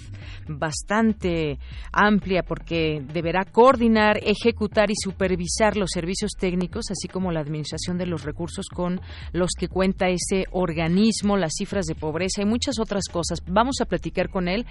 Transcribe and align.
bastante 0.49 1.59
amplia 1.93 2.43
porque 2.43 3.03
deberá 3.13 3.45
coordinar, 3.45 4.19
ejecutar 4.23 4.91
y 4.91 4.95
supervisar 4.97 5.77
los 5.77 5.91
servicios 5.93 6.31
técnicos, 6.39 6.91
así 6.91 7.09
como 7.09 7.31
la 7.31 7.41
administración 7.41 7.99
de 7.99 8.07
los 8.07 8.25
recursos 8.25 8.69
con 8.73 9.03
los 9.33 9.51
que 9.59 9.69
cuenta 9.69 10.09
ese 10.09 10.47
organismo, 10.51 11.37
las 11.37 11.53
cifras 11.59 11.85
de 11.85 11.95
pobreza 11.95 12.41
y 12.41 12.47
muchas 12.47 12.79
otras 12.79 13.05
cosas. 13.13 13.41
Vamos 13.47 13.83
a 13.83 13.85
platicar 13.85 14.31
con 14.31 14.49
él 14.49 14.65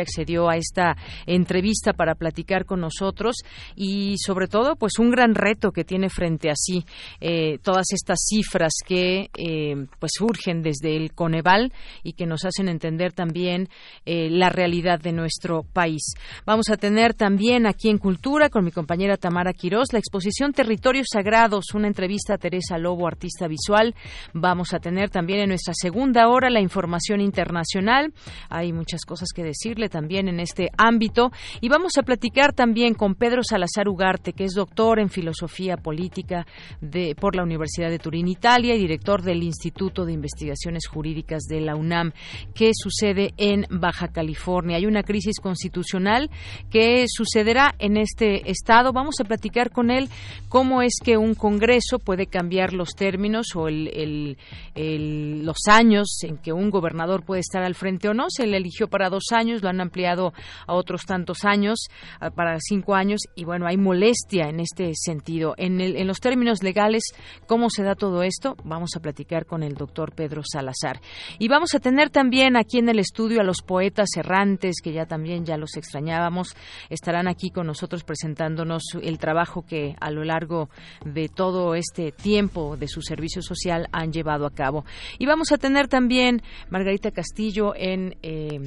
accedió 0.00 0.48
a 0.48 0.56
esta 0.56 0.96
entrevista 1.26 1.92
para 1.92 2.14
platicar 2.14 2.64
con 2.64 2.80
nosotros 2.80 3.36
y 3.74 4.16
sobre 4.18 4.46
todo 4.46 4.76
pues 4.76 4.98
un 4.98 5.10
gran 5.10 5.34
reto 5.34 5.70
que 5.70 5.84
tiene 5.84 6.08
frente 6.08 6.50
a 6.50 6.54
sí 6.56 6.84
eh, 7.20 7.58
todas 7.62 7.86
estas 7.92 8.18
cifras 8.28 8.72
que 8.84 9.30
eh, 9.36 9.86
pues 9.98 10.12
surgen 10.16 10.62
desde 10.62 10.96
el 10.96 11.12
Coneval 11.12 11.72
y 12.02 12.12
que 12.12 12.26
nos 12.26 12.44
hacen 12.44 12.68
entender 12.68 13.12
también 13.12 13.68
eh, 14.04 14.28
la 14.30 14.48
realidad 14.48 15.00
de 15.00 15.12
nuestro 15.12 15.62
país. 15.62 16.14
Vamos 16.46 16.68
a 16.70 16.76
tener 16.76 17.14
también 17.14 17.66
aquí 17.66 17.88
en 17.88 17.98
Cultura 17.98 18.48
con 18.48 18.64
mi 18.64 18.70
compañera 18.70 19.16
Tamara 19.16 19.52
Quirós 19.52 19.92
la 19.92 19.98
exposición 19.98 20.52
Territorios 20.52 21.06
Sagrados, 21.12 21.66
una 21.74 21.88
entrevista 21.88 22.34
a 22.34 22.38
Teresa 22.38 22.78
Lobo, 22.78 23.06
artista 23.06 23.46
visual. 23.48 23.94
Vamos 24.32 24.74
a 24.74 24.78
tener 24.78 25.10
también 25.10 25.40
en 25.40 25.48
nuestra 25.48 25.74
segunda 25.74 26.28
hora 26.28 26.50
la 26.50 26.60
información 26.60 27.20
internacional. 27.20 28.12
Hay 28.48 28.72
muchas 28.72 29.04
cosas 29.04 29.28
que 29.34 29.42
decirle 29.52 29.88
también 29.88 30.28
en 30.28 30.40
este 30.40 30.70
ámbito. 30.76 31.30
Y 31.60 31.68
vamos 31.68 31.98
a 31.98 32.02
platicar 32.02 32.52
también 32.52 32.94
con 32.94 33.14
Pedro 33.14 33.42
Salazar 33.42 33.88
Ugarte, 33.88 34.32
que 34.32 34.44
es 34.44 34.54
doctor 34.54 34.98
en 34.98 35.08
filosofía 35.08 35.76
política 35.76 36.46
de, 36.80 37.14
por 37.14 37.36
la 37.36 37.42
Universidad 37.42 37.90
de 37.90 37.98
Turín, 37.98 38.28
Italia, 38.28 38.74
y 38.74 38.78
director 38.78 39.22
del 39.22 39.42
Instituto 39.42 40.04
de 40.04 40.12
Investigaciones 40.12 40.86
Jurídicas 40.86 41.42
de 41.44 41.60
la 41.60 41.76
UNAM, 41.76 42.12
que 42.54 42.72
sucede 42.74 43.34
en 43.36 43.66
Baja 43.70 44.08
California. 44.08 44.76
Hay 44.76 44.86
una 44.86 45.02
crisis 45.02 45.38
constitucional 45.40 46.30
que 46.70 47.04
sucederá 47.08 47.74
en 47.78 47.96
este 47.96 48.50
estado. 48.50 48.92
Vamos 48.92 49.16
a 49.20 49.24
platicar 49.24 49.70
con 49.70 49.90
él 49.90 50.08
cómo 50.48 50.82
es 50.82 50.94
que 51.02 51.16
un 51.16 51.34
Congreso 51.34 51.98
puede 51.98 52.26
cambiar 52.26 52.72
los 52.72 52.94
términos 52.94 53.48
o 53.54 53.68
el, 53.68 54.36
los 54.74 55.56
años 55.68 56.18
en 56.22 56.38
que 56.38 56.52
un 56.52 56.70
gobernador 56.70 57.24
puede 57.24 57.40
estar 57.40 57.62
al 57.62 57.74
frente 57.74 58.08
o 58.08 58.14
no. 58.14 58.26
Se 58.28 58.46
le 58.46 58.56
eligió 58.56 58.88
para 58.88 59.10
dos 59.10 59.24
años, 59.32 59.41
lo 59.42 59.68
han 59.68 59.80
ampliado 59.80 60.32
a 60.66 60.74
otros 60.74 61.02
tantos 61.04 61.44
años, 61.44 61.88
para 62.34 62.58
cinco 62.60 62.94
años, 62.94 63.20
y 63.34 63.44
bueno, 63.44 63.66
hay 63.66 63.76
molestia 63.76 64.48
en 64.48 64.60
este 64.60 64.92
sentido. 64.94 65.54
En, 65.56 65.80
en 65.80 66.06
los 66.06 66.20
términos 66.20 66.62
legales, 66.62 67.02
¿cómo 67.46 67.70
se 67.70 67.82
da 67.82 67.94
todo 67.94 68.22
esto? 68.22 68.56
Vamos 68.64 68.90
a 68.96 69.00
platicar 69.00 69.46
con 69.46 69.62
el 69.62 69.74
doctor 69.74 70.14
Pedro 70.14 70.42
Salazar. 70.44 71.00
Y 71.38 71.48
vamos 71.48 71.74
a 71.74 71.80
tener 71.80 72.10
también 72.10 72.56
aquí 72.56 72.78
en 72.78 72.88
el 72.88 72.98
estudio 72.98 73.40
a 73.40 73.44
los 73.44 73.62
poetas 73.62 74.08
errantes, 74.16 74.76
que 74.82 74.92
ya 74.92 75.06
también 75.06 75.44
ya 75.44 75.56
los 75.56 75.76
extrañábamos, 75.76 76.56
estarán 76.90 77.28
aquí 77.28 77.50
con 77.50 77.66
nosotros 77.66 78.04
presentándonos 78.04 78.82
el 79.02 79.18
trabajo 79.18 79.64
que 79.66 79.96
a 80.00 80.10
lo 80.10 80.24
largo 80.24 80.68
de 81.04 81.28
todo 81.28 81.74
este 81.74 82.12
tiempo 82.12 82.76
de 82.76 82.88
su 82.88 83.02
servicio 83.02 83.42
social 83.42 83.88
han 83.92 84.12
llevado 84.12 84.46
a 84.46 84.50
cabo. 84.50 84.84
Y 85.18 85.26
vamos 85.26 85.52
a 85.52 85.58
tener 85.58 85.88
también 85.88 86.42
Margarita 86.70 87.10
Castillo 87.10 87.74
en, 87.74 88.16
eh, 88.22 88.60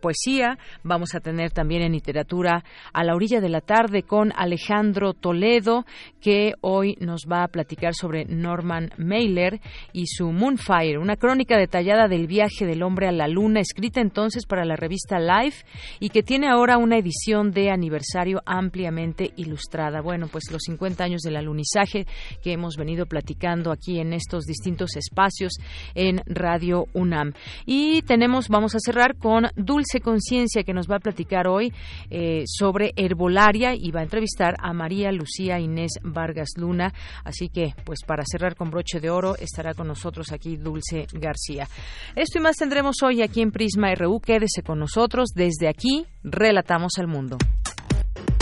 poesía. 0.00 0.58
Vamos 0.82 1.14
a 1.14 1.20
tener 1.20 1.50
también 1.50 1.82
en 1.82 1.92
literatura 1.92 2.64
a 2.92 3.04
la 3.04 3.14
orilla 3.14 3.40
de 3.40 3.48
la 3.48 3.60
tarde 3.60 4.02
con 4.02 4.32
Alejandro 4.36 5.14
Toledo, 5.14 5.84
que 6.20 6.54
hoy 6.60 6.96
nos 7.00 7.22
va 7.30 7.44
a 7.44 7.48
platicar 7.48 7.94
sobre 7.94 8.24
Norman 8.24 8.90
Mailer 8.96 9.60
y 9.92 10.06
su 10.06 10.32
Moonfire, 10.32 10.98
una 10.98 11.16
crónica 11.16 11.56
detallada 11.56 12.08
del 12.08 12.26
viaje 12.26 12.66
del 12.66 12.82
hombre 12.82 13.08
a 13.08 13.12
la 13.12 13.28
luna, 13.28 13.60
escrita 13.60 14.00
entonces 14.00 14.46
para 14.46 14.64
la 14.64 14.76
revista 14.76 15.18
Life 15.18 15.64
y 16.00 16.08
que 16.08 16.22
tiene 16.22 16.48
ahora 16.48 16.78
una 16.78 16.98
edición 16.98 17.50
de 17.50 17.70
aniversario 17.70 18.42
ampliamente 18.46 19.32
ilustrada. 19.36 20.00
Bueno, 20.00 20.28
pues 20.28 20.44
los 20.50 20.62
50 20.62 21.04
años 21.04 21.22
del 21.22 21.36
alunizaje 21.36 22.06
que 22.42 22.52
hemos 22.52 22.76
venido 22.76 23.06
platicando 23.06 23.70
aquí 23.70 24.00
en 24.00 24.12
estos 24.12 24.44
distintos 24.44 24.96
espacios 24.96 25.52
en 25.94 26.20
Radio 26.26 26.86
UNAM. 26.92 27.32
Y 27.66 28.02
tenemos, 28.02 28.48
vamos 28.48 28.74
a 28.74 28.78
cerrar 28.80 29.16
con 29.16 29.48
Dulce 29.56 29.81
Conciencia, 30.02 30.62
que 30.62 30.72
nos 30.72 30.88
va 30.88 30.96
a 30.96 31.00
platicar 31.00 31.46
hoy 31.46 31.72
eh, 32.10 32.44
sobre 32.46 32.92
herbolaria 32.96 33.74
y 33.74 33.90
va 33.90 34.00
a 34.00 34.04
entrevistar 34.04 34.54
a 34.58 34.72
María 34.72 35.12
Lucía 35.12 35.58
Inés 35.58 35.92
Vargas 36.02 36.50
Luna. 36.56 36.92
Así 37.24 37.48
que, 37.48 37.74
pues 37.84 38.00
para 38.06 38.24
cerrar 38.24 38.56
con 38.56 38.70
broche 38.70 39.00
de 39.00 39.10
oro, 39.10 39.36
estará 39.36 39.74
con 39.74 39.88
nosotros 39.88 40.32
aquí 40.32 40.56
Dulce 40.56 41.06
García. 41.12 41.68
Esto 42.16 42.38
y 42.38 42.42
más 42.42 42.56
tendremos 42.56 43.02
hoy 43.02 43.22
aquí 43.22 43.40
en 43.40 43.52
Prisma 43.52 43.94
RU. 43.94 44.20
Quédese 44.20 44.62
con 44.62 44.78
nosotros. 44.78 45.30
Desde 45.34 45.68
aquí, 45.68 46.06
relatamos 46.22 46.92
al 46.98 47.08
mundo. 47.08 47.38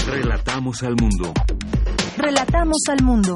Relatamos 0.06 0.82
al 0.82 0.96
mundo. 0.96 1.32
Relatamos 2.16 2.78
al 2.88 3.04
mundo. 3.04 3.34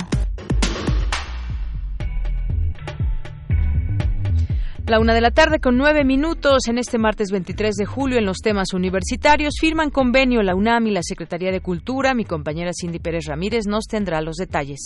La 4.86 5.00
una 5.00 5.14
de 5.14 5.22
la 5.22 5.30
tarde 5.30 5.60
con 5.60 5.78
nueve 5.78 6.04
minutos 6.04 6.68
en 6.68 6.76
este 6.76 6.98
martes 6.98 7.30
23 7.30 7.74
de 7.74 7.86
julio 7.86 8.18
en 8.18 8.26
los 8.26 8.40
temas 8.40 8.74
universitarios 8.74 9.54
firman 9.58 9.88
convenio 9.88 10.42
la 10.42 10.54
UNAM 10.54 10.88
y 10.88 10.90
la 10.90 11.02
Secretaría 11.02 11.50
de 11.50 11.60
Cultura. 11.60 12.12
Mi 12.12 12.26
compañera 12.26 12.70
Cindy 12.78 12.98
Pérez 12.98 13.24
Ramírez 13.26 13.66
nos 13.66 13.86
tendrá 13.86 14.20
los 14.20 14.36
detalles. 14.36 14.80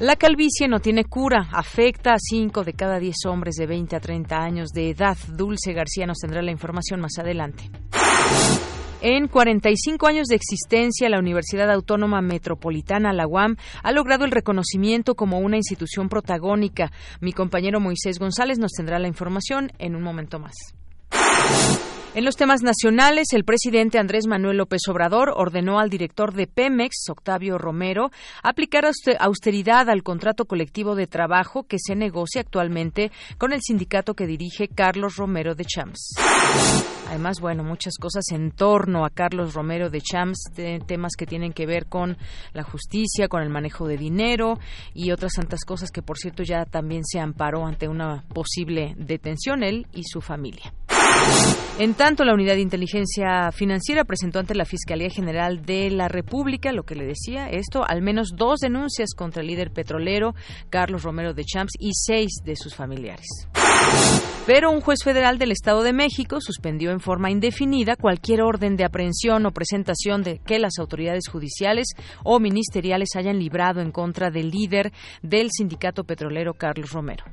La 0.00 0.16
calvicie 0.16 0.66
no 0.66 0.80
tiene 0.80 1.04
cura, 1.04 1.48
afecta 1.52 2.14
a 2.14 2.18
cinco 2.18 2.64
de 2.64 2.72
cada 2.72 2.98
diez 2.98 3.18
hombres 3.26 3.54
de 3.54 3.66
20 3.68 3.94
a 3.94 4.00
30 4.00 4.36
años 4.36 4.70
de 4.70 4.90
edad. 4.90 5.16
Dulce 5.28 5.72
García 5.72 6.06
nos 6.06 6.18
tendrá 6.18 6.42
la 6.42 6.50
información 6.50 7.00
más 7.00 7.16
adelante. 7.16 7.70
En 9.00 9.28
45 9.28 10.08
años 10.08 10.26
de 10.26 10.34
existencia, 10.34 11.08
la 11.08 11.20
Universidad 11.20 11.70
Autónoma 11.70 12.20
Metropolitana, 12.20 13.12
la 13.12 13.28
UAM, 13.28 13.56
ha 13.84 13.92
logrado 13.92 14.24
el 14.24 14.32
reconocimiento 14.32 15.14
como 15.14 15.38
una 15.38 15.56
institución 15.56 16.08
protagónica. 16.08 16.90
Mi 17.20 17.32
compañero 17.32 17.78
Moisés 17.78 18.18
González 18.18 18.58
nos 18.58 18.72
tendrá 18.72 18.98
la 18.98 19.06
información 19.06 19.70
en 19.78 19.94
un 19.94 20.02
momento 20.02 20.40
más. 20.40 20.74
En 22.18 22.24
los 22.24 22.34
temas 22.34 22.64
nacionales, 22.64 23.28
el 23.32 23.44
presidente 23.44 23.96
Andrés 23.96 24.26
Manuel 24.26 24.56
López 24.56 24.80
Obrador 24.88 25.32
ordenó 25.36 25.78
al 25.78 25.88
director 25.88 26.34
de 26.34 26.48
Pemex, 26.48 27.08
Octavio 27.10 27.58
Romero, 27.58 28.10
aplicar 28.42 28.84
austeridad 29.20 29.88
al 29.88 30.02
contrato 30.02 30.46
colectivo 30.46 30.96
de 30.96 31.06
trabajo 31.06 31.62
que 31.62 31.76
se 31.78 31.94
negocia 31.94 32.40
actualmente 32.40 33.12
con 33.38 33.52
el 33.52 33.60
sindicato 33.62 34.14
que 34.14 34.26
dirige 34.26 34.66
Carlos 34.66 35.14
Romero 35.14 35.54
de 35.54 35.64
Champs. 35.64 36.16
Además, 37.08 37.38
bueno, 37.40 37.62
muchas 37.62 37.94
cosas 38.00 38.24
en 38.32 38.50
torno 38.50 39.04
a 39.04 39.10
Carlos 39.10 39.54
Romero 39.54 39.88
de 39.88 40.00
Champs, 40.00 40.50
temas 40.88 41.12
que 41.16 41.24
tienen 41.24 41.52
que 41.52 41.66
ver 41.66 41.86
con 41.86 42.18
la 42.52 42.64
justicia, 42.64 43.28
con 43.28 43.42
el 43.42 43.48
manejo 43.48 43.86
de 43.86 43.96
dinero 43.96 44.58
y 44.92 45.12
otras 45.12 45.34
tantas 45.34 45.64
cosas 45.64 45.92
que, 45.92 46.02
por 46.02 46.18
cierto, 46.18 46.42
ya 46.42 46.64
también 46.64 47.04
se 47.04 47.20
amparó 47.20 47.64
ante 47.64 47.86
una 47.86 48.24
posible 48.34 48.96
detención 48.98 49.62
él 49.62 49.86
y 49.92 50.02
su 50.02 50.20
familia. 50.20 50.74
En 51.78 51.94
tanto, 51.94 52.24
la 52.24 52.34
Unidad 52.34 52.54
de 52.54 52.60
Inteligencia 52.60 53.52
Financiera 53.52 54.02
presentó 54.02 54.40
ante 54.40 54.56
la 54.56 54.64
Fiscalía 54.64 55.10
General 55.10 55.64
de 55.64 55.90
la 55.90 56.08
República, 56.08 56.72
lo 56.72 56.82
que 56.82 56.96
le 56.96 57.06
decía 57.06 57.48
esto, 57.50 57.84
al 57.86 58.02
menos 58.02 58.30
dos 58.34 58.58
denuncias 58.58 59.10
contra 59.16 59.42
el 59.42 59.46
líder 59.46 59.70
petrolero 59.70 60.34
Carlos 60.70 61.04
Romero 61.04 61.34
de 61.34 61.44
Champs 61.44 61.74
y 61.78 61.92
seis 61.92 62.40
de 62.44 62.56
sus 62.56 62.74
familiares. 62.74 63.26
Pero 64.44 64.72
un 64.72 64.80
juez 64.80 65.04
federal 65.04 65.38
del 65.38 65.52
Estado 65.52 65.84
de 65.84 65.92
México 65.92 66.40
suspendió 66.40 66.90
en 66.90 66.98
forma 66.98 67.30
indefinida 67.30 67.94
cualquier 67.94 68.42
orden 68.42 68.76
de 68.76 68.84
aprehensión 68.84 69.46
o 69.46 69.52
presentación 69.52 70.24
de 70.24 70.40
que 70.40 70.58
las 70.58 70.78
autoridades 70.80 71.28
judiciales 71.30 71.86
o 72.24 72.40
ministeriales 72.40 73.10
hayan 73.14 73.38
librado 73.38 73.80
en 73.80 73.92
contra 73.92 74.30
del 74.30 74.50
líder 74.50 74.92
del 75.22 75.50
sindicato 75.52 76.02
petrolero 76.02 76.54
Carlos 76.54 76.90
Romero. 76.90 77.24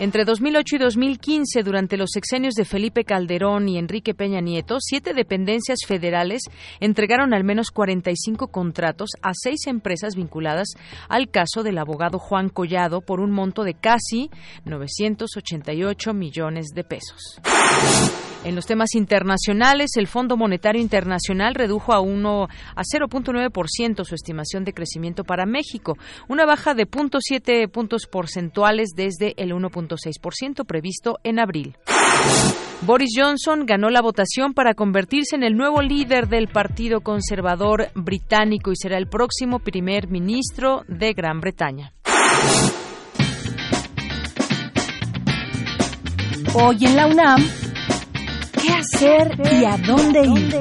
Entre 0.00 0.24
2008 0.24 0.74
y 0.74 0.78
2015, 0.80 1.62
durante 1.62 1.96
los 1.96 2.10
sexenios 2.12 2.54
de 2.54 2.64
Felipe 2.64 3.04
Calderón 3.04 3.68
y 3.68 3.78
Enrique 3.78 4.12
Peña 4.12 4.40
Nieto, 4.40 4.78
siete 4.80 5.14
dependencias 5.14 5.78
federales 5.86 6.42
entregaron 6.80 7.32
al 7.32 7.44
menos 7.44 7.70
45 7.70 8.48
contratos 8.48 9.10
a 9.22 9.30
seis 9.34 9.68
empresas 9.68 10.16
vinculadas 10.16 10.70
al 11.08 11.30
caso 11.30 11.62
del 11.62 11.78
abogado 11.78 12.18
Juan 12.18 12.48
Collado 12.48 13.02
por 13.02 13.20
un 13.20 13.30
monto 13.30 13.62
de 13.62 13.74
casi 13.74 14.30
988 14.64 16.12
millones 16.12 16.66
de 16.74 16.82
pesos. 16.82 17.40
En 18.44 18.54
los 18.54 18.66
temas 18.66 18.94
internacionales, 18.94 19.92
el 19.96 20.06
Fondo 20.06 20.36
Monetario 20.36 20.82
Internacional 20.82 21.54
redujo 21.54 21.94
a 21.94 22.00
1 22.00 22.44
a 22.44 22.82
0.9% 22.82 24.04
su 24.04 24.14
estimación 24.14 24.64
de 24.64 24.74
crecimiento 24.74 25.24
para 25.24 25.46
México, 25.46 25.96
una 26.28 26.44
baja 26.44 26.74
de 26.74 26.86
0.7 26.86 27.70
puntos 27.70 28.06
porcentuales 28.06 28.90
desde 28.94 29.32
el 29.38 29.52
1.6% 29.52 30.66
previsto 30.66 31.18
en 31.24 31.38
abril. 31.38 31.78
Boris 32.82 33.14
Johnson 33.16 33.64
ganó 33.64 33.88
la 33.88 34.02
votación 34.02 34.52
para 34.52 34.74
convertirse 34.74 35.36
en 35.36 35.42
el 35.42 35.56
nuevo 35.56 35.80
líder 35.80 36.28
del 36.28 36.48
Partido 36.48 37.00
Conservador 37.00 37.88
británico 37.94 38.72
y 38.72 38.76
será 38.76 38.98
el 38.98 39.06
próximo 39.06 39.60
primer 39.60 40.08
ministro 40.08 40.84
de 40.86 41.14
Gran 41.14 41.40
Bretaña. 41.40 41.92
Hoy 46.56 46.84
en 46.84 46.94
la 46.94 47.06
UNAM, 47.06 47.42
¿qué 48.98 49.08
hacer 49.08 49.32
y 49.60 49.64
a 49.64 49.76
dónde 49.78 50.20
ir? 50.26 50.54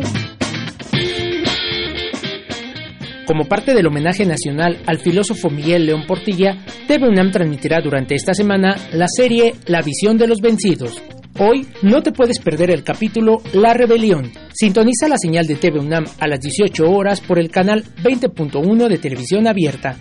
Como 3.25 3.45
parte 3.45 3.73
del 3.73 3.87
homenaje 3.87 4.25
nacional 4.25 4.81
al 4.85 4.99
filósofo 4.99 5.49
Miguel 5.49 5.85
León 5.85 6.03
Portilla, 6.05 6.57
TV 6.87 7.07
UNAM 7.07 7.31
transmitirá 7.31 7.79
durante 7.81 8.15
esta 8.15 8.33
semana 8.33 8.75
la 8.91 9.07
serie 9.07 9.55
La 9.65 9.81
visión 9.81 10.17
de 10.17 10.27
los 10.27 10.41
vencidos. 10.41 11.01
Hoy 11.39 11.65
no 11.81 12.03
te 12.03 12.11
puedes 12.11 12.39
perder 12.39 12.69
el 12.69 12.83
capítulo 12.83 13.41
La 13.53 13.73
Rebelión. 13.73 14.31
Sintoniza 14.53 15.07
la 15.07 15.17
señal 15.17 15.47
de 15.47 15.55
TV 15.55 15.79
UNAM 15.79 16.05
a 16.19 16.27
las 16.27 16.41
18 16.41 16.83
horas 16.83 17.21
por 17.21 17.39
el 17.39 17.49
canal 17.49 17.83
20.1 18.03 18.87
de 18.87 18.97
televisión 18.97 19.47
abierta. 19.47 19.97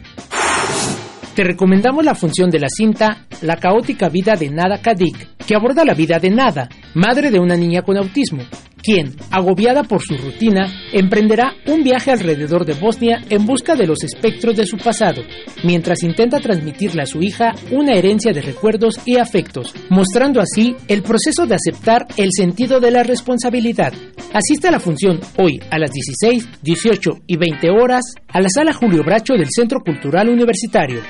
Te 1.34 1.44
recomendamos 1.44 2.04
la 2.04 2.14
función 2.14 2.50
de 2.50 2.60
la 2.60 2.68
cinta 2.68 3.24
La 3.40 3.56
caótica 3.56 4.10
vida 4.10 4.34
de 4.36 4.50
Nada 4.50 4.82
Kadik, 4.82 5.36
que 5.46 5.54
aborda 5.54 5.82
la 5.82 5.94
vida 5.94 6.18
de 6.18 6.28
Nada, 6.28 6.68
madre 6.92 7.30
de 7.30 7.40
una 7.40 7.56
niña 7.56 7.80
con 7.80 7.96
autismo, 7.96 8.42
quien, 8.82 9.14
agobiada 9.30 9.84
por 9.84 10.02
su 10.02 10.16
rutina, 10.16 10.72
emprenderá 10.92 11.54
un 11.66 11.82
viaje 11.82 12.10
alrededor 12.10 12.64
de 12.64 12.74
Bosnia 12.74 13.22
en 13.30 13.46
busca 13.46 13.74
de 13.74 13.86
los 13.86 14.02
espectros 14.02 14.56
de 14.56 14.66
su 14.66 14.76
pasado, 14.76 15.22
mientras 15.64 16.02
intenta 16.02 16.40
transmitirle 16.40 17.02
a 17.02 17.06
su 17.06 17.22
hija 17.22 17.52
una 17.70 17.94
herencia 17.94 18.32
de 18.32 18.42
recuerdos 18.42 19.00
y 19.06 19.16
afectos, 19.16 19.74
mostrando 19.88 20.40
así 20.40 20.74
el 20.88 21.02
proceso 21.02 21.46
de 21.46 21.54
aceptar 21.54 22.06
el 22.16 22.30
sentido 22.32 22.80
de 22.80 22.90
la 22.90 23.02
responsabilidad. 23.02 23.92
Asiste 24.32 24.68
a 24.68 24.72
la 24.72 24.80
función 24.80 25.20
hoy 25.38 25.60
a 25.70 25.78
las 25.78 25.90
16, 25.90 26.48
18 26.62 27.10
y 27.26 27.36
20 27.36 27.70
horas 27.70 28.14
a 28.28 28.40
la 28.40 28.48
sala 28.48 28.72
Julio 28.72 29.02
Bracho 29.04 29.34
del 29.34 29.48
Centro 29.50 29.80
Cultural 29.80 30.28
Universitario. 30.28 31.00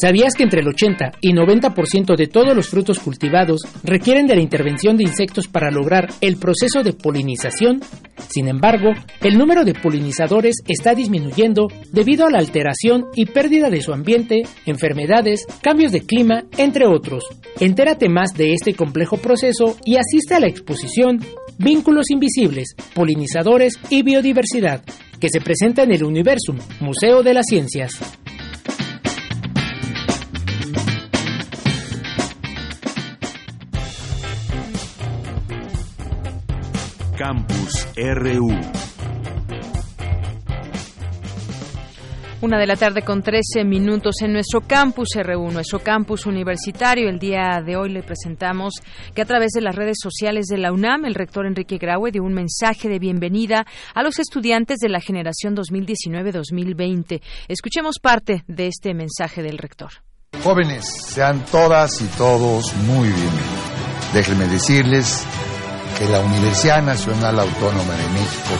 ¿Sabías 0.00 0.34
que 0.34 0.44
entre 0.44 0.60
el 0.60 0.68
80 0.68 1.12
y 1.20 1.32
90% 1.32 2.16
de 2.16 2.28
todos 2.28 2.54
los 2.54 2.68
frutos 2.68 3.00
cultivados 3.00 3.62
requieren 3.82 4.28
de 4.28 4.36
la 4.36 4.42
intervención 4.42 4.96
de 4.96 5.02
insectos 5.02 5.48
para 5.48 5.72
lograr 5.72 6.08
el 6.20 6.36
proceso 6.36 6.84
de 6.84 6.92
polinización? 6.92 7.80
Sin 8.28 8.46
embargo, 8.46 8.92
el 9.22 9.36
número 9.36 9.64
de 9.64 9.74
polinizadores 9.74 10.62
está 10.68 10.94
disminuyendo 10.94 11.66
debido 11.90 12.26
a 12.26 12.30
la 12.30 12.38
alteración 12.38 13.06
y 13.16 13.26
pérdida 13.26 13.70
de 13.70 13.82
su 13.82 13.92
ambiente, 13.92 14.42
enfermedades, 14.66 15.44
cambios 15.62 15.90
de 15.90 16.02
clima, 16.02 16.44
entre 16.58 16.86
otros. 16.86 17.24
Entérate 17.58 18.08
más 18.08 18.34
de 18.34 18.52
este 18.52 18.74
complejo 18.74 19.16
proceso 19.16 19.76
y 19.84 19.96
asiste 19.96 20.34
a 20.34 20.40
la 20.40 20.46
exposición 20.46 21.18
Vínculos 21.58 22.10
Invisibles, 22.10 22.76
Polinizadores 22.94 23.74
y 23.90 24.04
Biodiversidad, 24.04 24.84
que 25.18 25.28
se 25.28 25.40
presenta 25.40 25.82
en 25.82 25.90
el 25.90 26.04
Universum, 26.04 26.56
Museo 26.78 27.24
de 27.24 27.34
las 27.34 27.46
Ciencias. 27.48 28.00
Campus 37.18 37.88
RU. 37.96 38.48
Una 42.40 42.60
de 42.60 42.66
la 42.68 42.76
tarde 42.76 43.02
con 43.02 43.24
13 43.24 43.64
minutos 43.64 44.22
en 44.22 44.32
nuestro 44.32 44.60
campus 44.60 45.08
RU, 45.20 45.50
nuestro 45.50 45.80
campus 45.80 46.26
universitario. 46.26 47.08
El 47.08 47.18
día 47.18 47.60
de 47.60 47.76
hoy 47.76 47.90
le 47.90 48.04
presentamos 48.04 48.74
que 49.16 49.22
a 49.22 49.24
través 49.24 49.50
de 49.50 49.62
las 49.62 49.74
redes 49.74 49.96
sociales 50.00 50.46
de 50.46 50.58
la 50.58 50.70
UNAM, 50.70 51.06
el 51.06 51.16
rector 51.16 51.44
Enrique 51.46 51.78
Graue 51.78 52.12
dio 52.12 52.22
un 52.22 52.34
mensaje 52.34 52.88
de 52.88 53.00
bienvenida 53.00 53.66
a 53.94 54.04
los 54.04 54.20
estudiantes 54.20 54.78
de 54.78 54.88
la 54.88 55.00
generación 55.00 55.56
2019-2020. 55.56 57.20
Escuchemos 57.48 57.96
parte 58.00 58.44
de 58.46 58.68
este 58.68 58.94
mensaje 58.94 59.42
del 59.42 59.58
rector. 59.58 59.90
Jóvenes, 60.44 60.84
sean 60.86 61.44
todas 61.46 62.00
y 62.00 62.06
todos 62.16 62.72
muy 62.86 63.08
bienvenidos. 63.08 64.12
Déjenme 64.14 64.46
decirles 64.46 65.26
que 65.98 66.08
la 66.08 66.20
Universidad 66.20 66.82
Nacional 66.82 67.40
Autónoma 67.40 67.94
de 67.94 68.08
México 68.10 68.54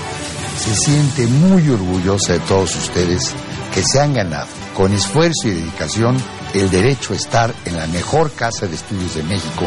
se 0.59 0.75
siente 0.75 1.26
muy 1.26 1.68
orgullosa 1.71 2.33
de 2.33 2.40
todos 2.40 2.75
ustedes 2.75 3.33
que 3.73 3.83
se 3.85 4.00
han 4.00 4.12
ganado 4.14 4.49
con 4.75 4.92
esfuerzo 4.92 5.47
y 5.47 5.50
dedicación 5.50 6.16
el 6.52 6.68
derecho 6.71 7.12
a 7.12 7.16
estar 7.16 7.54
en 7.64 7.76
la 7.76 7.87
mejor 7.87 8.33
casa 8.33 8.66
de 8.66 8.75
estudios 8.75 9.14
de 9.14 9.23
México 9.23 9.66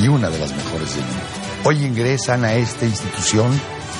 y 0.00 0.08
una 0.08 0.30
de 0.30 0.38
las 0.38 0.50
mejores 0.52 0.94
del 0.94 1.04
mundo. 1.04 1.22
Hoy 1.64 1.84
ingresan 1.84 2.44
a 2.44 2.54
esta 2.54 2.86
institución 2.86 3.50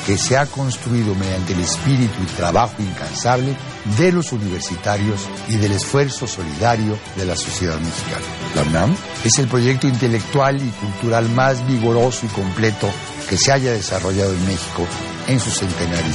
que 0.09 0.17
se 0.17 0.39
ha 0.39 0.47
construido 0.47 1.15
mediante 1.15 1.53
el 1.53 1.61
espíritu 1.61 2.15
y 2.23 2.35
trabajo 2.35 2.77
incansable 2.79 3.55
de 3.99 4.11
los 4.11 4.33
universitarios 4.33 5.29
y 5.49 5.57
del 5.57 5.73
esfuerzo 5.73 6.27
solidario 6.27 6.99
de 7.15 7.27
la 7.27 7.37
sociedad 7.37 7.79
mexicana. 7.79 8.25
La 8.57 8.63
UNAM 8.63 8.97
es 9.23 9.39
el 9.39 9.49
proyecto 9.49 9.87
intelectual 9.87 10.63
y 10.63 10.71
cultural 10.71 11.29
más 11.29 11.67
vigoroso 11.67 12.25
y 12.25 12.31
completo 12.31 12.89
que 13.29 13.37
se 13.37 13.53
haya 13.53 13.73
desarrollado 13.73 14.33
en 14.33 14.47
México 14.47 14.87
en 15.27 15.39
su 15.39 15.51
centenario. 15.51 16.15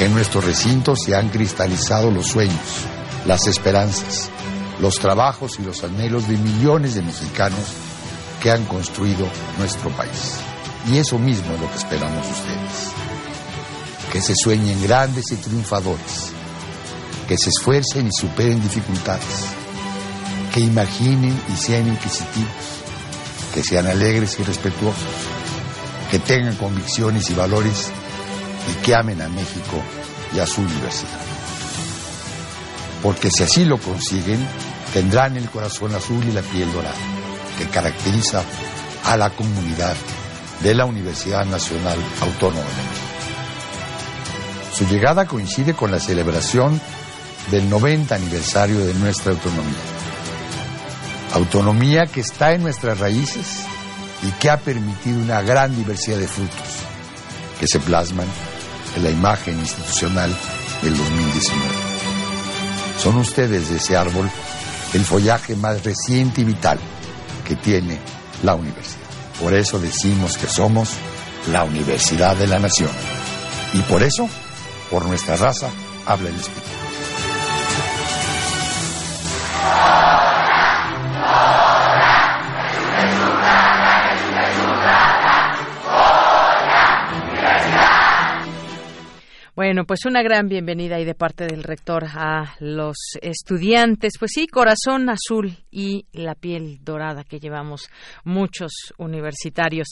En 0.00 0.14
nuestro 0.14 0.40
recinto 0.40 0.96
se 0.96 1.14
han 1.14 1.28
cristalizado 1.28 2.10
los 2.10 2.26
sueños, 2.26 2.58
las 3.24 3.46
esperanzas, 3.46 4.30
los 4.80 4.98
trabajos 4.98 5.60
y 5.60 5.62
los 5.62 5.84
anhelos 5.84 6.26
de 6.26 6.38
millones 6.38 6.96
de 6.96 7.02
mexicanos 7.02 7.72
que 8.42 8.50
han 8.50 8.64
construido 8.64 9.28
nuestro 9.58 9.90
país. 9.90 10.40
Y 10.90 10.98
eso 10.98 11.20
mismo 11.20 11.54
es 11.54 11.60
lo 11.60 11.70
que 11.70 11.76
esperamos 11.76 12.26
ustedes 12.26 12.97
que 14.12 14.20
se 14.20 14.34
sueñen 14.34 14.82
grandes 14.82 15.32
y 15.32 15.36
triunfadores, 15.36 16.32
que 17.26 17.36
se 17.36 17.50
esfuercen 17.50 18.06
y 18.06 18.10
superen 18.12 18.62
dificultades, 18.62 19.46
que 20.52 20.60
imaginen 20.60 21.38
y 21.52 21.56
sean 21.56 21.88
inquisitivos, 21.88 22.48
que 23.54 23.62
sean 23.62 23.86
alegres 23.86 24.38
y 24.40 24.42
respetuosos, 24.42 25.02
que 26.10 26.18
tengan 26.18 26.56
convicciones 26.56 27.28
y 27.30 27.34
valores 27.34 27.90
y 28.70 28.84
que 28.84 28.94
amen 28.94 29.20
a 29.20 29.28
México 29.28 29.82
y 30.34 30.38
a 30.38 30.46
su 30.46 30.62
universidad. 30.62 31.20
Porque 33.02 33.30
si 33.30 33.42
así 33.42 33.64
lo 33.64 33.78
consiguen, 33.78 34.44
tendrán 34.92 35.36
el 35.36 35.48
corazón 35.50 35.94
azul 35.94 36.24
y 36.24 36.32
la 36.32 36.42
piel 36.42 36.72
dorada, 36.72 36.96
que 37.58 37.66
caracteriza 37.66 38.42
a 39.04 39.16
la 39.16 39.30
comunidad 39.30 39.94
de 40.62 40.74
la 40.74 40.84
Universidad 40.86 41.44
Nacional 41.44 41.98
Autónoma 42.20 42.60
de 42.60 42.82
México. 42.82 42.97
Su 44.78 44.86
llegada 44.86 45.26
coincide 45.26 45.74
con 45.74 45.90
la 45.90 45.98
celebración 45.98 46.80
del 47.50 47.68
90 47.68 48.14
aniversario 48.14 48.78
de 48.78 48.94
nuestra 48.94 49.32
autonomía. 49.32 49.74
Autonomía 51.32 52.06
que 52.06 52.20
está 52.20 52.52
en 52.52 52.62
nuestras 52.62 53.00
raíces 53.00 53.64
y 54.22 54.30
que 54.38 54.50
ha 54.50 54.60
permitido 54.60 55.18
una 55.18 55.42
gran 55.42 55.74
diversidad 55.74 56.18
de 56.18 56.28
frutos 56.28 56.84
que 57.58 57.66
se 57.66 57.80
plasman 57.80 58.28
en 58.94 59.02
la 59.02 59.10
imagen 59.10 59.58
institucional 59.58 60.30
del 60.80 60.96
2019. 60.96 61.64
Son 63.02 63.16
ustedes 63.16 63.70
de 63.70 63.78
ese 63.78 63.96
árbol 63.96 64.30
el 64.94 65.04
follaje 65.04 65.56
más 65.56 65.82
reciente 65.82 66.42
y 66.42 66.44
vital 66.44 66.78
que 67.44 67.56
tiene 67.56 67.98
la 68.44 68.54
universidad. 68.54 69.08
Por 69.42 69.54
eso 69.54 69.80
decimos 69.80 70.38
que 70.38 70.46
somos 70.46 70.90
la 71.50 71.64
Universidad 71.64 72.36
de 72.36 72.46
la 72.46 72.60
Nación. 72.60 72.90
Y 73.72 73.80
por 73.82 74.04
eso 74.04 74.28
por 74.90 75.04
nuestra 75.06 75.36
raza, 75.36 75.70
habla 76.06 76.28
el 76.30 76.36
Espíritu. 76.36 76.77
Bueno, 89.68 89.84
pues 89.84 90.06
una 90.06 90.22
gran 90.22 90.48
bienvenida 90.48 90.98
y 90.98 91.04
de 91.04 91.14
parte 91.14 91.46
del 91.46 91.62
rector 91.62 92.04
a 92.16 92.54
los 92.58 92.96
estudiantes. 93.20 94.14
Pues 94.18 94.30
sí, 94.34 94.46
corazón 94.46 95.10
azul 95.10 95.50
y 95.70 96.06
la 96.10 96.34
piel 96.34 96.78
dorada 96.82 97.22
que 97.22 97.38
llevamos 97.38 97.90
muchos 98.24 98.72
universitarios. 98.96 99.88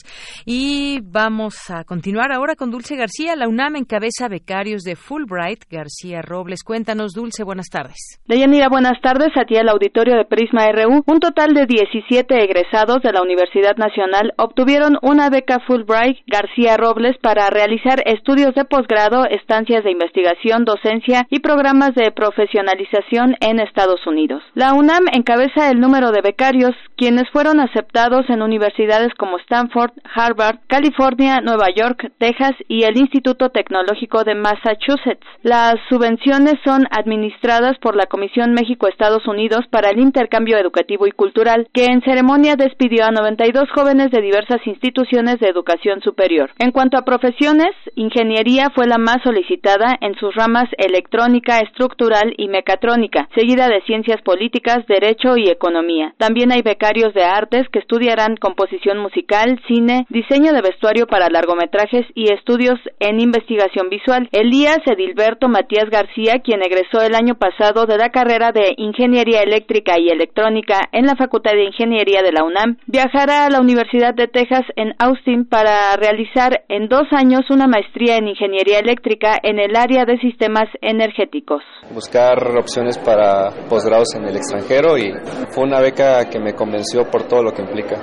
Y 0.47 0.97
vamos 1.03 1.69
a 1.69 1.83
continuar 1.83 2.31
ahora 2.31 2.55
con 2.55 2.71
Dulce 2.71 2.95
García. 2.95 3.35
La 3.35 3.47
UNAM 3.47 3.75
encabeza 3.75 4.27
becarios 4.27 4.81
de 4.81 4.95
Fulbright. 4.95 5.65
García 5.69 6.23
Robles, 6.23 6.63
cuéntanos, 6.63 7.13
Dulce, 7.13 7.43
buenas 7.43 7.67
tardes. 7.69 8.19
Deyanira, 8.25 8.69
buenas 8.69 8.99
tardes. 9.03 9.29
A 9.35 9.45
ti 9.45 9.57
el 9.57 9.69
auditorio 9.69 10.17
de 10.17 10.25
Prisma 10.25 10.71
RU. 10.71 11.03
Un 11.05 11.19
total 11.19 11.53
de 11.53 11.67
17 11.67 12.33
egresados 12.43 13.03
de 13.03 13.11
la 13.11 13.21
Universidad 13.21 13.77
Nacional 13.77 14.33
obtuvieron 14.39 14.97
una 15.03 15.29
beca 15.29 15.59
Fulbright 15.67 16.17
García 16.25 16.77
Robles 16.77 17.15
para 17.21 17.51
realizar 17.51 18.01
estudios 18.07 18.55
de 18.55 18.65
posgrado 18.65 19.25
de 19.67 19.91
investigación, 19.91 20.63
docencia 20.63 21.27
y 21.29 21.39
programas 21.39 21.93
de 21.93 22.09
profesionalización 22.11 23.35
en 23.41 23.59
Estados 23.59 24.07
Unidos. 24.07 24.41
La 24.53 24.73
UNAM 24.73 25.07
encabeza 25.11 25.69
el 25.69 25.81
número 25.81 26.11
de 26.11 26.21
becarios, 26.21 26.71
quienes 26.95 27.29
fueron 27.31 27.59
aceptados 27.59 28.29
en 28.29 28.41
universidades 28.41 29.13
como 29.15 29.37
Stanford, 29.39 29.91
Harvard, 30.15 30.59
California, 30.67 31.41
Nueva 31.41 31.67
York, 31.75 32.13
Texas 32.17 32.53
y 32.69 32.83
el 32.83 32.97
Instituto 32.97 33.49
Tecnológico 33.49 34.23
de 34.23 34.35
Massachusetts. 34.35 35.27
Las 35.43 35.75
subvenciones 35.89 36.55
son 36.63 36.85
administradas 36.89 37.77
por 37.79 37.97
la 37.97 38.05
Comisión 38.05 38.53
México-Estados 38.53 39.27
Unidos 39.27 39.65
para 39.69 39.89
el 39.89 39.99
Intercambio 39.99 40.57
Educativo 40.57 41.07
y 41.07 41.11
Cultural, 41.11 41.67
que 41.73 41.85
en 41.85 42.01
ceremonia 42.03 42.55
despidió 42.55 43.03
a 43.03 43.11
92 43.11 43.69
jóvenes 43.75 44.11
de 44.11 44.21
diversas 44.21 44.65
instituciones 44.65 45.41
de 45.41 45.49
educación 45.49 46.01
superior. 46.01 46.51
En 46.57 46.71
cuanto 46.71 46.97
a 46.97 47.03
profesiones, 47.03 47.75
ingeniería 47.95 48.69
fue 48.73 48.87
la 48.87 48.97
más 48.97 49.17
solicitada 49.23 49.56
en 50.01 50.15
sus 50.15 50.33
ramas 50.35 50.69
electrónica, 50.77 51.59
estructural 51.59 52.33
y 52.37 52.47
mecatrónica, 52.47 53.27
seguida 53.35 53.67
de 53.67 53.81
ciencias 53.81 54.21
políticas, 54.21 54.85
derecho 54.87 55.35
y 55.35 55.49
economía. 55.49 56.13
También 56.17 56.51
hay 56.51 56.61
becarios 56.61 57.13
de 57.13 57.23
artes 57.23 57.67
que 57.71 57.79
estudiarán 57.79 58.37
composición 58.37 58.99
musical, 58.99 59.59
cine, 59.67 60.05
diseño 60.09 60.53
de 60.53 60.61
vestuario 60.61 61.07
para 61.07 61.29
largometrajes 61.29 62.05
y 62.13 62.31
estudios 62.31 62.79
en 62.99 63.19
investigación 63.19 63.89
visual. 63.89 64.29
Elías 64.31 64.79
Edilberto 64.85 65.49
Matías 65.49 65.89
García, 65.89 66.39
quien 66.43 66.61
egresó 66.61 67.01
el 67.01 67.15
año 67.15 67.35
pasado 67.35 67.85
de 67.85 67.97
la 67.97 68.09
carrera 68.09 68.51
de 68.51 68.73
Ingeniería 68.77 69.41
Eléctrica 69.41 69.99
y 69.99 70.09
Electrónica 70.09 70.87
en 70.91 71.05
la 71.05 71.15
Facultad 71.15 71.51
de 71.51 71.65
Ingeniería 71.65 72.21
de 72.21 72.31
la 72.31 72.43
UNAM, 72.43 72.77
viajará 72.85 73.45
a 73.45 73.49
la 73.49 73.59
Universidad 73.59 74.13
de 74.13 74.27
Texas 74.27 74.63
en 74.75 74.93
Austin 74.99 75.45
para 75.45 75.95
realizar 75.97 76.63
en 76.69 76.87
dos 76.87 77.07
años 77.11 77.41
una 77.49 77.67
maestría 77.67 78.17
en 78.17 78.27
Ingeniería 78.27 78.79
Eléctrica 78.79 79.37
en 79.47 79.59
el 79.59 79.77
área 79.77 80.03
de 80.03 80.17
sistemas 80.17 80.65
energéticos. 80.81 81.63
Buscar 81.93 82.37
opciones 82.57 82.97
para 82.97 83.49
posgrados 83.69 84.13
en 84.15 84.25
el 84.25 84.35
extranjero 84.35 84.97
y 84.97 85.13
fue 85.51 85.63
una 85.63 85.79
beca 85.79 86.29
que 86.29 86.37
me 86.37 86.53
convenció 86.53 87.09
por 87.09 87.29
todo 87.29 87.43
lo 87.43 87.53
que 87.53 87.61
implica. 87.61 87.95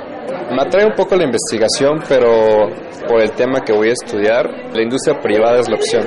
Me 0.51 0.63
atrae 0.63 0.87
un 0.87 0.95
poco 0.95 1.17
la 1.17 1.25
investigación, 1.25 2.03
pero 2.09 2.31
por 3.07 3.21
el 3.21 3.33
tema 3.33 3.61
que 3.61 3.75
voy 3.75 3.91
a 3.91 3.93
estudiar, 3.93 4.49
la 4.73 4.83
industria 4.83 5.21
privada 5.21 5.61
es 5.61 5.69
la 5.69 5.77
opción. 5.77 6.07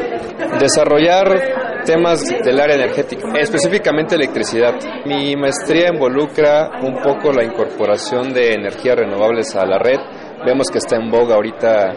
Desarrollar 0.59 1.83
temas 1.85 2.19
del 2.43 2.59
área 2.59 2.75
energética, 2.75 3.27
específicamente 3.39 4.15
electricidad. 4.15 4.73
Mi 5.05 5.35
maestría 5.35 5.89
involucra 5.93 6.81
un 6.81 6.95
poco 6.95 7.31
la 7.31 7.43
incorporación 7.43 8.33
de 8.33 8.55
energías 8.55 8.95
renovables 8.95 9.55
a 9.55 9.67
la 9.67 9.77
red. 9.77 9.99
Vemos 10.43 10.71
que 10.71 10.79
está 10.79 10.95
en 10.95 11.11
boga 11.11 11.35
ahorita 11.35 11.93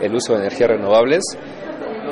el 0.00 0.14
uso 0.14 0.34
de 0.34 0.46
energías 0.46 0.70
renovables 0.70 1.24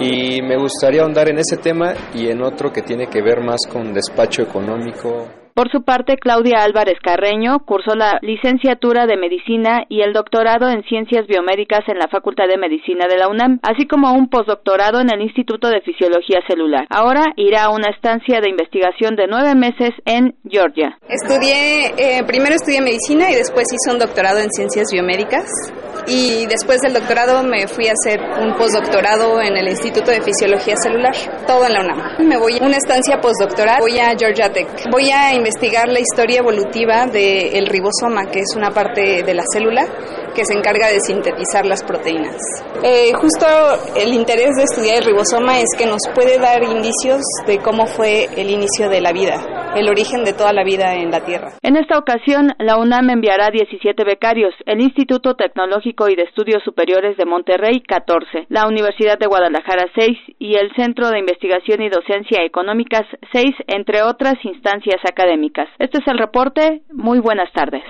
y 0.00 0.42
me 0.42 0.56
gustaría 0.56 1.02
ahondar 1.02 1.28
en 1.28 1.38
ese 1.38 1.56
tema 1.56 1.94
y 2.14 2.28
en 2.28 2.42
otro 2.42 2.72
que 2.72 2.82
tiene 2.82 3.06
que 3.08 3.22
ver 3.22 3.40
más 3.40 3.60
con 3.70 3.92
despacho 3.92 4.42
económico 4.42 5.41
Por 5.54 5.70
su 5.70 5.82
parte, 5.82 6.16
Claudia 6.16 6.62
Álvarez 6.62 6.98
Carreño 7.02 7.58
cursó 7.66 7.94
la 7.94 8.18
licenciatura 8.22 9.06
de 9.06 9.18
Medicina 9.18 9.84
y 9.88 10.00
el 10.00 10.14
doctorado 10.14 10.68
en 10.70 10.82
Ciencias 10.84 11.26
Biomédicas 11.26 11.80
en 11.88 11.98
la 11.98 12.08
Facultad 12.08 12.48
de 12.48 12.56
Medicina 12.56 13.06
de 13.06 13.18
la 13.18 13.28
UNAM, 13.28 13.60
así 13.62 13.86
como 13.86 14.12
un 14.14 14.28
postdoctorado 14.28 15.00
en 15.00 15.12
el 15.12 15.20
Instituto 15.20 15.68
de 15.68 15.82
Fisiología 15.82 16.40
Celular. 16.48 16.86
Ahora 16.88 17.32
irá 17.36 17.64
a 17.64 17.70
una 17.70 17.90
estancia 17.90 18.40
de 18.40 18.48
investigación 18.48 19.14
de 19.14 19.26
nueve 19.26 19.54
meses 19.54 19.90
en 20.06 20.34
Georgia. 20.48 20.96
Estudié, 21.06 21.92
eh, 21.98 22.24
primero 22.26 22.54
estudié 22.54 22.80
medicina 22.80 23.30
y 23.30 23.34
después 23.34 23.66
hice 23.72 23.92
un 23.92 23.98
doctorado 23.98 24.38
en 24.38 24.50
ciencias 24.50 24.88
biomédicas 24.90 25.44
y 26.06 26.46
después 26.46 26.80
del 26.80 26.94
doctorado 26.94 27.42
me 27.42 27.66
fui 27.68 27.88
a 27.88 27.92
hacer 27.92 28.20
un 28.40 28.54
postdoctorado 28.56 29.40
en 29.40 29.56
el 29.56 29.68
Instituto 29.68 30.10
de 30.10 30.20
Fisiología 30.22 30.74
Celular, 30.82 31.14
todo 31.46 31.66
en 31.66 31.72
la 31.74 31.80
UNAM. 31.80 32.26
Me 32.26 32.36
voy 32.36 32.58
a 32.58 32.64
una 32.64 32.76
estancia 32.76 33.20
postdoctoral, 33.20 33.80
voy 33.80 33.98
a 33.98 34.16
Georgia 34.18 34.50
Tech. 34.52 34.66
Voy 34.90 35.10
a 35.10 35.34
investigar 35.42 35.88
la 35.88 35.98
historia 35.98 36.38
evolutiva 36.38 37.06
del 37.06 37.66
ribosoma, 37.66 38.30
que 38.30 38.38
es 38.38 38.54
una 38.56 38.70
parte 38.70 39.24
de 39.24 39.34
la 39.34 39.42
célula 39.52 39.86
que 40.34 40.44
se 40.44 40.54
encarga 40.54 40.88
de 40.88 41.00
sintetizar 41.00 41.66
las 41.66 41.82
proteínas. 41.82 42.36
Eh, 42.82 43.12
justo 43.20 43.46
el 43.96 44.14
interés 44.14 44.56
de 44.56 44.62
estudiar 44.62 44.98
el 44.98 45.04
ribosoma 45.04 45.58
es 45.58 45.68
que 45.76 45.86
nos 45.86 46.00
puede 46.14 46.38
dar 46.38 46.62
indicios 46.62 47.20
de 47.46 47.58
cómo 47.58 47.86
fue 47.86 48.28
el 48.36 48.50
inicio 48.50 48.88
de 48.88 49.00
la 49.00 49.12
vida, 49.12 49.42
el 49.74 49.88
origen 49.88 50.24
de 50.24 50.32
toda 50.32 50.52
la 50.52 50.64
vida 50.64 50.94
en 50.94 51.10
la 51.10 51.24
Tierra. 51.24 51.52
En 51.62 51.76
esta 51.76 51.98
ocasión, 51.98 52.52
la 52.58 52.76
UNAM 52.76 53.10
enviará 53.10 53.50
17 53.50 54.04
becarios, 54.04 54.54
el 54.66 54.80
Instituto 54.80 55.34
Tecnológico 55.34 56.08
y 56.08 56.14
de 56.14 56.24
Estudios 56.24 56.62
Superiores 56.62 57.16
de 57.16 57.24
Monterrey 57.24 57.80
14, 57.80 58.46
la 58.48 58.66
Universidad 58.66 59.18
de 59.18 59.26
Guadalajara 59.26 59.86
6 59.96 60.18
y 60.38 60.56
el 60.56 60.74
Centro 60.76 61.08
de 61.08 61.18
Investigación 61.18 61.82
y 61.82 61.88
Docencia 61.88 62.44
Económicas 62.44 63.06
6, 63.32 63.46
entre 63.68 64.02
otras 64.02 64.34
instancias 64.44 65.00
académicas. 65.08 65.68
Este 65.78 65.98
es 65.98 66.06
el 66.06 66.18
reporte. 66.18 66.82
Muy 66.92 67.20
buenas 67.20 67.50
tardes. 67.52 67.82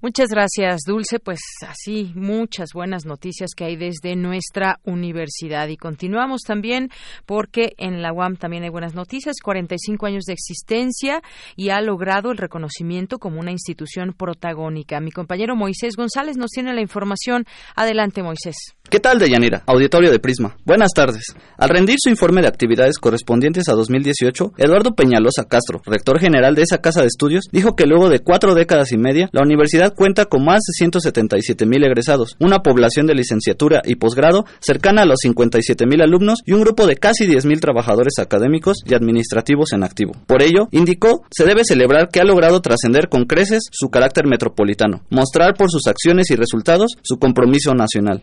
Muchas 0.00 0.28
gracias, 0.28 0.80
Dulce. 0.86 1.18
Pues 1.18 1.40
así, 1.66 2.12
muchas 2.14 2.70
buenas 2.72 3.04
noticias 3.04 3.50
que 3.56 3.64
hay 3.64 3.76
desde 3.76 4.16
nuestra 4.16 4.80
universidad. 4.84 5.68
Y 5.68 5.76
continuamos 5.76 6.42
también 6.42 6.90
porque 7.26 7.74
en 7.78 8.02
la 8.02 8.12
UAM 8.12 8.36
también 8.36 8.62
hay 8.62 8.70
buenas 8.70 8.94
noticias. 8.94 9.36
45 9.42 10.06
años 10.06 10.24
de 10.24 10.32
existencia 10.32 11.22
y 11.56 11.70
ha 11.70 11.80
logrado 11.80 12.30
el 12.30 12.38
reconocimiento 12.38 13.18
como 13.18 13.40
una 13.40 13.52
institución 13.52 14.12
protagónica. 14.12 15.00
Mi 15.00 15.10
compañero 15.10 15.56
Moisés 15.56 15.96
González 15.96 16.36
nos 16.36 16.50
tiene 16.50 16.74
la 16.74 16.80
información. 16.80 17.44
Adelante, 17.74 18.22
Moisés. 18.22 18.77
¿Qué 18.90 19.00
tal, 19.00 19.18
Deyanira? 19.18 19.62
Auditorio 19.66 20.10
de 20.10 20.18
Prisma. 20.18 20.56
Buenas 20.64 20.92
tardes. 20.94 21.34
Al 21.58 21.68
rendir 21.68 21.96
su 22.02 22.08
informe 22.08 22.40
de 22.40 22.48
actividades 22.48 22.96
correspondientes 22.98 23.68
a 23.68 23.74
2018, 23.74 24.54
Eduardo 24.56 24.94
Peñalosa 24.94 25.44
Castro, 25.44 25.82
rector 25.84 26.18
general 26.18 26.54
de 26.54 26.62
esa 26.62 26.78
casa 26.78 27.02
de 27.02 27.08
estudios, 27.08 27.44
dijo 27.52 27.76
que 27.76 27.84
luego 27.84 28.08
de 28.08 28.20
cuatro 28.20 28.54
décadas 28.54 28.90
y 28.92 28.96
media, 28.96 29.28
la 29.32 29.42
universidad 29.42 29.92
cuenta 29.94 30.24
con 30.24 30.42
más 30.42 30.60
de 30.60 30.72
177 30.72 31.66
mil 31.66 31.84
egresados, 31.84 32.34
una 32.40 32.60
población 32.60 33.06
de 33.06 33.14
licenciatura 33.14 33.82
y 33.84 33.96
posgrado 33.96 34.46
cercana 34.60 35.02
a 35.02 35.04
los 35.04 35.18
57 35.20 35.84
mil 35.86 36.00
alumnos 36.00 36.38
y 36.46 36.54
un 36.54 36.62
grupo 36.62 36.86
de 36.86 36.96
casi 36.96 37.26
10 37.26 37.44
mil 37.44 37.60
trabajadores 37.60 38.14
académicos 38.18 38.78
y 38.86 38.94
administrativos 38.94 39.74
en 39.74 39.84
activo. 39.84 40.12
Por 40.26 40.42
ello, 40.42 40.68
indicó, 40.70 41.26
se 41.30 41.44
debe 41.44 41.64
celebrar 41.64 42.08
que 42.08 42.20
ha 42.20 42.24
logrado 42.24 42.62
trascender 42.62 43.10
con 43.10 43.26
creces 43.26 43.64
su 43.70 43.90
carácter 43.90 44.26
metropolitano, 44.26 45.02
mostrar 45.10 45.52
por 45.58 45.70
sus 45.70 45.86
acciones 45.86 46.30
y 46.30 46.36
resultados 46.36 46.92
su 47.02 47.18
compromiso 47.18 47.74
nacional 47.74 48.22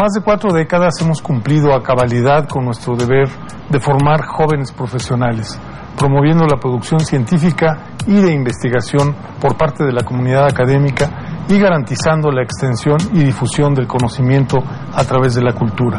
más 0.00 0.12
de 0.14 0.22
cuatro 0.22 0.50
décadas 0.50 0.94
hemos 1.02 1.20
cumplido 1.20 1.74
a 1.74 1.82
cabalidad 1.82 2.48
con 2.48 2.64
nuestro 2.64 2.96
deber 2.96 3.28
de 3.68 3.80
formar 3.80 4.24
jóvenes 4.24 4.72
profesionales, 4.72 5.60
promoviendo 5.98 6.46
la 6.46 6.56
producción 6.56 7.00
científica 7.00 7.84
y 8.06 8.14
de 8.14 8.32
investigación 8.32 9.14
por 9.38 9.58
parte 9.58 9.84
de 9.84 9.92
la 9.92 10.02
comunidad 10.02 10.46
académica 10.46 11.44
y 11.50 11.58
garantizando 11.58 12.30
la 12.30 12.42
extensión 12.42 12.96
y 13.12 13.24
difusión 13.24 13.74
del 13.74 13.86
conocimiento 13.86 14.56
a 14.94 15.04
través 15.04 15.34
de 15.34 15.42
la 15.42 15.52
cultura. 15.52 15.98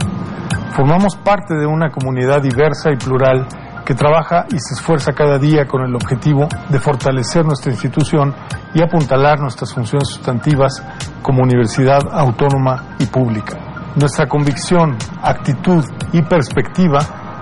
Formamos 0.71 1.15
parte 1.17 1.53
de 1.53 1.67
una 1.67 1.91
comunidad 1.91 2.41
diversa 2.41 2.89
y 2.91 2.95
plural 2.95 3.45
que 3.85 3.93
trabaja 3.93 4.45
y 4.49 4.57
se 4.57 4.73
esfuerza 4.73 5.13
cada 5.13 5.37
día 5.37 5.67
con 5.67 5.83
el 5.83 5.93
objetivo 5.93 6.47
de 6.69 6.79
fortalecer 6.79 7.45
nuestra 7.45 7.71
institución 7.71 8.33
y 8.73 8.81
apuntalar 8.81 9.39
nuestras 9.39 9.71
funciones 9.71 10.07
sustantivas 10.07 10.83
como 11.21 11.43
universidad 11.43 12.01
autónoma 12.11 12.95
y 12.97 13.05
pública. 13.05 13.70
Nuestra 13.95 14.27
convicción, 14.27 14.97
actitud 15.21 15.83
y 16.13 16.21
perspectiva 16.21 16.99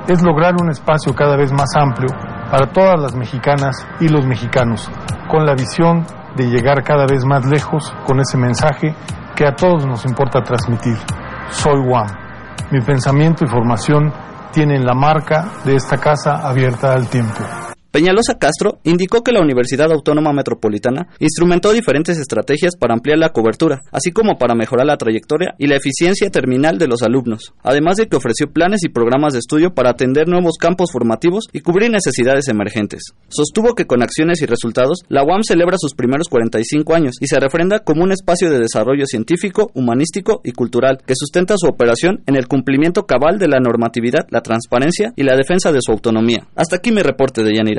es 0.08 0.24
lograr 0.24 0.56
un 0.60 0.72
espacio 0.72 1.14
cada 1.14 1.38
vez 1.38 1.52
más 1.52 1.70
amplio 1.76 2.10
para 2.50 2.72
todas 2.72 3.00
las 3.00 3.16
mexicanas 3.16 3.86
y 4.00 4.08
los 4.08 4.26
mexicanos, 4.26 4.90
con 5.30 5.46
la 5.46 5.54
visión 5.54 6.06
de 6.36 6.48
llegar 6.48 6.84
cada 6.84 7.06
vez 7.06 7.24
más 7.24 7.46
lejos 7.46 7.94
con 8.08 8.20
ese 8.20 8.38
mensaje 8.38 8.96
que 9.36 9.46
a 9.46 9.56
todos 9.56 9.86
nos 9.86 10.06
importa 10.06 10.42
transmitir. 10.42 10.98
Soy 11.52 11.86
Juan. 11.88 12.08
Mi 12.72 12.82
pensamiento 12.82 13.46
y 13.46 13.48
formación 13.48 14.12
tienen 14.52 14.86
la 14.86 14.96
marca 14.96 15.46
de 15.64 15.76
esta 15.76 15.98
casa 15.98 16.48
abierta 16.48 16.94
al 16.94 17.08
tiempo. 17.08 17.69
Peñalosa 17.92 18.38
Castro 18.38 18.78
indicó 18.84 19.24
que 19.24 19.32
la 19.32 19.42
Universidad 19.42 19.92
Autónoma 19.92 20.32
Metropolitana 20.32 21.08
instrumentó 21.18 21.72
diferentes 21.72 22.20
estrategias 22.20 22.76
para 22.76 22.94
ampliar 22.94 23.18
la 23.18 23.30
cobertura, 23.30 23.82
así 23.92 24.12
como 24.12 24.38
para 24.38 24.54
mejorar 24.54 24.86
la 24.86 24.98
trayectoria 24.98 25.56
y 25.58 25.66
la 25.66 25.78
eficiencia 25.78 26.30
terminal 26.30 26.78
de 26.78 26.88
los 26.88 27.02
alumnos, 27.02 27.56
además 27.64 27.98
de 27.98 28.08
que 28.08 28.16
ofreció 28.16 28.52
planes 28.52 28.84
y 28.84 28.90
programas 28.90 29.34
de 29.34 29.40
estudio 29.40 29.74
para 29.74 29.90
atender 29.90 30.28
nuevos 30.28 30.58
campos 30.60 30.92
formativos 30.92 31.46
y 31.52 31.62
cubrir 31.62 31.90
necesidades 31.90 32.48
emergentes. 32.48 33.02
Sostuvo 33.28 33.74
que 33.74 33.86
con 33.86 34.04
acciones 34.04 34.44
y 34.44 34.46
resultados, 34.46 35.00
la 35.08 35.24
UAM 35.24 35.42
celebra 35.42 35.78
sus 35.80 35.96
primeros 35.96 36.28
45 36.30 36.94
años 36.94 37.16
y 37.20 37.26
se 37.26 37.40
refrenda 37.40 37.80
como 37.80 38.04
un 38.04 38.12
espacio 38.12 38.52
de 38.52 38.60
desarrollo 38.60 39.08
científico, 39.08 39.72
humanístico 39.74 40.42
y 40.44 40.52
cultural 40.52 41.00
que 41.08 41.16
sustenta 41.16 41.56
su 41.58 41.66
operación 41.66 42.22
en 42.28 42.36
el 42.36 42.48
cumplimiento 42.48 43.08
cabal 43.08 43.40
de 43.40 43.48
la 43.48 43.60
normatividad, 43.60 44.28
la 44.30 44.42
transparencia 44.42 45.12
y 45.16 45.24
la 45.24 45.36
defensa 45.36 45.72
de 45.72 45.80
su 45.82 45.92
autonomía. 45.92 46.48
Hasta 46.56 46.76
aquí 46.76 46.92
mi 46.92 47.02
reporte 47.02 47.44
de 47.44 47.56
Yanira. 47.56 47.79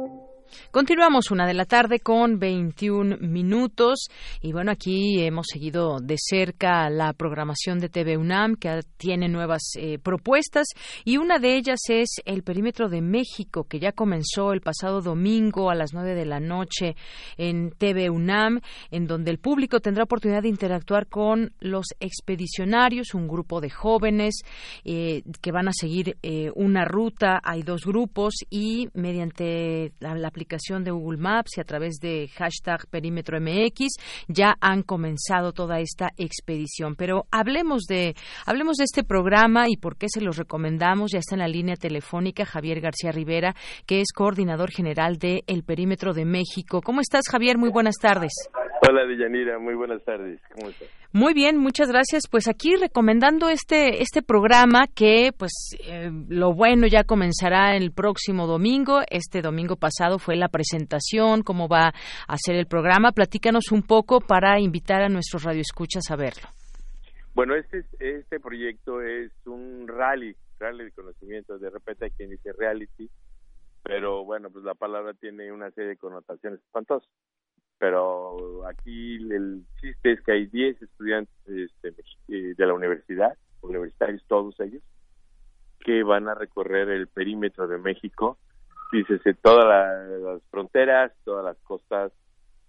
Continuamos 0.71 1.31
una 1.31 1.45
de 1.45 1.53
la 1.53 1.65
tarde 1.65 1.99
con 1.99 2.39
21 2.39 3.17
minutos. 3.17 4.07
Y 4.41 4.53
bueno, 4.53 4.71
aquí 4.71 5.19
hemos 5.19 5.47
seguido 5.51 5.99
de 5.99 6.15
cerca 6.17 6.89
la 6.89 7.11
programación 7.11 7.79
de 7.79 7.89
TV 7.89 8.15
UNAM 8.15 8.55
que 8.55 8.79
tiene 8.95 9.27
nuevas 9.27 9.73
eh, 9.77 9.99
propuestas. 9.99 10.67
Y 11.03 11.17
una 11.17 11.39
de 11.39 11.57
ellas 11.57 11.81
es 11.89 12.21
el 12.23 12.43
perímetro 12.43 12.87
de 12.87 13.01
México 13.01 13.65
que 13.65 13.81
ya 13.81 13.91
comenzó 13.91 14.53
el 14.53 14.61
pasado 14.61 15.01
domingo 15.01 15.69
a 15.69 15.75
las 15.75 15.93
9 15.93 16.15
de 16.15 16.25
la 16.25 16.39
noche 16.39 16.95
en 17.35 17.71
TV 17.71 18.09
UNAM 18.09 18.61
en 18.91 19.07
donde 19.07 19.31
el 19.31 19.39
público 19.39 19.81
tendrá 19.81 20.05
oportunidad 20.05 20.43
de 20.43 20.47
interactuar 20.47 21.07
con 21.07 21.51
los 21.59 21.87
expedicionarios, 21.99 23.13
un 23.13 23.27
grupo 23.27 23.59
de 23.59 23.71
jóvenes 23.71 24.35
eh, 24.85 25.23
que 25.41 25.51
van 25.51 25.67
a 25.67 25.73
seguir 25.73 26.15
eh, 26.23 26.49
una 26.55 26.85
ruta, 26.85 27.41
hay 27.43 27.61
dos 27.61 27.83
grupos 27.83 28.35
y 28.49 28.87
mediante 28.93 29.91
la 29.99 30.29
aplicación 30.29 30.60
de 30.61 30.91
Google 30.91 31.17
Maps 31.17 31.57
y 31.57 31.61
a 31.61 31.63
través 31.63 31.95
de 31.95 32.29
hashtag 32.35 32.85
perímetro 32.87 33.39
MX 33.41 33.97
ya 34.27 34.55
han 34.61 34.83
comenzado 34.83 35.53
toda 35.53 35.79
esta 35.79 36.11
expedición. 36.17 36.95
Pero 36.95 37.25
hablemos 37.31 37.83
de, 37.83 38.15
hablemos 38.45 38.77
de 38.77 38.83
este 38.83 39.03
programa 39.03 39.65
y 39.67 39.77
por 39.77 39.97
qué 39.97 40.07
se 40.07 40.21
los 40.21 40.37
recomendamos. 40.37 41.11
Ya 41.11 41.19
está 41.19 41.35
en 41.35 41.39
la 41.39 41.47
línea 41.47 41.75
telefónica 41.75 42.45
Javier 42.45 42.79
García 42.79 43.11
Rivera, 43.11 43.55
que 43.87 44.01
es 44.01 44.11
coordinador 44.13 44.69
general 44.71 45.17
de 45.17 45.43
El 45.47 45.63
Perímetro 45.63 46.13
de 46.13 46.25
México. 46.25 46.81
¿Cómo 46.81 47.01
estás, 47.01 47.23
Javier? 47.29 47.57
Muy 47.57 47.69
buenas 47.69 47.95
tardes. 47.99 48.31
Hola, 48.91 49.05
Deyanira. 49.05 49.57
Muy 49.57 49.73
buenas 49.73 50.03
tardes. 50.03 50.41
¿Cómo 50.53 50.69
estás? 50.69 50.89
Muy 51.13 51.33
bien, 51.33 51.55
muchas 51.57 51.89
gracias. 51.89 52.23
Pues 52.29 52.49
aquí 52.49 52.75
recomendando 52.75 53.47
este 53.47 54.01
este 54.01 54.21
programa 54.21 54.81
que, 54.93 55.31
pues, 55.31 55.53
eh, 55.87 56.11
lo 56.27 56.53
bueno 56.53 56.87
ya 56.87 57.05
comenzará 57.05 57.77
el 57.77 57.93
próximo 57.93 58.47
domingo. 58.47 58.99
Este 59.09 59.41
domingo 59.41 59.77
pasado 59.77 60.19
fue 60.19 60.35
la 60.35 60.49
presentación, 60.49 61.41
cómo 61.41 61.69
va 61.69 61.93
a 62.27 62.35
ser 62.35 62.57
el 62.57 62.65
programa. 62.65 63.13
Platícanos 63.13 63.71
un 63.71 63.83
poco 63.83 64.19
para 64.19 64.59
invitar 64.59 65.01
a 65.03 65.07
nuestros 65.07 65.45
radioescuchas 65.45 66.11
a 66.11 66.17
verlo. 66.17 66.49
Bueno, 67.33 67.55
este 67.55 67.85
este 67.97 68.41
proyecto 68.41 69.01
es 69.01 69.31
un 69.45 69.87
rally, 69.87 70.35
rally 70.59 70.83
de 70.83 70.91
conocimiento. 70.91 71.57
De 71.57 71.69
repente 71.69 72.03
hay 72.03 72.11
quien 72.11 72.29
dice 72.29 72.51
reality, 72.51 73.09
pero 73.83 74.25
bueno, 74.25 74.49
pues 74.49 74.65
la 74.65 74.73
palabra 74.73 75.13
tiene 75.13 75.49
una 75.53 75.71
serie 75.71 75.91
de 75.91 75.97
connotaciones 75.97 76.59
espantosas. 76.59 77.07
Pero 77.81 78.67
aquí 78.67 79.15
el 79.33 79.63
chiste 79.81 80.11
es 80.11 80.21
que 80.21 80.33
hay 80.33 80.45
10 80.45 80.83
estudiantes 80.83 81.33
este, 81.47 81.89
eh, 82.27 82.53
de 82.55 82.65
la 82.67 82.75
universidad, 82.75 83.35
universitarios 83.61 84.23
todos 84.27 84.53
ellos, 84.59 84.83
que 85.79 86.03
van 86.03 86.29
a 86.29 86.35
recorrer 86.35 86.89
el 86.89 87.07
perímetro 87.07 87.67
de 87.67 87.79
México, 87.79 88.37
dícese 88.91 89.33
todas 89.33 89.65
las 89.65 90.43
fronteras, 90.51 91.11
todas 91.23 91.43
las 91.43 91.57
costas, 91.63 92.11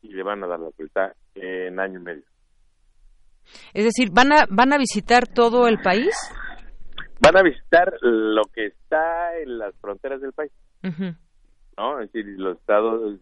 y 0.00 0.14
le 0.14 0.22
van 0.22 0.44
a 0.44 0.46
dar 0.46 0.60
la 0.60 0.70
vuelta 0.78 1.14
en 1.34 1.78
año 1.78 2.00
y 2.00 2.02
medio. 2.02 2.24
Es 3.74 3.84
decir, 3.84 4.08
¿van 4.12 4.32
a, 4.32 4.46
van 4.48 4.72
a 4.72 4.78
visitar 4.78 5.28
todo 5.28 5.68
el 5.68 5.78
país? 5.82 6.14
Van 7.20 7.36
a 7.36 7.42
visitar 7.42 7.92
lo 8.00 8.44
que 8.44 8.68
está 8.68 9.36
en 9.42 9.58
las 9.58 9.74
fronteras 9.78 10.22
del 10.22 10.32
país. 10.32 10.52
¿No? 11.76 12.00
Es 12.00 12.10
decir, 12.10 12.32
los 12.38 12.56
estados, 12.56 13.20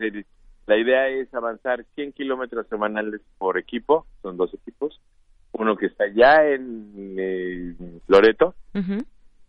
la 0.70 0.76
idea 0.76 1.08
es 1.08 1.34
avanzar 1.34 1.84
100 1.96 2.12
kilómetros 2.12 2.64
semanales 2.68 3.20
por 3.38 3.58
equipo, 3.58 4.06
son 4.22 4.36
dos 4.36 4.54
equipos, 4.54 5.00
uno 5.50 5.76
que 5.76 5.86
está 5.86 6.06
ya 6.14 6.46
en 6.46 7.16
eh, 7.18 7.74
Loreto 8.06 8.54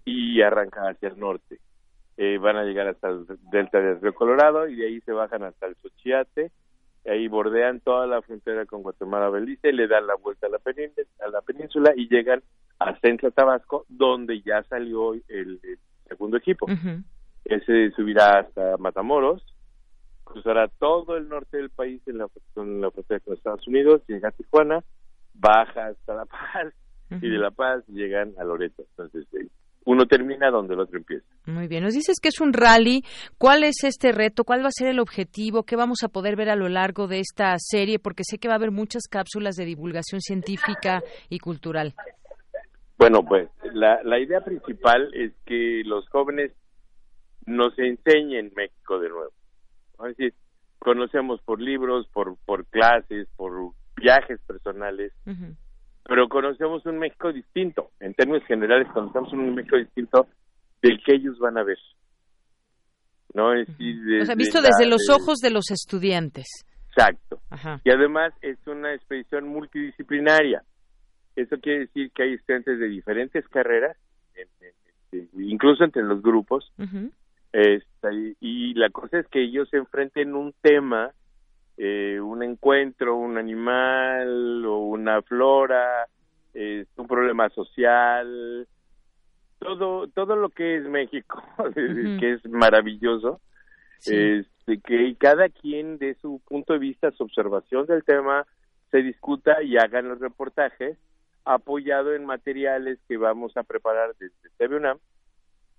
y 0.04 0.42
arranca 0.42 0.90
hacia 0.90 1.10
el 1.10 1.20
norte. 1.20 1.60
Eh, 2.18 2.40
van 2.40 2.58
a 2.58 2.64
llegar 2.64 2.88
hasta 2.88 3.10
el 3.10 3.28
delta 3.52 3.80
del 3.80 4.02
río 4.02 4.16
Colorado 4.16 4.68
y 4.68 4.76
de 4.76 4.88
ahí 4.88 5.02
se 5.02 5.12
bajan 5.12 5.44
hasta 5.44 5.68
el 5.68 5.76
Xochiate 5.76 6.52
ahí 7.06 7.28
bordean 7.28 7.82
toda 7.82 8.08
la 8.08 8.24
frontera 8.24 8.66
con 8.66 8.82
Guatemala 8.82 9.30
Belice, 9.30 9.72
le 9.72 9.88
dan 9.88 10.08
la 10.08 10.16
vuelta 10.16 10.48
a 10.48 10.50
la, 10.50 10.58
península, 10.58 11.08
a 11.24 11.30
la 11.30 11.42
península 11.42 11.94
y 11.96 12.08
llegan 12.08 12.42
a 12.80 12.96
Centro 13.00 13.30
Tabasco, 13.30 13.86
donde 13.90 14.42
ya 14.42 14.64
salió 14.64 15.14
el, 15.14 15.60
segundo 16.08 16.38
equipo. 16.38 16.66
Ese 17.46 17.92
subirá 17.92 18.40
hasta 18.40 18.78
Matamoros, 18.78 19.44
cruzará 20.24 20.68
todo 20.80 21.18
el 21.18 21.28
norte 21.28 21.58
del 21.58 21.70
país 21.70 22.02
en 22.08 22.18
la, 22.18 22.28
frontera 22.28 23.20
con 23.20 23.34
Estados 23.34 23.68
Unidos, 23.68 24.02
llega 24.08 24.30
a 24.30 24.32
Tijuana, 24.32 24.84
baja 25.34 25.88
hasta 25.88 26.16
La 26.16 26.26
Paz 26.26 26.74
y 27.10 27.30
de 27.30 27.38
La 27.38 27.52
Paz 27.52 27.84
llegan 27.88 28.34
a 28.40 28.44
Loreto. 28.44 28.84
Entonces, 28.92 29.28
uno 29.86 30.06
termina 30.06 30.50
donde 30.50 30.76
el 30.76 30.80
otro 30.80 30.98
empieza. 30.98 31.26
Muy 31.46 31.68
bien, 31.68 31.84
nos 31.84 31.94
dices 31.94 32.20
que 32.22 32.30
es 32.30 32.40
un 32.40 32.54
rally. 32.54 33.04
¿Cuál 33.38 33.64
es 33.64 33.84
este 33.84 34.12
reto? 34.12 34.44
¿Cuál 34.44 34.64
va 34.64 34.68
a 34.68 34.72
ser 34.72 34.88
el 34.88 35.00
objetivo? 35.00 35.64
¿Qué 35.64 35.76
vamos 35.76 36.04
a 36.04 36.08
poder 36.08 36.36
ver 36.36 36.50
a 36.50 36.56
lo 36.56 36.70
largo 36.70 37.08
de 37.08 37.20
esta 37.20 37.56
serie? 37.58 38.00
Porque 38.00 38.24
sé 38.24 38.38
que 38.38 38.48
va 38.48 38.54
a 38.54 38.58
haber 38.58 38.72
muchas 38.72 39.04
cápsulas 39.10 39.56
de 39.56 39.66
divulgación 39.66 40.22
científica 40.22 41.02
y 41.30 41.40
cultural. 41.40 41.94
Bueno, 42.98 43.24
pues 43.28 43.50
la, 43.74 44.02
la 44.04 44.20
idea 44.20 44.42
principal 44.42 45.12
es 45.16 45.34
que 45.46 45.82
los 45.86 46.08
jóvenes 46.10 46.52
nos 47.48 47.78
enseñen 47.80 48.52
México 48.56 49.00
de 49.00 49.10
nuevo. 49.10 49.32
Es 50.08 50.18
decir, 50.18 50.34
conocemos 50.80 51.42
por 51.42 51.62
libros, 51.62 52.08
por, 52.14 52.38
por 52.46 52.66
clases, 52.66 53.28
por 53.36 53.74
viajes 53.96 54.40
personales, 54.48 55.14
pero 56.04 56.28
conocemos 56.28 56.86
un 56.86 56.98
México 56.98 57.32
distinto. 57.32 57.92
En 58.00 58.14
términos 58.14 58.44
generales, 58.46 58.88
conocemos 58.94 59.32
un 59.34 59.54
México 59.56 59.78
distinto 59.78 60.28
del 60.82 61.02
que 61.04 61.16
ellos 61.16 61.38
van 61.40 61.58
a 61.58 61.64
ver. 61.64 61.78
¿No? 63.34 63.54
Es 63.54 63.70
o 63.70 64.26
sea, 64.26 64.36
visto 64.36 64.62
desde 64.62 64.88
los 64.88 65.10
ojos 65.10 65.40
de 65.40 65.52
los 65.52 65.72
estudiantes. 65.72 66.48
Exacto. 66.90 67.40
Y 67.84 67.92
además 67.92 68.34
es 68.42 68.58
una 68.68 68.94
expedición 68.94 69.48
multidisciplinaria. 69.48 70.64
Eso 71.36 71.58
quiere 71.62 71.82
decir 71.82 72.12
que 72.12 72.24
hay 72.24 72.34
estudiantes 72.34 72.78
de 72.80 72.88
diferentes 72.90 73.48
carreras, 73.48 73.96
incluso 75.34 75.84
entre 75.86 76.04
los 76.04 76.22
grupos. 76.22 76.72
Este, 77.54 78.36
y 78.40 78.74
la 78.76 78.90
cosa 78.90 79.20
es 79.20 79.28
que 79.28 79.42
ellos 79.42 79.70
se 79.70 79.78
enfrenten 79.78 80.36
un 80.36 80.54
tema 80.62 81.12
eh, 81.84 82.20
un 82.22 82.44
encuentro, 82.44 83.16
un 83.16 83.40
animal 83.40 84.64
o 84.66 84.78
una 84.80 85.22
flora, 85.24 86.06
un 86.54 87.08
problema 87.08 87.50
social, 87.50 88.68
todo 89.58 90.08
todo 90.10 90.36
lo 90.36 90.50
que 90.50 90.78
es 90.78 90.84
México, 90.84 91.42
que 92.20 92.34
es 92.34 92.46
maravilloso, 92.48 93.42
este, 94.06 94.80
que 94.86 95.16
cada 95.18 95.50
quien 95.50 95.98
de 95.98 96.14
su 96.22 96.40
punto 96.48 96.74
de 96.74 96.80
vista, 96.80 97.10
su 97.12 97.24
observación 97.24 97.88
del 97.88 98.04
tema, 98.04 98.46
se 98.92 99.02
discuta 99.02 99.64
y 99.64 99.78
hagan 99.78 100.10
los 100.10 100.20
reportajes 100.20 101.00
apoyado 101.46 102.14
en 102.14 102.26
materiales 102.26 103.00
que 103.08 103.18
vamos 103.18 103.58
a 103.58 103.64
preparar 103.64 104.14
desde 104.20 104.50
TV 104.58 104.80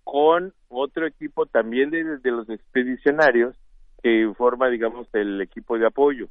con 0.05 0.53
otro 0.69 1.07
equipo 1.07 1.47
también 1.47 1.91
de, 1.91 2.19
de 2.19 2.31
los 2.31 2.49
expedicionarios 2.49 3.57
que 4.03 4.33
forma, 4.37 4.69
digamos, 4.69 5.07
el 5.13 5.41
equipo 5.41 5.79
de 5.79 5.87
apoyo. 5.87 6.29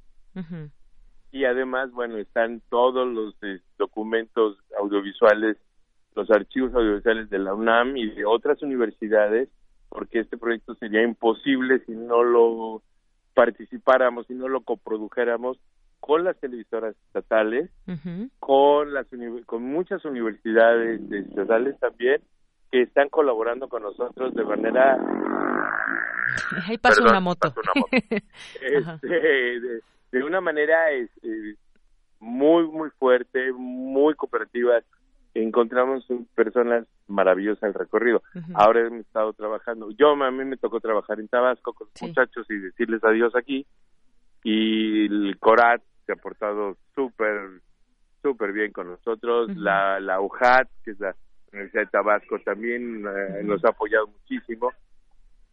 Y 1.32 1.46
además, 1.46 1.92
bueno, 1.92 2.18
están 2.18 2.62
todos 2.70 3.08
los 3.08 3.36
eh, 3.42 3.62
documentos 3.78 4.58
audiovisuales, 4.78 5.58
los 6.16 6.30
archivos 6.30 6.74
audiovisuales 6.74 7.30
de 7.30 7.40
la 7.40 7.54
UNAM 7.54 7.96
y 7.96 8.10
de 8.10 8.26
otras 8.26 8.62
universidades, 8.62 9.48
porque 9.88 10.20
este 10.20 10.38
proyecto 10.38 10.76
sería 10.76 11.04
imposible 11.04 11.80
si 11.86 11.94
no 11.94 12.24
lo 12.24 12.82
participáramos, 13.34 14.28
si 14.28 14.34
no 14.34 14.50
lo 14.50 14.62
coprodujéramos 14.62 15.58
con 16.02 16.26
las 16.26 16.38
televisoras 16.40 16.96
estatales, 17.08 17.70
con 18.40 18.94
las 18.94 19.08
con 19.46 19.64
muchas 19.64 20.04
universidades 20.04 21.00
estatales 21.12 21.80
también 21.80 22.22
que 22.72 22.84
están 22.84 23.10
colaborando 23.10 23.68
con 23.68 23.84
nosotros 23.84 24.34
de 24.34 24.44
manera 24.44 24.98
Ahí 26.68 26.78
pasó 26.78 27.04
una 27.04 27.20
moto. 27.20 27.54
Este, 28.62 29.82
de, 30.12 30.24
una 30.24 30.42
manera 30.42 30.92
es, 30.92 31.10
muy, 32.20 32.68
muy 32.68 32.90
fuerte, 32.92 33.52
muy 33.54 34.16
cooperativa. 34.16 34.80
Encontramos 35.34 36.06
personas 36.36 36.86
maravillosas 37.08 37.64
el 37.64 37.74
recorrido. 37.74 38.22
Ahora 38.54 38.82
hemos 38.82 39.02
estado 39.02 39.34
trabajando. 39.34 39.90
Yo, 39.92 40.12
a 40.12 40.32
mí 40.32 40.46
me 40.46 40.58
tocó 40.58 40.80
trabajar 40.80 41.20
en 41.20 41.28
Tabasco 41.28 41.74
con 41.74 41.88
los 41.88 42.02
muchachos 42.02 42.46
y 42.50 42.56
decirles 42.56 43.04
adiós 43.04 43.36
aquí. 43.36 43.66
Y 44.44 45.06
el 45.06 45.38
Corat 45.40 45.82
se 46.06 46.14
ha 46.14 46.16
portado 46.16 46.76
súper, 46.96 47.62
súper 48.22 48.52
bien 48.52 48.72
con 48.72 48.88
nosotros. 48.88 49.56
La, 49.56 50.00
la 50.00 50.20
UJAT, 50.20 50.68
que 50.84 50.92
es 50.92 51.00
la 51.00 51.16
Universidad 51.52 51.84
de 51.84 51.90
Tabasco, 51.90 52.40
también 52.40 53.06
eh, 53.06 53.44
nos 53.44 53.64
ha 53.66 53.70
apoyado 53.70 54.08
muchísimo. 54.08 54.72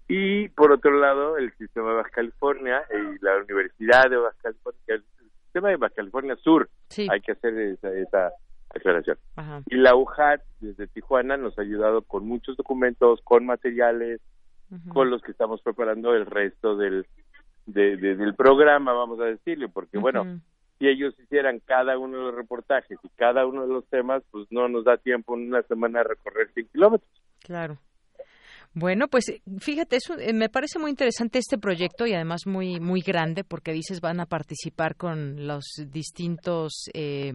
Y 0.06 0.48
por 0.50 0.72
otro 0.72 0.98
lado, 0.98 1.36
el 1.36 1.52
sistema 1.58 1.90
de 1.90 1.96
Baja 1.96 2.10
California 2.10 2.82
y 2.90 3.22
la 3.22 3.36
Universidad 3.38 4.08
de 4.08 4.16
Baja 4.16 4.36
California, 4.42 4.80
el 4.86 5.04
sistema 5.44 5.68
de 5.68 5.76
Baja 5.76 5.94
California 5.94 6.36
Sur, 6.36 6.70
hay 7.10 7.20
que 7.20 7.32
hacer 7.32 7.58
esa, 7.58 7.92
esa 7.92 8.32
aclaración. 8.70 9.18
Y 9.66 9.76
la 9.76 9.94
UJAT 9.94 10.40
desde 10.60 10.86
Tijuana 10.86 11.36
nos 11.36 11.58
ha 11.58 11.62
ayudado 11.62 12.02
con 12.02 12.26
muchos 12.26 12.56
documentos, 12.56 13.20
con 13.22 13.44
materiales, 13.44 14.20
con 14.92 15.10
los 15.10 15.22
que 15.22 15.32
estamos 15.32 15.62
preparando 15.62 16.14
el 16.14 16.26
resto 16.26 16.76
del, 16.76 17.06
del 17.66 18.34
programa, 18.34 18.92
vamos 18.92 19.20
a 19.20 19.24
decirle, 19.24 19.68
porque 19.68 19.98
bueno, 19.98 20.40
si 20.78 20.86
ellos 20.86 21.14
hicieran 21.18 21.60
cada 21.64 21.98
uno 21.98 22.18
de 22.18 22.24
los 22.24 22.34
reportajes 22.34 22.98
y 23.02 23.08
cada 23.10 23.46
uno 23.46 23.66
de 23.66 23.72
los 23.72 23.86
temas, 23.88 24.22
pues 24.30 24.46
no 24.50 24.68
nos 24.68 24.84
da 24.84 24.96
tiempo 24.96 25.36
en 25.36 25.48
una 25.48 25.62
semana 25.62 26.00
a 26.00 26.04
recorrer 26.04 26.52
100 26.52 26.68
kilómetros. 26.68 27.10
Claro. 27.40 27.78
Bueno, 28.74 29.08
pues 29.08 29.24
fíjate, 29.58 29.96
eso, 29.96 30.16
eh, 30.18 30.32
me 30.32 30.48
parece 30.48 30.78
muy 30.78 30.90
interesante 30.90 31.38
este 31.38 31.58
proyecto 31.58 32.06
y 32.06 32.12
además 32.12 32.46
muy 32.46 32.78
muy 32.78 33.00
grande 33.00 33.42
porque 33.42 33.72
dices 33.72 34.00
van 34.00 34.20
a 34.20 34.26
participar 34.26 34.94
con 34.94 35.46
los 35.46 35.64
distintos 35.90 36.84
eh, 36.92 37.32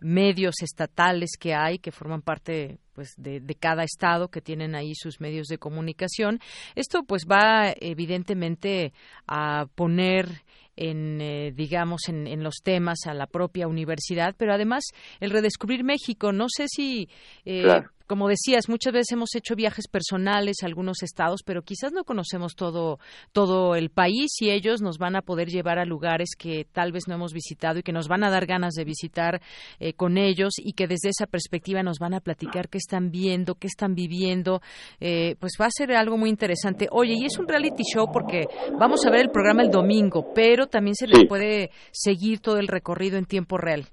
medios 0.00 0.54
estatales 0.62 1.36
que 1.38 1.54
hay 1.54 1.78
que 1.78 1.92
forman 1.92 2.22
parte 2.22 2.78
pues 2.94 3.14
de, 3.16 3.40
de, 3.40 3.54
cada 3.54 3.84
estado 3.84 4.28
que 4.28 4.40
tienen 4.40 4.74
ahí 4.74 4.94
sus 4.94 5.20
medios 5.20 5.46
de 5.46 5.58
comunicación. 5.58 6.40
Esto 6.74 7.04
pues 7.04 7.26
va 7.30 7.72
evidentemente 7.78 8.92
a 9.26 9.66
poner 9.74 10.26
en, 10.76 11.20
eh, 11.20 11.52
digamos, 11.54 12.08
en, 12.08 12.26
en, 12.26 12.42
los 12.42 12.56
temas 12.62 13.06
a 13.06 13.14
la 13.14 13.26
propia 13.26 13.68
universidad, 13.68 14.34
pero 14.36 14.54
además 14.54 14.84
el 15.20 15.30
redescubrir 15.30 15.84
México. 15.84 16.32
No 16.32 16.46
sé 16.48 16.66
si, 16.68 17.08
eh, 17.44 17.82
como 18.06 18.28
decías, 18.28 18.68
muchas 18.68 18.92
veces 18.92 19.12
hemos 19.12 19.34
hecho 19.34 19.54
viajes 19.54 19.88
personales 19.88 20.58
a 20.62 20.66
algunos 20.66 21.02
estados, 21.02 21.42
pero 21.44 21.62
quizás 21.62 21.92
no 21.92 22.04
conocemos 22.04 22.54
todo, 22.54 22.98
todo 23.32 23.74
el 23.74 23.90
país 23.90 24.30
y 24.40 24.50
ellos 24.50 24.80
nos 24.82 24.98
van 24.98 25.16
a 25.16 25.22
poder 25.22 25.48
llevar 25.48 25.78
a 25.78 25.84
lugares 25.84 26.30
que 26.38 26.66
tal 26.72 26.92
vez 26.92 27.04
no 27.08 27.14
hemos 27.14 27.32
visitado 27.32 27.78
y 27.78 27.82
que 27.82 27.92
nos 27.92 28.08
van 28.08 28.24
a 28.24 28.30
dar 28.30 28.46
ganas 28.46 28.74
de 28.74 28.84
visitar 28.84 29.40
eh, 29.80 29.92
con 29.94 30.18
ellos 30.18 30.54
y 30.58 30.72
que 30.72 30.86
desde 30.86 31.10
esa 31.10 31.26
perspectiva 31.26 31.82
nos 31.82 31.98
van 31.98 32.14
a 32.14 32.20
platicar 32.20 32.68
qué 32.68 32.78
están 32.78 33.10
viendo, 33.10 33.54
qué 33.54 33.66
están 33.66 33.94
viviendo. 33.94 34.60
pues 34.98 35.52
va 35.60 35.66
a 35.66 35.70
ser 35.70 35.92
algo 35.92 36.16
muy 36.16 36.30
interesante. 36.30 36.88
Oye, 36.90 37.14
y 37.14 37.24
es 37.26 37.38
un 37.38 37.48
reality 37.48 37.82
show 37.82 38.10
porque 38.12 38.46
vamos 38.78 39.04
a 39.06 39.10
ver 39.10 39.20
el 39.20 39.30
programa 39.30 39.62
el 39.62 39.70
domingo, 39.70 40.32
pero 40.34 40.66
también 40.66 40.94
se 40.94 41.06
les 41.06 41.26
puede 41.26 41.70
seguir 41.90 42.40
todo 42.40 42.58
el 42.58 42.68
recorrido 42.68 43.18
en 43.18 43.26
tiempo 43.26 43.58
real. 43.58 43.86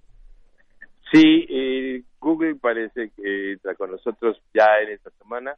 Sí, 1.12 1.48
eh, 1.50 2.04
Google 2.20 2.56
parece 2.56 3.12
que 3.16 3.54
está 3.54 3.76
con 3.76 3.92
nosotros 3.92 4.42
ya 4.54 4.68
en 4.82 4.90
esta 4.90 5.10
semana 5.12 5.56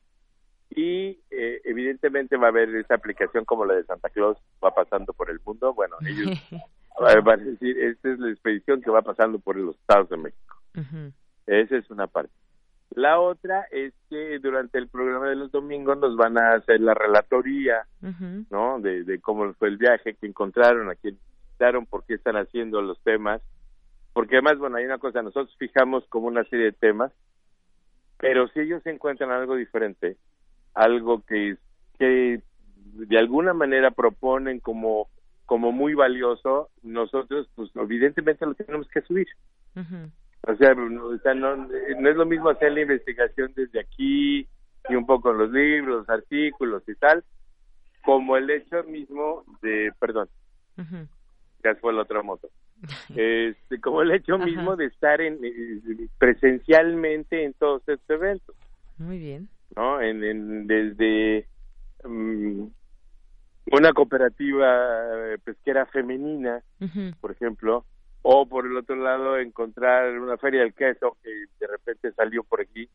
y 0.70 1.20
eh, 1.30 1.62
evidentemente 1.66 2.38
va 2.38 2.48
a 2.48 2.50
haber 2.50 2.74
esa 2.76 2.96
aplicación 2.96 3.44
como 3.44 3.66
la 3.66 3.76
de 3.76 3.84
Santa 3.84 4.10
Claus 4.10 4.38
va 4.64 4.74
pasando 4.74 5.12
por 5.14 5.30
el 5.30 5.40
mundo. 5.46 5.74
Bueno, 5.74 5.98
ellos 6.08 6.40
Va 7.00 7.34
a 7.34 7.38
decir, 7.38 7.78
esta 7.80 8.12
es 8.12 8.20
la 8.20 8.30
expedición 8.30 8.82
que 8.82 8.92
va 8.92 9.02
pasando 9.02 9.40
por 9.40 9.56
los 9.56 9.76
estados 9.76 10.10
de 10.10 10.18
México. 10.18 10.58
Esa 11.48 11.78
es 11.78 11.90
una 11.90 12.08
parte. 12.08 12.34
La 12.92 13.20
otra 13.20 13.66
es 13.72 13.94
que 14.10 14.38
durante 14.40 14.78
el 14.78 14.90
programa 14.90 15.30
de 15.30 15.36
los 15.36 15.52
domingos 15.52 15.98
nos 15.98 16.16
van 16.18 16.38
a 16.38 16.54
hacer 16.54 16.82
la 16.82 16.94
relatoría, 16.94 17.88
¿no? 18.50 18.80
De, 18.82 19.04
de, 19.04 19.20
cómo 19.20 19.52
fue 19.54 19.70
el 19.70 19.78
viaje, 19.78 20.16
que 20.16 20.28
encontraron, 20.28 20.90
a 20.90 20.96
quién 20.96 21.18
visitaron, 21.48 21.86
por 21.86 22.04
qué 22.06 22.16
están 22.16 22.36
haciendo 22.36 22.82
los 22.82 23.02
temas. 23.02 23.42
Porque 24.14 24.36
además, 24.36 24.58
bueno, 24.58 24.78
hay 24.78 24.86
una 24.86 24.98
cosa, 24.98 25.22
nosotros 25.22 25.56
fijamos 25.58 26.06
como 26.08 26.28
una 26.28 26.44
serie 26.46 26.66
de 26.66 26.72
temas, 26.74 27.12
pero 28.18 28.48
si 28.50 28.60
ellos 28.60 28.86
encuentran 28.86 29.32
algo 29.32 29.56
diferente, 29.56 30.18
algo 30.74 31.22
que, 31.26 31.58
que 31.98 32.42
de 32.94 33.18
alguna 33.18 33.54
manera 33.54 33.92
proponen 33.92 34.60
como 34.60 35.08
como 35.52 35.74
muy 35.74 35.96
valioso, 35.96 36.70
nosotros, 36.82 37.46
pues 37.56 37.70
evidentemente 37.76 38.46
lo 38.46 38.54
tenemos 38.54 38.88
que 38.88 39.02
subir. 39.02 39.28
O 40.48 40.56
sea, 40.56 40.74
no, 40.74 41.14
es 41.14 42.16
lo 42.16 42.26
mismo 42.26 42.48
hacer 42.48 42.72
la 42.72 42.84
investigación 42.84 43.52
desde 43.54 43.82
aquí 43.82 44.48
y 44.88 44.96
un 44.96 45.06
poco 45.06 45.34
los 45.34 45.52
libros, 45.52 46.08
artículos 46.08 46.84
y 46.88 46.96
tal, 46.96 47.26
como 48.06 48.38
el 48.38 48.50
hecho 48.50 48.82
mismo 48.86 49.44
de, 49.62 49.92
perdón, 50.00 50.30
ya 51.66 51.76
fue 51.82 51.92
la 51.92 52.04
otra 52.04 52.24
moto, 52.24 52.50
este, 53.16 53.80
como 53.82 54.02
el 54.02 54.12
hecho 54.12 54.38
mismo 54.38 54.76
de 54.76 54.86
estar 54.86 55.22
en 55.22 55.40
eh, 55.44 56.08
presencialmente 56.18 57.44
en 57.44 57.54
todos 57.54 57.82
estos 57.88 58.10
eventos. 58.10 58.56
Muy 58.98 59.20
bien. 59.20 59.50
¿No? 59.76 60.02
En, 60.02 60.68
desde 60.68 61.48
mm, 62.04 62.66
una 63.72 63.94
cooperativa 63.94 64.68
pesquera 65.44 65.86
femenina, 65.86 66.62
por 67.22 67.32
ejemplo, 67.32 67.86
o 68.22 68.46
por 68.46 68.66
el 68.66 68.78
otro 68.78 68.96
lado 68.96 69.38
encontrar 69.38 70.20
una 70.20 70.38
feria 70.38 70.62
del 70.62 70.74
queso 70.74 71.18
que 71.24 71.30
de 71.60 71.68
repente 71.68 72.12
salió 72.12 72.44
por 72.44 72.62
aquí 72.62 72.90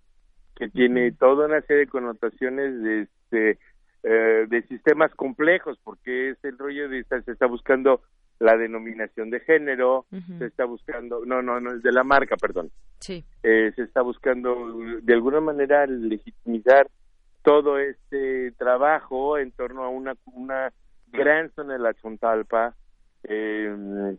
que 0.54 0.68
tiene 0.68 1.12
toda 1.12 1.46
una 1.46 1.60
serie 1.62 1.84
de 1.84 1.90
connotaciones 1.90 2.82
de 2.82 3.02
este 3.02 3.58
eh, 4.02 4.46
de 4.48 4.62
sistemas 4.68 5.12
complejos 5.14 5.78
porque 5.82 6.30
es 6.30 6.44
el 6.44 6.56
rollo 6.58 6.88
de 6.88 7.04
se 7.04 7.32
está 7.32 7.46
buscando 7.46 8.02
la 8.38 8.56
denominación 8.56 9.30
de 9.30 9.40
género 9.40 10.06
se 10.38 10.46
está 10.46 10.64
buscando 10.64 11.24
no 11.24 11.40
no 11.40 11.58
no 11.60 11.72
es 11.72 11.82
de 11.82 11.92
la 11.92 12.04
marca 12.04 12.36
perdón. 12.36 12.70
Sí. 13.00 13.24
Eh, 13.42 13.72
se 13.74 13.82
está 13.82 14.02
buscando 14.02 14.54
de 15.02 15.14
alguna 15.14 15.40
manera 15.40 15.86
legitimizar 15.86 16.88
todo 17.42 17.78
este 17.78 18.52
trabajo 18.52 19.38
en 19.38 19.52
torno 19.52 19.84
a 19.84 19.88
una 19.88 20.14
una 20.26 20.72
gran 21.12 21.50
zona 21.52 21.74
de 21.74 21.78
la 21.78 21.94
Chontalpa 21.94 22.74
eh, 23.24 24.16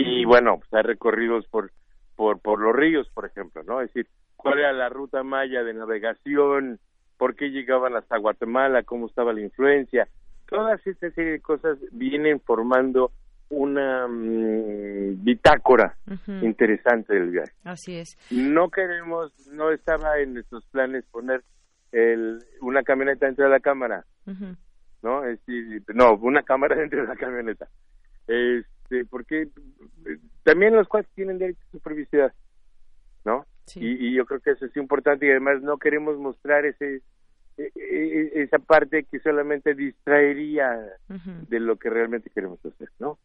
y 0.00 0.24
bueno, 0.24 0.58
pues 0.58 0.72
hay 0.72 0.82
recorridos 0.82 1.44
por, 1.48 1.72
por, 2.14 2.40
por 2.40 2.60
los 2.60 2.72
ríos, 2.72 3.08
por 3.12 3.26
ejemplo, 3.26 3.64
¿no? 3.64 3.80
Es 3.80 3.92
decir, 3.92 4.08
cuál 4.36 4.60
era 4.60 4.72
la 4.72 4.88
ruta 4.88 5.24
maya 5.24 5.64
de 5.64 5.74
navegación, 5.74 6.78
por 7.16 7.34
qué 7.34 7.50
llegaban 7.50 7.96
hasta 7.96 8.16
Guatemala, 8.16 8.84
cómo 8.84 9.08
estaba 9.08 9.32
la 9.32 9.40
influencia. 9.40 10.06
Todas 10.48 10.84
estas 10.86 11.14
serie 11.14 11.32
de 11.32 11.40
cosas 11.40 11.78
vienen 11.92 12.40
formando 12.40 13.12
una 13.50 14.06
mm, 14.06 15.24
bitácora 15.24 15.96
interesante 16.42 17.14
del 17.14 17.30
viaje. 17.30 17.52
Así 17.64 17.96
es. 17.96 18.16
No 18.30 18.70
queremos, 18.70 19.32
no 19.52 19.70
estaba 19.70 20.18
en 20.18 20.34
nuestros 20.34 20.64
planes 20.66 21.04
poner 21.10 21.42
el, 21.92 22.38
una 22.60 22.82
camioneta 22.82 23.26
dentro 23.26 23.44
de 23.44 23.50
la 23.50 23.60
cámara, 23.60 24.04
¿no? 25.02 25.24
Es 25.24 25.38
decir, 25.46 25.82
no, 25.94 26.14
una 26.16 26.42
cámara 26.42 26.76
dentro 26.80 27.02
de 27.02 27.08
la 27.08 27.16
camioneta. 27.16 27.68
Es, 28.26 28.66
este, 28.88 29.04
porque 29.04 29.42
eh, 29.42 30.18
también 30.44 30.74
los 30.74 30.88
cuales 30.88 31.08
tienen 31.14 31.38
derecho 31.38 31.60
a 31.68 31.70
su 31.72 31.80
privacidad, 31.80 32.32
¿no? 33.24 33.46
Y, 33.74 34.14
yo 34.14 34.24
creo 34.24 34.40
que 34.40 34.52
eso 34.52 34.64
es 34.64 34.74
importante 34.78 35.26
y 35.26 35.30
además 35.30 35.60
no 35.60 35.76
queremos 35.76 36.16
mostrar 36.16 36.64
ese 36.64 37.02
esa 37.58 38.58
parte 38.58 39.04
que 39.10 39.18
solamente 39.20 39.74
distraería 39.74 40.70
de 41.08 41.60
lo 41.60 41.76
que 41.76 41.90
realmente 41.90 42.30
queremos 42.30 42.58
hacer, 42.64 42.88
¿no? 42.98 43.18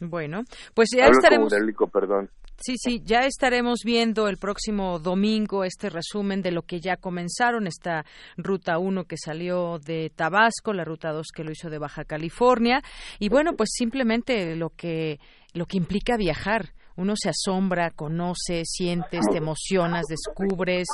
Bueno, 0.00 0.44
pues 0.74 0.88
ya 0.96 1.06
estaremos. 1.06 1.52
perdón. 1.92 2.30
Sí, 2.56 2.74
sí, 2.76 3.00
ya 3.04 3.20
estaremos 3.20 3.80
viendo 3.84 4.28
el 4.28 4.36
próximo 4.36 5.00
domingo 5.00 5.64
este 5.64 5.90
resumen 5.90 6.40
de 6.40 6.52
lo 6.52 6.62
que 6.62 6.78
ya 6.80 6.96
comenzaron, 6.96 7.66
esta 7.66 8.04
ruta 8.36 8.78
1 8.78 9.04
que 9.04 9.16
salió 9.16 9.78
de 9.80 10.12
Tabasco, 10.14 10.72
la 10.72 10.84
ruta 10.84 11.10
2 11.10 11.26
que 11.34 11.42
lo 11.42 11.50
hizo 11.50 11.68
de 11.68 11.78
Baja 11.78 12.04
California, 12.04 12.80
y 13.18 13.28
bueno, 13.28 13.54
pues 13.56 13.70
simplemente 13.72 14.54
lo 14.54 14.70
que, 14.70 15.18
lo 15.52 15.66
que 15.66 15.78
implica 15.78 16.16
viajar 16.16 16.74
uno 16.96 17.14
se 17.16 17.30
asombra, 17.30 17.90
conoce, 17.90 18.62
sientes, 18.64 19.20
te 19.30 19.38
emocionas, 19.38 20.04
descubres, 20.06 20.86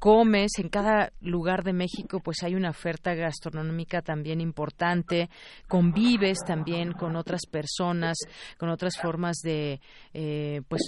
comes. 0.00 0.52
En 0.58 0.68
cada 0.68 1.12
lugar 1.20 1.62
de 1.64 1.72
México 1.72 2.20
pues 2.20 2.42
hay 2.42 2.54
una 2.54 2.70
oferta 2.70 3.14
gastronómica 3.14 4.02
también 4.02 4.40
importante, 4.40 5.30
convives 5.68 6.38
también 6.46 6.92
con 6.92 7.16
otras 7.16 7.46
personas, 7.50 8.16
con 8.58 8.68
otras 8.68 8.96
formas 9.00 9.36
de 9.42 9.80
eh, 10.12 10.62
pues 10.68 10.82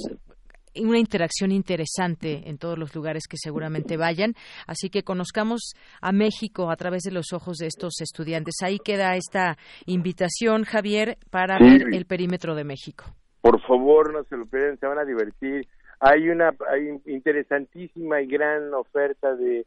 una 0.79 0.99
interacción 0.99 1.53
interesante 1.53 2.49
en 2.49 2.59
todos 2.59 2.79
los 2.79 2.95
lugares 2.95 3.25
que 3.29 3.37
seguramente 3.39 3.97
vayan. 3.97 4.35
Así 4.67 4.91
que 4.91 5.03
conozcamos 5.03 5.73
a 6.01 6.13
México 6.13 6.71
a 6.71 6.77
través 6.77 7.03
de 7.03 7.13
los 7.13 7.33
ojos 7.33 7.59
de 7.59 7.67
estos 7.67 8.01
estudiantes. 8.01 8.57
Ahí 8.63 8.79
queda 8.79 9.17
esta 9.17 9.57
invitación, 9.87 10.65
Javier, 10.65 11.19
para 11.31 11.59
ver 11.59 11.95
el 11.95 12.07
perímetro 12.07 12.55
de 12.55 12.65
México 12.65 13.05
por 13.47 13.61
favor 13.63 14.13
no 14.13 14.25
se 14.25 14.37
lo 14.37 14.47
pierdan, 14.47 14.79
se 14.79 14.87
van 14.87 14.99
a 14.99 15.05
divertir. 15.05 15.69
Hay 16.01 16.29
una 16.29 16.53
hay 16.69 17.01
interesantísima 17.07 18.21
y 18.21 18.27
gran 18.27 18.75
oferta 18.75 19.37
de, 19.37 19.65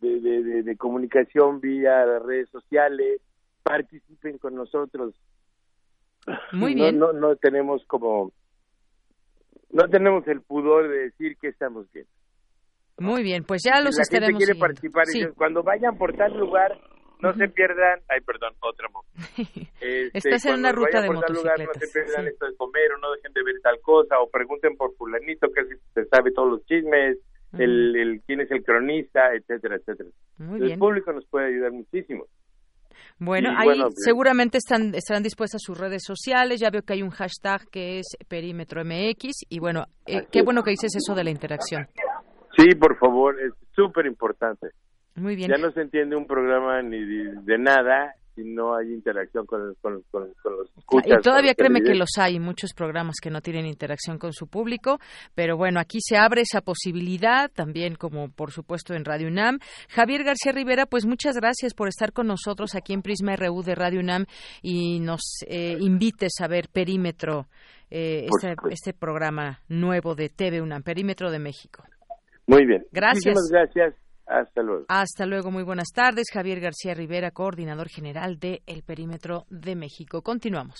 de, 0.00 0.62
de, 0.62 0.76
comunicación 0.76 1.60
vía 1.60 2.04
redes 2.20 2.48
sociales. 2.50 3.20
Participen 3.64 4.38
con 4.38 4.54
nosotros. 4.54 5.12
Muy 6.52 6.74
bien. 6.74 7.00
No, 7.00 7.12
no, 7.12 7.34
tenemos 7.34 7.84
como 7.86 8.30
no 9.70 9.88
tenemos 9.88 10.26
el 10.28 10.40
pudor 10.42 10.88
de 10.88 10.98
decir 11.10 11.36
que 11.38 11.48
estamos 11.48 11.90
bien. 11.92 12.06
Muy 12.98 13.24
bien, 13.24 13.42
pues 13.42 13.62
ya 13.64 13.80
los 13.80 13.96
la 13.96 14.02
estaremos. 14.02 14.38
Gente 14.38 14.44
quiere 14.44 14.60
participar. 14.60 15.04
Cuando 15.36 15.64
vayan 15.64 15.98
por 15.98 16.14
tal 16.14 16.32
lugar, 16.38 16.78
no 17.20 17.34
se 17.34 17.48
pierdan, 17.48 18.00
ay, 18.08 18.20
perdón, 18.20 18.54
otra 18.60 18.88
este, 19.80 20.18
Estás 20.18 20.46
en 20.46 20.60
una 20.60 20.72
ruta 20.72 21.00
de 21.00 21.10
motocicletas. 21.10 21.58
Lugar, 21.58 21.74
no 21.74 21.80
se 21.80 21.88
pierdan 21.88 22.26
esto 22.26 22.46
de 22.46 22.56
comer 22.56 22.92
o 22.92 22.98
no 22.98 23.12
dejen 23.12 23.32
de 23.32 23.42
ver 23.42 23.54
tal 23.62 23.80
cosa 23.80 24.18
o 24.20 24.28
pregunten 24.28 24.76
por 24.76 24.94
fulanito 24.96 25.48
que 25.52 25.62
se 25.94 26.04
sabe 26.06 26.32
todos 26.32 26.50
los 26.50 26.66
chismes, 26.66 27.18
el, 27.58 27.96
el, 27.96 28.20
quién 28.26 28.40
es 28.40 28.50
el 28.50 28.62
cronista, 28.62 29.32
etcétera, 29.34 29.76
etcétera. 29.76 30.10
el 30.38 30.78
público 30.78 31.12
nos 31.12 31.26
puede 31.26 31.46
ayudar 31.46 31.72
muchísimo. 31.72 32.26
Bueno, 33.18 33.50
ahí 33.56 33.80
pues, 33.80 33.94
seguramente 33.96 34.58
están, 34.58 34.94
estarán 34.94 35.22
dispuestas 35.22 35.62
sus 35.62 35.78
redes 35.78 36.02
sociales. 36.04 36.60
Ya 36.60 36.70
veo 36.70 36.82
que 36.82 36.92
hay 36.92 37.02
un 37.02 37.10
hashtag 37.10 37.62
que 37.70 37.98
es 37.98 38.06
Perímetro 38.28 38.84
MX. 38.84 39.46
Y 39.48 39.58
bueno, 39.58 39.84
eh, 40.06 40.26
qué 40.30 40.42
bueno 40.42 40.62
que 40.62 40.70
dices 40.70 40.94
eso 40.96 41.14
de 41.14 41.24
la 41.24 41.30
interacción. 41.30 41.86
Sí, 42.56 42.74
por 42.74 42.98
favor, 42.98 43.36
es 43.40 43.52
súper 43.74 44.06
importante. 44.06 44.68
Muy 45.16 45.34
bien. 45.34 45.50
Ya 45.50 45.56
no 45.56 45.72
se 45.72 45.80
entiende 45.80 46.14
un 46.14 46.26
programa 46.26 46.82
ni 46.82 47.02
de, 47.02 47.58
nada 47.58 48.14
si 48.34 48.44
no 48.44 48.76
hay 48.76 48.92
interacción 48.92 49.46
con, 49.46 49.74
con, 49.80 50.02
con, 50.10 50.28
los 50.44 50.70
escuchas. 50.76 51.20
Y 51.20 51.22
todavía 51.22 51.54
créeme 51.54 51.80
que 51.80 51.94
los 51.94 52.10
hay, 52.18 52.38
muchos 52.38 52.74
programas 52.74 53.16
que 53.22 53.30
no 53.30 53.40
tienen 53.40 53.64
interacción 53.64 54.18
con 54.18 54.34
su 54.34 54.46
público, 54.46 54.98
pero 55.34 55.56
bueno, 55.56 55.80
aquí 55.80 56.00
se 56.02 56.18
abre 56.18 56.42
esa 56.42 56.60
posibilidad, 56.60 57.50
también 57.50 57.94
como 57.94 58.28
por 58.28 58.50
supuesto 58.50 58.92
en 58.92 59.06
Radio 59.06 59.28
UNAM. 59.28 59.58
Javier 59.88 60.22
García 60.22 60.52
Rivera, 60.52 60.84
pues 60.84 61.06
muchas 61.06 61.36
gracias 61.36 61.72
por 61.72 61.88
estar 61.88 62.12
con 62.12 62.26
nosotros 62.26 62.74
aquí 62.74 62.92
en 62.92 63.00
Prisma 63.00 63.36
RU 63.36 63.62
de 63.62 63.74
Radio 63.74 64.00
UNAM 64.00 64.26
y 64.60 65.00
nos 65.00 65.22
eh, 65.48 65.78
invites 65.80 66.34
a 66.42 66.46
ver 66.46 66.68
Perímetro, 66.70 67.46
eh, 67.90 68.26
este, 68.26 68.54
este, 68.68 68.92
programa 68.92 69.60
nuevo 69.70 70.14
de 70.14 70.28
TV 70.28 70.60
UNAM, 70.60 70.82
Perímetro 70.82 71.30
de 71.30 71.38
México. 71.38 71.84
Muy 72.46 72.66
bien. 72.66 72.84
Gracias. 72.92 73.34
Muchísimas 73.34 73.50
gracias. 73.50 74.05
Hasta 74.26 74.62
luego. 74.62 74.84
Hasta 74.88 75.24
luego, 75.24 75.50
muy 75.50 75.62
buenas 75.62 75.88
tardes. 75.94 76.26
Javier 76.32 76.60
García 76.60 76.94
Rivera, 76.94 77.30
coordinador 77.30 77.88
general 77.88 78.38
de 78.38 78.62
El 78.66 78.82
Perímetro 78.82 79.44
de 79.50 79.76
México. 79.76 80.22
Continuamos. 80.22 80.76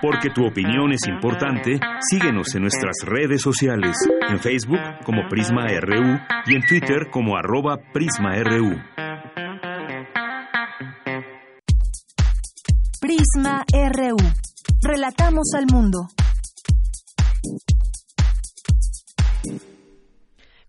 Porque 0.00 0.30
tu 0.30 0.46
opinión 0.46 0.92
es 0.92 1.06
importante, 1.08 1.80
síguenos 2.00 2.54
en 2.54 2.62
nuestras 2.62 2.96
redes 3.04 3.42
sociales, 3.42 3.96
en 4.28 4.38
Facebook 4.38 4.80
como 5.04 5.28
Prisma 5.28 5.66
RU 5.80 6.18
y 6.46 6.54
en 6.54 6.62
Twitter 6.66 7.10
como 7.10 7.36
arroba 7.36 7.76
PrismaRU. 7.92 8.76
Prisma 13.00 13.64
RU. 13.72 14.16
Relatamos 14.82 15.52
al 15.56 15.66
mundo. 15.72 15.98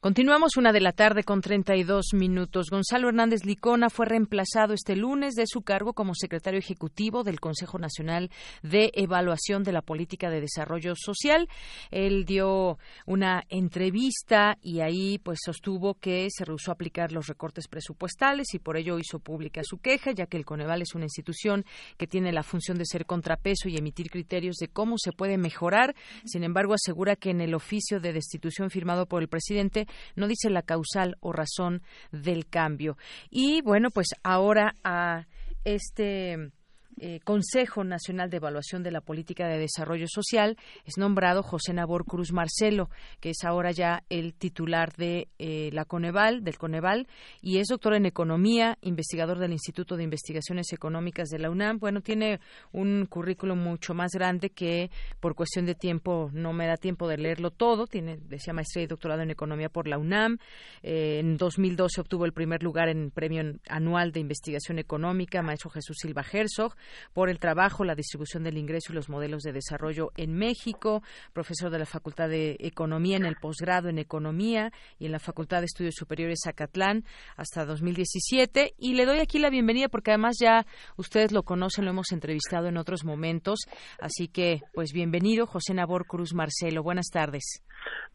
Continuamos 0.01 0.57
una 0.57 0.73
de 0.73 0.81
la 0.81 0.93
tarde 0.93 1.23
con 1.23 1.41
32 1.41 2.15
minutos. 2.15 2.71
Gonzalo 2.71 3.09
Hernández 3.09 3.45
Licona 3.45 3.91
fue 3.91 4.07
reemplazado 4.07 4.73
este 4.73 4.95
lunes 4.95 5.35
de 5.35 5.45
su 5.45 5.61
cargo 5.61 5.93
como 5.93 6.15
secretario 6.15 6.57
ejecutivo 6.57 7.23
del 7.23 7.39
Consejo 7.39 7.77
Nacional 7.77 8.31
de 8.63 8.89
Evaluación 8.95 9.61
de 9.61 9.73
la 9.73 9.83
Política 9.83 10.31
de 10.31 10.41
Desarrollo 10.41 10.95
Social. 10.95 11.47
Él 11.91 12.25
dio 12.25 12.79
una 13.05 13.43
entrevista 13.49 14.57
y 14.63 14.79
ahí 14.79 15.19
pues 15.19 15.37
sostuvo 15.45 15.93
que 15.93 16.29
se 16.31 16.45
rehusó 16.45 16.71
a 16.71 16.73
aplicar 16.73 17.11
los 17.11 17.27
recortes 17.27 17.67
presupuestales 17.67 18.55
y 18.55 18.57
por 18.57 18.77
ello 18.77 18.97
hizo 18.97 19.19
pública 19.19 19.61
su 19.63 19.77
queja, 19.77 20.13
ya 20.13 20.25
que 20.25 20.37
el 20.37 20.45
Coneval 20.45 20.81
es 20.81 20.95
una 20.95 21.05
institución 21.05 21.63
que 21.97 22.07
tiene 22.07 22.31
la 22.31 22.41
función 22.41 22.79
de 22.79 22.87
ser 22.87 23.05
contrapeso 23.05 23.69
y 23.69 23.77
emitir 23.77 24.09
criterios 24.09 24.55
de 24.55 24.67
cómo 24.67 24.95
se 24.97 25.11
puede 25.11 25.37
mejorar. 25.37 25.95
Sin 26.25 26.43
embargo, 26.43 26.73
asegura 26.73 27.15
que 27.15 27.29
en 27.29 27.41
el 27.41 27.53
oficio 27.53 27.99
de 27.99 28.13
destitución 28.13 28.71
firmado 28.71 29.05
por 29.05 29.21
el 29.21 29.27
presidente 29.27 29.85
no 30.15 30.27
dice 30.27 30.49
la 30.49 30.62
causal 30.62 31.17
o 31.19 31.32
razón 31.32 31.82
del 32.12 32.47
cambio. 32.47 32.97
Y 33.30 33.62
bueno, 33.62 33.89
pues 33.91 34.08
ahora 34.23 34.75
a 34.84 35.27
este 35.63 36.51
eh, 36.99 37.19
Consejo 37.23 37.84
Nacional 37.84 38.30
de 38.30 38.38
Evaluación 38.38 38.84
de 38.84 38.91
la 38.91 39.01
Política 39.01 39.47
de 39.47 39.58
Desarrollo 39.58 40.08
Social 40.08 40.58
es 40.86 40.97
nombrado 40.97 41.43
José 41.43 41.73
Nabor 41.73 42.06
Cruz 42.06 42.32
Marcelo, 42.32 42.89
que 43.19 43.32
es 43.32 43.43
ahora 43.43 43.71
ya 43.71 44.04
el 44.10 44.34
titular 44.34 44.93
de 44.95 45.30
eh, 45.39 45.69
la 45.73 45.86
Coneval, 45.86 46.43
del 46.43 46.58
Coneval, 46.58 47.08
y 47.41 47.58
es 47.58 47.67
doctor 47.67 47.93
en 47.93 48.06
Economía, 48.06 48.77
investigador 48.82 49.39
del 49.39 49.51
Instituto 49.51 49.95
de 49.95 50.04
Investigaciones 50.04 50.73
Económicas 50.73 51.30
de 51.30 51.39
la 51.39 51.49
UNAM. 51.49 51.80
Bueno, 51.80 52.01
tiene 52.01 52.39
un 52.71 53.06
currículum 53.08 53.60
mucho 53.60 53.93
más 53.93 54.12
grande 54.12 54.49
que 54.49 54.91
por 55.19 55.36
cuestión 55.36 55.65
de 55.65 55.75
tiempo 55.75 56.30
no 56.34 56.54
me 56.54 56.67
da 56.67 56.77
tiempo 56.77 57.08
de 57.08 57.17
leerlo 57.17 57.51
todo. 57.51 57.88
Tiene, 57.88 58.17
decía, 58.17 58.54
maestría 58.54 58.84
y 58.84 58.88
doctorado 58.88 59.21
en 59.21 59.32
Economía 59.32 59.69
por 59.69 59.88
la 59.88 59.97
UNAM. 59.97 60.38
Eh, 60.84 61.19
en 61.19 61.38
2012 61.38 62.01
obtuvo 62.01 62.25
el 62.25 62.34
primer 62.34 62.63
lugar 62.63 62.89
en 62.89 63.12
Premio 63.12 63.41
Anual 63.69 64.12
de 64.12 64.19
Investigación 64.19 64.80
Económica, 64.80 65.41
maestro 65.41 65.69
Jesús 65.69 65.97
Silva 65.99 66.23
Herzog 66.32 66.75
por 67.13 67.29
el 67.29 67.39
trabajo, 67.39 67.83
la 67.83 67.95
distribución 67.95 68.43
del 68.43 68.57
ingreso 68.57 68.91
y 68.91 68.95
los 68.95 69.09
modelos 69.09 69.43
de 69.43 69.51
desarrollo 69.51 70.11
en 70.15 70.33
México, 70.33 71.01
profesor 71.33 71.69
de 71.71 71.79
la 71.79 71.85
Facultad 71.85 72.29
de 72.29 72.57
Economía 72.59 73.17
en 73.17 73.25
el 73.25 73.35
posgrado 73.35 73.89
en 73.89 73.97
Economía 73.97 74.71
y 74.99 75.05
en 75.05 75.11
la 75.11 75.19
Facultad 75.19 75.59
de 75.59 75.65
Estudios 75.65 75.95
Superiores 75.95 76.39
Zacatlán 76.43 77.03
hasta 77.35 77.65
2017. 77.65 78.73
Y 78.77 78.93
le 78.95 79.05
doy 79.05 79.19
aquí 79.19 79.39
la 79.39 79.49
bienvenida 79.49 79.87
porque 79.89 80.11
además 80.11 80.37
ya 80.39 80.65
ustedes 80.97 81.31
lo 81.31 81.43
conocen, 81.43 81.85
lo 81.85 81.91
hemos 81.91 82.11
entrevistado 82.11 82.67
en 82.67 82.77
otros 82.77 83.03
momentos. 83.03 83.59
Así 83.99 84.27
que, 84.27 84.61
pues 84.73 84.91
bienvenido, 84.93 85.45
José 85.45 85.73
Nabor 85.73 86.05
Cruz 86.05 86.33
Marcelo. 86.33 86.83
Buenas 86.83 87.07
tardes. 87.11 87.63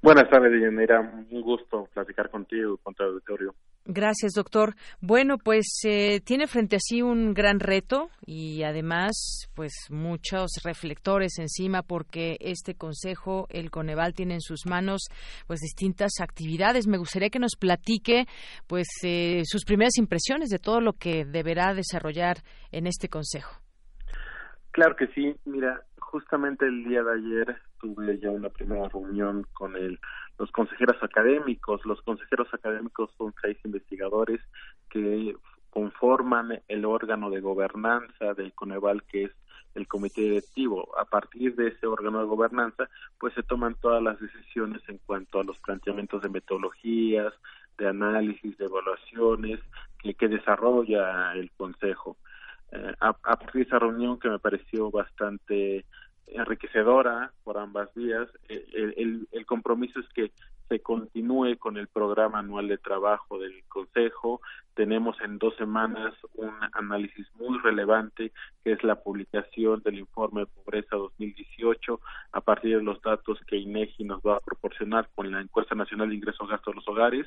Buenas 0.02 0.28
tardes, 0.28 0.52
Era 0.78 1.00
Un 1.00 1.40
gusto 1.40 1.88
platicar 1.92 2.30
contigo 2.30 2.76
con 2.82 2.94
tu 2.94 3.02
auditorio. 3.02 3.54
Gracias, 3.88 4.32
doctor. 4.32 4.74
Bueno, 5.00 5.38
pues 5.38 5.80
eh, 5.84 6.20
tiene 6.24 6.48
frente 6.48 6.74
a 6.74 6.80
sí 6.80 7.02
un 7.02 7.34
gran 7.34 7.60
reto 7.60 8.10
y 8.26 8.64
además, 8.64 9.48
pues 9.54 9.72
muchos 9.90 10.50
reflectores 10.64 11.38
encima 11.38 11.82
porque 11.82 12.36
este 12.40 12.74
consejo, 12.74 13.46
el 13.48 13.70
Coneval, 13.70 14.12
tiene 14.12 14.34
en 14.34 14.40
sus 14.40 14.66
manos 14.66 15.02
pues 15.46 15.60
distintas 15.60 16.14
actividades. 16.20 16.88
Me 16.88 16.98
gustaría 16.98 17.30
que 17.30 17.38
nos 17.38 17.54
platique 17.54 18.26
pues 18.66 18.88
eh, 19.04 19.42
sus 19.44 19.64
primeras 19.64 19.98
impresiones 19.98 20.48
de 20.48 20.58
todo 20.58 20.80
lo 20.80 20.94
que 20.94 21.24
deberá 21.24 21.72
desarrollar 21.72 22.38
en 22.72 22.88
este 22.88 23.08
consejo. 23.08 23.60
Claro 24.72 24.96
que 24.96 25.06
sí. 25.14 25.32
Mira, 25.44 25.80
justamente 26.00 26.66
el 26.66 26.82
día 26.82 27.04
de 27.04 27.14
ayer 27.14 27.56
tuve 27.80 28.18
ya 28.18 28.30
una 28.30 28.48
primera 28.48 28.88
reunión 28.88 29.46
con 29.52 29.76
el 29.76 30.00
los 30.38 30.50
consejeros 30.50 30.96
académicos. 31.02 31.84
Los 31.84 32.02
consejeros 32.02 32.48
académicos 32.52 33.10
son 33.16 33.34
seis 33.40 33.56
investigadores 33.64 34.40
que 34.90 35.34
conforman 35.70 36.62
el 36.68 36.84
órgano 36.84 37.30
de 37.30 37.40
gobernanza 37.40 38.34
del 38.34 38.52
Coneval, 38.54 39.02
que 39.04 39.24
es 39.24 39.30
el 39.74 39.86
comité 39.86 40.22
directivo. 40.22 40.88
A 40.98 41.04
partir 41.04 41.54
de 41.54 41.68
ese 41.68 41.86
órgano 41.86 42.20
de 42.20 42.26
gobernanza, 42.26 42.88
pues 43.18 43.34
se 43.34 43.42
toman 43.42 43.74
todas 43.74 44.02
las 44.02 44.18
decisiones 44.18 44.80
en 44.88 44.98
cuanto 45.04 45.38
a 45.38 45.44
los 45.44 45.58
planteamientos 45.58 46.22
de 46.22 46.30
metodologías, 46.30 47.32
de 47.76 47.88
análisis, 47.88 48.56
de 48.56 48.64
evaluaciones 48.64 49.60
que, 49.98 50.14
que 50.14 50.28
desarrolla 50.28 51.34
el 51.34 51.50
Consejo. 51.52 52.16
Eh, 52.72 52.94
a, 53.00 53.08
a, 53.08 53.36
partir 53.36 53.62
de 53.62 53.62
esa 53.62 53.78
reunión 53.78 54.18
que 54.18 54.30
me 54.30 54.38
pareció 54.38 54.90
bastante 54.90 55.84
enriquecedora 56.28 57.32
por 57.44 57.58
ambas 57.58 57.92
vías. 57.94 58.28
Eh, 58.48 58.94
el, 58.96 59.28
el, 59.30 59.46
compromiso 59.46 60.00
es 60.00 60.08
que 60.10 60.32
se 60.68 60.80
continúe 60.80 61.56
con 61.58 61.76
el 61.76 61.86
programa 61.86 62.40
anual 62.40 62.68
de 62.68 62.78
trabajo 62.78 63.38
del 63.38 63.62
Consejo. 63.68 64.40
Tenemos 64.74 65.16
en 65.20 65.38
dos 65.38 65.54
semanas 65.56 66.14
un 66.34 66.50
análisis 66.72 67.26
muy 67.36 67.58
relevante 67.60 68.32
que 68.64 68.72
es 68.72 68.82
la 68.82 68.96
publicación 68.96 69.82
del 69.82 70.00
informe 70.00 70.40
de 70.40 70.46
pobreza 70.46 70.96
2018 70.96 72.00
a 72.32 72.40
partir 72.40 72.78
de 72.78 72.82
los 72.82 73.00
datos 73.00 73.38
que 73.46 73.56
INEGI 73.56 74.04
nos 74.04 74.20
va 74.20 74.36
a 74.36 74.40
proporcionar 74.40 75.08
con 75.14 75.30
la 75.30 75.40
encuesta 75.40 75.74
nacional 75.74 76.08
de 76.08 76.16
ingresos 76.16 76.48
gastos 76.48 76.72
de 76.72 76.76
los 76.76 76.88
hogares 76.88 77.26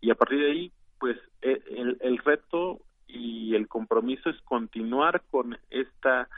y 0.00 0.10
a 0.10 0.14
partir 0.14 0.40
de 0.40 0.50
ahí 0.50 0.72
pues 0.98 1.16
eh, 1.42 1.62
el, 1.76 1.98
el 2.00 2.18
reto 2.18 2.80
y 3.06 3.54
el 3.54 3.68
compromiso 3.68 4.30
es 4.30 4.40
continuar 4.42 5.22
con 5.30 5.58
esta 5.70 6.28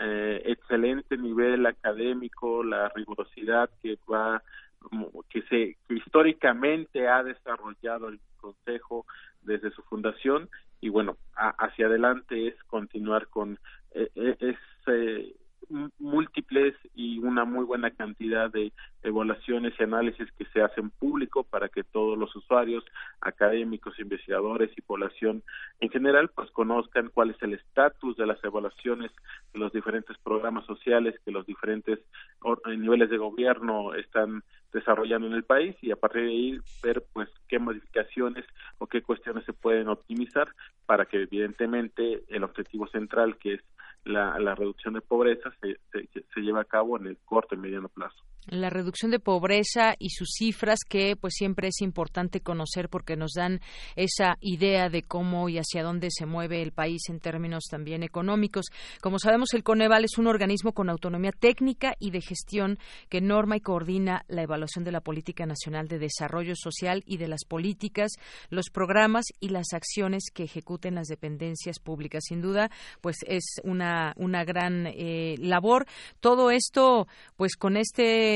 eh, 0.00 0.42
excelente 0.44 1.16
nivel 1.16 1.66
académico, 1.66 2.62
la 2.62 2.88
rigurosidad 2.90 3.70
que 3.82 3.98
va 4.10 4.42
que 5.30 5.42
se 5.42 5.76
que 5.88 5.94
históricamente 5.94 7.08
ha 7.08 7.22
desarrollado 7.24 8.08
el 8.08 8.20
consejo 8.36 9.04
desde 9.42 9.70
su 9.72 9.82
fundación 9.82 10.48
y 10.80 10.90
bueno 10.90 11.16
hacia 11.34 11.86
adelante 11.86 12.48
es 12.48 12.62
continuar 12.64 13.26
con 13.26 13.58
eh, 13.92 14.08
eh 14.14 14.36
ese 14.40 15.34
múltiples 15.98 16.74
y 16.94 17.18
una 17.18 17.44
muy 17.44 17.64
buena 17.64 17.90
cantidad 17.90 18.50
de 18.50 18.72
evaluaciones 19.02 19.74
y 19.78 19.82
análisis 19.82 20.30
que 20.32 20.44
se 20.46 20.62
hacen 20.62 20.90
público 20.90 21.44
para 21.44 21.68
que 21.68 21.84
todos 21.84 22.18
los 22.18 22.34
usuarios, 22.34 22.84
académicos, 23.20 23.98
investigadores 23.98 24.70
y 24.76 24.82
población 24.82 25.42
en 25.80 25.90
general 25.90 26.30
pues 26.34 26.50
conozcan 26.50 27.10
cuál 27.12 27.30
es 27.30 27.42
el 27.42 27.54
estatus 27.54 28.16
de 28.16 28.26
las 28.26 28.42
evaluaciones 28.42 29.10
de 29.52 29.58
los 29.58 29.72
diferentes 29.72 30.16
programas 30.18 30.66
sociales 30.66 31.14
que 31.24 31.30
los 31.30 31.46
diferentes 31.46 32.00
niveles 32.76 33.10
de 33.10 33.18
gobierno 33.18 33.94
están 33.94 34.42
desarrollando 34.72 35.26
en 35.26 35.32
el 35.32 35.44
país 35.44 35.76
y 35.80 35.90
a 35.90 35.96
partir 35.96 36.22
de 36.22 36.28
ahí 36.28 36.58
ver 36.82 37.04
pues 37.12 37.28
qué 37.48 37.58
modificaciones 37.58 38.44
o 38.78 38.86
qué 38.86 39.02
cuestiones 39.02 39.44
se 39.44 39.52
pueden 39.52 39.88
optimizar 39.88 40.48
para 40.84 41.06
que 41.06 41.22
evidentemente 41.22 42.24
el 42.28 42.44
objetivo 42.44 42.86
central 42.88 43.36
que 43.38 43.54
es 43.54 43.60
la, 44.06 44.38
la 44.38 44.54
reducción 44.54 44.94
de 44.94 45.00
pobreza 45.00 45.52
se, 45.60 45.78
se, 45.92 46.08
se 46.12 46.40
lleve 46.40 46.60
a 46.60 46.64
cabo 46.64 46.96
en 46.96 47.06
el 47.06 47.18
corto 47.24 47.54
y 47.54 47.58
mediano 47.58 47.88
plazo 47.88 48.24
la 48.48 48.70
reducción 48.70 49.10
de 49.10 49.18
pobreza 49.18 49.94
y 49.98 50.10
sus 50.10 50.30
cifras 50.36 50.80
que 50.88 51.16
pues 51.16 51.34
siempre 51.34 51.68
es 51.68 51.80
importante 51.80 52.40
conocer 52.40 52.88
porque 52.88 53.16
nos 53.16 53.32
dan 53.32 53.60
esa 53.96 54.36
idea 54.40 54.88
de 54.88 55.02
cómo 55.02 55.48
y 55.48 55.58
hacia 55.58 55.82
dónde 55.82 56.08
se 56.10 56.26
mueve 56.26 56.62
el 56.62 56.72
país 56.72 57.02
en 57.08 57.20
términos 57.20 57.64
también 57.70 58.02
económicos. 58.02 58.66
Como 59.00 59.18
sabemos, 59.18 59.54
el 59.54 59.62
Coneval 59.62 60.04
es 60.04 60.18
un 60.18 60.26
organismo 60.26 60.72
con 60.72 60.90
autonomía 60.90 61.32
técnica 61.32 61.94
y 61.98 62.10
de 62.10 62.20
gestión 62.20 62.78
que 63.08 63.20
norma 63.20 63.56
y 63.56 63.60
coordina 63.60 64.24
la 64.28 64.42
evaluación 64.42 64.84
de 64.84 64.92
la 64.92 65.00
política 65.00 65.46
nacional 65.46 65.88
de 65.88 65.98
desarrollo 65.98 66.54
social 66.56 67.02
y 67.06 67.16
de 67.16 67.28
las 67.28 67.44
políticas, 67.44 68.12
los 68.50 68.70
programas 68.70 69.26
y 69.40 69.48
las 69.48 69.72
acciones 69.72 70.24
que 70.32 70.44
ejecuten 70.44 70.94
las 70.94 71.08
dependencias 71.08 71.78
públicas. 71.78 72.24
Sin 72.26 72.40
duda, 72.40 72.70
pues 73.00 73.16
es 73.26 73.44
una, 73.64 74.12
una 74.16 74.44
gran 74.44 74.86
eh, 74.86 75.36
labor. 75.38 75.86
Todo 76.20 76.50
esto, 76.50 77.06
pues 77.36 77.56
con 77.56 77.76
este 77.76 78.35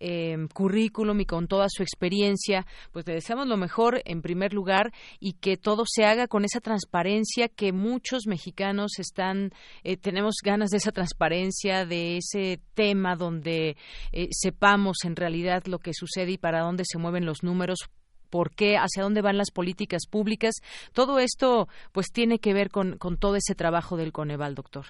eh, 0.00 0.36
currículum 0.54 1.20
y 1.20 1.26
con 1.26 1.46
toda 1.46 1.66
su 1.68 1.82
experiencia, 1.82 2.66
pues 2.92 3.06
le 3.06 3.14
deseamos 3.14 3.46
lo 3.46 3.56
mejor 3.56 4.00
en 4.04 4.22
primer 4.22 4.54
lugar 4.54 4.92
y 5.20 5.34
que 5.34 5.56
todo 5.56 5.84
se 5.86 6.04
haga 6.04 6.26
con 6.26 6.44
esa 6.44 6.60
transparencia 6.60 7.48
que 7.48 7.72
muchos 7.72 8.26
mexicanos 8.26 8.98
están, 8.98 9.50
eh, 9.84 9.96
tenemos 9.96 10.36
ganas 10.42 10.70
de 10.70 10.78
esa 10.78 10.92
transparencia, 10.92 11.84
de 11.84 12.16
ese 12.16 12.60
tema 12.74 13.14
donde 13.14 13.76
eh, 14.12 14.28
sepamos 14.30 15.04
en 15.04 15.16
realidad 15.16 15.64
lo 15.66 15.78
que 15.78 15.92
sucede 15.92 16.32
y 16.32 16.38
para 16.38 16.60
dónde 16.62 16.84
se 16.86 16.98
mueven 16.98 17.26
los 17.26 17.42
números 17.42 17.90
por 18.30 18.54
qué, 18.54 18.76
hacia 18.76 19.02
dónde 19.02 19.22
van 19.22 19.36
las 19.36 19.50
políticas 19.50 20.06
públicas. 20.08 20.54
Todo 20.94 21.18
esto, 21.18 21.68
pues, 21.92 22.06
tiene 22.12 22.38
que 22.38 22.54
ver 22.54 22.70
con, 22.70 22.96
con 22.96 23.18
todo 23.18 23.34
ese 23.34 23.56
trabajo 23.56 23.96
del 23.96 24.12
Coneval, 24.12 24.54
doctor. 24.54 24.86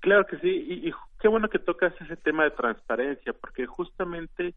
Claro 0.00 0.26
que 0.26 0.38
sí, 0.38 0.48
y, 0.48 0.92
qué 1.20 1.28
bueno 1.28 1.48
que 1.48 1.58
tocas 1.58 1.92
ese 2.00 2.16
tema 2.16 2.44
de 2.44 2.50
transparencia, 2.50 3.32
porque 3.32 3.66
justamente 3.66 4.54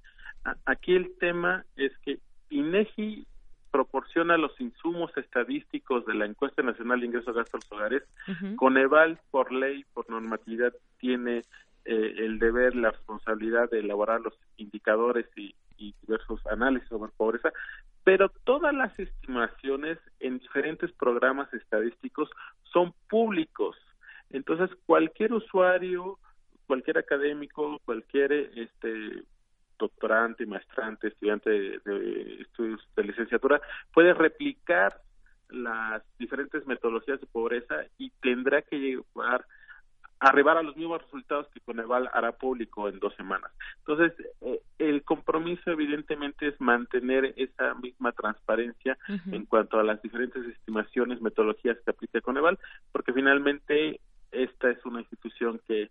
aquí 0.66 0.96
el 0.96 1.18
tema 1.20 1.66
es 1.76 1.92
que 2.00 2.20
INEGI 2.50 3.28
proporciona 3.72 4.38
los 4.38 4.60
insumos 4.62 5.12
estadísticos 5.18 6.06
de 6.06 6.14
la 6.14 6.26
encuesta 6.26 6.62
nacional 6.62 7.00
de 7.00 7.08
ingresos 7.08 7.36
gastos 7.36 7.70
hogares. 7.72 8.04
Coneval, 8.56 9.20
por 9.32 9.52
ley, 9.52 9.84
por 9.94 10.10
normatividad, 10.10 10.74
tiene 11.00 11.40
eh, 11.86 12.14
el 12.18 12.40
deber, 12.40 12.76
la 12.76 12.92
responsabilidad 12.92 13.70
de 13.72 13.80
elaborar 13.80 14.22
los 14.22 14.34
indicadores 14.58 15.26
y, 15.36 15.56
y 15.78 15.96
diversos 16.02 16.46
análisis 16.48 16.88
sobre 16.88 17.12
pobreza, 17.18 17.52
pero 18.04 18.30
todas 18.44 18.74
las 18.74 18.98
estimaciones 19.00 19.98
en 20.20 20.38
diferentes 20.40 20.92
programas 20.94 21.52
estadísticos 21.54 22.30
son 22.72 22.94
públicos. 23.10 23.76
Entonces, 24.30 24.70
cualquier 24.86 25.34
usuario, 25.34 26.20
cualquier 26.74 26.98
académico, 26.98 27.80
cualquier 27.86 28.32
este 28.32 29.24
doctorante, 29.78 30.44
maestrante, 30.48 31.10
estudiante 31.10 31.52
de, 31.52 32.42
estudios 32.42 32.82
de 32.96 33.04
licenciatura 33.04 33.62
puede 33.94 34.12
replicar 34.16 35.00
las 35.50 36.02
diferentes 36.18 36.66
metodologías 36.66 37.22
de 37.22 37.28
pobreza 37.28 37.76
y 38.00 38.10
tendrá 38.22 38.64
que 38.64 38.80
llevar 38.80 39.46
arribar 40.20 40.58
a 40.58 40.64
los 40.64 40.76
mismos 40.76 41.02
resultados 41.04 41.48
que 41.54 41.60
Coneval 41.60 42.10
hará 42.12 42.32
público 42.32 42.90
en 42.90 42.98
dos 42.98 43.14
semanas. 43.16 43.52
Entonces, 43.80 44.14
eh, 44.42 44.62
el 44.80 45.04
compromiso 45.04 45.70
evidentemente 45.70 46.48
es 46.48 46.60
mantener 46.60 47.36
esa 47.36 47.76
misma 47.76 48.14
transparencia 48.14 48.98
en 49.32 49.46
cuanto 49.46 49.80
a 49.80 49.84
las 49.84 50.02
diferentes 50.02 50.44
estimaciones, 50.46 51.22
metodologías 51.22 51.78
que 51.84 51.92
aplica 51.92 52.22
Coneval, 52.22 52.58
porque 52.94 53.12
finalmente 53.12 54.00
esta 54.34 54.72
es 54.72 54.84
una 54.86 55.02
institución 55.02 55.62
que 55.68 55.90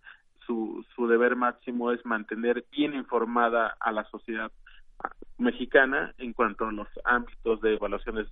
su, 0.53 0.85
su 0.95 1.07
deber 1.07 1.35
máximo 1.35 1.93
es 1.93 2.05
mantener 2.05 2.65
bien 2.71 2.95
informada 2.95 3.77
a 3.81 3.91
la 3.91 4.05
sociedad 4.05 4.53
mexicana 5.39 6.15
en 6.19 6.33
cuanto 6.35 6.67
a 6.67 6.73
los 6.73 6.89
ámbitos 7.05 7.61
de 7.63 7.75
evaluaciones 7.75 8.29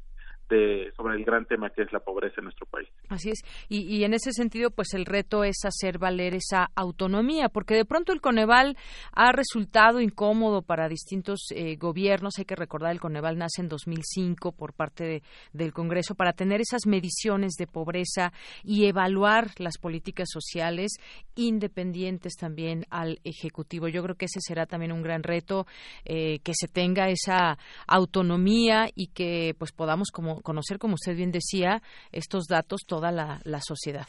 sobre 0.96 1.16
el 1.16 1.24
gran 1.24 1.46
tema 1.46 1.70
que 1.70 1.82
es 1.82 1.92
la 1.92 2.00
pobreza 2.00 2.36
en 2.38 2.44
nuestro 2.44 2.66
país. 2.66 2.88
Así 3.08 3.30
es. 3.30 3.40
Y, 3.68 4.04
en 4.04 4.14
ese 4.14 4.32
sentido, 4.32 4.70
pues 4.70 4.94
el 4.94 5.06
reto 5.06 5.44
es 5.44 5.64
hacer 5.64 5.98
valer 5.98 6.34
esa 6.34 6.70
autonomía, 6.74 7.48
porque 7.48 7.74
de 7.74 7.84
pronto 7.84 8.12
el 8.12 8.20
Coneval 8.20 8.76
ha 9.12 9.32
resultado 9.32 10.00
incómodo 10.00 10.62
para 10.62 10.88
distintos 10.88 11.46
eh, 11.54 11.76
gobiernos. 11.76 12.34
Hay 12.38 12.44
que 12.44 12.56
recordar, 12.56 12.92
el 12.92 13.00
Coneval 13.00 13.38
nace 13.38 13.62
en 13.62 13.68
2005 13.68 14.52
por 14.52 14.72
parte 14.72 15.22
del 15.52 15.72
Congreso 15.72 16.14
para 16.14 16.32
tener 16.32 16.60
esas 16.60 16.86
mediciones 16.86 17.54
de 17.58 17.66
pobreza 17.66 18.32
y 18.64 18.86
evaluar 18.86 19.50
las 19.58 19.78
políticas 19.78 20.28
sociales 20.30 20.92
independientes 21.34 22.34
también 22.34 22.86
al 22.90 23.20
Ejecutivo. 23.24 23.88
Yo 23.88 24.02
creo 24.02 24.16
que 24.16 24.26
ese 24.26 24.40
será 24.40 24.66
también 24.66 24.92
un 24.92 25.02
gran 25.02 25.22
reto, 25.22 25.66
eh, 26.04 26.40
que 26.40 26.52
se 26.54 26.68
tenga 26.68 27.08
esa 27.08 27.58
autonomía 27.86 28.88
y 28.94 29.08
que 29.08 29.54
pues 29.58 29.72
podamos 29.72 30.10
como 30.10 30.39
conocer, 30.42 30.78
como 30.78 30.94
usted 30.94 31.16
bien 31.16 31.32
decía, 31.32 31.82
estos 32.12 32.44
datos 32.46 32.82
toda 32.86 33.10
la, 33.12 33.60
sociedad. 33.60 34.06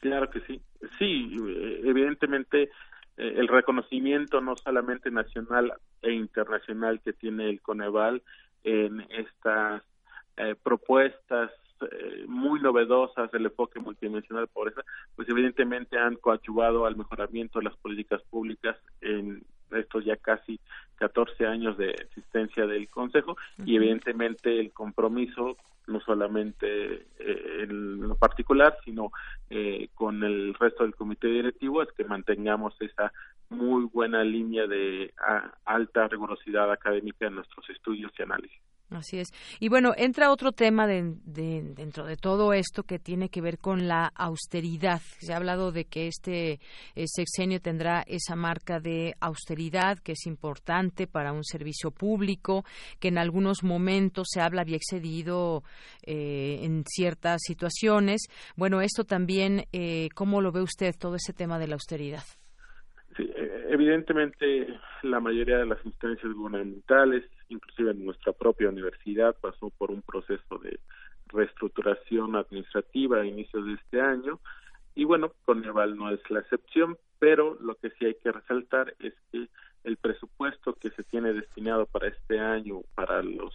Claro 0.00 0.30
que 0.30 0.40
sí. 0.40 0.60
Sí, 0.98 1.30
evidentemente 1.84 2.64
eh, 3.16 3.34
el 3.36 3.48
reconocimiento 3.48 4.40
no 4.40 4.56
solamente 4.56 5.10
nacional 5.10 5.72
e 6.02 6.12
internacional 6.12 7.00
que 7.00 7.12
tiene 7.12 7.50
el 7.50 7.60
Coneval 7.60 8.22
en 8.62 9.00
estas 9.10 9.82
eh, 10.36 10.54
propuestas 10.62 11.50
eh, 11.80 12.24
muy 12.26 12.60
novedosas 12.60 13.30
del 13.30 13.46
enfoque 13.46 13.80
multidimensional 13.80 14.44
de 14.44 14.52
pobreza, 14.52 14.82
pues 15.14 15.28
evidentemente 15.28 15.98
han 15.98 16.16
coadyuvado 16.16 16.86
al 16.86 16.96
mejoramiento 16.96 17.58
de 17.58 17.66
las 17.66 17.76
políticas 17.76 18.22
públicas 18.30 18.76
en 19.02 19.44
estos 19.72 20.04
ya 20.04 20.16
casi 20.16 20.60
14 20.96 21.46
años 21.46 21.76
de 21.76 21.90
existencia 21.90 22.66
del 22.66 22.88
Consejo 22.88 23.36
y 23.64 23.76
evidentemente 23.76 24.58
el 24.58 24.72
compromiso 24.72 25.56
no 25.86 26.00
solamente 26.00 27.06
eh, 27.18 27.62
en 27.62 28.00
lo 28.00 28.16
particular, 28.16 28.76
sino 28.84 29.12
eh, 29.50 29.88
con 29.94 30.24
el 30.24 30.54
resto 30.54 30.82
del 30.82 30.94
comité 30.94 31.28
directivo 31.28 31.82
es 31.82 31.92
que 31.92 32.04
mantengamos 32.04 32.74
esa 32.80 33.12
muy 33.48 33.84
buena 33.84 34.24
línea 34.24 34.66
de 34.66 35.14
alta 35.64 36.08
rigurosidad 36.08 36.72
académica 36.72 37.26
en 37.26 37.36
nuestros 37.36 37.70
estudios 37.70 38.12
y 38.18 38.22
análisis. 38.22 38.60
Así 38.90 39.18
es. 39.18 39.28
Y 39.58 39.68
bueno, 39.68 39.94
entra 39.96 40.30
otro 40.30 40.52
tema 40.52 40.86
dentro 40.86 42.04
de 42.04 42.16
todo 42.16 42.52
esto 42.52 42.84
que 42.84 43.00
tiene 43.00 43.28
que 43.30 43.40
ver 43.40 43.58
con 43.58 43.88
la 43.88 44.12
austeridad. 44.14 45.00
Se 45.18 45.32
ha 45.32 45.38
hablado 45.38 45.72
de 45.72 45.86
que 45.86 46.06
este 46.06 46.60
eh, 46.94 47.04
sexenio 47.06 47.60
tendrá 47.60 48.04
esa 48.06 48.36
marca 48.36 48.78
de 48.78 49.14
austeridad 49.18 49.98
que 49.98 50.12
es 50.12 50.24
importante 50.26 51.08
para 51.08 51.32
un 51.32 51.42
servicio 51.42 51.90
público, 51.90 52.64
que 53.00 53.08
en 53.08 53.18
algunos 53.18 53.64
momentos 53.64 54.28
se 54.30 54.40
habla 54.40 54.62
había 54.62 54.76
excedido 54.76 55.64
eh, 56.06 56.60
en 56.62 56.84
ciertas 56.86 57.40
situaciones. 57.44 58.28
Bueno, 58.56 58.82
esto 58.82 59.02
también, 59.02 59.64
eh, 59.72 60.08
¿cómo 60.14 60.40
lo 60.40 60.52
ve 60.52 60.62
usted 60.62 60.94
todo 60.96 61.16
ese 61.16 61.32
tema 61.32 61.58
de 61.58 61.66
la 61.66 61.74
austeridad? 61.74 62.22
Sí, 63.16 63.28
evidentemente 63.68 64.78
la 65.02 65.18
mayoría 65.18 65.58
de 65.58 65.66
las 65.66 65.84
instancias 65.84 66.32
gubernamentales 66.34 67.24
inclusive 67.48 67.90
en 67.90 68.04
nuestra 68.04 68.32
propia 68.32 68.68
universidad 68.68 69.36
pasó 69.40 69.70
por 69.70 69.90
un 69.90 70.02
proceso 70.02 70.58
de 70.58 70.78
reestructuración 71.28 72.36
administrativa 72.36 73.20
a 73.20 73.26
inicios 73.26 73.66
de 73.66 73.74
este 73.74 74.00
año 74.00 74.40
y 74.96 75.04
bueno, 75.04 75.30
Coneval 75.44 75.94
no 75.94 76.10
es 76.10 76.20
la 76.30 76.40
excepción, 76.40 76.96
pero 77.18 77.56
lo 77.60 77.74
que 77.74 77.90
sí 77.90 78.06
hay 78.06 78.14
que 78.14 78.32
resaltar 78.32 78.94
es 78.98 79.12
que 79.30 79.46
el 79.84 79.98
presupuesto 79.98 80.72
que 80.72 80.90
se 80.90 81.04
tiene 81.04 81.34
destinado 81.34 81.84
para 81.84 82.08
este 82.08 82.40
año 82.40 82.80
para 82.94 83.22
los 83.22 83.54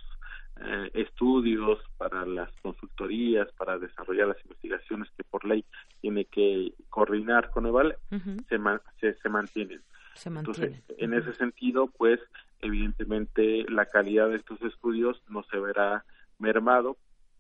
eh, 0.63 0.91
estudios, 0.93 1.79
para 1.97 2.27
las 2.27 2.51
consultorías, 2.61 3.51
para 3.53 3.79
desarrollar 3.79 4.27
las 4.27 4.41
investigaciones 4.43 5.09
que 5.17 5.23
por 5.23 5.43
ley 5.43 5.65
tiene 5.99 6.25
que 6.25 6.73
coordinar 6.89 7.49
Coneval, 7.49 7.97
se, 8.47 8.59
se, 8.99 9.13
se 9.15 9.29
mantienen. 9.29 9.81
Entonces, 10.25 10.83
en 10.97 11.13
ese 11.13 11.33
sentido, 11.33 11.87
pues, 11.87 12.19
evidentemente 12.61 13.65
la 13.69 13.85
calidad 13.85 14.29
de 14.29 14.37
estos 14.37 14.61
estudios 14.61 15.21
no 15.29 15.43
se 15.43 15.57
verá 15.59 16.03
mermado, 16.39 16.97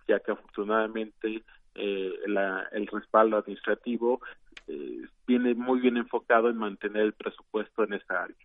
ya 0.07 0.19
que 0.19 0.31
afortunadamente 0.31 1.43
eh, 1.75 2.13
el 2.25 2.87
respaldo 2.87 3.37
administrativo 3.37 4.21
eh, 4.67 5.01
viene 5.27 5.53
muy 5.53 5.79
bien 5.79 5.97
enfocado 5.97 6.49
en 6.49 6.57
mantener 6.57 7.03
el 7.03 7.13
presupuesto 7.13 7.83
en 7.83 7.93
esta 7.93 8.23
área. 8.23 8.35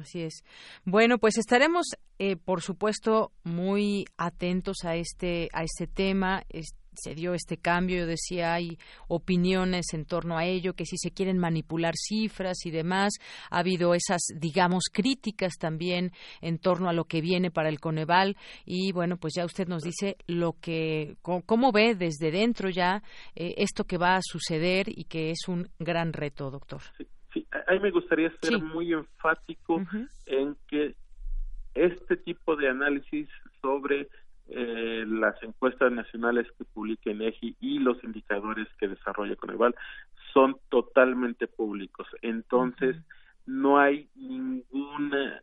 Así 0.00 0.22
es. 0.22 0.44
Bueno, 0.84 1.18
pues 1.18 1.36
estaremos, 1.36 1.86
eh, 2.18 2.36
por 2.36 2.62
supuesto, 2.62 3.32
muy 3.44 4.06
atentos 4.16 4.78
a 4.84 4.96
este 4.96 5.48
a 5.52 5.62
este 5.62 5.86
tema 5.86 6.42
se 6.96 7.14
dio 7.14 7.34
este 7.34 7.56
cambio, 7.56 7.98
yo 7.98 8.06
decía, 8.06 8.54
hay 8.54 8.78
opiniones 9.08 9.92
en 9.92 10.04
torno 10.04 10.36
a 10.36 10.44
ello, 10.44 10.74
que 10.74 10.84
si 10.84 10.96
se 10.96 11.10
quieren 11.10 11.38
manipular 11.38 11.94
cifras 11.96 12.64
y 12.64 12.70
demás, 12.70 13.14
ha 13.50 13.58
habido 13.58 13.94
esas, 13.94 14.22
digamos, 14.36 14.84
críticas 14.92 15.54
también 15.58 16.12
en 16.40 16.58
torno 16.58 16.88
a 16.88 16.92
lo 16.92 17.04
que 17.04 17.20
viene 17.20 17.50
para 17.50 17.68
el 17.68 17.80
Coneval. 17.80 18.36
Y 18.64 18.92
bueno, 18.92 19.16
pues 19.16 19.34
ya 19.36 19.44
usted 19.44 19.68
nos 19.68 19.82
dice 19.82 20.16
lo 20.26 20.54
que, 20.60 21.16
cómo, 21.22 21.72
ve 21.72 21.94
desde 21.94 22.30
dentro 22.30 22.68
ya 22.68 23.02
eh, 23.34 23.54
esto 23.56 23.84
que 23.84 23.98
va 23.98 24.16
a 24.16 24.22
suceder 24.22 24.86
y 24.88 25.04
que 25.04 25.30
es 25.30 25.48
un 25.48 25.68
gran 25.78 26.12
reto, 26.12 26.50
doctor. 26.50 26.80
Sí, 27.32 27.46
ahí 27.66 27.80
me 27.80 27.90
gustaría 27.90 28.30
ser 28.40 28.62
muy 28.62 28.92
enfático 28.92 29.82
en 30.26 30.56
que 30.68 30.94
este 31.74 32.16
tipo 32.16 32.54
de 32.56 32.68
análisis 32.68 33.28
sobre 33.60 34.08
eh, 34.48 35.04
las 35.06 35.42
encuestas 35.42 35.90
nacionales 35.92 36.46
que 36.58 36.64
publica 36.64 37.10
EGI 37.10 37.56
y 37.60 37.78
los 37.78 38.02
indicadores 38.04 38.68
que 38.78 38.88
desarrolla 38.88 39.36
Coneval 39.36 39.74
son 40.32 40.56
totalmente 40.68 41.46
públicos. 41.46 42.06
Entonces, 42.22 42.96
no 43.46 43.78
hay 43.78 44.08
ninguna 44.14 45.42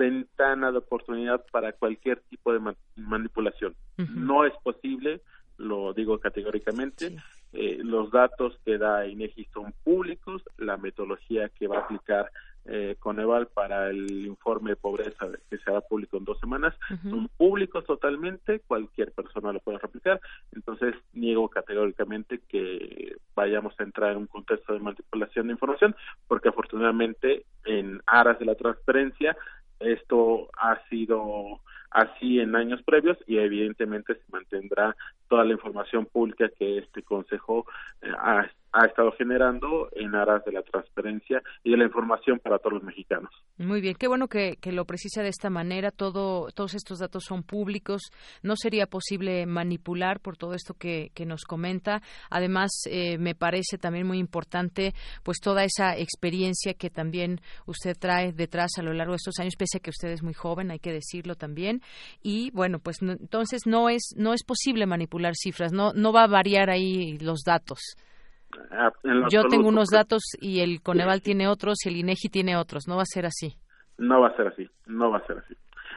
ventana 0.00 0.72
de 0.72 0.78
oportunidad 0.78 1.44
para 1.52 1.72
cualquier 1.72 2.20
tipo 2.30 2.52
de 2.54 2.74
manipulación. 2.96 3.76
No 3.98 4.46
es 4.46 4.54
posible, 4.62 5.20
lo 5.58 5.92
digo 5.92 6.18
categóricamente. 6.18 7.16
Eh, 7.52 7.80
los 7.82 8.10
datos 8.10 8.58
que 8.64 8.78
da 8.78 9.06
INEGI 9.06 9.44
son 9.52 9.74
públicos, 9.84 10.42
la 10.56 10.78
metodología 10.78 11.50
que 11.50 11.66
va 11.66 11.78
a 11.78 11.80
aplicar 11.80 12.30
eh, 12.66 12.96
Coneval 12.98 13.48
para 13.48 13.88
el 13.90 14.26
informe 14.26 14.70
de 14.70 14.76
pobreza 14.76 15.26
que 15.48 15.58
se 15.58 15.70
hará 15.70 15.80
público 15.80 16.16
en 16.16 16.24
dos 16.24 16.38
semanas 16.40 16.74
son 17.08 17.28
públicos 17.36 17.84
totalmente, 17.84 18.60
cualquier 18.60 19.12
persona 19.12 19.52
lo 19.52 19.60
puede 19.60 19.78
replicar, 19.78 20.20
entonces 20.52 20.94
niego 21.12 21.48
categóricamente 21.48 22.40
que 22.48 23.16
vayamos 23.34 23.74
a 23.78 23.82
entrar 23.82 24.12
en 24.12 24.18
un 24.18 24.26
contexto 24.26 24.72
de 24.72 24.80
manipulación 24.80 25.46
de 25.46 25.54
información, 25.54 25.96
porque 26.28 26.50
afortunadamente 26.50 27.44
en 27.64 28.00
aras 28.06 28.38
de 28.38 28.44
la 28.44 28.54
transparencia 28.54 29.36
esto 29.80 30.50
ha 30.58 30.78
sido 30.88 31.60
así 31.90 32.38
en 32.38 32.54
años 32.54 32.82
previos 32.82 33.18
y 33.26 33.38
evidentemente 33.38 34.14
se 34.14 34.22
mantendrá 34.30 34.96
toda 35.28 35.44
la 35.44 35.52
información 35.52 36.06
pública 36.06 36.48
que 36.56 36.78
este 36.78 37.02
consejo 37.02 37.66
eh, 38.02 38.12
ha 38.18 38.48
ha 38.72 38.86
estado 38.86 39.12
generando 39.12 39.88
en 39.92 40.14
aras 40.14 40.44
de 40.44 40.52
la 40.52 40.62
transparencia 40.62 41.42
y 41.64 41.70
de 41.70 41.76
la 41.76 41.84
información 41.84 42.38
para 42.38 42.58
todos 42.58 42.74
los 42.74 42.82
mexicanos. 42.82 43.30
Muy 43.58 43.80
bien, 43.80 43.94
qué 43.98 44.06
bueno 44.08 44.28
que, 44.28 44.56
lo 44.70 44.84
precisa 44.84 45.22
de 45.22 45.28
esta 45.28 45.50
manera. 45.50 45.90
Todo, 45.90 46.48
todos 46.54 46.74
estos 46.74 46.98
datos 46.98 47.24
son 47.26 47.42
públicos. 47.42 48.02
No 48.42 48.54
sería 48.56 48.86
posible 48.86 49.44
manipular 49.46 50.20
por 50.20 50.36
todo 50.36 50.54
esto 50.54 50.74
que, 50.74 51.10
nos 51.26 51.44
comenta. 51.44 52.00
Además, 52.30 52.70
eh, 52.86 53.18
me 53.18 53.34
parece 53.34 53.76
también 53.76 54.06
muy 54.06 54.18
importante, 54.18 54.94
pues 55.22 55.38
toda 55.38 55.64
esa 55.64 55.96
experiencia 55.96 56.72
que 56.72 56.88
también 56.88 57.40
usted 57.66 57.94
trae 57.98 58.32
detrás 58.32 58.70
a 58.78 58.82
lo 58.82 58.94
largo 58.94 59.12
de 59.12 59.16
estos 59.16 59.38
años, 59.38 59.54
pese 59.58 59.76
a 59.76 59.80
que 59.80 59.90
usted 59.90 60.08
es 60.08 60.22
muy 60.22 60.32
joven, 60.32 60.70
hay 60.70 60.78
que 60.78 60.92
decirlo 60.92 61.34
también. 61.34 61.82
Y 62.22 62.50
bueno, 62.52 62.78
pues 62.78 63.02
entonces 63.02 63.66
no 63.66 63.90
es 63.90 64.14
no 64.16 64.32
es 64.32 64.44
posible 64.44 64.86
manipular 64.86 65.34
cifras. 65.36 65.72
No 65.72 65.92
no 65.92 66.12
va 66.12 66.24
a 66.24 66.28
variar 66.28 66.70
ahí 66.70 67.18
los 67.18 67.40
datos. 67.44 67.96
Ah, 68.70 68.92
Yo 69.30 69.44
tengo 69.44 69.68
unos 69.68 69.88
datos 69.88 70.22
y 70.40 70.60
el 70.60 70.82
Coneval 70.82 71.22
tiene 71.22 71.48
otros 71.48 71.84
y 71.84 71.88
el 71.88 71.96
INEGI 71.96 72.28
tiene 72.28 72.56
otros. 72.56 72.88
No 72.88 72.96
va 72.96 73.02
a 73.02 73.06
ser 73.06 73.26
así. 73.26 73.56
No 73.98 74.20
va 74.20 74.28
a 74.28 74.36
ser 74.36 74.48
así. 74.48 74.68
No 74.86 75.10
va 75.10 75.18
a 75.18 75.26
ser 75.26 75.38
así. 75.38 75.54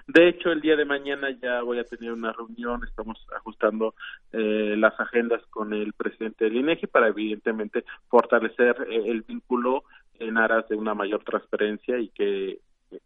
De 0.08 0.28
hecho, 0.28 0.52
el 0.52 0.60
día 0.60 0.76
de 0.76 0.86
mañana 0.86 1.30
ya 1.42 1.62
voy 1.62 1.80
a 1.80 1.86
tener 1.86 2.12
una 2.12 2.34
reunión, 2.34 2.84
estamos 2.84 3.26
ajustando 3.36 3.96
eh, 4.34 4.76
las 4.78 5.00
agendas 5.00 5.42
con 5.50 5.74
el 5.74 5.94
presidente 5.94 6.46
del 6.46 6.58
INEGI 6.58 6.88
para, 6.88 7.08
evidentemente, 7.08 7.86
fortalecer 8.10 8.86
eh, 8.90 9.04
el 9.06 9.22
vínculo 9.22 9.86
en 10.20 10.38
aras 10.38 10.68
de 10.68 10.76
una 10.76 10.94
mayor 10.94 11.24
transparencia 11.24 11.98
y 12.00 12.10
que, 12.10 12.60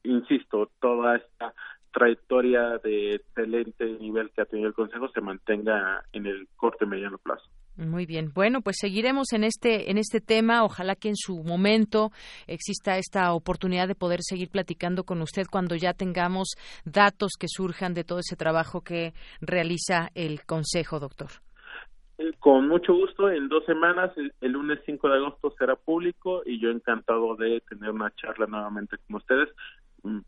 insisto, 0.03 0.71
toda 0.79 1.17
esta 1.17 1.53
trayectoria 1.93 2.79
de 2.79 3.15
excelente 3.15 3.85
nivel 3.85 4.31
que 4.31 4.41
ha 4.41 4.45
tenido 4.45 4.67
el 4.67 4.73
Consejo 4.73 5.09
se 5.09 5.21
mantenga 5.21 6.03
en 6.13 6.25
el 6.25 6.47
corto 6.55 6.85
y 6.85 6.87
mediano 6.87 7.17
plazo. 7.19 7.47
Muy 7.77 8.07
bien. 8.07 8.31
Bueno, 8.33 8.61
pues 8.61 8.77
seguiremos 8.79 9.33
en 9.33 9.43
este 9.43 9.91
en 9.91 9.99
este 9.99 10.19
tema. 10.19 10.63
Ojalá 10.63 10.95
que 10.95 11.09
en 11.09 11.15
su 11.15 11.43
momento 11.43 12.09
exista 12.47 12.97
esta 12.97 13.33
oportunidad 13.33 13.87
de 13.87 13.93
poder 13.93 14.19
seguir 14.21 14.49
platicando 14.49 15.03
con 15.03 15.21
usted 15.21 15.43
cuando 15.49 15.75
ya 15.75 15.93
tengamos 15.93 16.55
datos 16.85 17.33
que 17.39 17.47
surjan 17.47 17.93
de 17.93 18.03
todo 18.03 18.19
ese 18.19 18.35
trabajo 18.35 18.81
que 18.81 19.13
realiza 19.41 20.09
el 20.15 20.43
Consejo, 20.45 20.99
doctor. 20.99 21.27
Eh, 22.17 22.33
con 22.39 22.67
mucho 22.67 22.93
gusto, 22.93 23.29
en 23.29 23.47
dos 23.47 23.63
semanas, 23.65 24.11
el, 24.41 24.51
lunes 24.51 24.79
5 24.85 25.07
de 25.07 25.17
agosto 25.17 25.53
será 25.57 25.75
público 25.75 26.41
y 26.45 26.59
yo 26.59 26.71
encantado 26.71 27.35
de 27.35 27.61
tener 27.69 27.91
una 27.91 28.11
charla 28.15 28.47
nuevamente 28.47 28.97
con 29.05 29.17
ustedes. 29.17 29.49
Mm, 30.01 30.21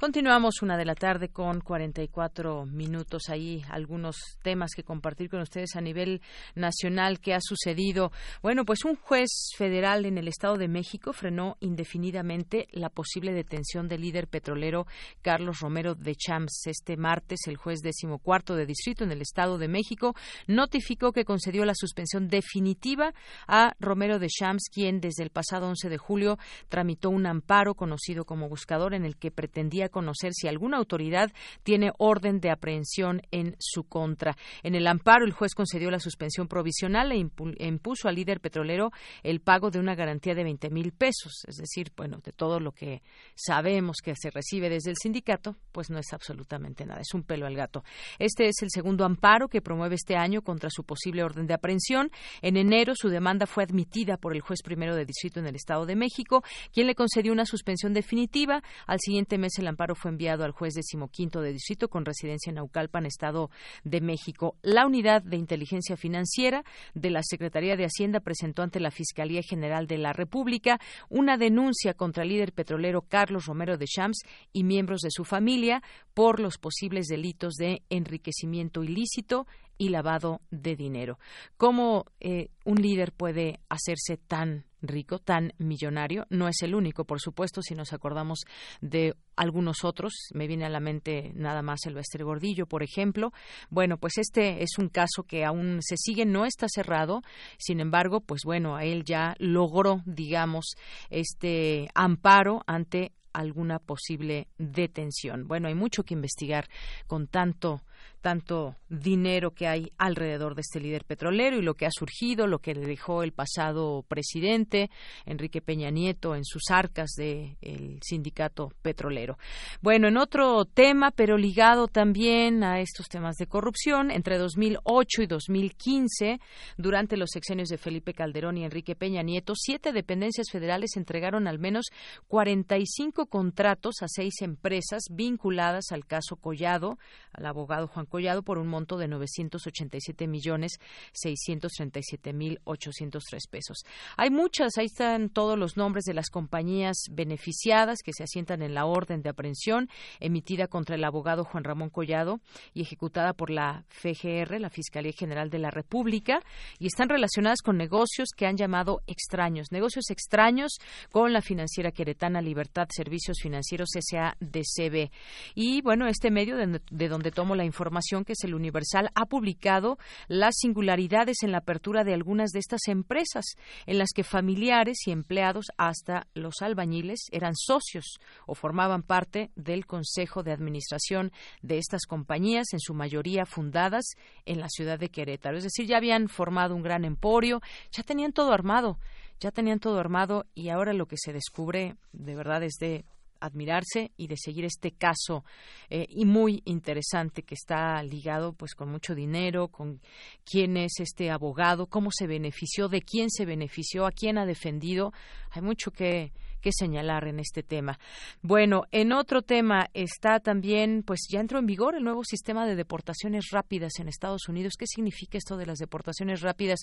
Continuamos 0.04 0.60
una 0.60 0.76
de 0.76 0.84
la 0.84 0.94
tarde 0.94 1.30
con 1.30 1.62
44 1.62 2.66
minutos. 2.66 3.30
Ahí 3.30 3.62
algunos 3.70 4.16
temas 4.42 4.72
que 4.76 4.82
compartir 4.82 5.30
con 5.30 5.40
ustedes 5.40 5.76
a 5.76 5.80
nivel 5.80 6.20
nacional 6.54 7.20
que 7.20 7.32
ha 7.32 7.40
sucedido. 7.40 8.12
Bueno, 8.42 8.66
pues 8.66 8.84
un 8.84 8.96
juez 8.96 9.30
federal 9.56 10.04
en 10.04 10.18
el 10.18 10.28
Estado 10.28 10.58
de 10.58 10.68
México 10.68 11.14
frenó 11.14 11.56
indefinidamente 11.60 12.66
la 12.72 12.90
posible 12.90 13.32
detención 13.32 13.88
del 13.88 14.02
líder 14.02 14.28
petrolero 14.28 14.86
Carlos 15.22 15.60
Romero 15.60 15.94
de 15.94 16.14
Champs. 16.14 16.66
Este 16.66 16.98
martes, 16.98 17.40
el 17.46 17.56
juez 17.56 17.80
decimocuarto 17.80 18.56
de 18.56 18.66
distrito 18.66 19.04
en 19.04 19.10
el 19.10 19.22
Estado 19.22 19.56
de 19.56 19.68
México 19.68 20.14
notificó 20.46 21.12
que 21.12 21.24
concedió 21.24 21.64
la 21.64 21.74
suspensión 21.74 22.28
definitiva 22.28 23.14
a 23.48 23.72
Romero 23.80 24.18
de 24.18 24.28
Champs, 24.28 24.68
quien 24.70 25.00
desde 25.00 25.22
el 25.22 25.30
pasado 25.30 25.66
11 25.66 25.88
de 25.88 25.96
julio 25.96 26.38
tramitó 26.68 27.08
un 27.08 27.24
amparo 27.24 27.74
conocido 27.74 28.26
como 28.26 28.50
buscador 28.50 28.92
en 28.92 29.06
el 29.06 29.16
que 29.16 29.30
pretendía 29.30 29.88
conocer 29.94 30.32
si 30.34 30.48
alguna 30.48 30.76
autoridad 30.76 31.30
tiene 31.62 31.92
orden 31.98 32.40
de 32.40 32.50
aprehensión 32.50 33.22
en 33.30 33.54
su 33.60 33.84
contra. 33.84 34.36
En 34.64 34.74
el 34.74 34.88
amparo, 34.88 35.24
el 35.24 35.32
juez 35.32 35.54
concedió 35.54 35.88
la 35.90 36.00
suspensión 36.00 36.48
provisional 36.48 37.12
e, 37.12 37.16
e 37.16 37.66
impuso 37.66 38.08
al 38.08 38.16
líder 38.16 38.40
petrolero 38.40 38.90
el 39.22 39.40
pago 39.40 39.70
de 39.70 39.78
una 39.78 39.94
garantía 39.94 40.34
de 40.34 40.42
20 40.42 40.70
mil 40.70 40.92
pesos. 40.92 41.44
Es 41.46 41.56
decir, 41.56 41.92
bueno, 41.96 42.18
de 42.24 42.32
todo 42.32 42.58
lo 42.58 42.72
que 42.72 43.02
sabemos 43.36 43.98
que 44.02 44.14
se 44.16 44.30
recibe 44.30 44.68
desde 44.68 44.90
el 44.90 44.96
sindicato, 45.00 45.56
pues 45.70 45.90
no 45.90 45.98
es 45.98 46.12
absolutamente 46.12 46.84
nada. 46.84 47.00
Es 47.00 47.14
un 47.14 47.22
pelo 47.22 47.46
al 47.46 47.54
gato. 47.54 47.84
Este 48.18 48.48
es 48.48 48.56
el 48.62 48.70
segundo 48.70 49.04
amparo 49.04 49.48
que 49.48 49.62
promueve 49.62 49.94
este 49.94 50.16
año 50.16 50.42
contra 50.42 50.70
su 50.70 50.82
posible 50.82 51.22
orden 51.22 51.46
de 51.46 51.54
aprehensión. 51.54 52.10
En 52.42 52.56
enero, 52.56 52.94
su 52.96 53.08
demanda 53.08 53.46
fue 53.46 53.62
admitida 53.62 54.16
por 54.16 54.34
el 54.34 54.40
juez 54.40 54.60
primero 54.62 54.96
de 54.96 55.04
distrito 55.04 55.38
en 55.38 55.46
el 55.46 55.54
Estado 55.54 55.86
de 55.86 55.94
México, 55.94 56.42
quien 56.72 56.88
le 56.88 56.96
concedió 56.96 57.32
una 57.32 57.46
suspensión 57.46 57.94
definitiva. 57.94 58.62
Al 58.86 58.98
siguiente 59.00 59.38
mes, 59.38 59.58
el 59.58 59.68
amparo 59.74 59.94
fue 59.94 60.10
enviado 60.10 60.44
al 60.44 60.52
juez 60.52 60.74
decimoquinto 60.74 61.40
de 61.40 61.52
distrito 61.52 61.88
con 61.88 62.04
residencia 62.04 62.50
en 62.50 62.56
Naucalpan, 62.56 63.06
Estado 63.06 63.50
de 63.82 64.00
México. 64.00 64.56
La 64.62 64.86
unidad 64.86 65.22
de 65.22 65.36
inteligencia 65.36 65.96
financiera 65.96 66.64
de 66.94 67.10
la 67.10 67.22
Secretaría 67.22 67.76
de 67.76 67.84
Hacienda 67.84 68.20
presentó 68.20 68.62
ante 68.62 68.80
la 68.80 68.90
Fiscalía 68.90 69.42
General 69.42 69.86
de 69.86 69.98
la 69.98 70.12
República 70.12 70.80
una 71.08 71.36
denuncia 71.36 71.94
contra 71.94 72.22
el 72.22 72.30
líder 72.30 72.52
petrolero 72.52 73.02
Carlos 73.02 73.46
Romero 73.46 73.76
de 73.76 73.86
Champs 73.86 74.22
y 74.52 74.64
miembros 74.64 75.00
de 75.00 75.10
su 75.10 75.24
familia 75.24 75.82
por 76.14 76.40
los 76.40 76.58
posibles 76.58 77.06
delitos 77.06 77.54
de 77.54 77.82
enriquecimiento 77.90 78.82
ilícito 78.84 79.46
y 79.78 79.88
lavado 79.88 80.40
de 80.50 80.76
dinero. 80.76 81.18
¿Cómo 81.56 82.06
eh, 82.20 82.50
un 82.64 82.80
líder 82.80 83.12
puede 83.12 83.60
hacerse 83.68 84.16
tan 84.16 84.64
rico, 84.80 85.18
tan 85.18 85.52
millonario? 85.58 86.26
No 86.30 86.48
es 86.48 86.62
el 86.62 86.74
único, 86.74 87.04
por 87.04 87.20
supuesto, 87.20 87.62
si 87.62 87.74
nos 87.74 87.92
acordamos 87.92 88.40
de 88.80 89.14
algunos 89.36 89.84
otros. 89.84 90.12
Me 90.32 90.46
viene 90.46 90.64
a 90.64 90.70
la 90.70 90.80
mente 90.80 91.32
nada 91.34 91.62
más 91.62 91.80
el 91.86 91.94
Bester 91.94 92.24
Gordillo, 92.24 92.66
por 92.66 92.82
ejemplo. 92.82 93.32
Bueno, 93.70 93.98
pues 93.98 94.18
este 94.18 94.62
es 94.62 94.78
un 94.78 94.88
caso 94.88 95.24
que 95.24 95.44
aún 95.44 95.80
se 95.80 95.96
sigue, 95.96 96.24
no 96.24 96.44
está 96.44 96.66
cerrado. 96.68 97.22
Sin 97.58 97.80
embargo, 97.80 98.20
pues 98.20 98.42
bueno, 98.44 98.78
él 98.78 99.04
ya 99.04 99.34
logró, 99.38 100.02
digamos, 100.06 100.74
este 101.10 101.88
amparo 101.94 102.62
ante 102.66 103.12
alguna 103.34 103.80
posible 103.80 104.48
detención. 104.58 105.46
Bueno, 105.46 105.68
hay 105.68 105.74
mucho 105.74 106.04
que 106.04 106.14
investigar 106.14 106.68
con 107.06 107.26
tanto 107.26 107.82
tanto 108.24 108.76
dinero 108.88 109.50
que 109.50 109.68
hay 109.68 109.92
alrededor 109.98 110.54
de 110.54 110.62
este 110.62 110.80
líder 110.80 111.04
petrolero 111.04 111.58
y 111.58 111.62
lo 111.62 111.74
que 111.74 111.84
ha 111.84 111.90
surgido, 111.90 112.46
lo 112.46 112.58
que 112.58 112.74
le 112.74 112.86
dejó 112.86 113.22
el 113.22 113.32
pasado 113.32 114.02
presidente 114.08 114.90
Enrique 115.26 115.60
Peña 115.60 115.90
Nieto 115.90 116.34
en 116.34 116.42
sus 116.42 116.62
arcas 116.70 117.10
del 117.18 117.98
sindicato 118.02 118.72
petrolero. 118.80 119.36
Bueno, 119.82 120.08
en 120.08 120.16
otro 120.16 120.64
tema, 120.64 121.10
pero 121.10 121.36
ligado 121.36 121.86
también 121.86 122.64
a 122.64 122.80
estos 122.80 123.08
temas 123.08 123.36
de 123.36 123.46
corrupción, 123.46 124.10
entre 124.10 124.38
2008 124.38 125.20
y 125.20 125.26
2015, 125.26 126.40
durante 126.78 127.18
los 127.18 127.28
sexenios 127.30 127.68
de 127.68 127.76
Felipe 127.76 128.14
Calderón 128.14 128.56
y 128.56 128.64
Enrique 128.64 128.96
Peña 128.96 129.22
Nieto, 129.22 129.52
siete 129.54 129.92
dependencias 129.92 130.46
federales 130.50 130.96
entregaron 130.96 131.46
al 131.46 131.58
menos 131.58 131.90
45 132.28 133.26
contratos 133.26 133.96
a 134.00 134.08
seis 134.08 134.40
empresas 134.40 135.02
vinculadas 135.10 135.92
al 135.92 136.06
caso 136.06 136.36
Collado, 136.36 136.96
al 137.34 137.44
abogado 137.44 137.86
Juan 137.86 138.06
Collado 138.14 138.44
por 138.44 138.58
un 138.58 138.68
monto 138.68 138.96
de 138.96 139.08
987 139.08 140.28
millones 140.28 140.78
637 141.14 142.32
mil 142.32 142.60
803 142.62 143.48
pesos. 143.48 143.78
Hay 144.16 144.30
muchas, 144.30 144.78
ahí 144.78 144.86
están 144.86 145.30
todos 145.30 145.58
los 145.58 145.76
nombres 145.76 146.04
de 146.04 146.14
las 146.14 146.30
compañías 146.30 146.96
beneficiadas 147.10 148.02
que 148.04 148.12
se 148.12 148.22
asientan 148.22 148.62
en 148.62 148.72
la 148.72 148.86
orden 148.86 149.20
de 149.20 149.30
aprehensión 149.30 149.88
emitida 150.20 150.68
contra 150.68 150.94
el 150.94 151.02
abogado 151.02 151.42
Juan 151.42 151.64
Ramón 151.64 151.90
Collado 151.90 152.38
y 152.72 152.82
ejecutada 152.82 153.32
por 153.32 153.50
la 153.50 153.84
FGR, 153.88 154.60
la 154.60 154.70
Fiscalía 154.70 155.10
General 155.10 155.50
de 155.50 155.58
la 155.58 155.72
República, 155.72 156.38
y 156.78 156.86
están 156.86 157.08
relacionadas 157.08 157.62
con 157.62 157.76
negocios 157.76 158.28
que 158.36 158.46
han 158.46 158.56
llamado 158.56 159.00
extraños, 159.08 159.72
negocios 159.72 160.08
extraños 160.10 160.78
con 161.10 161.32
la 161.32 161.40
financiera 161.40 161.90
queretana 161.90 162.40
Libertad 162.40 162.86
Servicios 162.94 163.38
Financieros 163.42 163.88
SADCB. 163.92 165.10
Y 165.56 165.82
bueno, 165.82 166.06
este 166.06 166.30
medio 166.30 166.56
de, 166.56 166.80
de 166.92 167.08
donde 167.08 167.32
tomo 167.32 167.56
la 167.56 167.64
información 167.64 168.03
que 168.24 168.32
es 168.32 168.44
el 168.44 168.54
Universal, 168.54 169.10
ha 169.14 169.26
publicado 169.26 169.98
las 170.28 170.56
singularidades 170.58 171.42
en 171.42 171.52
la 171.52 171.58
apertura 171.58 172.04
de 172.04 172.14
algunas 172.14 172.50
de 172.50 172.58
estas 172.58 172.88
empresas, 172.88 173.44
en 173.86 173.98
las 173.98 174.10
que 174.14 174.24
familiares 174.24 174.98
y 175.06 175.10
empleados, 175.10 175.66
hasta 175.76 176.26
los 176.34 176.56
albañiles, 176.60 177.20
eran 177.32 177.54
socios 177.54 178.18
o 178.46 178.54
formaban 178.54 179.02
parte 179.02 179.50
del 179.56 179.86
Consejo 179.86 180.42
de 180.42 180.52
Administración 180.52 181.32
de 181.62 181.78
estas 181.78 182.06
compañías, 182.06 182.66
en 182.72 182.80
su 182.80 182.94
mayoría 182.94 183.46
fundadas 183.46 184.04
en 184.44 184.60
la 184.60 184.68
ciudad 184.68 184.98
de 184.98 185.08
Querétaro. 185.08 185.56
Es 185.56 185.64
decir, 185.64 185.86
ya 185.86 185.96
habían 185.96 186.28
formado 186.28 186.74
un 186.74 186.82
gran 186.82 187.04
emporio, 187.04 187.60
ya 187.90 188.02
tenían 188.02 188.32
todo 188.32 188.52
armado 188.52 188.98
ya 189.40 189.50
tenían 189.50 189.80
todo 189.80 189.98
armado 189.98 190.46
y 190.54 190.68
ahora 190.68 190.92
lo 190.92 191.06
que 191.06 191.16
se 191.18 191.32
descubre 191.32 191.96
de 192.12 192.34
verdad 192.34 192.62
es 192.62 192.74
de 192.74 193.04
admirarse 193.44 194.12
y 194.16 194.26
de 194.26 194.36
seguir 194.36 194.64
este 194.64 194.92
caso 194.92 195.44
eh, 195.90 196.06
y 196.08 196.24
muy 196.24 196.62
interesante 196.64 197.42
que 197.42 197.54
está 197.54 198.02
ligado 198.02 198.52
pues 198.52 198.74
con 198.74 198.90
mucho 198.90 199.14
dinero, 199.14 199.68
con 199.68 200.00
quién 200.44 200.76
es 200.76 200.92
este 200.98 201.30
abogado, 201.30 201.86
cómo 201.86 202.10
se 202.12 202.26
benefició, 202.26 202.88
de 202.88 203.02
quién 203.02 203.30
se 203.30 203.44
benefició, 203.44 204.06
a 204.06 204.12
quién 204.12 204.38
ha 204.38 204.46
defendido. 204.46 205.12
Hay 205.50 205.62
mucho 205.62 205.90
que 205.90 206.32
que 206.64 206.72
señalar 206.72 207.28
en 207.28 207.40
este 207.40 207.62
tema. 207.62 207.98
Bueno, 208.40 208.84
en 208.90 209.12
otro 209.12 209.42
tema 209.42 209.90
está 209.92 210.40
también, 210.40 211.02
pues 211.06 211.20
ya 211.30 211.40
entró 211.40 211.58
en 211.58 211.66
vigor 211.66 211.94
el 211.94 212.02
nuevo 212.02 212.24
sistema 212.24 212.64
de 212.64 212.74
deportaciones 212.74 213.50
rápidas 213.52 213.98
en 213.98 214.08
Estados 214.08 214.48
Unidos. 214.48 214.72
¿Qué 214.78 214.86
significa 214.86 215.36
esto 215.36 215.58
de 215.58 215.66
las 215.66 215.78
deportaciones 215.78 216.40
rápidas? 216.40 216.80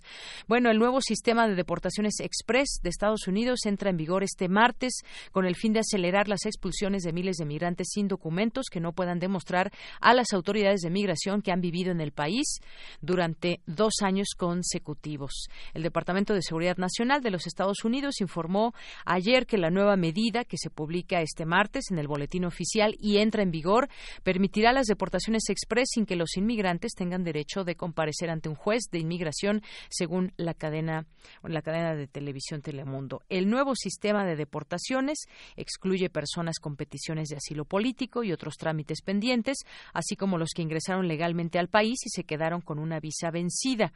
Bueno, 0.48 0.70
el 0.70 0.78
nuevo 0.78 1.02
sistema 1.02 1.48
de 1.48 1.56
deportaciones 1.56 2.20
express 2.20 2.80
de 2.84 2.90
Estados 2.90 3.28
Unidos 3.28 3.66
entra 3.66 3.90
en 3.90 3.98
vigor 3.98 4.22
este 4.22 4.50
martes 4.50 5.02
con 5.32 5.46
el 5.46 5.56
fin 5.56 5.74
de 5.74 5.80
acelerar 5.80 6.28
las 6.28 6.46
expulsiones 6.46 7.02
de 7.02 7.12
miles 7.12 7.38
de 7.38 7.46
migrantes 7.46 7.88
sin 7.92 8.08
documentos 8.08 8.68
que 8.72 8.80
no 8.80 8.94
puedan 8.94 9.18
demostrar 9.18 9.72
a 10.00 10.14
las 10.14 10.32
autoridades 10.34 10.82
de 10.82 10.92
migración 10.92 11.42
que 11.42 11.52
han 11.52 11.60
vivido 11.60 11.92
en 11.92 12.02
el 12.02 12.12
país 12.12 12.60
durante 13.02 13.62
dos 13.66 13.94
años 14.04 14.36
consecutivos. 14.38 15.48
El 15.74 15.82
Departamento 15.82 16.36
de 16.36 16.44
Seguridad 16.44 16.78
Nacional 16.78 17.24
de 17.24 17.32
los 17.32 17.48
Estados 17.48 17.84
Unidos 17.84 18.22
informó 18.22 18.76
ayer 19.06 19.48
que 19.48 19.58
la 19.58 19.71
nueva 19.72 19.96
medida 19.96 20.46
que 20.46 20.58
se 20.58 20.70
publica 20.70 21.22
este 21.22 21.46
martes 21.46 21.86
en 21.90 21.98
el 21.98 22.08
boletín 22.08 22.46
oficial 22.46 22.96
y 23.00 23.18
entra 23.18 23.44
en 23.44 23.52
vigor 23.52 23.90
permitirá 24.24 24.74
las 24.74 24.88
deportaciones 24.88 25.50
express 25.50 25.90
sin 25.94 26.06
que 26.06 26.16
los 26.16 26.38
inmigrantes 26.38 26.94
tengan 26.94 27.24
derecho 27.24 27.64
de 27.64 27.76
comparecer 27.76 28.30
ante 28.30 28.50
un 28.50 28.56
juez 28.56 28.84
de 28.92 29.00
inmigración 29.00 29.62
según 29.90 30.34
la 30.38 30.54
cadena 30.54 31.06
la 31.44 31.62
cadena 31.62 31.96
de 31.96 32.08
televisión 32.08 32.62
Telemundo. 32.62 33.22
El 33.30 33.50
nuevo 33.50 33.76
sistema 33.76 34.26
de 34.26 34.36
deportaciones 34.36 35.26
excluye 35.56 36.10
personas 36.10 36.60
con 36.60 36.76
peticiones 36.76 37.30
de 37.30 37.38
asilo 37.38 37.66
político 37.66 38.24
y 38.24 38.32
otros 38.32 38.56
trámites 38.58 39.02
pendientes, 39.02 39.58
así 39.94 40.16
como 40.16 40.38
los 40.38 40.50
que 40.56 40.62
ingresaron 40.62 41.08
legalmente 41.08 41.60
al 41.60 41.68
país 41.68 42.00
y 42.06 42.10
se 42.10 42.24
quedaron 42.24 42.62
con 42.62 42.80
una 42.80 43.00
visa 43.00 43.32
vencida. 43.32 43.94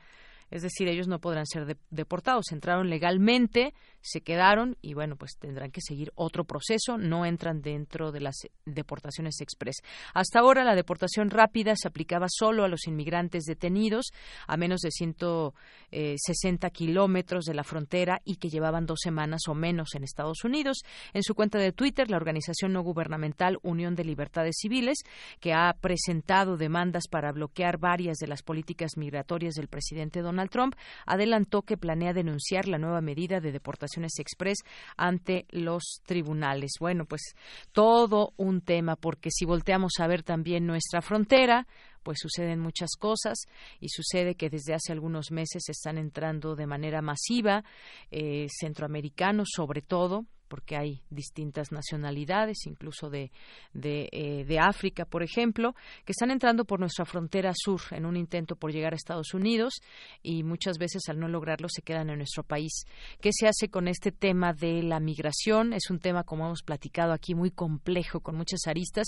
Es 0.52 0.62
decir, 0.62 0.88
ellos 0.88 1.08
no 1.08 1.20
podrán 1.20 1.46
ser 1.46 1.78
deportados. 1.90 2.52
Entraron 2.52 2.90
legalmente, 2.90 3.74
se 4.02 4.22
quedaron 4.22 4.78
y 4.82 4.94
bueno, 4.94 5.16
pues 5.16 5.38
tendrán 5.40 5.72
que 5.72 5.82
seguir 5.82 6.12
otro 6.16 6.46
proceso, 6.46 6.98
no 6.98 7.26
entran 7.26 7.62
dentro 7.62 8.12
de 8.12 8.22
las 8.22 8.36
deportaciones 8.66 9.42
express. 9.42 9.78
Hasta 10.14 10.40
ahora 10.40 10.64
la 10.64 10.76
deportación 10.76 11.32
rápida 11.32 11.74
se 11.76 11.88
aplicaba 11.88 12.28
solo 12.30 12.64
a 12.64 12.68
los 12.68 12.88
inmigrantes 12.88 13.46
detenidos 13.46 14.12
a 14.48 14.58
menos 14.58 14.82
de 14.82 14.92
160 14.92 16.70
kilómetros 16.70 17.46
de 17.46 17.54
la 17.56 17.64
frontera 17.64 18.22
y 18.24 18.36
que 18.36 18.50
llevaban 18.50 18.86
dos 18.86 19.00
semanas 19.02 19.42
o 19.48 19.56
menos 19.56 19.96
en 19.96 20.04
Estados 20.04 20.44
Unidos. 20.44 20.84
En 21.14 21.24
su 21.24 21.34
cuenta 21.34 21.58
de 21.58 21.72
Twitter, 21.72 22.12
la 22.12 22.18
organización 22.18 22.74
no 22.74 22.84
gubernamental 22.84 23.58
Unión 23.64 23.96
de 23.96 24.06
Libertades 24.06 24.56
Civiles, 24.60 25.00
que 25.40 25.54
ha 25.54 25.74
presentado 25.82 26.58
demandas 26.58 27.08
para 27.10 27.32
bloquear 27.32 27.78
varias 27.78 28.18
de 28.18 28.28
las 28.28 28.44
políticas 28.44 28.98
migratorias 28.98 29.56
del 29.56 29.68
presidente 29.68 30.22
Donald 30.22 30.35
Trump, 30.50 30.76
adelantó 31.06 31.62
que 31.64 31.78
planea 31.78 32.14
denunciar 32.14 32.68
la 32.68 32.78
nueva 32.78 33.02
medida 33.02 33.40
de 33.40 33.52
deportación 33.52 34.06
Express 34.06 34.60
ante 34.98 35.46
los 35.50 36.02
tribunales. 36.06 36.74
Bueno, 36.80 37.06
pues 37.06 37.36
todo 37.72 38.34
un 38.38 38.62
tema, 38.62 38.96
porque 38.96 39.30
si 39.32 39.46
volteamos 39.46 39.94
a 40.00 40.08
ver 40.08 40.24
también 40.24 40.66
nuestra 40.66 41.02
frontera, 41.02 41.68
pues 42.04 42.20
suceden 42.22 42.60
muchas 42.60 42.92
cosas 43.00 43.40
y 43.80 43.90
sucede 43.90 44.36
que 44.36 44.50
desde 44.50 44.76
hace 44.76 44.92
algunos 44.92 45.32
meses 45.32 45.68
están 45.70 45.98
entrando 45.98 46.56
de 46.56 46.68
manera 46.68 47.02
masiva 47.02 47.64
eh, 48.12 48.48
centroamericanos 48.50 49.48
sobre 49.56 49.82
todo 49.82 50.26
porque 50.56 50.78
hay 50.78 51.02
distintas 51.10 51.74
nacionalidades, 51.74 52.60
incluso 52.66 53.10
de, 53.10 53.30
eh, 53.74 54.46
de, 54.48 54.58
África, 54.58 55.04
por 55.04 55.22
ejemplo, 55.22 55.76
que 56.06 56.14
están 56.14 56.32
entrando 56.32 56.64
por 56.64 56.80
nuestra 56.80 57.04
frontera 57.04 57.52
sur 57.54 57.82
en 57.92 58.06
un 58.06 58.16
intento 58.16 58.56
por 58.56 58.72
llegar 58.72 58.94
a 58.94 58.96
Estados 58.96 59.34
Unidos 59.34 59.82
y 60.24 60.44
muchas 60.44 60.78
veces 60.78 61.10
al 61.10 61.20
no 61.20 61.28
lograrlo 61.28 61.68
se 61.68 61.82
quedan 61.82 62.10
en 62.10 62.20
nuestro 62.20 62.44
país. 62.44 62.86
¿Qué 63.20 63.32
se 63.34 63.50
hace 63.50 63.68
con 63.68 63.90
este 63.90 64.14
tema 64.14 64.54
de 64.54 64.82
la 64.82 65.02
migración? 65.02 65.74
Es 65.74 65.90
un 65.90 66.00
tema, 66.00 66.24
como 66.24 66.46
hemos 66.46 66.64
platicado 66.64 67.12
aquí, 67.12 67.36
muy 67.36 67.52
complejo, 67.52 68.22
con 68.22 68.38
muchas 68.38 68.62
aristas 68.66 69.08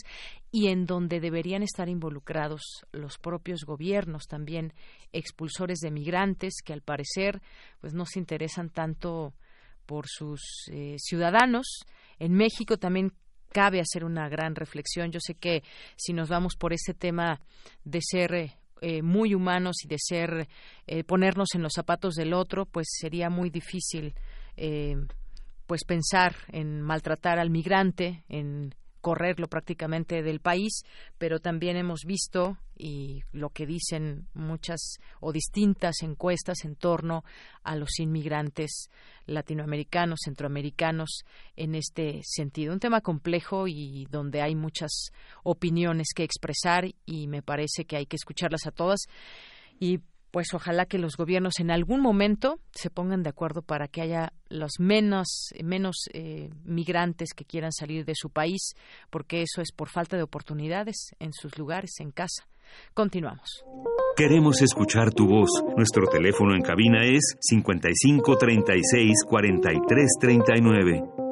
y 0.52 0.68
en 0.68 0.86
donde 0.86 1.22
deberían 1.22 1.64
estar 1.64 1.88
involucrados 1.88 2.62
los 2.92 3.18
propios 3.20 3.62
gobiernos 3.64 4.26
también, 4.28 4.74
expulsores 5.14 5.80
de 5.80 5.92
migrantes 5.92 6.56
que 6.62 6.74
al 6.74 6.82
parecer 6.82 7.42
pues 7.80 7.94
no 7.94 8.06
se 8.06 8.20
interesan 8.20 8.70
tanto 8.70 9.34
por 9.88 10.06
sus 10.08 10.42
eh, 10.72 10.98
ciudadanos. 11.00 11.80
En 12.20 12.34
México 12.34 12.78
también 12.78 13.14
cabe 13.52 13.80
hacer 13.80 14.04
una 14.04 14.30
gran 14.30 14.54
reflexión. 14.54 15.12
Yo 15.12 15.20
sé 15.20 15.34
que 15.34 15.64
si 15.96 16.14
nos 16.14 16.30
vamos 16.30 16.56
por 16.56 16.74
ese 16.74 16.94
tema 16.94 17.42
de 17.84 18.00
ser 18.04 18.52
eh, 18.82 19.02
muy 19.02 19.34
humanos 19.34 19.78
y 19.84 19.88
de 19.88 19.98
ser 19.98 20.48
eh, 20.86 21.04
ponernos 21.04 21.56
en 21.56 21.64
los 21.64 21.74
zapatos 21.74 22.14
del 22.14 22.34
otro, 22.34 22.66
pues 22.66 22.88
sería 22.92 23.32
muy 23.32 23.50
difícil 23.50 24.14
pues 25.68 25.84
pensar 25.86 26.36
en 26.48 26.82
maltratar 26.82 27.38
al 27.38 27.52
migrante, 27.52 28.24
en 28.28 28.74
correrlo 29.08 29.48
prácticamente 29.48 30.22
del 30.22 30.42
país, 30.42 30.84
pero 31.18 31.40
también 31.40 31.78
hemos 31.78 32.02
visto 32.06 32.58
y 32.78 33.24
lo 33.32 33.52
que 33.52 33.66
dicen 33.66 34.28
muchas 34.34 34.98
o 35.22 35.32
distintas 35.32 36.02
encuestas 36.02 36.66
en 36.66 36.76
torno 36.76 37.24
a 37.64 37.78
los 37.78 38.02
inmigrantes 38.02 38.90
latinoamericanos, 39.26 40.20
centroamericanos 40.26 41.24
en 41.56 41.76
este 41.76 42.20
sentido. 42.22 42.74
Un 42.74 42.82
tema 42.82 43.00
complejo 43.00 43.70
y 43.70 44.08
donde 44.12 44.42
hay 44.42 44.56
muchas 44.56 45.12
opiniones 45.44 46.08
que 46.14 46.26
expresar 46.26 46.84
y 47.06 47.28
me 47.28 47.42
parece 47.42 47.86
que 47.86 47.96
hay 47.96 48.08
que 48.08 48.18
escucharlas 48.18 48.68
a 48.68 48.72
todas. 48.72 49.06
Y 49.80 50.02
pues 50.32 50.54
ojalá 50.54 50.86
que 50.86 50.98
los 50.98 51.16
gobiernos 51.18 51.60
en 51.60 51.72
algún 51.72 52.02
momento 52.02 52.60
se 52.72 52.90
pongan 52.90 53.24
de 53.24 53.30
acuerdo 53.30 53.62
para 53.62 53.88
que 53.88 54.02
haya 54.02 54.34
los 54.50 54.80
menos 54.80 55.50
menos 55.64 55.96
eh, 56.14 56.50
migrantes 56.64 57.34
que 57.36 57.46
quieran 57.46 57.72
salir 57.72 58.06
de 58.06 58.14
su 58.16 58.30
país 58.30 58.74
porque 59.10 59.42
eso 59.42 59.62
es 59.62 59.72
por 59.72 59.90
falta 59.90 60.18
de 60.18 60.24
oportunidades 60.24 61.16
en 61.20 61.34
sus 61.34 61.58
lugares 61.58 61.92
en 62.00 62.12
casa. 62.12 62.48
Continuamos. 62.94 63.64
Queremos 64.16 64.62
escuchar 64.62 65.14
tu 65.14 65.26
voz. 65.28 65.50
Nuestro 65.76 66.08
teléfono 66.08 66.56
en 66.56 66.62
cabina 66.62 67.06
es 67.06 67.38
55 67.40 68.38
36 68.38 69.24
43 69.26 70.08
39 70.20 71.27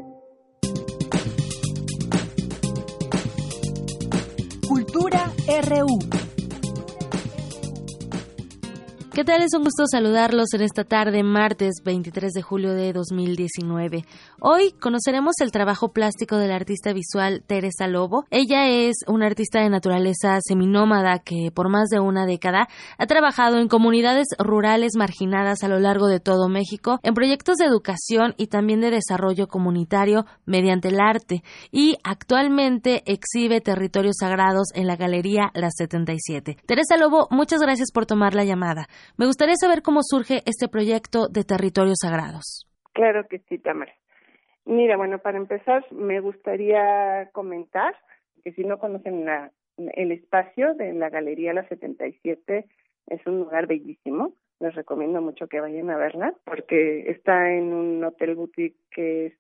¿Qué 9.16 9.24
tal? 9.24 9.44
Es 9.44 9.54
un 9.56 9.64
gusto 9.64 9.86
saludarlos 9.90 10.54
en 10.56 10.62
esta 10.62 10.84
tarde, 10.84 11.24
martes 11.24 11.76
23 11.86 12.34
de 12.34 12.42
julio 12.42 12.74
de 12.74 12.92
2019. 12.92 14.04
Hoy 14.42 14.74
conoceremos 14.74 15.36
el 15.40 15.54
trabajo 15.54 15.94
plástico 15.94 16.36
de 16.36 16.50
la 16.50 16.58
artista 16.58 16.92
visual 16.92 17.42
Teresa 17.48 17.88
Lobo. 17.88 18.26
Ella 18.30 18.68
es 18.68 18.98
una 19.08 19.28
artista 19.28 19.62
de 19.62 19.70
naturaleza 19.70 20.40
seminómada 20.46 21.20
que 21.20 21.50
por 21.54 21.70
más 21.70 21.88
de 21.88 22.02
una 22.02 22.26
década 22.26 22.68
ha 22.98 23.06
trabajado 23.06 23.58
en 23.60 23.70
comunidades 23.70 24.28
rurales 24.38 24.98
marginadas 24.98 25.64
a 25.64 25.70
lo 25.70 25.80
largo 25.80 26.08
de 26.08 26.20
todo 26.20 26.50
México, 26.50 27.00
en 27.02 27.14
proyectos 27.14 27.56
de 27.56 27.68
educación 27.68 28.34
y 28.36 28.48
también 28.48 28.82
de 28.82 28.92
desarrollo 28.92 29.48
comunitario 29.48 30.26
mediante 30.46 30.90
el 30.90 31.00
arte 31.00 31.42
y 31.72 31.96
actualmente 32.04 33.02
exhibe 33.06 33.62
territorios 33.62 34.18
sagrados 34.20 34.74
en 34.74 34.88
la 34.88 34.98
Galería 34.98 35.52
Las 35.54 35.76
77. 35.78 36.58
Teresa 36.66 36.98
Lobo, 36.98 37.30
muchas 37.32 37.62
gracias 37.62 37.94
por 37.94 38.06
tomar 38.06 38.36
la 38.36 38.44
llamada. 38.44 38.90
Me 39.18 39.26
gustaría 39.26 39.56
saber 39.56 39.82
cómo 39.82 40.02
surge 40.04 40.42
este 40.46 40.68
proyecto 40.68 41.28
de 41.28 41.44
territorios 41.44 41.98
sagrados. 42.02 42.68
Claro 42.94 43.28
que 43.28 43.40
sí, 43.50 43.58
Tamara. 43.58 43.94
Mira, 44.66 44.98
bueno, 44.98 45.20
para 45.20 45.38
empezar, 45.38 45.86
me 45.92 46.20
gustaría 46.20 47.30
comentar 47.32 47.96
que 48.44 48.52
si 48.54 48.64
no 48.64 48.80
conocen 48.80 49.26
el 49.78 50.12
espacio 50.12 50.74
de 50.74 50.94
la 50.94 51.10
Galería 51.10 51.54
La 51.54 51.68
77, 51.68 52.66
es 53.08 53.28
un 53.28 53.40
lugar 53.40 53.68
bellísimo. 53.68 54.34
Les 54.60 54.74
recomiendo 54.74 55.22
mucho 55.22 55.48
que 55.48 55.60
vayan 55.60 55.90
a 55.90 55.98
verla 55.98 56.34
porque 56.46 57.12
está 57.12 57.52
en 57.52 57.74
un 57.74 58.04
hotel 58.04 58.36
boutique 58.36 58.78
que 58.90 59.28
es 59.28 59.34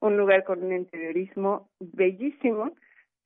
un 0.00 0.16
lugar 0.16 0.44
con 0.44 0.62
un 0.62 0.74
interiorismo 0.74 1.70
bellísimo 1.80 2.72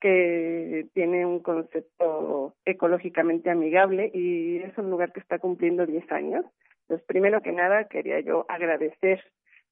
que 0.03 0.87
tiene 0.93 1.25
un 1.25 1.39
concepto 1.39 2.53
ecológicamente 2.65 3.49
amigable 3.49 4.11
y 4.13 4.57
es 4.57 4.77
un 4.77 4.89
lugar 4.89 5.13
que 5.13 5.21
está 5.21 5.39
cumpliendo 5.39 5.85
10 5.85 6.11
años. 6.11 6.45
Entonces, 6.81 7.07
primero 7.07 7.41
que 7.41 7.53
nada, 7.53 7.85
quería 7.85 8.19
yo 8.19 8.45
agradecer 8.49 9.23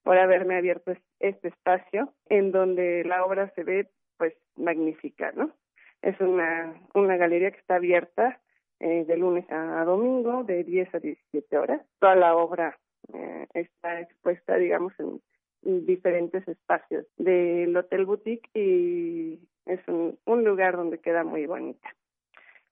por 0.04 0.18
haberme 0.18 0.56
abierto 0.56 0.94
este 1.20 1.50
espacio 1.50 2.14
en 2.30 2.54
donde 2.54 3.04
la 3.04 3.26
obra 3.26 3.52
se 3.56 3.66
ve 3.66 3.90
pues 4.16 4.34
magnífica, 4.56 5.34
¿no? 5.34 5.52
Es 6.02 6.18
una, 6.22 6.82
una 6.94 7.18
galería 7.18 7.52
que 7.52 7.60
está 7.60 7.76
abierta 7.76 8.40
eh, 8.80 9.04
de 9.06 9.18
lunes 9.18 9.46
a 9.52 9.84
domingo 9.84 10.46
de 10.46 10.64
10 10.64 10.96
a 10.96 11.00
17 11.00 11.58
horas. 11.58 11.82
Toda 12.00 12.16
la 12.16 12.38
obra 12.38 12.80
eh, 13.14 13.48
está 13.54 14.00
expuesta, 14.00 14.56
digamos, 14.56 14.94
en, 14.98 15.20
diferentes 15.62 16.48
espacios 16.48 17.06
del 17.18 17.76
Hotel 17.76 18.06
Boutique 18.06 18.50
y 18.54 19.40
es 19.66 19.80
un, 19.88 20.18
un 20.26 20.44
lugar 20.44 20.76
donde 20.76 21.00
queda 21.00 21.24
muy 21.24 21.46
bonita. 21.46 21.96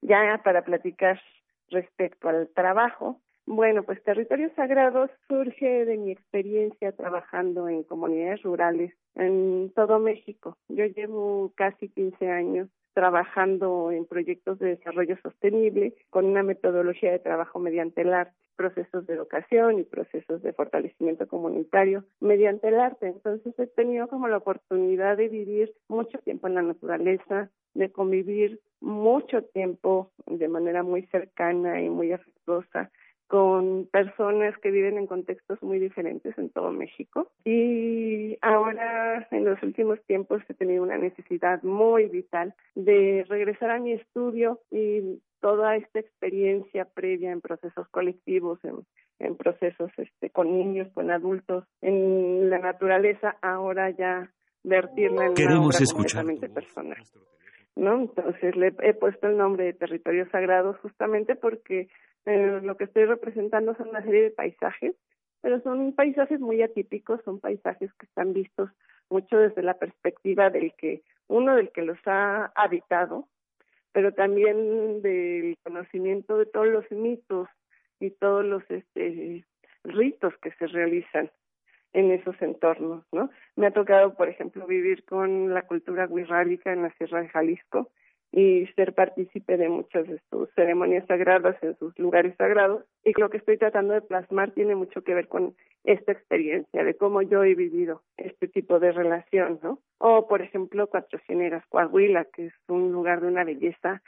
Ya 0.02 0.42
para 0.44 0.64
platicar 0.64 1.22
respecto 1.70 2.30
al 2.30 2.50
trabajo, 2.50 3.22
bueno, 3.46 3.82
pues 3.82 4.04
Territorios 4.04 4.52
Sagrados 4.56 5.10
surge 5.28 5.86
de 5.86 5.98
mi 5.98 6.12
experiencia 6.12 6.92
trabajando 6.92 7.68
en 7.68 7.84
comunidades 7.84 8.44
rurales 8.44 8.94
en 9.16 9.72
todo 9.76 9.98
México. 9.98 10.56
Yo 10.68 10.86
llevo 10.86 11.52
casi 11.56 11.90
15 11.90 12.30
años 12.30 12.70
trabajando 13.00 13.92
en 13.94 14.06
proyectos 14.06 14.60
de 14.60 14.76
desarrollo 14.76 15.16
sostenible 15.24 15.94
con 16.10 16.26
una 16.26 16.44
metodología 16.44 17.14
de 17.14 17.20
trabajo 17.20 17.58
mediante 17.58 18.02
el 18.02 18.14
arte, 18.14 18.36
procesos 18.58 19.08
de 19.08 19.14
educación 19.14 19.80
y 19.80 19.84
procesos 19.84 20.42
de 20.42 20.52
fortalecimiento 20.52 21.26
comunitario 21.26 22.04
mediante 22.20 22.68
el 22.68 22.78
arte. 22.78 23.08
Entonces 23.08 23.58
he 23.58 23.68
tenido 23.68 24.10
como 24.10 24.28
la 24.28 24.36
oportunidad 24.36 25.16
de 25.16 25.30
vivir 25.30 25.74
mucho 25.88 26.18
tiempo 26.18 26.48
en 26.48 26.56
la 26.56 26.62
naturaleza, 26.62 27.50
de 27.74 27.90
convivir 27.90 28.60
mucho 28.82 29.44
tiempo 29.44 30.12
de 30.26 30.50
manera 30.50 30.84
muy 30.84 31.04
cercana 31.04 31.82
y 31.82 31.88
muy 31.88 32.12
afectuosa 32.12 32.92
con 33.30 33.88
personas 33.92 34.58
que 34.58 34.72
viven 34.72 34.98
en 34.98 35.06
contextos 35.06 35.62
muy 35.62 35.78
diferentes 35.78 36.36
en 36.40 36.50
todo 36.50 36.72
México. 36.72 37.32
Y 37.46 38.40
ahora, 38.42 39.28
en 39.30 39.46
los 39.46 39.62
últimos 39.62 40.02
tiempos, 40.08 40.42
he 40.50 40.56
tenido 40.56 40.82
una 40.82 40.98
necesidad 40.98 41.62
muy 41.62 42.08
vital 42.08 42.56
de 42.74 43.24
regresar 43.30 43.70
a 43.70 43.80
mi 43.80 43.94
estudio 43.94 44.60
y 44.72 45.22
toda 45.42 45.76
esta 45.76 46.00
experiencia 46.00 46.86
previa 46.86 47.32
en 47.32 47.40
procesos 47.40 47.88
colectivos, 47.90 48.58
en, 48.64 48.78
en 49.20 49.36
procesos 49.36 49.92
este, 49.98 50.32
con 50.32 50.58
niños, 50.58 50.88
con 50.96 51.12
adultos, 51.12 51.66
en 51.82 52.50
la 52.50 52.58
naturaleza, 52.58 53.38
ahora 53.44 53.92
ya 53.92 54.28
vertirla 54.64 55.28
en 55.28 55.34
Queremos 55.36 55.76
una 55.76 55.84
escuchar 55.84 56.26
personal. 56.52 56.98
¿No? 57.80 58.02
Entonces 58.02 58.56
le 58.56 58.74
he 58.82 58.94
puesto 58.94 59.28
el 59.28 59.38
nombre 59.38 59.66
de 59.66 59.74
territorios 59.74 60.30
sagrados 60.30 60.78
justamente 60.80 61.36
porque 61.36 61.88
eh, 62.26 62.60
lo 62.62 62.78
que 62.78 62.84
estoy 62.84 63.06
representando 63.06 63.76
son 63.76 63.90
una 63.90 64.04
serie 64.04 64.24
de 64.24 64.32
paisajes, 64.32 64.96
pero 65.42 65.62
son 65.62 65.94
paisajes 65.94 66.40
muy 66.40 66.62
atípicos, 66.62 67.22
son 67.24 67.40
paisajes 67.40 67.92
que 67.94 68.06
están 68.06 68.34
vistos 68.34 68.70
mucho 69.10 69.38
desde 69.38 69.64
la 69.64 69.76
perspectiva 69.76 70.50
del 70.50 70.74
que 70.74 71.02
uno 71.28 71.56
del 71.56 71.72
que 71.72 71.82
los 71.82 71.98
ha 72.06 72.52
habitado, 72.56 73.28
pero 73.94 74.14
también 74.14 75.02
del 75.02 75.58
conocimiento 75.64 76.38
de 76.38 76.46
todos 76.46 76.68
los 76.68 76.92
mitos 76.92 77.48
y 78.00 78.12
todos 78.12 78.46
los 78.46 78.64
este, 78.70 79.46
ritos 79.84 80.34
que 80.42 80.52
se 80.52 80.68
realizan 80.68 81.32
en 81.94 82.12
esos 82.12 82.40
entornos, 82.42 83.04
¿no? 83.12 83.30
Me 83.56 83.68
ha 83.68 83.72
tocado, 83.72 84.14
por 84.16 84.30
ejemplo, 84.30 84.68
vivir 84.68 85.04
con 85.06 85.54
la 85.54 85.64
cultura 85.64 86.06
wixárika 86.06 86.72
en 86.72 86.84
la 86.84 86.92
Sierra 86.92 87.22
de 87.22 87.30
Jalisco 87.30 87.90
y 88.32 88.68
ser 88.76 88.94
partícipe 88.94 89.58
de 89.58 89.70
muchas 89.70 90.08
de 90.08 90.22
sus 90.30 90.50
ceremonias 90.54 91.06
sagradas 91.08 91.56
en 91.64 91.76
sus 91.78 91.98
lugares 91.98 92.36
sagrados. 92.38 92.86
Y 93.04 93.20
lo 93.20 93.30
que 93.30 93.38
estoy 93.38 93.58
tratando 93.58 93.94
de 93.94 94.02
plasmar 94.02 94.52
tiene 94.52 94.76
mucho 94.76 95.04
que 95.04 95.16
ver 95.16 95.28
con 95.28 95.56
esta 95.84 96.12
experiencia, 96.12 96.84
de 96.84 96.94
cómo 96.96 97.22
yo 97.22 97.44
he 97.44 97.56
vivido 97.56 98.04
este 98.18 98.48
tipo 98.48 98.80
de 98.80 98.92
relación, 98.92 99.60
¿no? 99.64 99.80
O, 99.98 100.28
por 100.28 100.42
ejemplo, 100.42 100.88
Cuatro 100.88 101.20
Cienegas, 101.26 101.66
Coahuila, 101.68 102.26
que 102.26 102.48
es 102.48 102.54
un 102.68 102.92
lugar 102.92 103.22
de 103.22 103.28
una 103.28 103.44
belleza 103.44 104.02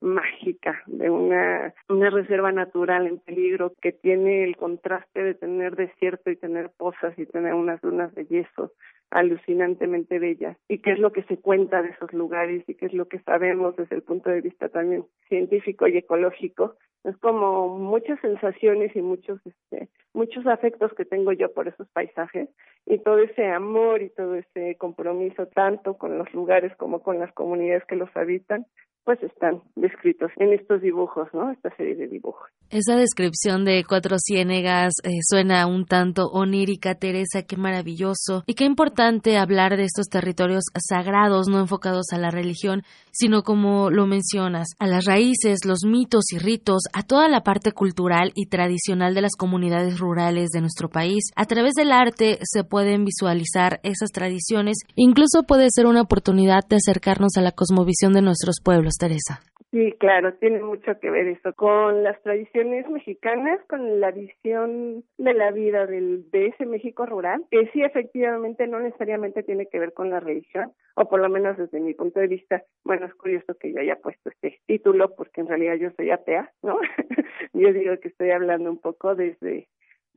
mágica, 0.00 0.82
de 0.86 1.10
una, 1.10 1.74
una 1.88 2.10
reserva 2.10 2.52
natural 2.52 3.06
en 3.06 3.18
peligro 3.18 3.72
que 3.80 3.92
tiene 3.92 4.44
el 4.44 4.56
contraste 4.56 5.22
de 5.22 5.34
tener 5.34 5.76
desierto 5.76 6.30
y 6.30 6.36
tener 6.36 6.70
pozas 6.76 7.18
y 7.18 7.26
tener 7.26 7.54
unas 7.54 7.80
dunas 7.80 8.14
de 8.14 8.26
yeso 8.26 8.72
alucinantemente 9.10 10.18
bellas. 10.18 10.56
Y 10.68 10.78
qué 10.78 10.92
es 10.92 10.98
lo 10.98 11.12
que 11.12 11.22
se 11.24 11.38
cuenta 11.38 11.82
de 11.82 11.90
esos 11.90 12.12
lugares 12.12 12.62
y 12.68 12.74
qué 12.74 12.86
es 12.86 12.92
lo 12.92 13.08
que 13.08 13.20
sabemos 13.20 13.74
desde 13.76 13.96
el 13.96 14.02
punto 14.02 14.30
de 14.30 14.40
vista 14.40 14.68
también 14.68 15.04
científico 15.28 15.88
y 15.88 15.96
ecológico. 15.96 16.76
Es 17.04 17.16
como 17.18 17.78
muchas 17.78 18.20
sensaciones 18.20 18.94
y 18.94 19.02
muchos 19.02 19.40
este 19.46 19.88
muchos 20.14 20.46
afectos 20.46 20.92
que 20.94 21.04
tengo 21.04 21.32
yo 21.32 21.52
por 21.52 21.68
esos 21.68 21.88
paisajes 21.90 22.48
y 22.86 22.98
todo 22.98 23.18
ese 23.18 23.46
amor 23.46 24.02
y 24.02 24.10
todo 24.10 24.34
ese 24.34 24.76
compromiso 24.76 25.46
tanto 25.46 25.96
con 25.96 26.18
los 26.18 26.32
lugares 26.34 26.74
como 26.76 27.02
con 27.02 27.20
las 27.20 27.32
comunidades 27.34 27.84
que 27.84 27.94
los 27.94 28.10
habitan 28.16 28.66
pues 29.08 29.22
están 29.22 29.62
descritos 29.74 30.30
en 30.36 30.52
estos 30.52 30.82
dibujos, 30.82 31.28
¿no? 31.32 31.50
Esta 31.50 31.74
serie 31.76 31.94
de 31.94 32.08
dibujos. 32.08 32.46
Esa 32.68 32.94
descripción 32.94 33.64
de 33.64 33.82
Cuatro 33.88 34.16
Ciénegas 34.18 34.92
eh, 35.02 35.20
suena 35.22 35.66
un 35.66 35.86
tanto 35.86 36.26
onírica, 36.26 36.94
Teresa, 36.94 37.44
qué 37.48 37.56
maravilloso. 37.56 38.42
Y 38.44 38.52
qué 38.52 38.66
importante 38.66 39.38
hablar 39.38 39.78
de 39.78 39.84
estos 39.84 40.08
territorios 40.08 40.64
sagrados, 40.86 41.48
no 41.48 41.58
enfocados 41.58 42.12
a 42.12 42.18
la 42.18 42.28
religión, 42.28 42.82
sino 43.10 43.44
como 43.44 43.90
lo 43.90 44.06
mencionas, 44.06 44.68
a 44.78 44.86
las 44.86 45.06
raíces, 45.06 45.64
los 45.64 45.86
mitos 45.86 46.30
y 46.30 46.38
ritos, 46.38 46.82
a 46.92 47.02
toda 47.02 47.30
la 47.30 47.42
parte 47.42 47.72
cultural 47.72 48.32
y 48.34 48.48
tradicional 48.48 49.14
de 49.14 49.22
las 49.22 49.36
comunidades 49.38 49.98
rurales 49.98 50.50
de 50.50 50.60
nuestro 50.60 50.90
país. 50.90 51.30
A 51.34 51.46
través 51.46 51.72
del 51.72 51.92
arte 51.92 52.38
se 52.42 52.62
pueden 52.62 53.06
visualizar 53.06 53.80
esas 53.84 54.10
tradiciones, 54.10 54.76
incluso 54.96 55.44
puede 55.44 55.68
ser 55.70 55.86
una 55.86 56.02
oportunidad 56.02 56.60
de 56.68 56.76
acercarnos 56.76 57.38
a 57.38 57.40
la 57.40 57.52
cosmovisión 57.52 58.12
de 58.12 58.20
nuestros 58.20 58.56
pueblos. 58.62 58.97
Teresa. 58.98 59.40
Sí, 59.70 59.92
claro, 60.00 60.32
tiene 60.34 60.62
mucho 60.62 60.98
que 60.98 61.10
ver 61.10 61.28
eso 61.28 61.52
con 61.52 62.02
las 62.02 62.20
tradiciones 62.22 62.88
mexicanas, 62.88 63.60
con 63.68 64.00
la 64.00 64.10
visión 64.12 65.04
de 65.18 65.34
la 65.34 65.50
vida 65.50 65.84
del, 65.86 66.30
de 66.30 66.46
ese 66.46 66.64
México 66.64 67.04
rural, 67.04 67.44
que 67.50 67.66
sí 67.72 67.82
efectivamente 67.82 68.66
no 68.66 68.80
necesariamente 68.80 69.42
tiene 69.42 69.66
que 69.66 69.78
ver 69.78 69.92
con 69.92 70.08
la 70.08 70.20
religión, 70.20 70.72
o 70.94 71.06
por 71.06 71.20
lo 71.20 71.28
menos 71.28 71.58
desde 71.58 71.80
mi 71.80 71.92
punto 71.92 72.18
de 72.18 72.28
vista, 72.28 72.62
bueno, 72.82 73.04
es 73.04 73.14
curioso 73.14 73.54
que 73.60 73.70
yo 73.70 73.80
haya 73.80 73.96
puesto 73.96 74.30
este 74.30 74.58
título 74.66 75.14
porque 75.14 75.42
en 75.42 75.48
realidad 75.48 75.74
yo 75.74 75.90
soy 75.98 76.10
atea, 76.10 76.50
¿no? 76.62 76.78
yo 77.52 77.72
digo 77.72 77.98
que 78.00 78.08
estoy 78.08 78.30
hablando 78.30 78.70
un 78.70 78.78
poco 78.78 79.14
desde 79.14 79.68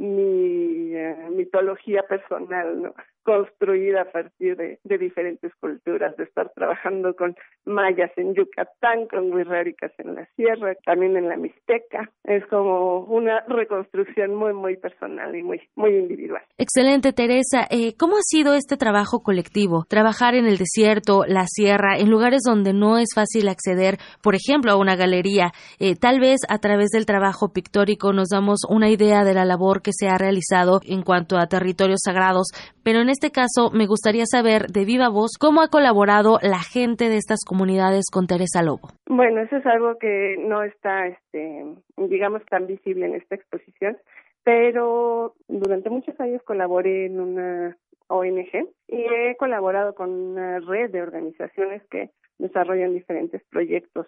mi 0.02 0.96
eh, 0.96 1.30
mitología 1.32 2.04
personal, 2.04 2.82
¿no? 2.82 2.94
construida 3.24 4.02
a 4.02 4.12
partir 4.12 4.58
de, 4.58 4.80
diferentes 4.84 5.54
culturas, 5.56 6.16
de 6.18 6.24
estar 6.24 6.52
trabajando 6.54 7.16
con 7.16 7.36
mayas 7.66 8.12
en 8.18 8.34
Yucatán, 8.34 9.08
con 9.08 9.32
wixárikas 9.32 9.92
en 10.00 10.16
la 10.16 10.26
sierra, 10.36 10.74
también 10.86 11.16
en 11.18 11.30
la 11.30 11.38
Mixteca. 11.38 12.10
Es 12.24 12.46
como 12.48 13.02
una 13.02 13.42
reconstrucción 13.48 14.36
muy, 14.36 14.54
muy 14.54 14.78
personal 14.78 15.36
y 15.36 15.44
muy, 15.44 15.62
muy 15.76 15.96
individual. 15.96 16.42
Excelente, 16.58 17.14
Teresa. 17.14 17.68
Eh, 17.70 17.94
¿Cómo 17.98 18.16
ha 18.18 18.24
sido 18.24 18.54
este 18.54 18.78
trabajo 18.78 19.22
colectivo? 19.22 19.86
Trabajar 19.88 20.36
en 20.36 20.46
el 20.46 20.58
desierto, 20.58 21.24
la 21.28 21.46
sierra, 21.48 21.98
en 21.98 22.10
lugares 22.10 22.42
donde 22.46 22.74
no 22.74 22.98
es 22.98 23.10
fácil 23.14 23.48
acceder, 23.50 23.98
por 24.22 24.36
ejemplo, 24.36 24.72
a 24.72 24.78
una 24.78 24.96
galería. 24.96 25.52
Eh, 25.80 25.96
tal 25.96 26.20
vez 26.20 26.40
a 26.50 26.58
través 26.58 26.90
del 26.90 27.06
trabajo 27.06 27.54
pictórico 27.54 28.14
nos 28.14 28.30
damos 28.30 28.62
una 28.70 28.90
idea 28.90 29.24
de 29.24 29.34
la 29.34 29.46
labor 29.46 29.82
que 29.82 29.91
se 29.92 30.08
ha 30.08 30.18
realizado 30.18 30.80
en 30.88 31.04
cuanto 31.04 31.38
a 31.38 31.48
territorios 31.48 32.02
sagrados, 32.04 32.48
pero 32.84 33.00
en 33.00 33.10
este 33.10 33.32
caso 33.32 33.72
me 33.74 33.88
gustaría 33.88 34.26
saber 34.26 34.68
de 34.68 34.86
viva 34.86 35.10
voz 35.10 35.38
cómo 35.40 35.62
ha 35.62 35.70
colaborado 35.70 36.38
la 36.42 36.60
gente 36.60 37.10
de 37.10 37.18
estas 37.18 37.40
comunidades 37.46 38.06
con 38.12 38.28
Teresa 38.28 38.64
Lobo. 38.64 38.90
Bueno, 39.08 39.42
eso 39.42 39.58
es 39.58 39.66
algo 39.66 39.98
que 40.00 40.36
no 40.40 40.64
está, 40.64 41.08
este, 41.08 41.66
digamos, 41.98 42.44
tan 42.46 42.68
visible 42.68 43.06
en 43.06 43.16
esta 43.16 43.36
exposición, 43.36 43.98
pero 44.44 45.36
durante 45.48 45.90
muchos 45.90 46.20
años 46.20 46.42
colaboré 46.44 47.06
en 47.06 47.20
una 47.20 47.78
ONG 48.08 48.68
y 48.88 48.98
he 48.98 49.36
colaborado 49.38 49.96
con 49.96 50.12
una 50.12 50.60
red 50.60 50.92
de 50.92 51.02
organizaciones 51.02 51.82
que 51.90 52.10
desarrollan 52.38 52.94
diferentes 52.94 53.42
proyectos, 53.50 54.08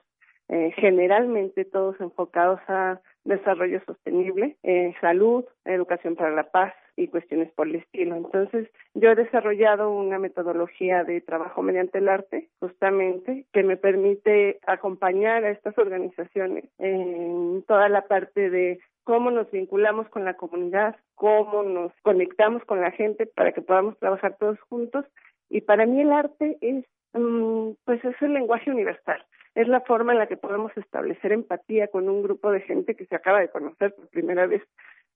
eh, 0.50 0.72
generalmente 0.76 1.66
todos 1.66 2.00
enfocados 2.02 2.60
a 2.68 3.00
desarrollo 3.24 3.82
sostenible, 3.86 4.58
eh, 4.64 4.94
salud, 5.02 5.46
educación 5.66 6.16
para 6.16 6.32
la 6.32 6.52
paz, 6.52 6.74
y 6.96 7.08
cuestiones 7.08 7.52
por 7.54 7.68
el 7.68 7.76
estilo. 7.76 8.16
Entonces, 8.16 8.70
yo 8.94 9.12
he 9.12 9.16
desarrollado 9.16 9.92
una 9.92 10.20
metodología 10.20 11.04
de 11.04 11.22
trabajo 11.22 11.62
mediante 11.62 11.98
el 11.98 12.10
arte, 12.10 12.50
justamente, 12.60 13.46
que 13.52 13.64
me 13.64 13.78
permite 13.78 14.60
acompañar 14.68 15.44
a 15.44 15.52
estas 15.52 15.78
organizaciones 15.78 16.66
en 16.78 17.64
toda 17.68 17.90
la 17.90 18.04
parte 18.08 18.50
de 18.50 18.80
cómo 19.04 19.32
nos 19.32 19.50
vinculamos 19.52 20.08
con 20.10 20.24
la 20.24 20.36
comunidad, 20.36 20.96
cómo 21.16 21.64
nos 21.64 21.92
conectamos 22.04 22.64
con 22.66 22.82
la 22.82 22.92
gente 22.92 23.26
para 23.26 23.52
que 23.52 23.62
podamos 23.62 23.98
trabajar 23.98 24.38
todos 24.38 24.60
juntos. 24.70 25.06
Y 25.50 25.62
para 25.62 25.86
mí 25.86 26.02
el 26.02 26.12
arte 26.12 26.58
es 26.62 26.86
mm, 27.14 27.72
pues 27.86 28.04
es 28.06 28.22
el 28.22 28.34
lenguaje 28.34 28.72
universal. 28.72 29.24
Es 29.56 29.68
la 29.68 29.82
forma 29.82 30.14
en 30.14 30.20
la 30.20 30.28
que 30.28 30.38
podemos 30.38 30.76
establecer 30.78 31.32
empatía 31.32 31.88
con 31.88 32.10
un 32.10 32.24
grupo 32.24 32.52
de 32.52 32.62
gente 32.62 32.96
que 32.96 33.06
se 33.06 33.16
acaba 33.16 33.40
de 33.40 33.50
conocer 33.50 33.94
por 33.94 34.08
primera 34.08 34.48
vez 34.48 34.64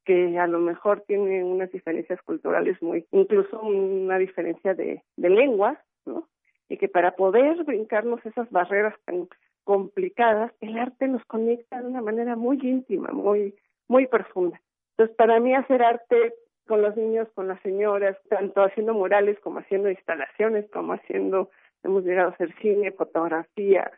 que 0.06 0.38
a 0.40 0.48
lo 0.48 0.60
mejor 0.60 1.02
tiene 1.02 1.44
unas 1.44 1.72
diferencias 1.72 2.22
culturales 2.22 2.82
muy, 2.82 3.06
incluso 3.12 3.60
una 3.62 4.18
diferencia 4.18 4.74
de, 4.74 5.04
de 5.18 5.30
lengua, 5.30 5.82
¿no? 6.06 6.30
Y 6.70 6.78
que 6.78 6.88
para 6.88 7.12
poder 7.16 7.64
brincarnos 7.66 8.26
esas 8.26 8.50
barreras 8.50 8.96
tan 9.06 9.28
complicadas, 9.66 10.54
el 10.62 10.78
arte 10.78 11.10
nos 11.10 11.26
conecta 11.26 11.82
de 11.82 11.88
una 11.88 12.02
manera 12.02 12.38
muy 12.38 12.58
íntima, 12.62 13.10
muy, 13.12 13.54
muy 13.90 14.08
profunda. 14.08 14.62
Entonces, 14.92 15.16
para 15.18 15.42
mí 15.42 15.54
hacer 15.54 15.84
arte 15.84 16.34
con 16.68 16.82
los 16.82 16.96
niños, 16.96 17.28
con 17.34 17.50
las 17.50 17.62
señoras, 17.62 18.18
tanto 18.30 18.64
haciendo 18.64 18.94
murales 18.94 19.38
como 19.42 19.60
haciendo 19.60 19.90
instalaciones, 19.90 20.70
como 20.72 20.94
haciendo, 20.94 21.50
hemos 21.84 22.06
llegado 22.06 22.30
a 22.30 22.34
hacer 22.34 22.54
cine, 22.62 22.92
fotografía, 22.92 23.92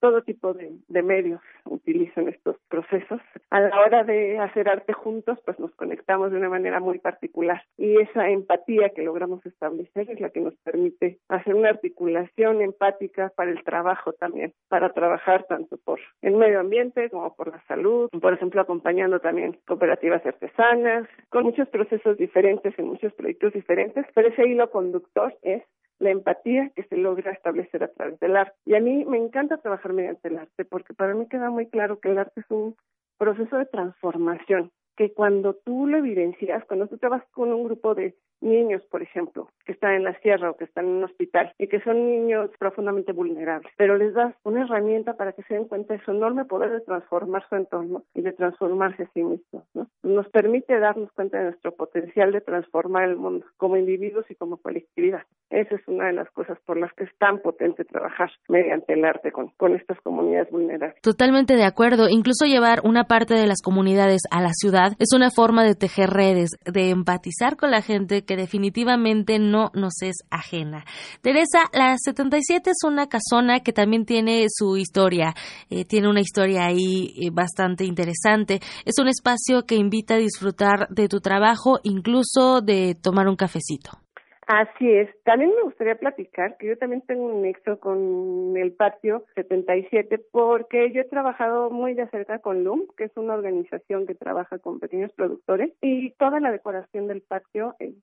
todo 0.00 0.22
tipo 0.22 0.52
de, 0.54 0.74
medios 1.02 1.40
utilizan 1.66 2.28
estos 2.28 2.56
procesos. 2.68 3.20
A 3.50 3.60
la 3.60 3.80
hora 3.80 4.04
de 4.04 4.38
hacer 4.38 4.68
arte 4.68 4.92
juntos, 4.92 5.38
pues 5.44 5.58
nos 5.58 5.74
conectamos 5.74 6.30
de 6.30 6.38
una 6.38 6.48
manera 6.48 6.80
muy 6.80 6.98
particular 6.98 7.62
y 7.76 8.00
esa 8.00 8.30
empatía 8.30 8.90
que 8.90 9.02
logramos 9.02 9.44
establecer 9.44 10.10
es 10.10 10.20
la 10.20 10.30
que 10.30 10.40
nos 10.40 10.54
permite 10.64 11.18
hacer 11.28 11.54
una 11.54 11.70
articulación 11.70 12.62
empática 12.62 13.32
para 13.36 13.50
el 13.50 13.62
trabajo 13.64 14.12
también, 14.14 14.54
para 14.68 14.92
trabajar 14.92 15.44
tanto 15.44 15.76
por 15.84 16.00
el 16.22 16.36
medio 16.36 16.60
ambiente 16.60 17.10
como 17.10 17.34
por 17.34 17.48
la 17.48 17.62
salud, 17.66 18.08
por 18.20 18.32
ejemplo, 18.32 18.60
acompañando 18.60 19.20
también 19.20 19.58
cooperativas 19.66 20.24
artesanas, 20.24 21.06
con 21.28 21.44
muchos 21.44 21.68
procesos 21.68 22.16
diferentes 22.16 22.78
en 22.78 22.86
muchos 22.86 23.12
proyectos 23.14 23.52
diferentes, 23.52 24.06
pero 24.14 24.28
ese 24.28 24.46
hilo 24.46 24.70
conductor 24.70 25.36
es 25.42 25.62
la 25.98 26.10
empatía 26.10 26.70
que 26.74 26.84
se 26.84 26.96
logra 26.96 27.32
establecer 27.32 27.82
a 27.84 27.88
través 27.88 28.18
del 28.20 28.36
arte. 28.36 28.56
Y 28.66 28.74
a 28.74 28.80
mí 28.80 29.04
me 29.04 29.18
encanta 29.18 29.58
trabajar 29.58 29.92
mediante 29.92 30.28
el 30.28 30.38
arte 30.38 30.64
porque 30.64 30.94
para 30.94 31.14
mí 31.14 31.26
queda 31.28 31.50
muy 31.50 31.68
claro 31.68 32.00
que 32.00 32.10
el 32.10 32.18
arte 32.18 32.40
es 32.40 32.50
un 32.50 32.76
proceso 33.18 33.56
de 33.56 33.66
transformación, 33.66 34.70
que 34.96 35.12
cuando 35.12 35.54
tú 35.54 35.86
lo 35.86 35.98
evidencias, 35.98 36.64
cuando 36.66 36.88
tú 36.88 36.98
trabajas 36.98 37.28
con 37.30 37.52
un 37.52 37.64
grupo 37.64 37.94
de 37.94 38.16
niños, 38.44 38.82
por 38.90 39.02
ejemplo, 39.02 39.48
que 39.64 39.72
están 39.72 39.94
en 39.94 40.04
la 40.04 40.18
sierra 40.20 40.50
o 40.50 40.56
que 40.56 40.64
están 40.64 40.84
en 40.84 40.92
un 40.92 41.04
hospital 41.04 41.52
y 41.58 41.66
que 41.68 41.80
son 41.80 41.96
niños 42.06 42.50
profundamente 42.58 43.12
vulnerables, 43.12 43.72
pero 43.76 43.96
les 43.96 44.14
das 44.14 44.34
una 44.44 44.62
herramienta 44.62 45.14
para 45.14 45.32
que 45.32 45.42
se 45.44 45.54
den 45.54 45.64
cuenta 45.64 45.94
de 45.94 46.04
su 46.04 46.10
enorme 46.10 46.44
poder 46.44 46.70
de 46.70 46.80
transformar 46.80 47.46
su 47.48 47.56
entorno 47.56 48.04
y 48.14 48.22
de 48.22 48.32
transformarse 48.32 49.04
a 49.04 49.10
sí 49.14 49.22
mismos, 49.22 49.64
¿no? 49.74 49.88
Nos 50.02 50.28
permite 50.28 50.78
darnos 50.78 51.10
cuenta 51.12 51.38
de 51.38 51.44
nuestro 51.44 51.72
potencial 51.72 52.32
de 52.32 52.40
transformar 52.40 53.08
el 53.08 53.16
mundo 53.16 53.46
como 53.56 53.76
individuos 53.76 54.26
y 54.30 54.34
como 54.34 54.58
colectividad. 54.58 55.22
Esa 55.50 55.76
es 55.76 55.88
una 55.88 56.06
de 56.06 56.12
las 56.12 56.30
cosas 56.30 56.58
por 56.66 56.76
las 56.78 56.92
que 56.94 57.04
es 57.04 57.10
tan 57.18 57.38
potente 57.38 57.84
trabajar 57.84 58.30
mediante 58.48 58.92
el 58.92 59.04
arte 59.04 59.32
con, 59.32 59.48
con 59.56 59.74
estas 59.74 60.00
comunidades 60.00 60.50
vulnerables. 60.50 61.00
Totalmente 61.00 61.56
de 61.56 61.64
acuerdo. 61.64 62.08
Incluso 62.08 62.44
llevar 62.44 62.80
una 62.84 63.04
parte 63.04 63.34
de 63.34 63.46
las 63.46 63.62
comunidades 63.62 64.22
a 64.30 64.40
la 64.42 64.52
ciudad 64.52 64.92
es 64.98 65.12
una 65.14 65.30
forma 65.30 65.64
de 65.64 65.74
tejer 65.74 66.10
redes, 66.10 66.50
de 66.64 66.90
empatizar 66.90 67.56
con 67.56 67.70
la 67.70 67.82
gente 67.82 68.24
que 68.24 68.33
definitivamente 68.36 69.38
no 69.38 69.70
nos 69.74 70.02
es 70.02 70.16
ajena. 70.30 70.84
Teresa, 71.20 71.64
la 71.72 71.96
77 71.98 72.70
es 72.70 72.78
una 72.84 73.08
casona 73.08 73.60
que 73.60 73.72
también 73.72 74.04
tiene 74.04 74.46
su 74.48 74.76
historia, 74.76 75.34
eh, 75.70 75.84
tiene 75.84 76.08
una 76.08 76.20
historia 76.20 76.66
ahí 76.66 77.14
eh, 77.16 77.30
bastante 77.32 77.84
interesante. 77.84 78.60
Es 78.84 78.98
un 78.98 79.08
espacio 79.08 79.64
que 79.66 79.76
invita 79.76 80.14
a 80.14 80.18
disfrutar 80.18 80.88
de 80.90 81.08
tu 81.08 81.20
trabajo, 81.20 81.80
incluso 81.82 82.60
de 82.60 82.94
tomar 82.94 83.28
un 83.28 83.36
cafecito. 83.36 84.03
Así 84.46 84.90
es. 84.90 85.08
También 85.24 85.52
me 85.56 85.62
gustaría 85.62 85.94
platicar 85.94 86.56
que 86.58 86.68
yo 86.68 86.78
también 86.78 87.02
tengo 87.02 87.24
un 87.24 87.42
nexo 87.42 87.80
con 87.80 88.54
el 88.56 88.72
patio 88.72 89.24
77 89.34 90.20
porque 90.30 90.92
yo 90.92 91.00
he 91.00 91.04
trabajado 91.04 91.70
muy 91.70 91.94
de 91.94 92.08
cerca 92.08 92.38
con 92.40 92.62
LUM, 92.62 92.86
que 92.96 93.04
es 93.04 93.16
una 93.16 93.34
organización 93.34 94.06
que 94.06 94.14
trabaja 94.14 94.58
con 94.58 94.80
pequeños 94.80 95.12
productores 95.12 95.72
y 95.80 96.10
toda 96.12 96.40
la 96.40 96.52
decoración 96.52 97.06
del 97.06 97.22
patio, 97.22 97.74
eh, 97.78 97.94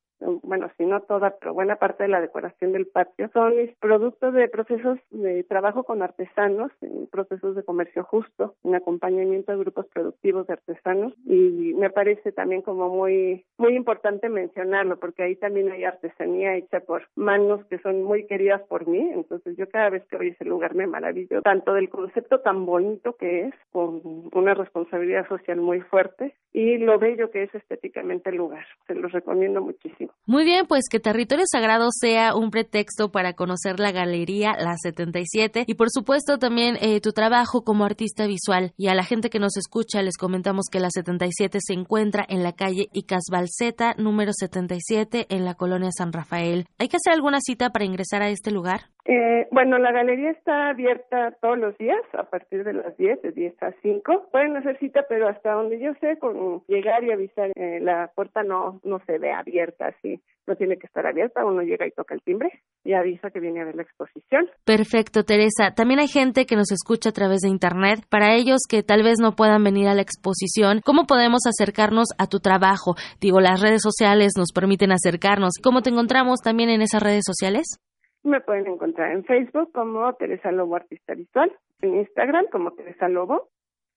bueno, 0.43 0.69
si 0.77 0.85
no 0.85 1.01
toda, 1.01 1.35
pero 1.39 1.53
buena 1.53 1.75
parte 1.75 2.03
de 2.03 2.09
la 2.09 2.21
decoración 2.21 2.71
del 2.71 2.87
patio 2.87 3.29
son 3.33 3.53
productos 3.79 4.33
de 4.33 4.47
procesos 4.47 4.99
de 5.09 5.43
trabajo 5.43 5.83
con 5.83 6.01
artesanos, 6.01 6.71
procesos 7.11 7.55
de 7.55 7.63
comercio 7.63 8.03
justo, 8.03 8.55
en 8.63 8.75
acompañamiento 8.75 9.51
de 9.51 9.57
grupos 9.59 9.87
productivos 9.87 10.47
de 10.47 10.53
artesanos 10.53 11.13
y 11.25 11.73
me 11.75 11.89
parece 11.89 12.31
también 12.31 12.61
como 12.61 12.89
muy 12.89 13.45
muy 13.57 13.75
importante 13.75 14.29
mencionarlo 14.29 14.99
porque 14.99 15.23
ahí 15.23 15.35
también 15.35 15.71
hay 15.71 15.85
artesanía 16.31 16.55
hecha 16.55 16.79
por 16.81 17.07
manos 17.15 17.65
que 17.69 17.79
son 17.79 18.03
muy 18.03 18.25
queridas 18.27 18.61
por 18.67 18.87
mí, 18.87 19.09
entonces 19.13 19.55
yo 19.57 19.67
cada 19.69 19.89
vez 19.89 20.03
que 20.09 20.17
voy 20.17 20.29
a 20.29 20.31
ese 20.31 20.45
lugar 20.45 20.75
me 20.75 20.87
maravillo 20.87 21.41
tanto 21.41 21.73
del 21.73 21.89
concepto 21.89 22.39
tan 22.39 22.65
bonito 22.65 23.15
que 23.17 23.47
es, 23.47 23.53
con 23.71 24.01
una 24.33 24.53
responsabilidad 24.53 25.27
social 25.27 25.59
muy 25.59 25.81
fuerte, 25.81 26.35
y 26.53 26.77
lo 26.77 26.99
bello 26.99 27.31
que 27.31 27.43
es 27.43 27.55
estéticamente 27.55 28.29
el 28.29 28.37
lugar. 28.37 28.65
Se 28.87 28.93
los 28.93 29.11
recomiendo 29.11 29.61
muchísimo. 29.61 30.11
Muy 30.25 30.43
bien, 30.43 30.65
pues 30.67 30.83
que 30.89 30.99
Territorio 30.99 31.45
Sagrado 31.49 31.87
sea 31.91 32.35
un 32.35 32.51
pretexto 32.51 33.11
para 33.11 33.33
conocer 33.33 33.79
la 33.79 33.91
galería 33.91 34.53
La 34.59 34.75
77 34.75 35.63
y 35.65 35.75
por 35.75 35.89
supuesto 35.89 36.39
también 36.39 36.75
eh, 36.81 36.99
tu 36.99 37.11
trabajo 37.11 37.63
como 37.63 37.85
artista 37.85 38.27
visual. 38.27 38.73
Y 38.77 38.87
a 38.87 38.95
la 38.95 39.03
gente 39.03 39.29
que 39.29 39.39
nos 39.39 39.55
escucha 39.57 40.01
les 40.01 40.17
comentamos 40.17 40.65
que 40.69 40.79
La 40.79 40.89
77 40.89 41.59
se 41.61 41.73
encuentra 41.73 42.25
en 42.27 42.43
la 42.43 42.53
calle 42.53 42.87
Icasbalceta 42.91 43.95
número 43.97 44.31
77 44.33 45.27
en 45.29 45.45
la 45.45 45.55
colonia 45.55 45.89
San 45.91 46.11
Rafael. 46.11 46.20
Rafael. 46.21 46.67
¿Hay 46.77 46.87
que 46.87 46.97
hacer 46.97 47.13
alguna 47.13 47.39
cita 47.41 47.71
para 47.71 47.85
ingresar 47.85 48.21
a 48.21 48.29
este 48.29 48.51
lugar? 48.51 48.89
Eh, 49.05 49.47
bueno, 49.51 49.77
la 49.79 49.91
galería 49.91 50.31
está 50.31 50.69
abierta 50.69 51.31
todos 51.41 51.57
los 51.57 51.77
días 51.77 52.01
a 52.13 52.23
partir 52.23 52.63
de 52.63 52.73
las 52.73 52.95
10, 52.97 53.21
de 53.21 53.31
10 53.31 53.63
a 53.63 53.71
5. 53.81 54.29
Pueden 54.31 54.55
hacer 54.57 54.77
cita, 54.79 55.05
pero 55.09 55.27
hasta 55.27 55.53
donde 55.53 55.79
yo 55.79 55.93
sé, 55.99 56.17
con 56.19 56.63
llegar 56.67 57.03
y 57.03 57.11
avisar, 57.11 57.51
eh, 57.55 57.79
la 57.81 58.11
puerta 58.15 58.43
no, 58.43 58.79
no 58.83 58.99
se 59.05 59.17
ve 59.17 59.31
abierta 59.31 59.87
así. 59.87 60.21
No 60.47 60.55
tiene 60.55 60.77
que 60.77 60.87
estar 60.87 61.05
abierta, 61.05 61.45
uno 61.45 61.61
llega 61.61 61.85
y 61.85 61.91
toca 61.91 62.15
el 62.15 62.21
timbre 62.21 62.49
y 62.83 62.93
avisa 62.93 63.29
que 63.29 63.39
viene 63.39 63.61
a 63.61 63.65
ver 63.65 63.75
la 63.75 63.83
exposición. 63.83 64.49
Perfecto, 64.65 65.23
Teresa. 65.23 65.73
También 65.75 65.99
hay 65.99 66.07
gente 66.07 66.45
que 66.45 66.55
nos 66.55 66.71
escucha 66.71 67.09
a 67.09 67.13
través 67.13 67.41
de 67.41 67.49
Internet. 67.49 67.99
Para 68.09 68.35
ellos 68.35 68.61
que 68.67 68.81
tal 68.81 69.03
vez 69.03 69.19
no 69.19 69.33
puedan 69.33 69.63
venir 69.63 69.87
a 69.87 69.93
la 69.93 70.01
exposición, 70.01 70.81
¿cómo 70.83 71.05
podemos 71.05 71.41
acercarnos 71.45 72.07
a 72.17 72.27
tu 72.27 72.39
trabajo? 72.39 72.95
Digo, 73.19 73.39
las 73.39 73.61
redes 73.61 73.81
sociales 73.81 74.33
nos 74.35 74.51
permiten 74.51 74.91
acercarnos. 74.91 75.53
¿Cómo 75.63 75.81
te 75.81 75.91
encontramos 75.91 76.39
también 76.41 76.69
en 76.69 76.81
esas 76.81 77.03
redes 77.03 77.23
sociales? 77.25 77.79
Me 78.23 78.41
pueden 78.41 78.67
encontrar 78.67 79.11
en 79.11 79.23
Facebook 79.25 79.71
como 79.73 80.13
Teresa 80.13 80.51
Lobo 80.51 80.75
Artista 80.75 81.13
Visual, 81.13 81.51
en 81.81 81.95
Instagram 81.95 82.45
como 82.51 82.71
Teresa 82.71 83.07
Lobo, 83.07 83.49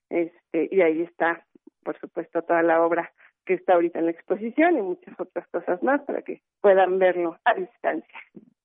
este, 0.09 0.69
y 0.71 0.81
ahí 0.81 1.01
está, 1.01 1.45
por 1.83 1.99
supuesto, 1.99 2.41
toda 2.41 2.63
la 2.63 2.83
obra 2.83 3.11
que 3.45 3.53
está 3.53 3.73
ahorita 3.73 3.99
en 3.99 4.05
la 4.05 4.11
exposición 4.11 4.77
y 4.77 4.81
muchas 4.81 5.19
otras 5.19 5.47
cosas 5.49 5.81
más 5.83 6.01
para 6.01 6.21
que 6.21 6.41
puedan 6.61 6.97
verlo 6.97 7.37
a 7.45 7.53
distancia. 7.53 8.19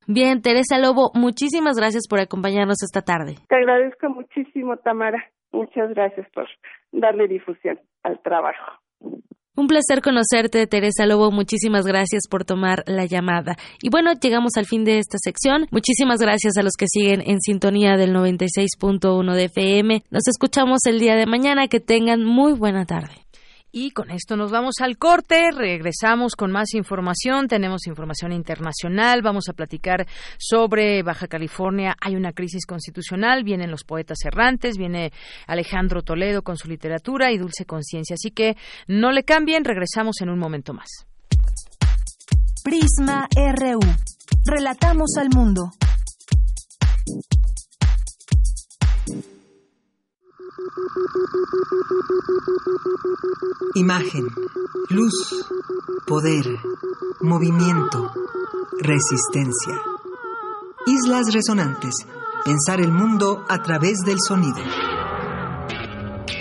Bien, 0.06 0.40
Teresa 0.40 0.78
Lobo, 0.78 1.10
muchísimas 1.14 1.76
gracias 1.76 2.08
por 2.08 2.20
acompañarnos 2.20 2.82
esta 2.82 3.02
tarde. 3.02 3.34
Te 3.48 3.56
agradezco 3.56 4.08
muchísimo, 4.08 4.76
Tamara. 4.78 5.22
Muchas 5.52 5.90
gracias 5.90 6.28
por 6.32 6.48
darle 6.92 7.28
difusión 7.28 7.78
al 8.02 8.20
trabajo. 8.22 8.80
Un 9.60 9.66
placer 9.66 10.00
conocerte, 10.00 10.66
Teresa 10.66 11.04
Lobo. 11.04 11.30
Muchísimas 11.30 11.84
gracias 11.84 12.22
por 12.30 12.46
tomar 12.46 12.82
la 12.86 13.04
llamada. 13.04 13.58
Y 13.82 13.90
bueno, 13.90 14.14
llegamos 14.14 14.52
al 14.56 14.64
fin 14.64 14.86
de 14.86 14.96
esta 14.96 15.18
sección. 15.22 15.66
Muchísimas 15.70 16.18
gracias 16.18 16.56
a 16.56 16.62
los 16.62 16.72
que 16.78 16.86
siguen 16.88 17.20
en 17.26 17.42
sintonía 17.42 17.98
del 17.98 18.14
96.1 18.14 19.34
de 19.34 19.44
FM. 19.44 20.02
Nos 20.10 20.26
escuchamos 20.28 20.86
el 20.86 20.98
día 20.98 21.14
de 21.14 21.26
mañana. 21.26 21.68
Que 21.68 21.78
tengan 21.78 22.24
muy 22.24 22.54
buena 22.54 22.86
tarde. 22.86 23.12
Y 23.72 23.92
con 23.92 24.10
esto 24.10 24.36
nos 24.36 24.50
vamos 24.50 24.74
al 24.80 24.98
corte, 24.98 25.50
regresamos 25.52 26.34
con 26.34 26.50
más 26.50 26.74
información, 26.74 27.46
tenemos 27.46 27.86
información 27.86 28.32
internacional, 28.32 29.22
vamos 29.22 29.48
a 29.48 29.52
platicar 29.52 30.06
sobre 30.38 31.02
Baja 31.02 31.28
California, 31.28 31.94
hay 32.00 32.16
una 32.16 32.32
crisis 32.32 32.66
constitucional, 32.66 33.44
vienen 33.44 33.70
los 33.70 33.84
poetas 33.84 34.18
errantes, 34.24 34.76
viene 34.76 35.12
Alejandro 35.46 36.02
Toledo 36.02 36.42
con 36.42 36.56
su 36.56 36.68
literatura 36.68 37.30
y 37.30 37.38
Dulce 37.38 37.64
Conciencia, 37.64 38.14
así 38.14 38.32
que 38.32 38.56
no 38.88 39.12
le 39.12 39.22
cambien, 39.22 39.64
regresamos 39.64 40.20
en 40.20 40.30
un 40.30 40.38
momento 40.38 40.74
más. 40.74 41.06
Prisma 42.64 43.28
RU, 43.34 43.80
relatamos 44.44 45.16
al 45.16 45.28
mundo. 45.30 45.70
Imagen, 53.74 54.26
luz, 54.88 55.46
poder, 56.06 56.44
movimiento, 57.20 58.12
resistencia. 58.78 59.80
Islas 60.86 61.32
Resonantes. 61.32 61.94
Pensar 62.44 62.80
el 62.80 62.90
mundo 62.90 63.44
a 63.48 63.62
través 63.62 63.98
del 64.04 64.16
sonido. 64.26 64.62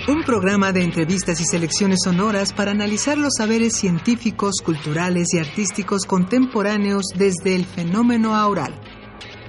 Un 0.07 0.23
programa 0.23 0.71
de 0.71 0.83
entrevistas 0.83 1.39
y 1.41 1.45
selecciones 1.45 1.99
sonoras 2.03 2.53
para 2.53 2.71
analizar 2.71 3.17
los 3.17 3.33
saberes 3.37 3.75
científicos, 3.75 4.55
culturales 4.63 5.33
y 5.33 5.39
artísticos 5.39 6.05
contemporáneos 6.05 7.05
desde 7.15 7.55
el 7.55 7.65
fenómeno 7.65 8.35
aural 8.35 8.79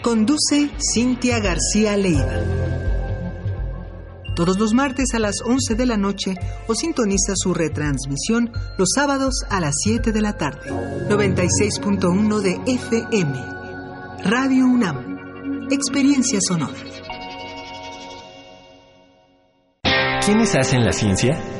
Conduce 0.03 0.71
Cintia 0.79 1.41
García 1.41 1.95
Leiva. 1.95 3.00
Todos 4.35 4.59
los 4.59 4.73
martes 4.73 5.15
a 5.15 5.19
las 5.19 5.37
11 5.45 5.75
de 5.75 5.87
la 5.87 5.97
noche 5.97 6.35
o 6.67 6.75
sintoniza 6.75 7.35
su 7.37 7.53
retransmisión 7.55 8.51
los 8.79 8.89
sábados 8.95 9.35
a 9.51 9.61
las 9.61 9.75
7 9.83 10.13
de 10.13 10.21
la 10.21 10.37
tarde. 10.37 10.71
96.1 11.09 12.41
de 12.41 12.61
FM. 12.67 13.45
Radio 14.25 14.67
UNAM. 14.67 15.69
Experiencia 15.71 16.39
sonora. 16.41 16.75
¿Quiénes 20.25 20.55
hacen 20.55 20.85
la 20.85 20.93
ciencia? 20.93 21.60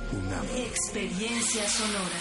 UNAM. 0.13 0.45
Experiencia 0.57 1.67
sonora. 1.67 2.17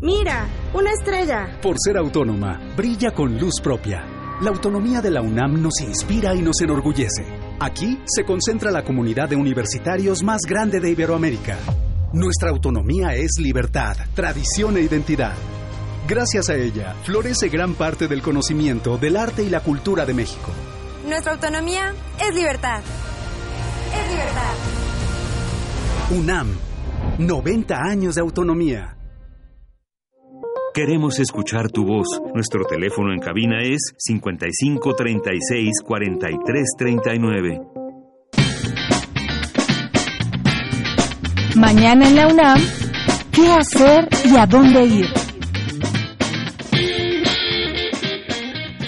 Mira, 0.00 0.48
una 0.74 0.90
estrella. 0.92 1.60
Por 1.60 1.76
ser 1.78 1.98
autónoma, 1.98 2.58
brilla 2.76 3.12
con 3.12 3.38
luz 3.38 3.60
propia. 3.62 4.04
La 4.40 4.50
autonomía 4.50 5.02
de 5.02 5.10
la 5.10 5.20
UNAM 5.20 5.60
nos 5.62 5.80
inspira 5.82 6.34
y 6.34 6.42
nos 6.42 6.60
enorgullece. 6.62 7.26
Aquí 7.60 7.98
se 8.06 8.24
concentra 8.24 8.70
la 8.70 8.82
comunidad 8.82 9.28
de 9.28 9.36
universitarios 9.36 10.22
más 10.22 10.40
grande 10.48 10.80
de 10.80 10.90
Iberoamérica. 10.90 11.58
Nuestra 12.12 12.50
autonomía 12.50 13.14
es 13.14 13.32
libertad, 13.38 13.96
tradición 14.14 14.78
e 14.78 14.80
identidad. 14.80 15.34
Gracias 16.08 16.48
a 16.48 16.56
ella, 16.56 16.94
florece 17.04 17.50
gran 17.50 17.74
parte 17.74 18.08
del 18.08 18.22
conocimiento 18.22 18.96
del 18.96 19.16
arte 19.16 19.44
y 19.44 19.50
la 19.50 19.60
cultura 19.60 20.06
de 20.06 20.14
México. 20.14 20.50
Nuestra 21.10 21.32
autonomía 21.32 21.92
es 22.20 22.34
libertad. 22.36 22.82
Es 23.92 24.10
libertad. 24.10 24.54
UNAM, 26.16 26.56
90 27.18 27.76
años 27.76 28.14
de 28.14 28.20
autonomía. 28.20 28.96
Queremos 30.72 31.18
escuchar 31.18 31.68
tu 31.68 31.84
voz. 31.84 32.06
Nuestro 32.32 32.64
teléfono 32.64 33.12
en 33.12 33.18
cabina 33.18 33.60
es 33.60 33.92
55 33.98 34.94
36 34.94 35.82
43 35.84 36.68
39. 36.78 37.60
Mañana 41.56 42.06
en 42.06 42.14
la 42.14 42.28
UNAM, 42.28 42.60
¿qué 43.32 43.52
hacer 43.52 44.08
y 44.32 44.36
a 44.36 44.46
dónde 44.46 44.84
ir? 44.84 45.29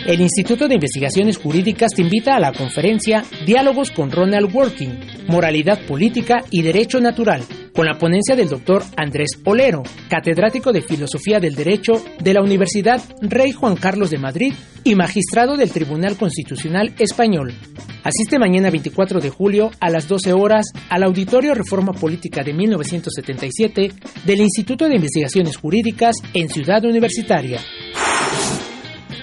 El 0.04 0.20
Instituto 0.20 0.66
de 0.66 0.74
Investigaciones 0.74 1.38
Jurídicas 1.38 1.92
te 1.94 2.02
invita 2.02 2.34
a 2.34 2.40
la 2.40 2.52
conferencia 2.52 3.24
Diálogos 3.46 3.92
con 3.92 4.10
Ronald 4.10 4.52
Working, 4.52 4.98
Moralidad 5.28 5.86
Política 5.86 6.44
y 6.50 6.62
Derecho 6.62 7.00
Natural, 7.00 7.40
con 7.72 7.86
la 7.86 7.98
ponencia 7.98 8.34
del 8.34 8.48
doctor 8.48 8.82
Andrés 8.96 9.30
Olero, 9.44 9.84
catedrático 10.08 10.72
de 10.72 10.82
Filosofía 10.82 11.38
del 11.38 11.54
Derecho 11.54 12.04
de 12.18 12.34
la 12.34 12.42
Universidad 12.42 13.00
Rey 13.20 13.52
Juan 13.52 13.76
Carlos 13.76 14.10
de 14.10 14.18
Madrid 14.18 14.54
y 14.82 14.96
magistrado 14.96 15.56
del 15.56 15.70
Tribunal 15.70 16.16
Constitucional 16.16 16.92
Español. 16.98 17.54
Asiste 18.02 18.40
mañana 18.40 18.70
24 18.70 19.20
de 19.20 19.30
julio 19.30 19.70
a 19.78 19.88
las 19.88 20.08
12 20.08 20.32
horas 20.32 20.66
al 20.88 21.04
Auditorio 21.04 21.54
Reforma 21.54 21.92
Política 21.92 22.42
de 22.42 22.52
1977 22.52 23.92
del 24.26 24.40
Instituto 24.40 24.88
de 24.88 24.96
Investigaciones 24.96 25.56
Jurídicas 25.56 26.16
en 26.34 26.48
Ciudad 26.48 26.84
Universitaria. 26.84 27.60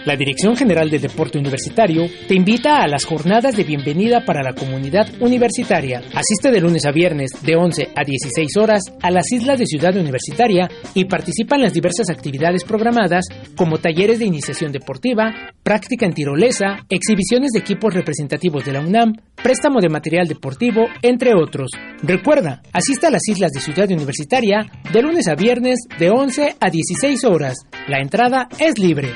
La 0.10 0.16
Dirección 0.16 0.58
General 0.58 0.90
de 0.90 0.98
Deporte 0.98 1.38
Universitario 1.38 2.08
te 2.28 2.34
invita 2.34 2.82
a 2.82 2.88
las 2.88 3.06
jornadas 3.06 3.56
de 3.56 3.64
bienvenida 3.64 4.26
para 4.26 4.42
la 4.42 4.56
comunidad 4.56 5.08
universitaria. 5.22 6.02
Asiste 6.16 6.50
de 6.50 6.60
lunes 6.60 6.88
a 6.88 6.92
viernes 6.92 7.30
de 7.44 7.56
11 7.56 7.90
a 7.96 8.04
16 8.04 8.58
horas 8.58 8.82
a 9.04 9.12
las 9.12 9.32
islas 9.32 9.60
de 9.60 9.68
Ciudad 9.68 9.96
Universitaria 9.96 10.68
y 10.96 11.06
participa 11.06 11.58
en 11.58 11.62
las 11.62 11.74
diversas 11.74 12.10
actividades 12.10 12.64
programadas 12.64 13.26
como 13.56 13.78
talleres 13.78 14.18
de 14.18 14.26
iniciación 14.26 14.72
deportiva, 14.72 15.54
práctica 15.62 16.08
en 16.08 16.14
tirolesa, 16.14 16.88
exhibiciones 16.90 17.52
de 17.52 17.60
equipos 17.60 17.94
representativos 17.94 18.66
de 18.66 18.74
la 18.74 18.80
UNAM, 18.80 19.14
préstamo 19.36 19.80
de 19.80 19.90
material 19.90 20.28
deportivo, 20.28 20.88
entre 21.04 21.36
otros. 21.36 21.70
Recuerda, 22.02 22.64
asiste 22.74 23.06
a 23.06 23.12
las 23.12 23.28
islas 23.30 23.52
de 23.52 23.60
Ciudad 23.60 23.92
Universitaria 23.92 24.72
de 24.92 25.04
lunes 25.04 25.28
a 25.28 25.36
viernes 25.36 25.78
de 26.00 26.10
11 26.10 26.56
a 26.60 26.70
16 26.72 27.26
horas. 27.26 27.58
La 27.88 28.00
entrada 28.00 28.50
es 28.58 28.80
libre. 28.80 29.14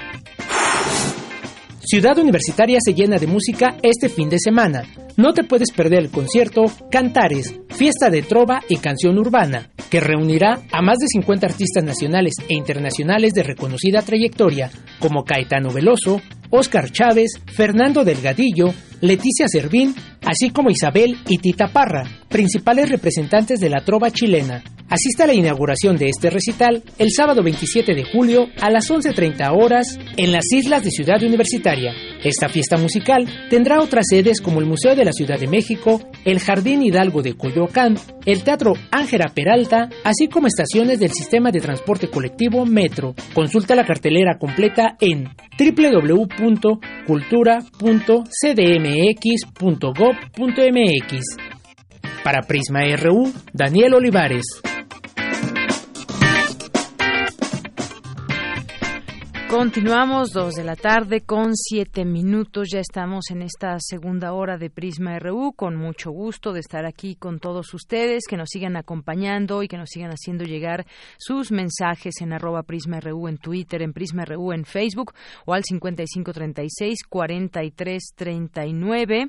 Ciudad 1.93 2.17
Universitaria 2.17 2.79
se 2.83 2.95
llena 2.95 3.19
de 3.19 3.27
música 3.27 3.77
este 3.83 4.09
fin 4.09 4.27
de 4.27 4.39
semana. 4.39 4.81
No 5.15 5.31
te 5.31 5.43
puedes 5.43 5.71
perder 5.71 5.99
el 5.99 6.09
concierto 6.09 6.63
Cantares, 6.89 7.53
fiesta 7.69 8.09
de 8.09 8.23
trova 8.23 8.63
y 8.67 8.77
canción 8.77 9.19
urbana, 9.19 9.69
que 9.91 9.99
reunirá 9.99 10.59
a 10.71 10.81
más 10.81 10.97
de 10.97 11.05
50 11.05 11.45
artistas 11.45 11.83
nacionales 11.83 12.33
e 12.49 12.55
internacionales 12.55 13.33
de 13.35 13.43
reconocida 13.43 14.01
trayectoria, 14.01 14.71
como 14.97 15.23
Caetano 15.23 15.71
Veloso, 15.71 16.19
Óscar 16.49 16.89
Chávez, 16.91 17.33
Fernando 17.45 18.03
Delgadillo, 18.03 18.73
Leticia 19.03 19.49
Servín, 19.49 19.93
así 20.25 20.49
como 20.49 20.69
Isabel 20.69 21.17
y 21.27 21.37
Tita 21.37 21.67
Parra, 21.67 22.05
principales 22.29 22.89
representantes 22.89 23.59
de 23.59 23.69
la 23.69 23.83
trova 23.83 24.09
chilena. 24.11 24.63
Asista 24.87 25.25
a 25.25 25.27
la 25.27 25.33
inauguración 25.33 25.97
de 25.97 26.07
este 26.07 26.29
recital 26.29 26.83
el 26.97 27.09
sábado 27.11 27.43
27 27.43 27.95
de 27.95 28.05
julio 28.05 28.47
a 28.61 28.69
las 28.69 28.89
11.30 28.89 29.51
horas 29.59 29.99
en 30.15 30.31
las 30.31 30.45
islas 30.53 30.83
de 30.83 30.91
Ciudad 30.91 31.21
Universitaria. 31.21 31.91
Esta 32.23 32.47
fiesta 32.47 32.77
musical 32.77 33.27
tendrá 33.49 33.81
otras 33.81 34.05
sedes 34.09 34.39
como 34.39 34.59
el 34.59 34.67
Museo 34.67 34.95
de 34.95 35.03
la 35.03 35.11
Ciudad 35.11 35.39
de 35.39 35.47
México, 35.47 35.99
el 36.23 36.39
Jardín 36.39 36.83
Hidalgo 36.83 37.21
de 37.21 37.35
Coyoacán, 37.35 37.97
el 38.25 38.43
Teatro 38.43 38.73
Ángela 38.91 39.31
Peralta, 39.33 39.89
así 40.05 40.27
como 40.27 40.47
estaciones 40.47 40.99
del 40.99 41.11
sistema 41.11 41.51
de 41.51 41.59
transporte 41.59 42.09
colectivo 42.09 42.65
Metro. 42.65 43.15
Consulta 43.33 43.75
la 43.75 43.85
cartelera 43.85 44.37
completa 44.37 44.95
en 45.01 45.27
www.cultura.cdmx.gov.mx. 48.93 51.37
Para 52.23 52.41
Prisma 52.41 52.81
RU, 52.95 53.33
Daniel 53.51 53.95
Olivares. 53.95 54.45
Continuamos 59.53 60.31
dos 60.31 60.55
de 60.55 60.63
la 60.63 60.75
tarde 60.75 61.21
con 61.21 61.55
siete 61.55 62.05
minutos. 62.05 62.69
Ya 62.73 62.79
estamos 62.79 63.25
en 63.29 63.43
esta 63.43 63.77
segunda 63.79 64.33
hora 64.33 64.57
de 64.57 64.71
Prisma 64.71 65.19
RU. 65.19 65.53
Con 65.55 65.75
mucho 65.75 66.09
gusto 66.09 66.53
de 66.53 66.59
estar 66.59 66.87
aquí 66.87 67.13
con 67.13 67.37
todos 67.37 67.71
ustedes, 67.75 68.23
que 68.27 68.35
nos 68.35 68.49
sigan 68.49 68.77
acompañando 68.77 69.61
y 69.61 69.67
que 69.67 69.77
nos 69.77 69.91
sigan 69.91 70.09
haciendo 70.09 70.43
llegar 70.43 70.87
sus 71.19 71.51
mensajes 71.51 72.15
en 72.21 72.33
arroba 72.33 72.63
Prisma 72.63 72.99
RU 72.99 73.27
en 73.27 73.37
Twitter, 73.37 73.83
en 73.83 73.93
Prisma 73.93 74.25
RU 74.25 74.53
en 74.53 74.65
Facebook 74.65 75.13
o 75.45 75.53
al 75.53 75.63
5536 75.63 77.03
4339 77.07 79.27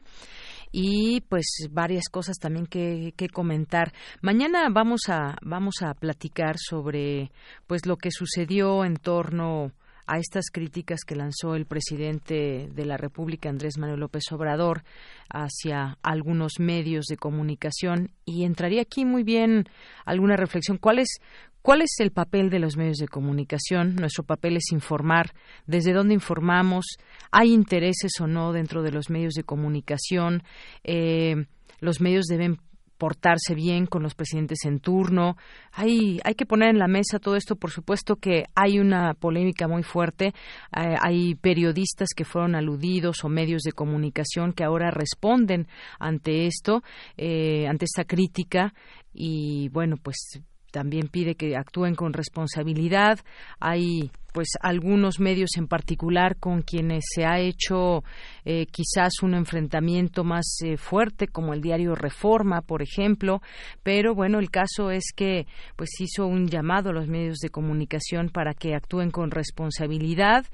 y 0.73 1.21
pues 1.29 1.69
varias 1.71 2.09
cosas 2.11 2.39
también 2.39 2.65
que, 2.65 3.13
que, 3.15 3.29
comentar. 3.29 3.93
Mañana 4.23 4.71
vamos 4.71 5.03
a 5.09 5.37
vamos 5.43 5.83
a 5.83 5.93
platicar 5.93 6.57
sobre 6.59 7.31
pues 7.67 7.85
lo 7.85 7.99
que 7.99 8.11
sucedió 8.11 8.87
en 8.87 8.97
torno 8.97 9.73
a 10.07 10.19
estas 10.19 10.47
críticas 10.53 11.01
que 11.07 11.17
lanzó 11.17 11.55
el 11.55 11.67
presidente 11.67 12.69
de 12.73 12.85
la 12.85 12.97
República, 12.97 13.49
Andrés 13.49 13.79
Manuel 13.79 14.01
López 14.01 14.25
Obrador, 14.33 14.85
hacia 15.29 15.99
algunos 16.03 16.55
medios 16.59 17.07
de 17.07 17.17
comunicación. 17.17 18.11
Y 18.25 18.45
entraría 18.45 18.83
aquí 18.83 19.05
muy 19.05 19.23
bien 19.23 19.67
alguna 20.05 20.37
reflexión. 20.37 20.79
¿Cuál 20.79 20.99
es, 20.99 21.19
¿Cuál 21.63 21.83
es 21.83 21.95
el 22.01 22.11
papel 22.11 22.51
de 22.51 22.59
los 22.59 22.77
medios 22.77 22.99
de 22.99 23.09
comunicación? 23.09 23.97
Nuestro 23.97 24.25
papel 24.25 24.57
es 24.59 24.71
informar. 24.73 25.33
¿Desde 25.67 25.93
dónde 25.93 26.15
informamos? 26.15 26.85
¿Hay 27.31 27.53
intereses 27.53 28.13
o 28.21 28.27
no 28.27 28.53
dentro 28.53 28.83
de 28.83 28.93
los 28.93 29.09
medios 29.09 29.35
de 29.35 29.45
comunicación? 29.45 30.43
Eh, 30.83 31.47
los 31.81 32.01
medios 32.01 32.27
deben 32.27 32.59
portarse 32.99 33.55
bien 33.55 33.87
con 33.87 34.03
los 34.03 34.15
presidentes 34.15 34.65
en 34.65 34.81
turno. 34.81 35.37
Hay, 35.73 36.21
hay 36.25 36.35
que 36.35 36.47
poner 36.47 36.71
en 36.71 36.79
la 36.79 36.89
mesa 36.89 37.19
todo 37.19 37.37
esto. 37.37 37.57
Por 37.57 37.71
supuesto 37.71 38.17
que 38.17 38.45
hay 38.55 38.79
una 38.79 39.15
polémica 39.15 39.69
muy 39.69 39.83
fuerte. 39.83 40.27
Eh, 40.77 40.97
hay 41.01 41.35
periodistas 41.35 42.11
que 42.15 42.25
fueron 42.25 42.55
aludidos 42.55 43.25
o 43.25 43.29
medios 43.29 43.63
de 43.63 43.73
comunicación 43.73 44.53
que 44.53 44.65
ahora 44.65 44.91
responden 44.91 45.67
ante 45.99 46.47
esto, 46.47 46.83
eh, 47.17 47.67
ante 47.69 47.85
esta 47.85 48.05
crítica. 48.05 48.75
Y 49.13 49.69
bueno, 49.71 49.97
pues 49.97 50.41
también 50.75 51.07
pide 51.07 51.37
que 51.37 51.57
actúen 51.57 51.95
con 51.95 52.13
responsabilidad. 52.13 53.21
Hay 53.61 54.11
pues 54.33 54.49
algunos 54.61 55.21
medios 55.21 55.51
en 55.57 55.69
particular 55.69 56.35
con 56.37 56.63
quienes 56.63 57.05
se 57.15 57.25
ha 57.25 57.39
hecho 57.39 58.03
eh, 58.45 58.67
quizás 58.67 59.23
un 59.23 59.35
enfrentamiento 59.35 60.25
más 60.25 60.57
eh, 60.65 60.77
fuerte 60.77 61.29
como 61.29 61.55
el 61.55 61.61
diario 61.61 61.95
Reforma 61.95 62.61
por 62.61 62.83
ejemplo 62.83 63.41
pero 63.85 64.13
bueno 64.17 64.41
el 64.41 64.51
caso 64.51 64.91
es 64.91 65.13
que 65.15 65.47
pues 65.77 65.91
hizo 66.01 66.27
un 66.27 66.49
llamado 66.49 66.91
a 66.91 66.93
los 66.93 67.07
medios 67.07 67.39
de 67.39 67.51
comunicación 67.51 68.29
para 68.29 68.55
que 68.55 68.75
actúen 68.75 69.13
con 69.13 69.31
responsabilidad 69.31 70.45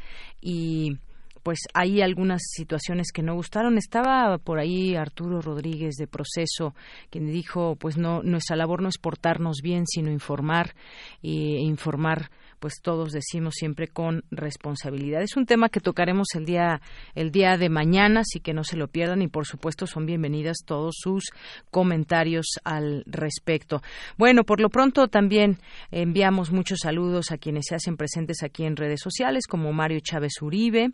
y 0.42 0.98
pues 1.42 1.60
hay 1.74 2.02
algunas 2.02 2.42
situaciones 2.54 3.12
que 3.12 3.22
no 3.22 3.34
gustaron. 3.34 3.78
Estaba 3.78 4.38
por 4.38 4.58
ahí 4.58 4.96
Arturo 4.96 5.40
Rodríguez 5.40 5.96
de 5.96 6.06
Proceso, 6.06 6.74
quien 7.10 7.26
dijo, 7.26 7.76
pues 7.76 7.96
no, 7.96 8.22
nuestra 8.22 8.56
labor 8.56 8.82
no 8.82 8.88
es 8.88 8.98
portarnos 8.98 9.58
bien, 9.62 9.86
sino 9.86 10.10
informar 10.10 10.74
e 11.22 11.60
informar 11.60 12.30
pues 12.60 12.74
todos 12.82 13.12
decimos 13.12 13.54
siempre 13.56 13.88
con 13.88 14.22
responsabilidad. 14.30 15.22
Es 15.22 15.36
un 15.36 15.46
tema 15.46 15.70
que 15.70 15.80
tocaremos 15.80 16.28
el 16.34 16.44
día 16.44 16.80
el 17.14 17.32
día 17.32 17.56
de 17.56 17.68
mañana, 17.68 18.20
así 18.20 18.40
que 18.40 18.54
no 18.54 18.62
se 18.64 18.76
lo 18.76 18.88
pierdan 18.88 19.22
y 19.22 19.28
por 19.28 19.46
supuesto 19.46 19.86
son 19.86 20.06
bienvenidas 20.06 20.58
todos 20.64 20.94
sus 20.98 21.30
comentarios 21.70 22.46
al 22.64 23.02
respecto. 23.06 23.82
Bueno, 24.16 24.44
por 24.44 24.60
lo 24.60 24.68
pronto 24.68 25.08
también 25.08 25.58
enviamos 25.90 26.52
muchos 26.52 26.80
saludos 26.82 27.32
a 27.32 27.38
quienes 27.38 27.64
se 27.68 27.74
hacen 27.74 27.96
presentes 27.96 28.42
aquí 28.42 28.64
en 28.64 28.76
redes 28.76 29.00
sociales 29.00 29.46
como 29.46 29.72
Mario 29.72 30.00
Chávez 30.00 30.42
Uribe, 30.42 30.90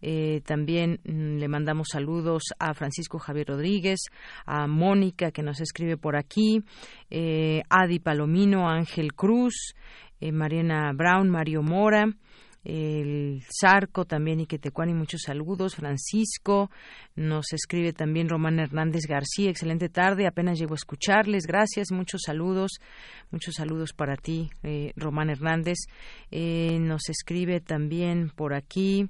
eh, 0.00 0.40
también 0.46 1.00
mm, 1.04 1.38
le 1.38 1.48
mandamos 1.48 1.88
saludos 1.90 2.44
a 2.58 2.74
Francisco 2.74 3.18
Javier 3.18 3.48
Rodríguez, 3.48 4.00
a 4.46 4.66
Mónica 4.66 5.32
que 5.32 5.42
nos 5.42 5.60
escribe 5.60 5.96
por 5.96 6.16
aquí, 6.16 6.62
eh, 7.10 7.62
Adi 7.68 7.98
Palomino, 7.98 8.68
Ángel 8.68 9.14
Cruz, 9.14 9.74
eh, 10.20 10.32
Mariana 10.32 10.92
Brown, 10.94 11.28
Mario 11.28 11.62
Mora, 11.62 12.06
el 12.64 13.42
Zarco 13.60 14.04
también 14.04 14.40
y 14.40 14.46
y 14.46 14.94
muchos 14.94 15.22
saludos. 15.22 15.76
Francisco 15.76 16.70
nos 17.16 17.52
escribe 17.52 17.92
también 17.92 18.28
Román 18.28 18.58
Hernández 18.58 19.06
García, 19.08 19.50
excelente 19.50 19.88
tarde, 19.88 20.26
apenas 20.26 20.58
llego 20.58 20.74
a 20.74 20.76
escucharles, 20.76 21.46
gracias, 21.46 21.90
muchos 21.90 22.22
saludos, 22.26 22.72
muchos 23.30 23.54
saludos 23.54 23.92
para 23.92 24.16
ti, 24.16 24.50
eh, 24.62 24.92
Román 24.96 25.30
Hernández. 25.30 25.78
Eh, 26.30 26.78
nos 26.80 27.08
escribe 27.08 27.60
también 27.60 28.30
por 28.34 28.54
aquí 28.54 29.08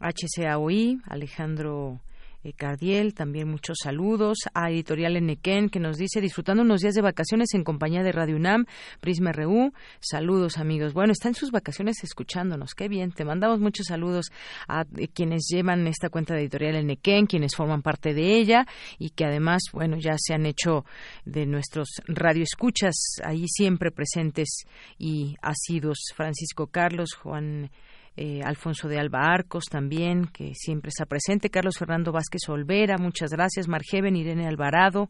HCAOI, 0.00 1.00
Alejandro 1.06 2.00
eh, 2.44 2.52
Cardiel, 2.52 3.14
también 3.14 3.48
muchos 3.48 3.78
saludos. 3.82 4.38
A 4.54 4.70
Editorial 4.70 5.16
Enequén, 5.16 5.68
que 5.68 5.78
nos 5.78 5.96
dice, 5.96 6.20
disfrutando 6.20 6.62
unos 6.62 6.80
días 6.80 6.94
de 6.94 7.02
vacaciones 7.02 7.54
en 7.54 7.64
compañía 7.64 8.02
de 8.02 8.12
Radio 8.12 8.36
UNAM, 8.36 8.66
Prisma 9.00 9.32
RU. 9.32 9.72
Saludos, 10.00 10.58
amigos. 10.58 10.92
Bueno, 10.92 11.12
está 11.12 11.28
en 11.28 11.34
sus 11.34 11.50
vacaciones 11.50 12.02
escuchándonos. 12.02 12.74
Qué 12.74 12.88
bien. 12.88 13.12
Te 13.12 13.24
mandamos 13.24 13.60
muchos 13.60 13.86
saludos 13.86 14.26
a 14.66 14.84
eh, 14.96 15.08
quienes 15.08 15.46
llevan 15.48 15.86
esta 15.86 16.08
cuenta 16.08 16.34
de 16.34 16.40
Editorial 16.40 16.76
Enequén, 16.76 17.26
quienes 17.26 17.54
forman 17.54 17.82
parte 17.82 18.14
de 18.14 18.36
ella 18.36 18.66
y 18.98 19.10
que 19.10 19.24
además, 19.24 19.62
bueno, 19.72 19.96
ya 19.98 20.14
se 20.16 20.34
han 20.34 20.46
hecho 20.46 20.84
de 21.24 21.46
nuestros 21.46 21.88
radioescuchas 22.06 22.94
ahí 23.24 23.46
siempre 23.46 23.90
presentes 23.90 24.64
y 24.98 25.36
asidos. 25.42 25.98
Francisco 26.14 26.66
Carlos, 26.66 27.14
Juan 27.14 27.70
eh, 28.16 28.42
Alfonso 28.42 28.88
de 28.88 28.98
Alba 28.98 29.32
Arcos 29.32 29.64
también, 29.70 30.26
que 30.26 30.54
siempre 30.54 30.90
está 30.90 31.06
presente, 31.06 31.50
Carlos 31.50 31.78
Fernando 31.78 32.12
Vázquez 32.12 32.48
Olvera, 32.48 32.98
muchas 32.98 33.30
gracias, 33.30 33.68
Margeven, 33.68 34.16
Irene 34.16 34.46
Alvarado, 34.46 35.08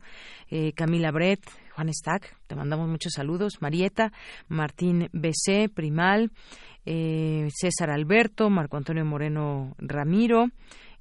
eh, 0.48 0.72
Camila 0.72 1.11
Bret, 1.11 1.40
Juan 1.74 1.92
Stack, 1.92 2.36
te 2.46 2.55
mandamos 2.55 2.88
muchos 2.88 3.12
saludos, 3.14 3.61
Marieta, 3.61 4.12
Martín 4.48 5.09
BC, 5.12 5.68
Primal, 5.74 6.30
eh, 6.84 7.48
César 7.53 7.90
Alberto, 7.90 8.50
Marco 8.50 8.76
Antonio 8.76 9.05
Moreno 9.05 9.74
Ramiro, 9.78 10.46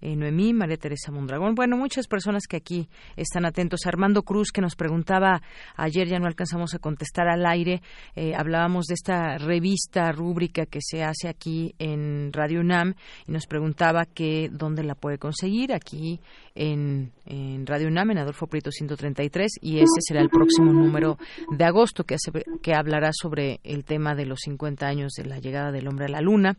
eh, 0.02 0.16
Noemí, 0.16 0.54
María 0.54 0.78
Teresa 0.78 1.12
Mondragón. 1.12 1.56
Bueno, 1.56 1.78
muchas 1.78 2.08
personas 2.08 2.44
que 2.48 2.58
aquí 2.58 2.90
están 3.16 3.46
atentos. 3.46 3.86
Armando 3.86 4.24
Cruz, 4.24 4.52
que 4.52 4.62
nos 4.62 4.76
preguntaba 4.76 5.42
ayer, 5.76 6.08
ya 6.08 6.20
no 6.20 6.28
alcanzamos 6.28 6.74
a 6.74 6.80
contestar 6.80 7.28
al 7.28 7.46
aire, 7.46 7.82
eh, 8.16 8.34
hablábamos 8.36 8.86
de 8.88 8.96
esta 8.96 9.38
revista 9.38 10.12
rúbrica 10.12 10.66
que 10.66 10.80
se 10.82 11.04
hace 11.04 11.28
aquí 11.28 11.76
en 11.80 12.34
Radio 12.34 12.62
UNAM 12.62 12.96
y 13.28 13.32
nos 13.32 13.46
preguntaba 13.46 14.06
que 14.06 14.50
dónde 14.52 14.84
la 14.84 14.96
puede 14.96 15.18
conseguir 15.18 15.74
aquí 15.74 16.20
en, 16.56 17.12
Radio 17.66 17.88
UNAM, 17.88 18.12
en 18.12 18.18
Adolfo 18.18 18.48
Prieto 18.48 18.72
133, 18.72 19.52
y 19.62 19.78
ese 19.78 20.00
será 20.02 20.22
el 20.22 20.30
próximo 20.30 20.74
número 20.74 21.18
de 21.50 21.64
agosto 21.64 22.04
que, 22.04 22.16
hace, 22.16 22.32
que 22.62 22.74
hablará 22.74 23.12
sobre 23.14 23.60
el 23.64 23.86
tema 23.86 24.16
de 24.16 24.26
los 24.26 24.40
50 24.42 24.86
años 24.86 25.14
de 25.14 25.26
la 25.26 25.40
llegada 25.40 25.72
del 25.72 25.88
hombre 25.88 26.06
a 26.06 26.10
la 26.10 26.22
luna. 26.22 26.58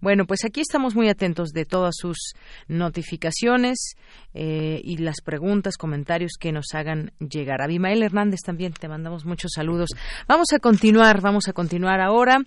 Bueno, 0.00 0.26
pues 0.26 0.44
aquí 0.44 0.60
estamos 0.60 0.94
muy 0.94 1.08
atentos 1.08 1.50
de 1.50 1.64
todas 1.64 1.94
sus 1.96 2.34
notificaciones 2.68 3.96
eh, 4.34 4.80
y 4.82 4.98
las 4.98 5.16
preguntas, 5.22 5.76
comentarios 5.76 6.32
que 6.38 6.52
nos 6.52 6.66
hagan 6.74 7.12
llegar. 7.18 7.60
Abimael 7.62 8.02
Hernández 8.02 8.40
también 8.44 8.72
te 8.72 8.88
mandamos 8.88 9.24
muchos 9.24 9.52
saludos. 9.54 9.90
Vamos 10.28 10.52
a 10.54 10.58
continuar, 10.58 11.20
vamos 11.20 11.48
a 11.48 11.52
continuar 11.52 12.00
ahora 12.00 12.38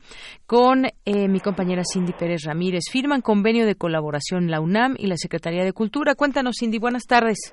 con 0.46 0.86
eh, 0.86 1.28
mi 1.28 1.40
compañera 1.40 1.84
Cindy 1.92 2.14
Pérez 2.14 2.44
Ramírez. 2.46 2.84
Firman 2.92 3.22
convenio 3.22 3.66
de 3.66 3.76
colaboración 3.76 4.50
la 4.50 4.62
UNAM 4.62 4.96
y 4.98 5.08
la 5.08 5.18
Secretaría 5.18 5.64
de 5.64 5.74
Cultura. 5.74 6.16
Cuéntanos, 6.16 6.56
Cindy, 6.60 6.80
buenas 6.86 7.08
tardes. 7.08 7.52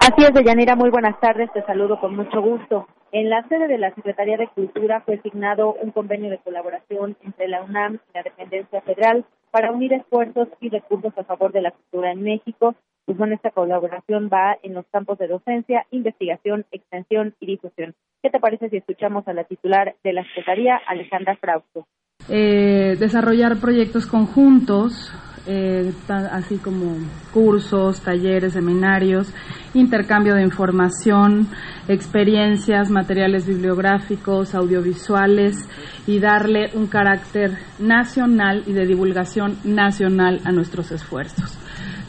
Así 0.00 0.24
es, 0.24 0.32
Deyanira, 0.32 0.74
muy 0.74 0.88
buenas 0.88 1.20
tardes, 1.20 1.52
te 1.52 1.62
saludo 1.66 2.00
con 2.00 2.16
mucho 2.16 2.40
gusto. 2.40 2.86
En 3.12 3.28
la 3.28 3.46
sede 3.46 3.68
de 3.68 3.76
la 3.76 3.94
Secretaría 3.94 4.38
de 4.38 4.48
Cultura 4.48 5.02
fue 5.02 5.16
asignado 5.16 5.74
un 5.74 5.90
convenio 5.90 6.30
de 6.30 6.38
colaboración 6.38 7.14
entre 7.22 7.46
la 7.48 7.62
UNAM 7.62 7.96
y 7.96 8.14
la 8.14 8.22
Dependencia 8.22 8.80
Federal 8.80 9.26
para 9.50 9.70
unir 9.70 9.92
esfuerzos 9.92 10.48
y 10.62 10.70
recursos 10.70 11.12
a 11.18 11.24
favor 11.24 11.52
de 11.52 11.60
la 11.60 11.72
cultura 11.72 12.12
en 12.12 12.22
México 12.22 12.74
Pues 13.04 13.18
bueno, 13.18 13.34
esta 13.34 13.50
colaboración 13.50 14.30
va 14.32 14.56
en 14.62 14.72
los 14.72 14.86
campos 14.90 15.18
de 15.18 15.28
docencia, 15.28 15.84
investigación, 15.90 16.64
extensión 16.72 17.34
y 17.40 17.46
difusión. 17.46 17.94
¿Qué 18.22 18.30
te 18.30 18.40
parece 18.40 18.70
si 18.70 18.78
escuchamos 18.78 19.28
a 19.28 19.34
la 19.34 19.44
titular 19.44 19.94
de 20.02 20.12
la 20.14 20.24
Secretaría, 20.24 20.80
Alejandra 20.88 21.36
Frausto? 21.36 21.86
Eh, 22.30 22.96
desarrollar 22.98 23.60
proyectos 23.60 24.06
conjuntos, 24.06 25.12
eh, 25.46 25.92
así 26.30 26.56
como 26.56 26.96
cursos, 27.32 28.00
talleres, 28.00 28.54
seminarios, 28.54 29.32
intercambio 29.74 30.34
de 30.34 30.42
información, 30.42 31.48
experiencias, 31.88 32.90
materiales 32.90 33.46
bibliográficos, 33.46 34.54
audiovisuales 34.54 35.68
y 36.06 36.18
darle 36.18 36.70
un 36.74 36.86
carácter 36.86 37.58
nacional 37.78 38.62
y 38.66 38.72
de 38.72 38.86
divulgación 38.86 39.58
nacional 39.64 40.40
a 40.44 40.52
nuestros 40.52 40.90
esfuerzos. 40.92 41.58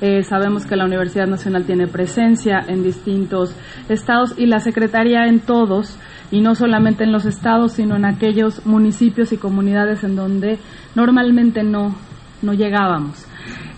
Eh, 0.02 0.24
sabemos 0.24 0.66
que 0.66 0.76
la 0.76 0.86
Universidad 0.86 1.28
Nacional 1.28 1.66
tiene 1.66 1.88
presencia 1.88 2.60
en 2.68 2.84
distintos 2.84 3.56
estados 3.88 4.34
y 4.38 4.46
la 4.46 4.60
Secretaría 4.60 5.26
en 5.26 5.40
todos 5.40 5.98
y 6.32 6.42
no 6.42 6.56
solamente 6.56 7.04
en 7.04 7.12
los 7.12 7.26
estados, 7.26 7.74
sino 7.74 7.96
en 7.96 8.06
aquellos 8.06 8.66
municipios 8.66 9.32
y 9.32 9.38
comunidades 9.38 10.04
en 10.04 10.16
donde 10.16 10.60
normalmente 10.96 11.64
no, 11.64 11.96
no 12.46 12.54
llegábamos. 12.54 13.26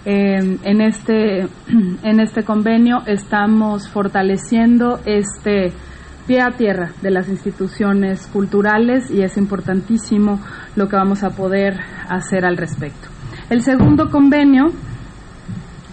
Eh, 0.05 0.59
en, 0.63 0.81
este, 0.81 1.41
en 2.03 2.19
este 2.19 2.43
convenio 2.43 2.99
estamos 3.05 3.89
fortaleciendo 3.89 4.99
este 5.05 5.73
pie 6.27 6.41
a 6.41 6.51
tierra 6.51 6.91
de 7.01 7.11
las 7.11 7.29
instituciones 7.29 8.27
culturales 8.27 9.09
y 9.09 9.21
es 9.21 9.37
importantísimo 9.37 10.39
lo 10.75 10.87
que 10.87 10.95
vamos 10.95 11.23
a 11.23 11.29
poder 11.31 11.79
hacer 12.09 12.45
al 12.45 12.57
respecto. 12.57 13.07
El 13.49 13.61
segundo 13.61 14.09
convenio 14.09 14.65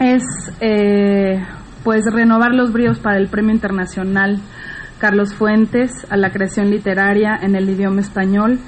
es 0.00 0.24
eh, 0.60 1.40
pues 1.84 2.04
renovar 2.12 2.52
los 2.52 2.72
bríos 2.72 2.98
para 2.98 3.18
el 3.18 3.28
Premio 3.28 3.54
Internacional 3.54 4.40
Carlos 4.98 5.34
Fuentes 5.34 6.06
a 6.10 6.16
la 6.16 6.30
creación 6.30 6.70
literaria 6.70 7.38
en 7.42 7.54
el 7.54 7.68
idioma 7.68 8.00
español, 8.00 8.58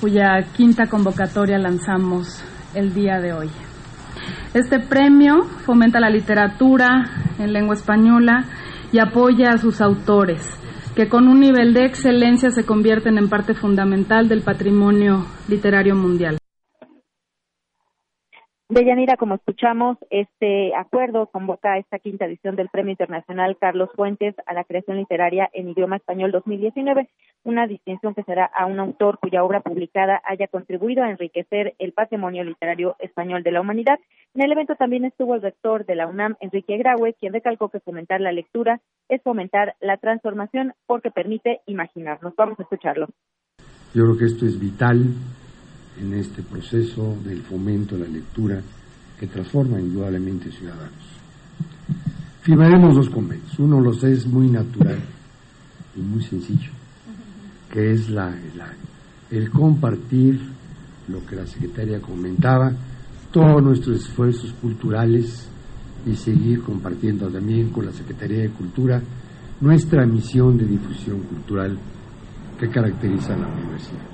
cuya 0.00 0.42
quinta 0.54 0.86
convocatoria 0.86 1.58
lanzamos 1.58 2.44
el 2.74 2.94
día 2.94 3.20
de 3.20 3.32
hoy. 3.32 3.50
Este 4.54 4.80
premio 4.80 5.44
fomenta 5.64 6.00
la 6.00 6.10
literatura 6.10 7.10
en 7.38 7.52
lengua 7.52 7.74
española 7.74 8.44
y 8.92 8.98
apoya 8.98 9.50
a 9.50 9.58
sus 9.58 9.80
autores, 9.80 10.58
que 10.94 11.08
con 11.08 11.28
un 11.28 11.40
nivel 11.40 11.72
de 11.72 11.86
excelencia 11.86 12.50
se 12.50 12.64
convierten 12.64 13.16
en 13.16 13.28
parte 13.28 13.54
fundamental 13.54 14.28
del 14.28 14.42
patrimonio 14.42 15.24
literario 15.48 15.96
mundial. 15.96 16.41
Deyanira, 18.72 19.18
como 19.18 19.34
escuchamos, 19.34 19.98
este 20.08 20.74
acuerdo 20.74 21.26
convoca 21.26 21.76
esta 21.76 21.98
quinta 21.98 22.24
edición 22.24 22.56
del 22.56 22.70
Premio 22.70 22.92
Internacional 22.92 23.58
Carlos 23.60 23.90
Fuentes 23.94 24.34
a 24.46 24.54
la 24.54 24.64
creación 24.64 24.96
literaria 24.96 25.50
en 25.52 25.68
idioma 25.68 25.96
español 25.96 26.32
2019, 26.32 27.06
una 27.44 27.66
distinción 27.66 28.14
que 28.14 28.22
será 28.22 28.46
a 28.46 28.64
un 28.64 28.80
autor 28.80 29.18
cuya 29.18 29.44
obra 29.44 29.60
publicada 29.60 30.22
haya 30.24 30.48
contribuido 30.48 31.04
a 31.04 31.10
enriquecer 31.10 31.74
el 31.78 31.92
patrimonio 31.92 32.44
literario 32.44 32.96
español 32.98 33.42
de 33.42 33.52
la 33.52 33.60
humanidad. 33.60 33.98
En 34.34 34.42
el 34.42 34.52
evento 34.52 34.74
también 34.74 35.04
estuvo 35.04 35.34
el 35.34 35.42
rector 35.42 35.84
de 35.84 35.94
la 35.94 36.06
UNAM, 36.06 36.36
Enrique 36.40 36.78
Graue, 36.78 37.12
quien 37.12 37.34
recalcó 37.34 37.68
que 37.68 37.80
fomentar 37.80 38.22
la 38.22 38.32
lectura 38.32 38.80
es 39.10 39.20
fomentar 39.20 39.74
la 39.82 39.98
transformación 39.98 40.72
porque 40.86 41.10
permite 41.10 41.60
imaginarnos. 41.66 42.34
Vamos 42.36 42.58
a 42.58 42.62
escucharlo. 42.62 43.08
Yo 43.92 44.04
creo 44.04 44.16
que 44.16 44.24
esto 44.24 44.46
es 44.46 44.58
vital 44.58 45.12
en 46.00 46.14
este 46.14 46.42
proceso 46.42 47.16
del 47.24 47.42
fomento 47.42 47.96
de 47.96 48.06
la 48.06 48.12
lectura 48.12 48.60
que 49.18 49.26
transforma 49.26 49.80
indudablemente 49.80 50.50
ciudadanos. 50.50 51.12
Firmaremos 52.40 52.96
dos 52.96 53.08
convenios. 53.08 53.58
Uno 53.58 53.80
los 53.80 54.02
es 54.02 54.26
muy 54.26 54.48
natural 54.48 54.98
y 55.96 56.00
muy 56.00 56.22
sencillo, 56.22 56.70
que 57.70 57.92
es 57.92 58.08
el 59.30 59.50
compartir 59.50 60.40
lo 61.08 61.24
que 61.24 61.36
la 61.36 61.46
secretaria 61.46 62.00
comentaba, 62.00 62.72
todos 63.30 63.62
nuestros 63.62 64.00
esfuerzos 64.00 64.52
culturales 64.54 65.48
y 66.04 66.16
seguir 66.16 66.62
compartiendo 66.62 67.28
también 67.28 67.70
con 67.70 67.86
la 67.86 67.92
Secretaría 67.92 68.42
de 68.42 68.50
Cultura 68.50 69.00
nuestra 69.60 70.04
misión 70.04 70.58
de 70.58 70.66
difusión 70.66 71.20
cultural 71.20 71.78
que 72.58 72.68
caracteriza 72.68 73.34
a 73.34 73.38
la 73.38 73.46
universidad 73.46 74.11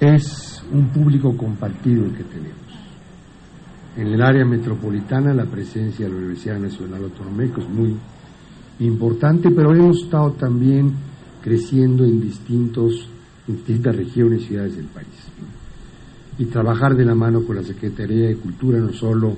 es 0.00 0.62
un 0.72 0.88
público 0.88 1.36
compartido 1.36 2.04
el 2.04 2.12
que 2.12 2.24
tenemos. 2.24 2.56
En 3.96 4.08
el 4.08 4.22
área 4.22 4.44
metropolitana 4.44 5.34
la 5.34 5.46
presencia 5.46 6.06
de 6.06 6.12
la 6.12 6.18
Universidad 6.18 6.58
Nacional 6.58 7.04
Autónoma 7.04 7.44
es 7.44 7.68
muy 7.68 7.96
importante, 8.80 9.50
pero 9.50 9.74
hemos 9.74 10.04
estado 10.04 10.32
también 10.32 10.92
creciendo 11.42 12.04
en, 12.04 12.20
distintos, 12.20 13.08
distintas 13.46 13.96
regiones 13.96 14.42
y 14.42 14.46
ciudades 14.46 14.76
del 14.76 14.86
país. 14.86 15.08
Y 16.38 16.44
trabajar 16.44 16.94
de 16.94 17.04
la 17.04 17.16
mano 17.16 17.42
con 17.42 17.56
la 17.56 17.64
Secretaría 17.64 18.28
de 18.28 18.36
Cultura, 18.36 18.78
no 18.78 18.92
solo 18.92 19.36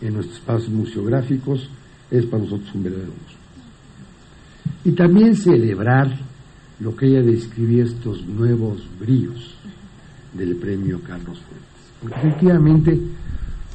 en 0.00 0.14
nuestros 0.14 0.38
espacios 0.38 0.70
museográficos, 0.70 1.68
es 2.10 2.24
para 2.24 2.42
nosotros 2.42 2.74
un 2.74 2.82
verdadero 2.82 3.12
gusto. 3.12 3.38
Y 4.84 4.92
también 4.92 5.36
celebrar 5.36 6.10
lo 6.78 6.96
que 6.96 7.06
ella 7.06 7.20
describía, 7.20 7.84
estos 7.84 8.24
nuevos 8.26 8.80
bríos 8.98 9.56
del 10.32 10.56
premio 10.56 11.00
Carlos 11.06 11.40
Fuentes. 11.40 11.94
Porque 12.00 12.16
efectivamente, 12.16 12.98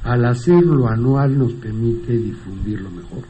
al 0.03 0.25
hacerlo 0.25 0.87
anual 0.87 1.37
nos 1.37 1.53
permite 1.53 2.13
difundirlo 2.13 2.89
mejor. 2.89 3.23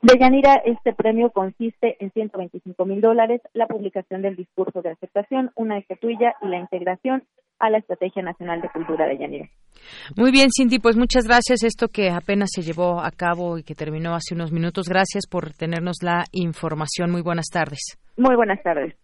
Deyanira, 0.00 0.54
este 0.64 0.92
premio 0.92 1.30
consiste 1.30 1.96
en 1.98 2.12
125 2.12 2.84
mil 2.86 3.00
dólares, 3.00 3.40
la 3.52 3.66
publicación 3.66 4.22
del 4.22 4.36
discurso 4.36 4.80
de 4.80 4.90
aceptación, 4.90 5.50
una 5.56 5.78
estatuilla 5.78 6.34
y 6.40 6.48
la 6.48 6.58
integración 6.58 7.24
a 7.58 7.70
la 7.70 7.78
Estrategia 7.78 8.22
Nacional 8.22 8.60
de 8.60 8.68
Cultura 8.68 9.06
de 9.06 9.18
Yanira. 9.18 9.48
Muy 10.16 10.30
bien, 10.30 10.48
Cindy, 10.56 10.78
pues 10.78 10.96
muchas 10.96 11.26
gracias. 11.26 11.64
Esto 11.64 11.88
que 11.88 12.10
apenas 12.10 12.50
se 12.52 12.62
llevó 12.62 13.00
a 13.00 13.10
cabo 13.10 13.58
y 13.58 13.64
que 13.64 13.74
terminó 13.74 14.14
hace 14.14 14.34
unos 14.34 14.52
minutos, 14.52 14.88
gracias 14.88 15.26
por 15.28 15.52
tenernos 15.52 15.96
la 16.02 16.24
información. 16.32 17.10
Muy 17.10 17.22
buenas 17.22 17.46
tardes. 17.52 17.98
Muy 18.16 18.36
buenas 18.36 18.62
tardes. 18.62 18.94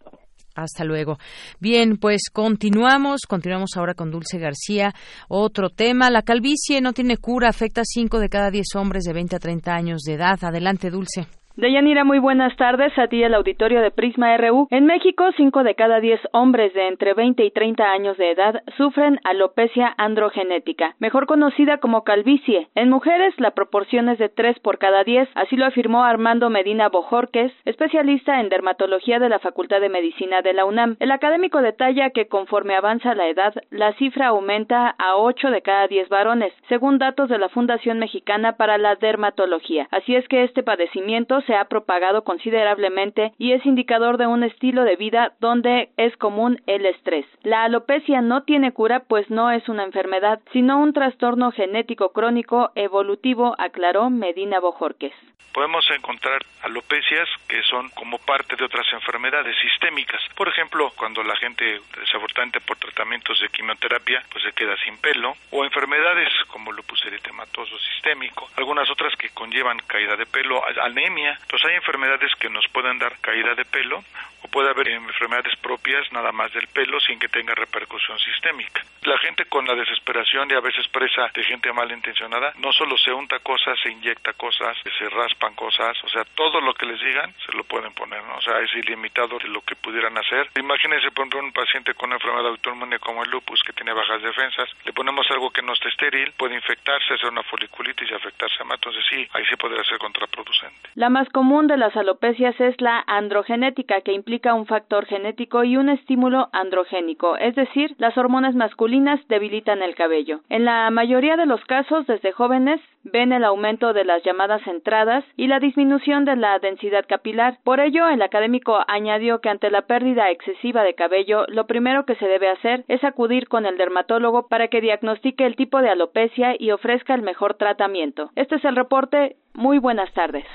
Hasta 0.55 0.83
luego. 0.85 1.17
Bien, 1.59 1.97
pues 1.97 2.29
continuamos, 2.31 3.21
continuamos 3.27 3.71
ahora 3.75 3.93
con 3.93 4.09
Dulce 4.09 4.39
García. 4.39 4.93
Otro 5.27 5.69
tema, 5.69 6.09
la 6.09 6.21
calvicie 6.21 6.81
no 6.81 6.93
tiene 6.93 7.17
cura, 7.17 7.49
afecta 7.49 7.81
a 7.81 7.85
5 7.85 8.19
de 8.19 8.29
cada 8.29 8.49
10 8.49 8.65
hombres 8.75 9.03
de 9.03 9.13
20 9.13 9.35
a 9.35 9.39
30 9.39 9.73
años 9.73 10.01
de 10.03 10.13
edad. 10.13 10.39
Adelante, 10.41 10.89
Dulce. 10.89 11.27
Deyanira, 11.57 12.03
muy 12.03 12.19
buenas 12.19 12.53
tardes 12.57 12.91
a 12.99 13.07
ti 13.07 13.23
el 13.23 13.33
auditorio 13.33 13.79
de 13.81 13.89
Prisma 13.89 14.35
RU. 14.35 14.67
En 14.71 14.85
México, 14.85 15.23
5 15.37 15.63
de 15.63 15.73
cada 15.75 16.01
10 16.01 16.19
hombres 16.33 16.73
de 16.73 16.89
entre 16.89 17.13
20 17.13 17.45
y 17.45 17.49
30 17.49 17.91
años 17.91 18.17
de 18.17 18.31
edad 18.31 18.61
sufren 18.75 19.21
alopecia 19.23 19.95
androgenética, 19.97 20.95
mejor 20.99 21.27
conocida 21.27 21.77
como 21.77 22.03
calvicie. 22.03 22.67
En 22.75 22.89
mujeres, 22.89 23.33
la 23.39 23.51
proporción 23.51 24.09
es 24.09 24.17
de 24.17 24.27
3 24.27 24.59
por 24.59 24.79
cada 24.79 25.05
10, 25.05 25.29
así 25.35 25.55
lo 25.55 25.65
afirmó 25.65 26.03
Armando 26.03 26.49
Medina 26.49 26.89
Bojorques, 26.89 27.53
especialista 27.63 28.41
en 28.41 28.49
dermatología 28.49 29.19
de 29.19 29.29
la 29.29 29.39
Facultad 29.39 29.79
de 29.79 29.87
Medicina 29.87 30.41
de 30.41 30.51
la 30.51 30.65
UNAM. 30.65 30.97
El 30.99 31.11
académico 31.11 31.61
detalla 31.61 32.09
que 32.09 32.27
conforme 32.27 32.75
avanza 32.75 33.15
la 33.15 33.29
edad, 33.29 33.53
la 33.69 33.93
cifra 33.93 34.27
aumenta 34.27 34.89
a 34.89 35.15
8 35.15 35.51
de 35.51 35.61
cada 35.61 35.87
10 35.87 36.09
varones, 36.09 36.51
según 36.67 36.97
datos 36.97 37.29
de 37.29 37.37
la 37.37 37.47
Fundación 37.47 37.97
Mexicana 37.97 38.57
para 38.57 38.77
la 38.77 38.95
Dermatología. 38.95 39.87
Así 39.91 40.17
es 40.17 40.27
que 40.27 40.43
este 40.43 40.61
padecimiento 40.61 41.44
se 41.45 41.55
ha 41.55 41.65
propagado 41.65 42.23
considerablemente 42.23 43.33
y 43.37 43.53
es 43.53 43.65
indicador 43.65 44.17
de 44.17 44.27
un 44.27 44.43
estilo 44.43 44.83
de 44.83 44.95
vida 44.95 45.33
donde 45.39 45.89
es 45.97 46.15
común 46.17 46.61
el 46.67 46.85
estrés. 46.85 47.25
La 47.43 47.63
alopecia 47.63 48.21
no 48.21 48.43
tiene 48.43 48.71
cura 48.71 49.01
pues 49.07 49.29
no 49.29 49.51
es 49.51 49.67
una 49.69 49.83
enfermedad, 49.83 50.39
sino 50.51 50.79
un 50.79 50.93
trastorno 50.93 51.51
genético 51.51 52.11
crónico 52.11 52.71
evolutivo, 52.75 53.55
aclaró 53.57 54.09
Medina 54.09 54.59
Bojorques. 54.59 55.13
Podemos 55.55 55.85
encontrar 55.91 56.41
alopecias 56.63 57.29
que 57.47 57.63
son 57.63 57.89
como 57.91 58.17
parte 58.17 58.57
de 58.57 58.65
otras 58.65 58.85
enfermedades 58.91 59.55
sistémicas. 59.57 60.21
Por 60.35 60.49
ejemplo, 60.49 60.91
cuando 60.97 61.23
la 61.23 61.33
gente 61.37 61.79
desafortunadamente 61.97 62.59
por 62.59 62.75
tratamientos 62.75 63.39
de 63.39 63.47
quimioterapia 63.47 64.21
pues 64.29 64.43
se 64.43 64.51
queda 64.51 64.75
sin 64.83 64.97
pelo 64.97 65.33
o 65.51 65.63
enfermedades 65.63 66.27
como 66.47 66.73
lupus 66.73 67.05
eritematoso 67.05 67.79
sistémico, 67.79 68.49
algunas 68.57 68.89
otras 68.91 69.15
que 69.15 69.29
conllevan 69.29 69.77
caída 69.87 70.17
de 70.17 70.25
pelo, 70.25 70.61
anemia, 70.81 71.34
Entonces 71.41 71.69
hay 71.69 71.75
enfermedades 71.75 72.31
que 72.39 72.49
nos 72.49 72.65
pueden 72.71 72.99
dar 72.99 73.17
caída 73.19 73.55
de 73.55 73.65
pelo 73.65 74.03
o 74.41 74.47
puede 74.47 74.69
haber 74.69 74.89
enfermedades 74.89 75.55
propias 75.57 76.11
nada 76.11 76.31
más 76.31 76.53
del 76.53 76.67
pelo 76.67 76.99
sin 76.99 77.19
que 77.19 77.27
tenga 77.27 77.53
repercusión 77.55 78.17
sistémica. 78.19 78.83
La 79.03 79.17
gente 79.19 79.45
con 79.45 79.65
la 79.65 79.75
desesperación 79.75 80.49
y 80.49 80.53
a 80.53 80.59
veces 80.59 80.87
presa 80.89 81.29
de 81.33 81.43
gente 81.43 81.71
malintencionada 81.73 82.53
no 82.57 82.71
solo 82.73 82.97
se 82.97 83.11
unta 83.11 83.39
cosas, 83.39 83.77
se 83.81 83.91
inyecta 83.91 84.33
cosas, 84.33 84.77
se 84.83 85.09
raspan 85.09 85.53
cosas, 85.55 85.97
o 86.03 86.09
sea, 86.09 86.23
todo 86.35 86.61
lo 86.61 86.73
que 86.73 86.85
les 86.85 86.99
digan 86.99 87.33
se 87.45 87.55
lo 87.55 87.63
pueden 87.63 87.93
poner, 87.93 88.23
¿no? 88.23 88.35
O 88.37 88.41
sea, 88.41 88.59
es 88.59 88.73
ilimitado 88.73 89.37
lo 89.45 89.61
que 89.61 89.75
pudieran 89.75 90.17
hacer. 90.17 90.49
Imagínense, 90.55 91.11
por 91.11 91.23
ejemplo, 91.23 91.39
un 91.39 91.53
paciente 91.53 91.93
con 91.93 92.09
una 92.09 92.15
enfermedad 92.17 92.47
autoinmune 92.47 92.99
como 92.99 93.23
el 93.23 93.29
lupus 93.29 93.61
que 93.63 93.73
tiene 93.73 93.93
bajas 93.93 94.21
defensas, 94.21 94.69
le 94.83 94.93
ponemos 94.93 95.25
algo 95.31 95.49
que 95.51 95.61
no 95.61 95.73
esté 95.73 95.89
estéril, 95.89 96.31
puede 96.33 96.55
infectarse, 96.55 97.13
hacer 97.13 97.29
una 97.29 97.43
foliculitis 97.43 98.09
y 98.09 98.13
afectarse 98.13 98.63
más, 98.63 98.75
entonces 98.75 99.03
sí, 99.09 99.27
ahí 99.33 99.43
sí 99.49 99.55
podría 99.55 99.83
ser 99.83 99.97
contraproducente. 99.97 100.89
La 100.95 101.09
común 101.29 101.67
de 101.67 101.77
las 101.77 101.95
alopecias 101.95 102.59
es 102.59 102.79
la 102.81 103.03
androgenética, 103.07 104.01
que 104.01 104.13
implica 104.13 104.53
un 104.53 104.65
factor 104.65 105.05
genético 105.05 105.63
y 105.63 105.77
un 105.77 105.89
estímulo 105.89 106.49
androgénico, 106.51 107.37
es 107.37 107.55
decir, 107.55 107.95
las 107.97 108.17
hormonas 108.17 108.55
masculinas 108.55 109.19
debilitan 109.27 109.81
el 109.81 109.95
cabello. 109.95 110.41
En 110.49 110.65
la 110.65 110.89
mayoría 110.89 111.37
de 111.37 111.45
los 111.45 111.63
casos, 111.65 112.07
desde 112.07 112.31
jóvenes, 112.31 112.81
ven 113.03 113.31
el 113.31 113.43
aumento 113.43 113.93
de 113.93 114.03
las 114.03 114.23
llamadas 114.23 114.65
entradas 114.67 115.23
y 115.37 115.47
la 115.47 115.59
disminución 115.59 116.25
de 116.25 116.35
la 116.35 116.59
densidad 116.59 117.05
capilar. 117.07 117.57
Por 117.63 117.79
ello, 117.79 118.07
el 118.09 118.21
académico 118.21 118.79
añadió 118.87 119.39
que 119.39 119.49
ante 119.49 119.69
la 119.69 119.83
pérdida 119.83 120.31
excesiva 120.31 120.83
de 120.83 120.95
cabello, 120.95 121.45
lo 121.47 121.67
primero 121.67 122.05
que 122.05 122.15
se 122.15 122.27
debe 122.27 122.49
hacer 122.49 122.83
es 122.87 123.03
acudir 123.03 123.47
con 123.47 123.65
el 123.65 123.77
dermatólogo 123.77 124.47
para 124.47 124.67
que 124.67 124.81
diagnostique 124.81 125.45
el 125.45 125.55
tipo 125.55 125.81
de 125.81 125.89
alopecia 125.89 126.55
y 126.57 126.71
ofrezca 126.71 127.13
el 127.13 127.21
mejor 127.21 127.55
tratamiento. 127.55 128.31
Este 128.35 128.55
es 128.55 128.65
el 128.65 128.75
reporte. 128.75 129.35
Muy 129.53 129.79
buenas 129.79 130.11
tardes. 130.13 130.45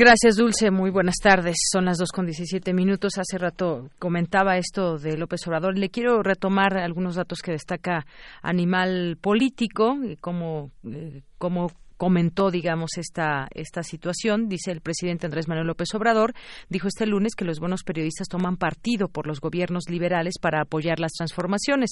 Gracias, 0.00 0.36
Dulce. 0.36 0.70
Muy 0.70 0.90
buenas 0.90 1.16
tardes. 1.20 1.56
Son 1.72 1.84
las 1.84 1.98
dos 1.98 2.12
con 2.12 2.24
diecisiete 2.24 2.72
minutos. 2.72 3.18
Hace 3.18 3.36
rato 3.36 3.90
comentaba 3.98 4.56
esto 4.56 4.96
de 4.96 5.16
López 5.16 5.44
Obrador. 5.48 5.76
Le 5.76 5.90
quiero 5.90 6.22
retomar 6.22 6.78
algunos 6.78 7.16
datos 7.16 7.42
que 7.42 7.50
destaca 7.50 8.06
Animal 8.40 9.18
Político, 9.20 9.98
como, 10.20 10.70
eh, 10.84 11.22
como 11.36 11.72
comentó, 11.98 12.50
digamos, 12.50 12.96
esta, 12.96 13.48
esta 13.50 13.82
situación. 13.82 14.48
Dice 14.48 14.70
el 14.70 14.80
presidente 14.80 15.26
Andrés 15.26 15.48
Manuel 15.48 15.66
López 15.66 15.94
Obrador, 15.94 16.32
dijo 16.70 16.88
este 16.88 17.06
lunes 17.06 17.34
que 17.34 17.44
los 17.44 17.58
buenos 17.60 17.82
periodistas 17.82 18.28
toman 18.28 18.56
partido 18.56 19.08
por 19.08 19.26
los 19.26 19.40
gobiernos 19.40 19.90
liberales 19.90 20.38
para 20.40 20.62
apoyar 20.62 21.00
las 21.00 21.12
transformaciones. 21.12 21.90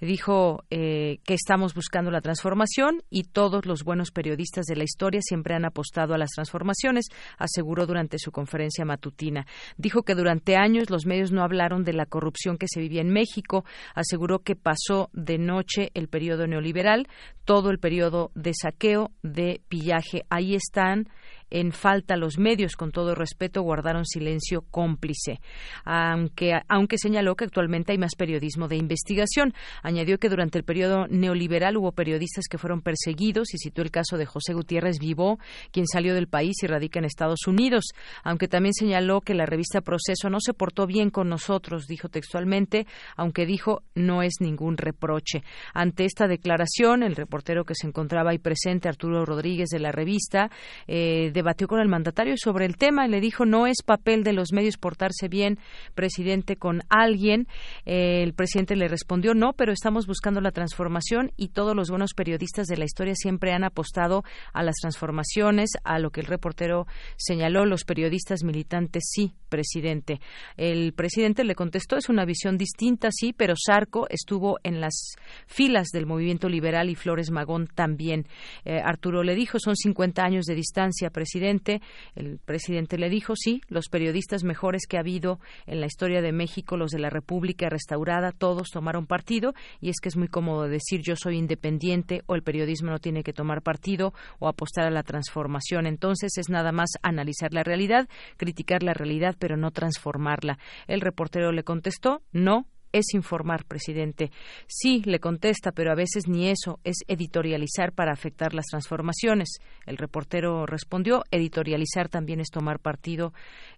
Dijo 0.00 0.64
eh, 0.70 1.20
que 1.24 1.34
estamos 1.34 1.74
buscando 1.74 2.10
la 2.10 2.20
transformación 2.20 3.02
y 3.08 3.22
todos 3.22 3.64
los 3.64 3.84
buenos 3.84 4.10
periodistas 4.10 4.66
de 4.66 4.76
la 4.76 4.84
historia 4.84 5.22
siempre 5.22 5.54
han 5.54 5.64
apostado 5.64 6.14
a 6.14 6.18
las 6.18 6.30
transformaciones, 6.30 7.06
aseguró 7.38 7.86
durante 7.86 8.18
su 8.18 8.32
conferencia 8.32 8.84
matutina. 8.84 9.46
Dijo 9.76 10.02
que 10.02 10.14
durante 10.14 10.56
años 10.56 10.90
los 10.90 11.06
medios 11.06 11.32
no 11.32 11.42
hablaron 11.42 11.84
de 11.84 11.92
la 11.92 12.06
corrupción 12.06 12.58
que 12.58 12.66
se 12.68 12.80
vivía 12.80 13.00
en 13.00 13.10
México, 13.10 13.64
aseguró 13.94 14.40
que 14.40 14.56
pasó 14.56 15.10
de 15.12 15.38
noche 15.38 15.90
el 15.94 16.08
periodo 16.08 16.46
neoliberal, 16.46 17.06
todo 17.44 17.70
el 17.70 17.78
periodo 17.78 18.30
de 18.34 18.52
saqueo, 18.52 19.12
de 19.28 19.60
pillaje. 19.68 20.24
Ahí 20.30 20.54
están 20.54 21.08
en 21.50 21.72
falta 21.72 22.16
los 22.16 22.38
medios, 22.38 22.76
con 22.76 22.90
todo 22.90 23.14
respeto, 23.14 23.62
guardaron 23.62 24.04
silencio 24.04 24.62
cómplice, 24.70 25.40
aunque, 25.84 26.60
aunque 26.68 26.98
señaló 26.98 27.36
que 27.36 27.44
actualmente 27.44 27.92
hay 27.92 27.98
más 27.98 28.14
periodismo 28.16 28.68
de 28.68 28.76
investigación. 28.76 29.54
Añadió 29.82 30.18
que 30.18 30.28
durante 30.28 30.58
el 30.58 30.64
periodo 30.64 31.06
neoliberal 31.08 31.76
hubo 31.76 31.92
periodistas 31.92 32.46
que 32.48 32.58
fueron 32.58 32.82
perseguidos 32.82 33.54
y 33.54 33.58
citó 33.58 33.82
el 33.82 33.90
caso 33.90 34.16
de 34.16 34.26
José 34.26 34.52
Gutiérrez 34.52 34.98
Vivó, 34.98 35.38
quien 35.72 35.86
salió 35.86 36.14
del 36.14 36.28
país 36.28 36.62
y 36.62 36.66
radica 36.66 36.98
en 36.98 37.04
Estados 37.04 37.46
Unidos, 37.46 37.84
aunque 38.24 38.48
también 38.48 38.74
señaló 38.74 39.20
que 39.20 39.34
la 39.34 39.46
revista 39.46 39.80
Proceso 39.80 40.28
no 40.30 40.38
se 40.40 40.54
portó 40.54 40.86
bien 40.86 41.10
con 41.10 41.28
nosotros, 41.28 41.86
dijo 41.86 42.08
textualmente, 42.08 42.86
aunque 43.16 43.46
dijo 43.46 43.82
no 43.94 44.22
es 44.22 44.34
ningún 44.40 44.76
reproche. 44.76 45.42
Ante 45.74 46.04
esta 46.04 46.26
declaración, 46.26 47.02
el 47.02 47.16
reportero 47.16 47.64
que 47.64 47.74
se 47.74 47.86
encontraba 47.86 48.30
ahí 48.30 48.38
presente, 48.38 48.88
Arturo 48.88 49.24
Rodríguez 49.24 49.68
de 49.68 49.78
la 49.78 49.92
revista, 49.92 50.50
eh, 50.86 51.30
debatió 51.38 51.68
con 51.68 51.78
el 51.78 51.86
mandatario 51.86 52.34
sobre 52.36 52.66
el 52.66 52.76
tema 52.76 53.06
y 53.06 53.10
le 53.10 53.20
dijo 53.20 53.46
no 53.46 53.68
es 53.68 53.82
papel 53.84 54.24
de 54.24 54.32
los 54.32 54.52
medios 54.52 54.76
portarse 54.76 55.28
bien, 55.28 55.58
presidente, 55.94 56.56
con 56.56 56.82
alguien. 56.88 57.46
Eh, 57.86 58.24
el 58.24 58.34
presidente 58.34 58.74
le 58.74 58.88
respondió 58.88 59.34
no, 59.34 59.52
pero 59.52 59.72
estamos 59.72 60.08
buscando 60.08 60.40
la 60.40 60.50
transformación 60.50 61.30
y 61.36 61.48
todos 61.48 61.76
los 61.76 61.90
buenos 61.90 62.12
periodistas 62.14 62.66
de 62.66 62.76
la 62.76 62.84
historia 62.84 63.14
siempre 63.14 63.52
han 63.52 63.62
apostado 63.62 64.24
a 64.52 64.64
las 64.64 64.74
transformaciones, 64.80 65.70
a 65.84 66.00
lo 66.00 66.10
que 66.10 66.22
el 66.22 66.26
reportero 66.26 66.86
señaló, 67.16 67.66
los 67.66 67.84
periodistas 67.84 68.42
militantes 68.42 69.04
sí, 69.08 69.32
presidente. 69.48 70.20
El 70.56 70.92
presidente 70.92 71.44
le 71.44 71.54
contestó 71.54 71.96
es 71.96 72.08
una 72.08 72.24
visión 72.24 72.58
distinta, 72.58 73.10
sí, 73.12 73.32
pero 73.32 73.54
Sarco 73.56 74.08
estuvo 74.10 74.58
en 74.64 74.80
las 74.80 75.14
filas 75.46 75.88
del 75.92 76.06
movimiento 76.06 76.48
liberal 76.48 76.90
y 76.90 76.96
Flores 76.96 77.30
Magón 77.30 77.68
también. 77.72 78.26
Eh, 78.64 78.80
Arturo 78.84 79.22
le 79.22 79.36
dijo 79.36 79.60
son 79.60 79.76
50 79.76 80.24
años 80.24 80.46
de 80.46 80.56
distancia, 80.56 81.10
presidente 81.10 81.27
presidente. 81.28 81.82
El 82.14 82.38
presidente 82.38 82.96
le 82.96 83.10
dijo, 83.10 83.34
sí, 83.36 83.60
los 83.68 83.88
periodistas 83.88 84.44
mejores 84.44 84.86
que 84.86 84.96
ha 84.96 85.00
habido 85.00 85.40
en 85.66 85.80
la 85.80 85.86
historia 85.86 86.22
de 86.22 86.32
México, 86.32 86.78
los 86.78 86.90
de 86.90 86.98
la 86.98 87.10
República 87.10 87.68
restaurada, 87.68 88.32
todos 88.32 88.70
tomaron 88.70 89.06
partido 89.06 89.52
y 89.80 89.90
es 89.90 89.96
que 90.00 90.08
es 90.08 90.16
muy 90.16 90.28
cómodo 90.28 90.68
decir 90.68 91.02
yo 91.02 91.16
soy 91.16 91.36
independiente 91.36 92.22
o 92.26 92.34
el 92.34 92.42
periodismo 92.42 92.90
no 92.90 92.98
tiene 92.98 93.22
que 93.22 93.34
tomar 93.34 93.60
partido 93.60 94.14
o 94.38 94.48
apostar 94.48 94.86
a 94.86 94.90
la 94.90 95.02
transformación. 95.02 95.86
Entonces 95.86 96.32
es 96.38 96.48
nada 96.48 96.72
más 96.72 96.92
analizar 97.02 97.52
la 97.52 97.62
realidad, 97.62 98.08
criticar 98.38 98.82
la 98.82 98.94
realidad, 98.94 99.36
pero 99.38 99.58
no 99.58 99.70
transformarla. 99.70 100.58
El 100.86 101.02
reportero 101.02 101.52
le 101.52 101.62
contestó, 101.62 102.22
no, 102.32 102.66
es 102.92 103.14
informar, 103.14 103.64
presidente. 103.64 104.30
Sí, 104.66 105.02
le 105.04 105.20
contesta, 105.20 105.72
pero 105.72 105.92
a 105.92 105.94
veces 105.94 106.28
ni 106.28 106.48
eso 106.48 106.80
es 106.84 106.96
editorializar 107.06 107.92
para 107.92 108.12
afectar 108.12 108.54
las 108.54 108.66
transformaciones. 108.66 109.58
El 109.86 109.96
reportero 109.96 110.66
respondió, 110.66 111.24
editorializar 111.30 112.08
también 112.08 112.40
es 112.40 112.48
tomar 112.50 112.80
partido, 112.80 113.32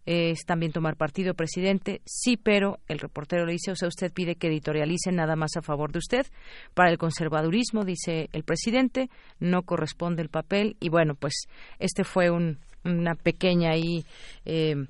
es 0.06 0.44
también 0.44 0.72
tomar 0.72 0.96
partido, 0.96 1.34
presidente. 1.34 2.00
Sí, 2.04 2.36
pero 2.36 2.78
el 2.88 2.98
reportero 2.98 3.46
le 3.46 3.52
dice, 3.52 3.72
o 3.72 3.76
sea, 3.76 3.88
usted 3.88 4.12
pide 4.12 4.36
que 4.36 4.48
editorialice 4.48 5.12
nada 5.12 5.36
más 5.36 5.56
a 5.56 5.62
favor 5.62 5.92
de 5.92 5.98
usted. 5.98 6.26
Para 6.74 6.90
el 6.90 6.98
conservadurismo, 6.98 7.84
dice 7.84 8.28
el 8.32 8.44
presidente, 8.44 9.10
no 9.38 9.62
corresponde 9.62 10.22
el 10.22 10.28
papel. 10.28 10.76
Y 10.80 10.88
bueno, 10.88 11.14
pues 11.14 11.44
este 11.78 12.04
fue 12.04 12.30
un, 12.30 12.58
una 12.84 13.14
pequeña 13.14 13.72
ahí. 13.72 14.04
Eh, 14.44 14.86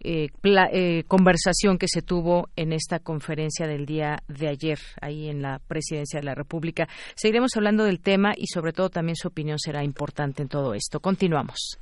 eh, 0.00 0.28
eh, 0.72 1.04
conversación 1.06 1.78
que 1.78 1.88
se 1.88 2.02
tuvo 2.02 2.48
en 2.56 2.72
esta 2.72 2.98
conferencia 2.98 3.66
del 3.66 3.86
día 3.86 4.18
de 4.28 4.48
ayer 4.48 4.78
ahí 5.00 5.28
en 5.28 5.42
la 5.42 5.58
presidencia 5.58 6.20
de 6.20 6.26
la 6.26 6.34
República. 6.34 6.88
Seguiremos 7.14 7.56
hablando 7.56 7.84
del 7.84 8.00
tema 8.00 8.32
y 8.36 8.46
sobre 8.46 8.72
todo 8.72 8.90
también 8.90 9.16
su 9.16 9.28
opinión 9.28 9.58
será 9.58 9.82
importante 9.82 10.42
en 10.42 10.48
todo 10.48 10.74
esto. 10.74 11.00
Continuamos. 11.00 11.78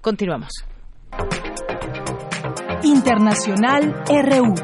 Continuamos. 0.00 0.52
Internacional 2.82 4.02
RU. 4.08 4.54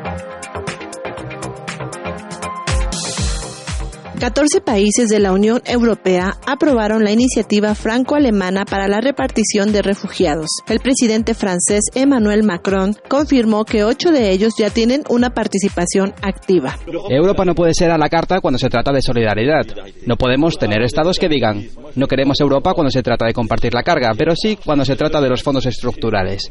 14 4.18 4.62
países 4.62 5.10
de 5.10 5.20
la 5.20 5.32
Unión 5.32 5.60
Europea 5.66 6.38
aprobaron 6.46 7.04
la 7.04 7.12
iniciativa 7.12 7.74
franco-alemana 7.74 8.64
para 8.64 8.88
la 8.88 9.02
repartición 9.02 9.72
de 9.72 9.82
refugiados. 9.82 10.48
El 10.68 10.80
presidente 10.80 11.34
francés 11.34 11.82
Emmanuel 11.94 12.42
Macron 12.42 12.94
confirmó 13.08 13.66
que 13.66 13.84
ocho 13.84 14.10
de 14.12 14.30
ellos 14.30 14.54
ya 14.58 14.70
tienen 14.70 15.02
una 15.10 15.30
participación 15.30 16.14
activa. 16.22 16.78
Europa 17.10 17.44
no 17.44 17.54
puede 17.54 17.74
ser 17.74 17.90
a 17.90 17.98
la 17.98 18.08
carta 18.08 18.40
cuando 18.40 18.58
se 18.58 18.70
trata 18.70 18.90
de 18.90 19.02
solidaridad. 19.02 19.66
No 20.06 20.16
podemos 20.16 20.58
tener 20.58 20.82
estados 20.82 21.18
que 21.18 21.28
digan, 21.28 21.68
no 21.94 22.06
queremos 22.06 22.40
Europa 22.40 22.72
cuando 22.72 22.90
se 22.90 23.02
trata 23.02 23.26
de 23.26 23.34
compartir 23.34 23.74
la 23.74 23.82
carga, 23.82 24.12
pero 24.16 24.34
sí 24.34 24.58
cuando 24.64 24.84
se 24.86 24.96
trata 24.96 25.20
de 25.20 25.28
los 25.28 25.42
fondos 25.42 25.66
estructurales. 25.66 26.50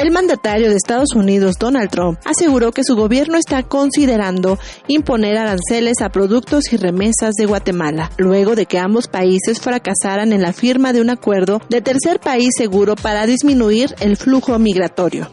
El 0.00 0.12
mandatario 0.12 0.70
de 0.70 0.76
Estados 0.76 1.14
Unidos, 1.14 1.56
Donald 1.58 1.90
Trump, 1.90 2.18
aseguró 2.24 2.72
que 2.72 2.84
su 2.84 2.96
gobierno 2.96 3.36
está 3.36 3.62
considerando 3.64 4.58
imponer 4.88 5.36
aranceles 5.36 6.00
a 6.00 6.08
productos 6.08 6.72
y 6.72 6.78
remesas 6.78 7.34
de 7.34 7.44
Guatemala, 7.44 8.10
luego 8.16 8.56
de 8.56 8.64
que 8.64 8.78
ambos 8.78 9.08
países 9.08 9.60
fracasaran 9.60 10.32
en 10.32 10.40
la 10.40 10.54
firma 10.54 10.94
de 10.94 11.02
un 11.02 11.10
acuerdo 11.10 11.60
de 11.68 11.82
tercer 11.82 12.18
país 12.18 12.48
seguro 12.56 12.96
para 12.96 13.26
disminuir 13.26 13.94
el 14.00 14.16
flujo 14.16 14.58
migratorio. 14.58 15.30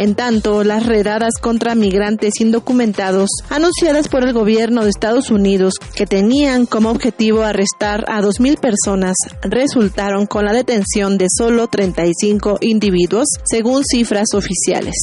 En 0.00 0.14
tanto, 0.14 0.64
las 0.64 0.86
redadas 0.86 1.34
contra 1.42 1.74
migrantes 1.74 2.40
indocumentados 2.40 3.28
anunciadas 3.50 4.08
por 4.08 4.24
el 4.24 4.32
gobierno 4.32 4.82
de 4.82 4.88
Estados 4.88 5.30
Unidos, 5.30 5.74
que 5.94 6.06
tenían 6.06 6.64
como 6.64 6.88
objetivo 6.88 7.42
arrestar 7.42 8.06
a 8.08 8.22
2.000 8.22 8.58
personas, 8.58 9.14
resultaron 9.42 10.24
con 10.24 10.46
la 10.46 10.54
detención 10.54 11.18
de 11.18 11.26
solo 11.28 11.66
35 11.66 12.60
individuos, 12.62 13.26
según 13.44 13.84
cifras 13.84 14.28
oficiales. 14.32 14.94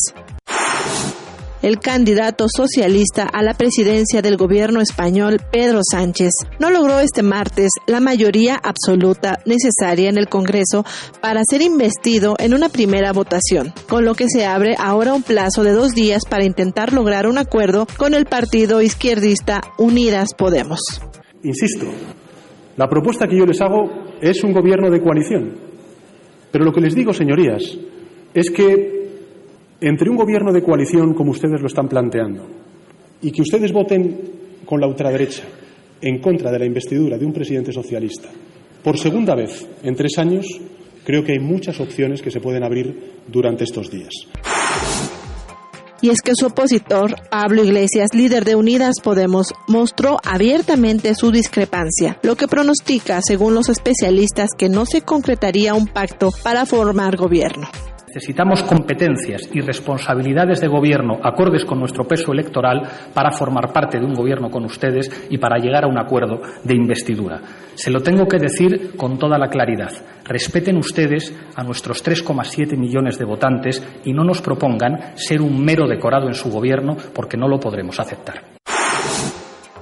El 1.62 1.80
candidato 1.80 2.48
socialista 2.48 3.24
a 3.24 3.44
la 3.44 3.54
presidencia 3.54 4.22
del 4.22 4.38
gobierno 4.38 4.82
español, 4.82 5.40
Pedro 5.52 5.82
Sánchez, 5.90 6.32
no 6.60 6.70
logró 6.70 7.00
este 7.00 7.24
martes 7.24 7.70
la 7.88 8.00
mayoría 8.00 8.56
absoluta 8.56 9.40
necesaria 9.46 10.10
en 10.10 10.18
el 10.18 10.30
Congreso 10.30 10.86
para 11.22 11.42
ser 11.50 11.62
investido 11.62 12.36
en 12.40 12.54
una 12.54 12.70
primera 12.70 13.14
votación, 13.14 13.74
con 13.88 14.06
lo 14.06 14.16
que 14.16 14.30
se 14.30 14.46
abre 14.46 14.76
ahora 14.78 15.14
un 15.14 15.24
plazo 15.24 15.64
de 15.64 15.72
dos 15.72 15.94
días 15.94 16.24
para 16.30 16.46
intentar 16.46 16.94
lograr 16.94 17.28
un 17.28 17.38
acuerdo 17.38 17.88
con 17.98 18.14
el 18.14 18.26
partido 18.26 18.82
izquierdista 18.82 19.62
Unidas 19.78 20.30
Podemos. 20.38 20.80
Insisto, 21.44 21.86
la 22.76 22.88
propuesta 22.88 23.28
que 23.28 23.38
yo 23.38 23.46
les 23.46 23.62
hago 23.62 24.08
es 24.22 24.44
un 24.44 24.54
gobierno 24.54 24.90
de 24.90 25.02
coalición. 25.02 25.56
Pero 26.52 26.66
lo 26.66 26.72
que 26.72 26.82
les 26.82 26.96
digo, 26.96 27.14
señorías, 27.14 27.62
es 28.34 28.50
que 28.50 28.97
entre 29.80 30.10
un 30.10 30.16
gobierno 30.16 30.52
de 30.52 30.64
coalición 30.64 31.14
como 31.14 31.32
ustedes 31.32 31.62
lo 31.62 31.68
están 31.68 31.88
planteando 31.88 32.46
y 33.22 33.32
que 33.32 33.42
ustedes 33.42 33.72
voten 33.72 34.18
con 34.66 34.82
la 34.82 34.88
ultraderecha 34.88 35.44
en 36.02 36.20
contra 36.20 36.52
de 36.52 36.60
la 36.60 36.66
investidura 36.66 37.18
de 37.18 37.26
un 37.26 37.34
presidente 37.34 37.72
socialista 37.72 38.30
por 38.84 38.98
segunda 38.98 39.36
vez 39.36 39.68
en 39.84 39.96
tres 39.96 40.18
años, 40.18 40.46
creo 41.04 41.24
que 41.24 41.34
hay 41.34 41.40
muchas 41.40 41.80
opciones 41.82 42.22
que 42.22 42.32
se 42.32 42.40
pueden 42.40 42.64
abrir 42.64 43.18
durante 43.28 43.66
estos 43.66 43.92
días. 43.92 44.12
Y 46.00 46.10
es 46.10 46.22
que 46.22 46.34
su 46.36 46.46
opositor, 46.46 47.16
Pablo 47.30 47.64
Iglesias, 47.64 48.14
líder 48.14 48.46
de 48.46 48.56
Unidas 48.56 48.96
Podemos, 49.04 49.48
mostró 49.68 50.20
abiertamente 50.24 51.16
su 51.16 51.32
discrepancia, 51.32 52.20
lo 52.22 52.36
que 52.36 52.48
pronostica, 52.48 53.20
según 53.22 53.56
los 53.56 53.68
especialistas, 53.68 54.52
que 54.58 54.70
no 54.70 54.86
se 54.86 55.02
concretaría 55.02 55.74
un 55.74 55.88
pacto 55.88 56.30
para 56.44 56.66
formar 56.66 57.18
gobierno. 57.18 57.68
Necesitamos 58.18 58.64
competencias 58.64 59.48
y 59.54 59.62
responsabilidades 59.62 60.60
de 60.60 60.68
gobierno 60.68 61.20
acordes 61.22 61.64
con 61.64 61.78
nuestro 61.78 62.08
peso 62.08 62.32
electoral 62.32 62.82
para 63.14 63.30
formar 63.30 63.72
parte 63.72 64.00
de 64.00 64.06
un 64.08 64.16
gobierno 64.16 64.50
con 64.50 64.66
ustedes 64.66 65.28
y 65.30 65.38
para 65.38 65.60
llegar 65.60 65.84
a 65.84 65.88
un 65.88 66.00
acuerdo 66.00 66.42
de 66.64 66.74
investidura. 66.74 67.40
Se 67.76 67.92
lo 67.92 68.02
tengo 68.02 68.28
que 68.28 68.40
decir 68.40 68.98
con 68.98 69.20
toda 69.20 69.38
la 69.38 69.50
claridad. 69.50 69.92
Respeten 70.24 70.78
ustedes 70.78 71.32
a 71.56 71.64
nuestros 71.64 72.04
3,7 72.04 72.76
millones 72.76 73.20
de 73.20 73.26
votantes 73.26 73.88
y 74.04 74.14
no 74.14 74.24
nos 74.24 74.42
propongan 74.42 75.16
ser 75.16 75.40
un 75.40 75.64
mero 75.64 75.88
decorado 75.88 76.26
en 76.26 76.34
su 76.34 76.50
gobierno 76.50 76.98
porque 77.14 77.38
no 77.38 77.48
lo 77.48 77.60
podremos 77.60 78.00
aceptar. 78.00 78.57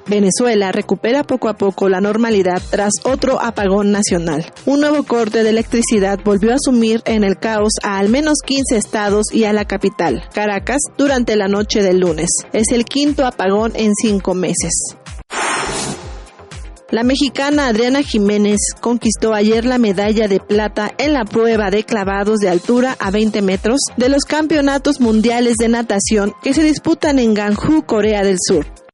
Venezuela 0.07 0.71
recupera 0.71 1.23
poco 1.23 1.49
a 1.49 1.55
poco 1.55 1.89
la 1.89 1.99
normalidad 1.99 2.61
tras 2.69 2.91
otro 3.03 3.41
apagón 3.41 3.91
nacional. 3.91 4.45
Un 4.65 4.81
nuevo 4.81 5.03
corte 5.03 5.43
de 5.43 5.49
electricidad 5.49 6.19
volvió 6.23 6.53
a 6.53 6.59
sumir 6.59 7.01
en 7.05 7.23
el 7.23 7.37
caos 7.37 7.73
a 7.81 7.97
al 7.97 8.09
menos 8.09 8.39
15 8.45 8.77
estados 8.77 9.25
y 9.33 9.45
a 9.45 9.53
la 9.53 9.65
capital, 9.65 10.23
Caracas, 10.33 10.81
durante 10.97 11.35
la 11.35 11.47
noche 11.47 11.81
del 11.81 11.99
lunes. 11.99 12.29
Es 12.53 12.67
el 12.71 12.85
quinto 12.85 13.25
apagón 13.25 13.71
en 13.75 13.93
cinco 13.95 14.35
meses. 14.35 14.95
La 16.91 17.03
mexicana 17.03 17.67
Adriana 17.67 18.03
Jiménez 18.03 18.59
conquistó 18.79 19.33
ayer 19.33 19.65
la 19.65 19.79
medalla 19.79 20.27
de 20.27 20.39
plata 20.39 20.93
en 20.99 21.13
la 21.13 21.25
prueba 21.25 21.71
de 21.71 21.83
clavados 21.83 22.39
de 22.39 22.49
altura 22.49 22.95
a 22.99 23.09
20 23.09 23.41
metros 23.41 23.79
de 23.97 24.07
los 24.07 24.23
campeonatos 24.23 25.01
mundiales 25.01 25.55
de 25.57 25.67
natación 25.67 26.33
que 26.43 26.53
se 26.53 26.63
disputan 26.63 27.17
en 27.17 27.33
Ganju, 27.33 27.85
Corea 27.87 28.23
del 28.23 28.37
Sur 28.39 28.84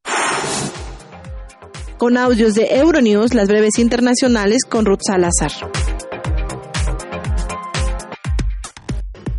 con 2.02 2.18
audios 2.18 2.54
de 2.54 2.66
Euronews, 2.68 3.32
las 3.32 3.46
breves 3.46 3.78
internacionales 3.78 4.64
con 4.68 4.84
Ruth 4.84 5.02
Salazar. 5.06 5.52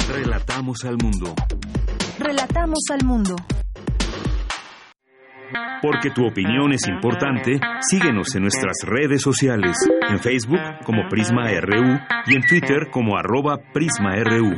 Relatamos 0.10 0.85
al 0.85 0.95
mundo. 0.95 1.35
Relatamos 2.18 2.80
al 2.90 3.06
mundo. 3.06 3.35
Porque 5.81 6.11
tu 6.11 6.26
opinión 6.26 6.72
es 6.72 6.88
importante, 6.88 7.60
síguenos 7.81 8.34
en 8.34 8.44
nuestras 8.44 8.77
redes 8.84 9.22
sociales, 9.22 9.76
en 10.10 10.19
Facebook 10.19 10.61
como 10.85 11.10
Prisma 11.10 11.49
RU 11.60 11.99
y 12.27 12.35
en 12.35 12.44
Twitter 12.48 12.88
como 12.90 13.18
arroba 13.18 13.57
PrismaRU. 13.73 14.53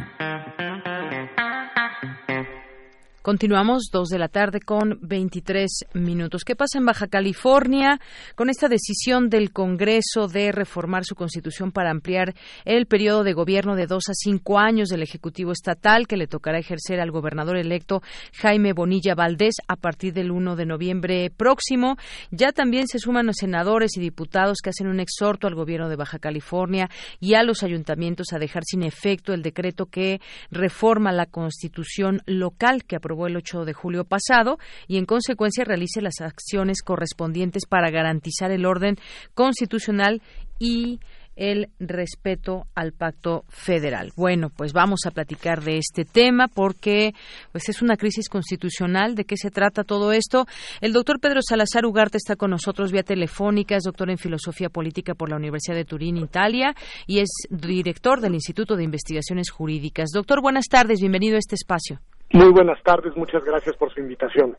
Continuamos 3.26 3.90
dos 3.92 4.10
de 4.10 4.20
la 4.20 4.28
tarde 4.28 4.60
con 4.60 5.00
23 5.02 5.86
minutos. 5.96 6.44
¿Qué 6.44 6.56
pasa 6.56 6.78
en 6.78 6.86
Baja 6.86 7.08
California 7.08 8.00
con 8.36 8.52
esta 8.52 8.68
decisión 8.68 9.30
del 9.30 9.52
Congreso 9.52 10.28
de 10.28 10.52
reformar 10.52 11.06
su 11.06 11.16
constitución 11.16 11.72
para 11.72 11.90
ampliar 11.90 12.36
el 12.66 12.86
periodo 12.86 13.24
de 13.24 13.34
gobierno 13.34 13.76
de 13.76 13.88
dos 13.88 14.10
a 14.10 14.14
cinco 14.14 14.60
años 14.60 14.90
del 14.90 15.02
Ejecutivo 15.02 15.54
Estatal 15.54 16.06
que 16.06 16.18
le 16.18 16.28
tocará 16.28 16.60
ejercer 16.60 17.00
al 17.00 17.10
gobernador 17.10 17.58
electo 17.58 18.04
Jaime 18.34 18.74
Bonilla 18.74 19.16
Valdés 19.16 19.56
a 19.68 19.76
partir 19.76 20.14
del 20.14 20.30
1 20.30 20.56
de 20.56 20.68
noviembre 20.68 21.32
próximo? 21.36 21.98
Ya 22.30 22.52
también 22.52 22.88
se 22.88 23.00
suman 23.00 23.26
los 23.26 23.38
senadores 23.38 23.98
y 23.98 24.02
diputados 24.02 24.60
que 24.64 24.70
hacen 24.70 24.86
un 24.86 25.00
exhorto 25.00 25.48
al 25.48 25.56
gobierno 25.56 25.90
de 25.90 25.96
Baja 25.96 26.20
California 26.20 26.92
y 27.20 27.34
a 27.34 27.42
los 27.42 27.64
ayuntamientos 27.64 28.28
a 28.34 28.38
dejar 28.38 28.62
sin 28.66 28.84
efecto 28.84 29.34
el 29.34 29.42
decreto 29.42 29.88
que 29.88 30.22
reforma 30.52 31.12
la 31.12 31.26
constitución 31.26 32.22
local 32.28 32.84
que 32.84 32.98
aprobó 32.98 33.15
el 33.28 33.38
8 33.38 33.66
de 33.66 33.74
julio 33.74 34.04
pasado 34.04 34.58
y 34.88 34.98
en 34.98 35.06
consecuencia 35.06 35.64
realice 35.64 36.02
las 36.02 36.22
acciones 36.22 36.82
correspondientes 36.82 37.66
para 37.66 37.90
garantizar 37.90 38.52
el 38.52 38.66
orden 38.66 38.98
constitucional 39.34 40.22
y 40.60 41.00
el 41.36 41.70
respeto 41.80 42.68
al 42.76 42.94
pacto 42.94 43.44
federal. 43.50 44.12
Bueno, 44.16 44.50
pues 44.50 44.74
vamos 44.74 45.02
a 45.06 45.12
platicar 45.12 45.64
de 45.64 45.78
este 45.78 46.06
tema 46.06 46.48
porque 46.48 47.14
pues 47.52 47.70
es 47.70 47.82
una 47.82 47.98
crisis 47.98 48.30
constitucional. 48.30 49.16
¿De 49.16 49.26
qué 49.26 49.36
se 49.38 49.52
trata 49.52 49.84
todo 49.84 50.14
esto? 50.14 50.46
El 50.82 50.94
doctor 50.94 51.20
Pedro 51.20 51.42
Salazar 51.42 51.86
Ugarte 51.86 52.18
está 52.18 52.36
con 52.36 52.52
nosotros 52.52 52.92
vía 52.92 53.04
telefónica, 53.04 53.76
es 53.76 53.84
doctor 53.84 54.10
en 54.10 54.18
filosofía 54.18 54.70
política 54.70 55.14
por 55.14 55.30
la 55.30 55.36
Universidad 55.36 55.76
de 55.76 55.86
Turín, 55.86 56.18
Italia, 56.18 56.74
y 57.06 57.20
es 57.20 57.30
director 57.50 58.22
del 58.22 58.36
Instituto 58.36 58.76
de 58.76 58.84
Investigaciones 58.84 59.50
Jurídicas. 59.50 60.10
Doctor, 60.14 60.42
buenas 60.42 60.68
tardes, 60.68 61.00
bienvenido 61.00 61.36
a 61.36 61.40
este 61.40 61.56
espacio. 61.56 62.00
Muy 62.36 62.52
buenas 62.52 62.84
tardes, 62.84 63.16
muchas 63.16 63.46
gracias 63.46 63.78
por 63.78 63.94
su 63.94 64.02
invitación. 64.02 64.58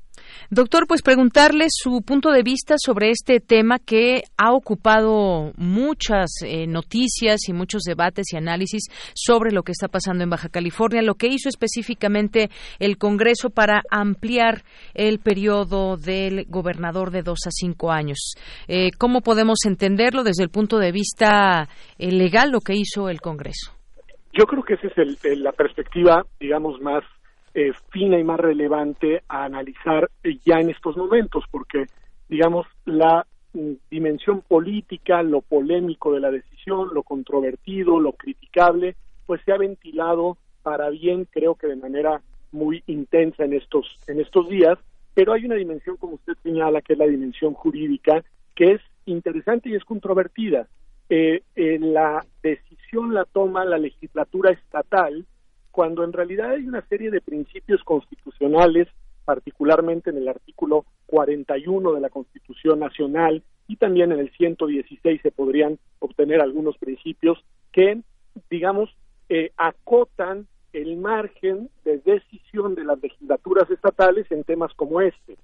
Doctor, 0.48 0.86
pues 0.89 1.03
preguntarle 1.03 1.66
su 1.69 2.01
punto 2.01 2.31
de 2.31 2.43
vista 2.43 2.77
sobre 2.78 3.11
este 3.11 3.39
tema 3.39 3.78
que 3.78 4.23
ha 4.39 4.55
ocupado 4.55 5.53
muchas 5.59 6.31
eh, 6.43 6.66
noticias 6.66 7.47
y 7.47 7.53
muchos 7.53 7.82
debates 7.82 8.32
y 8.32 8.39
análisis 8.39 8.85
sobre 9.15 9.53
lo 9.53 9.62
que 9.62 9.73
está 9.73 9.89
pasando 9.89 10.24
en 10.24 10.31
Baja 10.31 10.48
California, 10.48 11.03
lo 11.03 11.16
que 11.16 11.27
hizo 11.27 11.51
específicamente 11.51 12.48
el 12.78 12.97
Congreso 12.97 13.51
para 13.51 13.82
ampliar 13.90 14.62
el 14.94 15.19
periodo 15.19 15.98
del 15.98 16.47
gobernador 16.48 17.11
de 17.11 17.20
dos 17.20 17.40
a 17.47 17.51
cinco 17.51 17.93
años. 17.93 18.36
Eh, 18.69 18.89
¿Cómo 18.98 19.20
podemos 19.20 19.66
entenderlo 19.66 20.24
desde 20.24 20.44
el 20.44 20.48
punto 20.48 20.78
de 20.78 20.93
vista 20.93 21.69
eh, 21.98 22.11
legal 22.11 22.53
lo 22.53 22.61
que 22.61 22.73
hizo 22.73 23.11
el 23.11 23.20
Congreso? 23.20 23.73
Yo 24.32 24.47
creo 24.47 24.62
que 24.62 24.74
esa 24.74 24.86
es 24.86 25.39
la 25.40 25.53
perspectiva, 25.53 26.24
digamos, 26.40 26.81
más 26.81 27.03
eh, 27.58 27.72
fina 27.88 28.18
y 28.18 28.22
más 28.22 28.38
relevante 28.38 29.22
a 29.28 29.44
analizar 29.46 30.10
eh, 30.22 30.38
ya 30.44 30.60
en 30.60 30.68
estos 30.68 30.94
momentos, 30.94 31.44
porque, 31.50 31.86
digamos, 32.28 32.66
la 32.84 33.26
mm, 33.54 33.72
dimensión 33.90 34.42
política, 34.42 35.22
lo 35.22 35.40
polémico 35.40 36.12
de 36.12 36.20
la 36.20 36.30
decisión, 36.30 36.90
lo 36.92 37.02
controvertido, 37.02 37.98
lo 37.98 38.12
criticable, 38.12 38.94
pues 39.24 39.40
se 39.46 39.52
ha 39.52 39.56
ventilado 39.56 40.36
para 40.62 40.90
bien, 40.90 41.26
creo 41.30 41.54
que 41.54 41.66
de 41.66 41.76
manera 41.76 42.20
muy 42.52 42.82
intensa 42.88 43.46
en 43.46 43.54
estos, 43.54 43.86
en 44.06 44.20
estos 44.20 44.50
días, 44.50 44.78
pero 45.14 45.32
hay 45.32 45.46
una 45.46 45.54
dimensión, 45.54 45.96
como 45.96 46.16
usted 46.16 46.34
señala, 46.42 46.82
que 46.82 46.92
es 46.92 46.98
la 46.98 47.06
dimensión 47.06 47.54
jurídica, 47.54 48.22
que 48.54 48.72
es 48.72 48.82
interesante 49.06 49.70
y 49.70 49.76
es 49.76 49.84
controvertida. 49.86 50.68
Eh, 51.08 51.40
la 51.54 52.22
decisión 52.42 53.14
la 53.14 53.24
toma 53.24 53.64
la 53.64 53.78
legislatura 53.78 54.50
estatal 54.50 55.24
cuando 55.77 56.05
en 56.05 56.15
realidad 56.15 56.53
hay 56.53 56.66
una 56.66 56.81
serie 56.89 57.11
de 57.11 57.20
principios 57.20 57.85
constitucionales, 57.85 58.89
particularmente 59.27 60.09
en 60.09 60.16
el 60.16 60.27
artículo 60.27 60.86
41 61.05 61.93
de 61.93 62.01
la 62.01 62.09
Constitución 62.09 62.78
Nacional 62.78 63.43
y 63.69 63.77
también 63.77 64.11
en 64.11 64.20
el 64.20 64.31
116 64.31 65.20
se 65.20 65.31
podrían 65.32 65.78
obtener 65.98 66.40
algunos 66.40 66.78
principios 66.78 67.44
que, 67.73 68.01
digamos, 68.48 68.89
eh, 69.28 69.51
acotan 69.59 70.47
el 70.73 70.97
margen 70.97 71.69
de 71.85 71.98
decisión 71.98 72.74
de 72.74 72.85
las 72.85 72.98
legislaturas 73.03 73.70
estatales 73.70 74.32
en 74.32 74.44
temas 74.44 74.73
como 74.77 75.03
este. 75.03 75.36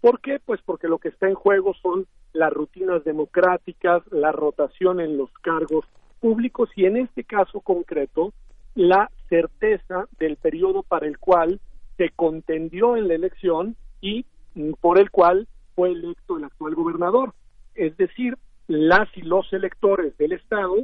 ¿Por 0.00 0.20
qué? 0.20 0.40
Pues 0.44 0.60
porque 0.66 0.88
lo 0.88 0.98
que 0.98 1.10
está 1.10 1.28
en 1.28 1.36
juego 1.36 1.74
son 1.80 2.08
las 2.32 2.52
rutinas 2.52 3.04
democráticas, 3.04 4.02
la 4.10 4.32
rotación 4.32 4.98
en 4.98 5.16
los 5.16 5.30
cargos 5.42 5.84
públicos 6.18 6.70
y 6.74 6.86
en 6.86 6.96
este 6.96 7.22
caso 7.22 7.60
concreto 7.60 8.32
la 8.76 9.10
certeza 9.28 10.06
del 10.18 10.36
periodo 10.36 10.84
para 10.84 11.06
el 11.06 11.18
cual 11.18 11.60
se 11.96 12.10
contendió 12.10 12.96
en 12.96 13.08
la 13.08 13.14
elección 13.14 13.74
y 14.00 14.24
mm, 14.54 14.72
por 14.80 15.00
el 15.00 15.10
cual 15.10 15.48
fue 15.74 15.90
electo 15.90 16.36
el 16.36 16.44
actual 16.44 16.74
gobernador. 16.74 17.34
Es 17.74 17.96
decir, 17.96 18.38
las 18.68 19.08
y 19.16 19.22
los 19.22 19.52
electores 19.52 20.16
del 20.18 20.32
Estado 20.32 20.76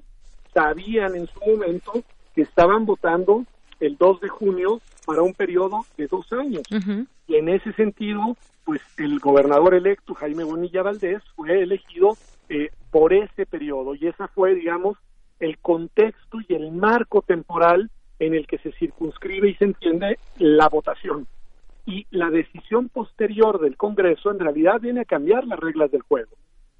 sabían 0.52 1.14
en 1.14 1.26
su 1.26 1.40
momento 1.40 1.92
que 2.34 2.42
estaban 2.42 2.86
votando 2.86 3.44
el 3.80 3.96
2 3.96 4.20
de 4.20 4.28
junio 4.28 4.80
para 5.04 5.22
un 5.22 5.34
periodo 5.34 5.84
de 5.96 6.06
dos 6.06 6.32
años. 6.32 6.62
Y 7.26 7.36
en 7.36 7.48
ese 7.48 7.72
sentido, 7.72 8.36
pues 8.64 8.80
el 8.96 9.18
gobernador 9.18 9.74
electo, 9.74 10.14
Jaime 10.14 10.44
Bonilla 10.44 10.82
Valdés, 10.82 11.22
fue 11.34 11.62
elegido 11.62 12.16
eh, 12.48 12.70
por 12.90 13.12
ese 13.12 13.44
periodo. 13.44 13.94
Y 13.94 14.06
esa 14.06 14.28
fue, 14.28 14.54
digamos, 14.54 14.96
el 15.42 15.58
contexto 15.58 16.38
y 16.48 16.54
el 16.54 16.70
marco 16.70 17.22
temporal 17.22 17.90
en 18.20 18.34
el 18.34 18.46
que 18.46 18.58
se 18.58 18.70
circunscribe 18.72 19.50
y 19.50 19.54
se 19.56 19.64
entiende 19.64 20.18
la 20.38 20.68
votación. 20.68 21.26
Y 21.84 22.06
la 22.10 22.30
decisión 22.30 22.88
posterior 22.88 23.60
del 23.60 23.76
Congreso 23.76 24.30
en 24.30 24.38
realidad 24.38 24.80
viene 24.80 25.00
a 25.00 25.04
cambiar 25.04 25.44
las 25.44 25.58
reglas 25.58 25.90
del 25.90 26.02
juego. 26.02 26.30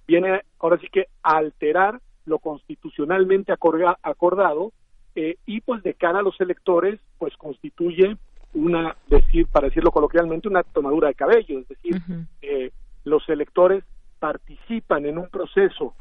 Viene 0.07 0.43
ahora 0.61 0.79
sí 0.79 0.87
que 0.93 1.07
a 1.25 1.39
alterar 1.39 2.01
lo 2.25 2.39
constitucionalmente 2.39 3.53
acordado 3.53 4.73
eh, 5.17 5.37
y 5.45 5.61
pues 5.61 5.83
de 5.83 5.95
cara 5.95 6.21
a 6.21 6.23
los 6.23 6.41
electores 6.41 7.01
pues 7.19 7.37
constituye 7.37 8.17
una 8.55 8.97
decir 9.09 9.49
para 9.49 9.67
decirlo 9.67 9.91
coloquialmente 9.91 10.47
una 10.47 10.63
tomadura 10.63 11.09
de 11.09 11.15
cabello 11.15 11.59
es 11.59 11.69
decir 11.69 12.01
eh, 12.43 12.71
los 13.05 13.29
electores 13.29 13.83
participan 14.21 15.05
en 15.07 15.19
un 15.19 15.29
proceso 15.29 15.95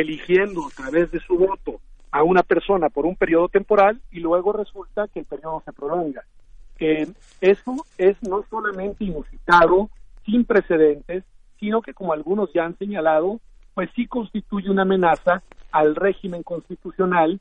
eligiendo 0.00 0.66
a 0.66 0.70
través 0.70 1.10
de 1.10 1.20
su 1.20 1.36
voto 1.36 1.80
a 2.10 2.22
una 2.22 2.42
persona 2.42 2.88
por 2.90 3.06
un 3.06 3.16
periodo 3.16 3.48
temporal 3.48 4.00
y 4.10 4.20
luego 4.20 4.52
resulta 4.52 5.08
que 5.08 5.20
el 5.20 5.26
periodo 5.26 5.62
se 5.64 5.72
prolonga 5.72 6.24
eh, 6.78 7.06
eso 7.40 7.76
es 7.98 8.16
no 8.22 8.44
solamente 8.50 9.04
inusitado 9.04 9.90
sin 10.24 10.44
precedentes 10.44 11.24
sino 11.58 11.82
que 11.82 11.94
como 11.94 12.12
algunos 12.12 12.52
ya 12.52 12.64
han 12.64 12.76
señalado 12.78 13.40
pues 13.74 13.90
sí 13.94 14.06
constituye 14.06 14.70
una 14.70 14.82
amenaza 14.82 15.42
al 15.72 15.96
régimen 15.96 16.42
constitucional 16.42 17.40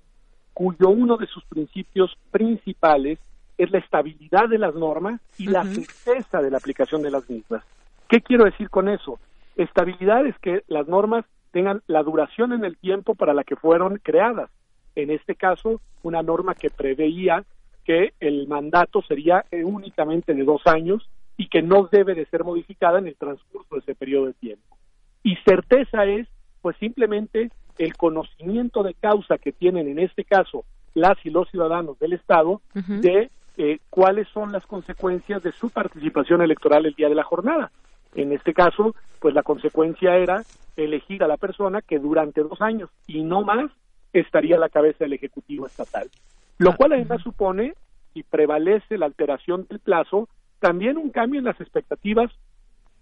cuyo 0.53 0.89
uno 0.89 1.17
de 1.17 1.27
sus 1.27 1.43
principios 1.45 2.15
principales 2.31 3.19
es 3.57 3.71
la 3.71 3.79
estabilidad 3.79 4.49
de 4.49 4.57
las 4.57 4.75
normas 4.75 5.19
y 5.37 5.47
la 5.47 5.63
certeza 5.63 6.41
de 6.41 6.51
la 6.51 6.57
aplicación 6.57 7.01
de 7.01 7.11
las 7.11 7.29
mismas. 7.29 7.63
¿Qué 8.07 8.21
quiero 8.21 8.45
decir 8.45 8.69
con 8.69 8.89
eso? 8.89 9.19
Estabilidad 9.55 10.25
es 10.25 10.37
que 10.39 10.63
las 10.67 10.87
normas 10.87 11.25
tengan 11.53 11.81
la 11.87 12.03
duración 12.03 12.51
en 12.51 12.65
el 12.65 12.77
tiempo 12.77 13.15
para 13.15 13.33
la 13.33 13.43
que 13.43 13.55
fueron 13.55 13.99
creadas. 14.03 14.49
En 14.95 15.11
este 15.11 15.35
caso, 15.35 15.79
una 16.01 16.21
norma 16.21 16.55
que 16.55 16.69
preveía 16.69 17.45
que 17.85 18.13
el 18.19 18.47
mandato 18.47 19.01
sería 19.03 19.45
eh, 19.51 19.63
únicamente 19.63 20.33
de 20.33 20.43
dos 20.43 20.61
años 20.65 21.07
y 21.37 21.47
que 21.47 21.61
no 21.61 21.87
debe 21.91 22.15
de 22.15 22.25
ser 22.25 22.43
modificada 22.43 22.99
en 22.99 23.07
el 23.07 23.15
transcurso 23.15 23.75
de 23.75 23.81
ese 23.81 23.95
periodo 23.95 24.27
de 24.27 24.33
tiempo. 24.33 24.77
Y 25.21 25.35
certeza 25.45 26.05
es, 26.05 26.27
pues 26.61 26.75
simplemente 26.77 27.51
el 27.77 27.95
conocimiento 27.95 28.83
de 28.83 28.95
causa 28.95 29.37
que 29.37 29.51
tienen 29.51 29.87
en 29.87 29.99
este 29.99 30.23
caso 30.23 30.65
las 30.93 31.17
y 31.25 31.29
los 31.29 31.49
ciudadanos 31.49 31.97
del 31.99 32.13
Estado 32.13 32.61
de 32.73 33.29
eh, 33.57 33.79
cuáles 33.89 34.27
son 34.29 34.51
las 34.51 34.65
consecuencias 34.65 35.43
de 35.43 35.51
su 35.51 35.69
participación 35.69 36.41
electoral 36.41 36.85
el 36.85 36.93
día 36.93 37.09
de 37.09 37.15
la 37.15 37.23
jornada. 37.23 37.71
En 38.15 38.31
este 38.31 38.53
caso, 38.53 38.95
pues 39.19 39.33
la 39.33 39.43
consecuencia 39.43 40.17
era 40.17 40.43
elegir 40.75 41.23
a 41.23 41.27
la 41.27 41.37
persona 41.37 41.81
que 41.81 41.99
durante 41.99 42.41
dos 42.41 42.61
años 42.61 42.89
y 43.07 43.23
no 43.23 43.43
más 43.43 43.71
estaría 44.11 44.55
a 44.55 44.59
la 44.59 44.69
cabeza 44.69 45.05
del 45.05 45.13
Ejecutivo 45.13 45.65
Estatal. 45.65 46.09
Lo 46.57 46.71
ah, 46.71 46.75
cual 46.75 46.93
además 46.93 47.21
supone, 47.21 47.73
si 48.13 48.23
prevalece 48.23 48.97
la 48.97 49.07
alteración 49.07 49.65
del 49.69 49.79
plazo, 49.79 50.29
también 50.59 50.97
un 50.97 51.09
cambio 51.09 51.39
en 51.39 51.45
las 51.45 51.59
expectativas 51.59 52.31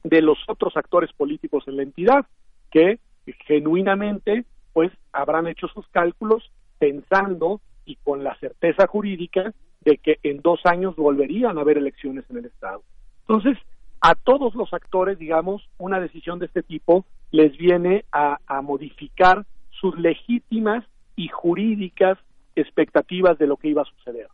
de 0.04 0.22
los 0.22 0.38
otros 0.48 0.76
actores 0.78 1.12
políticos 1.14 1.66
en 1.68 1.78
la 1.78 1.84
entidad, 1.84 2.26
que 2.72 3.00
genuinamente 3.46 4.46
pues 4.74 4.92
habrán 5.12 5.48
hecho 5.48 5.68
sus 5.68 5.88
cálculos 5.90 6.50
pensando 6.80 7.62
y 7.86 7.98
con 7.98 8.24
la 8.24 8.36
certeza 8.40 8.88
jurídica 8.88 9.54
de 9.82 9.98
que 9.98 10.18
en 10.24 10.42
dos 10.42 10.62
años 10.66 10.96
volverían 10.96 11.58
a 11.58 11.62
haber 11.62 11.78
elecciones 11.78 12.26
en 12.30 12.38
el 12.38 12.46
Estado. 12.46 12.82
Entonces, 13.28 13.58
a 14.02 14.16
todos 14.16 14.56
los 14.56 14.74
actores, 14.74 15.20
digamos, 15.20 15.62
una 15.78 16.00
decisión 16.00 16.40
de 16.40 16.48
este 16.48 16.64
tipo 16.64 17.06
les 17.32 17.56
viene 17.58 18.04
a, 18.12 18.38
a 18.48 18.62
modificar 18.62 19.46
sus 19.70 19.98
legítimas 19.98 20.84
y 21.16 21.28
jurídicas 21.28 22.18
expectativas 22.56 23.38
de 23.38 23.48
lo 23.48 23.58
que 23.58 23.70
iba 23.70 23.84
a 23.84 23.86
suceder. 23.86 24.28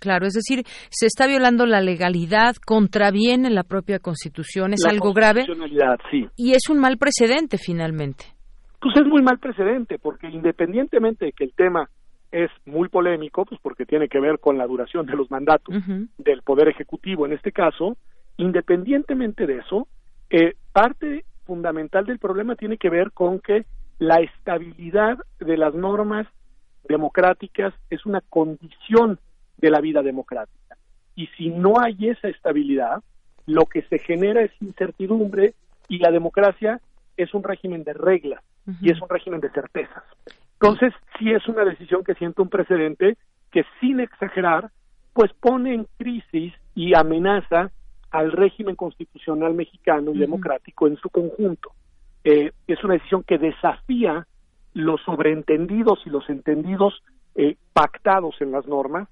Claro, 0.00 0.26
es 0.26 0.32
decir, 0.32 0.64
se 0.90 1.06
está 1.06 1.28
violando 1.28 1.64
la 1.64 1.80
legalidad, 1.80 2.56
contraviene 2.56 3.50
la 3.50 3.62
propia 3.62 4.00
Constitución, 4.00 4.72
es 4.72 4.84
algo 4.84 5.12
grave. 5.12 5.44
Sí. 6.10 6.26
Y 6.36 6.54
es 6.54 6.68
un 6.68 6.80
mal 6.80 6.98
precedente 6.98 7.56
finalmente. 7.56 8.24
Pues 8.80 8.96
es 8.96 9.06
muy 9.06 9.22
mal 9.22 9.38
precedente, 9.38 10.00
porque 10.00 10.28
independientemente 10.28 11.26
de 11.26 11.32
que 11.32 11.44
el 11.44 11.54
tema 11.54 11.88
es 12.32 12.50
muy 12.66 12.88
polémico, 12.88 13.44
pues 13.44 13.60
porque 13.62 13.86
tiene 13.86 14.08
que 14.08 14.18
ver 14.18 14.40
con 14.40 14.58
la 14.58 14.66
duración 14.66 15.06
de 15.06 15.14
los 15.14 15.30
mandatos 15.30 15.76
del 16.18 16.42
Poder 16.42 16.68
Ejecutivo 16.68 17.24
en 17.24 17.34
este 17.34 17.52
caso, 17.52 17.96
independientemente 18.36 19.46
de 19.46 19.58
eso, 19.58 19.88
eh, 20.30 20.54
parte 20.72 21.24
fundamental 21.44 22.06
del 22.06 22.18
problema 22.18 22.56
tiene 22.56 22.78
que 22.78 22.90
ver 22.90 23.12
con 23.12 23.40
que 23.40 23.66
la 23.98 24.16
estabilidad 24.16 25.18
de 25.38 25.56
las 25.56 25.74
normas 25.74 26.26
democráticas 26.88 27.74
es 27.90 28.04
una 28.06 28.20
condición 28.20 29.18
de 29.58 29.70
la 29.70 29.80
vida 29.80 30.02
democrática. 30.02 30.76
Y 31.14 31.26
si 31.38 31.50
no 31.50 31.74
hay 31.80 32.08
esa 32.08 32.28
estabilidad, 32.28 33.02
lo 33.46 33.66
que 33.66 33.82
se 33.82 33.98
genera 33.98 34.42
es 34.42 34.50
incertidumbre 34.60 35.54
y 35.88 35.98
la 35.98 36.10
democracia 36.10 36.80
es 37.16 37.34
un 37.34 37.42
régimen 37.42 37.84
de 37.84 37.92
reglas 37.92 38.42
y 38.80 38.90
es 38.90 39.00
un 39.00 39.08
régimen 39.08 39.40
de 39.40 39.50
certezas. 39.50 40.04
Entonces, 40.54 40.94
sí 41.18 41.32
es 41.32 41.46
una 41.48 41.64
decisión 41.64 42.04
que 42.04 42.14
siente 42.14 42.40
un 42.40 42.48
precedente 42.48 43.16
que, 43.50 43.64
sin 43.80 44.00
exagerar, 44.00 44.70
pues 45.12 45.32
pone 45.34 45.74
en 45.74 45.86
crisis 45.98 46.54
y 46.74 46.94
amenaza 46.94 47.70
al 48.12 48.30
régimen 48.30 48.76
constitucional 48.76 49.54
mexicano 49.54 50.12
y 50.14 50.18
democrático 50.18 50.86
en 50.86 50.96
su 50.96 51.08
conjunto. 51.08 51.72
Eh, 52.24 52.52
es 52.66 52.84
una 52.84 52.94
decisión 52.94 53.24
que 53.24 53.38
desafía 53.38 54.26
los 54.74 55.00
sobreentendidos 55.02 55.98
y 56.06 56.10
los 56.10 56.28
entendidos 56.28 57.02
eh, 57.34 57.56
pactados 57.72 58.36
en 58.40 58.52
las 58.52 58.66
normas 58.66 59.08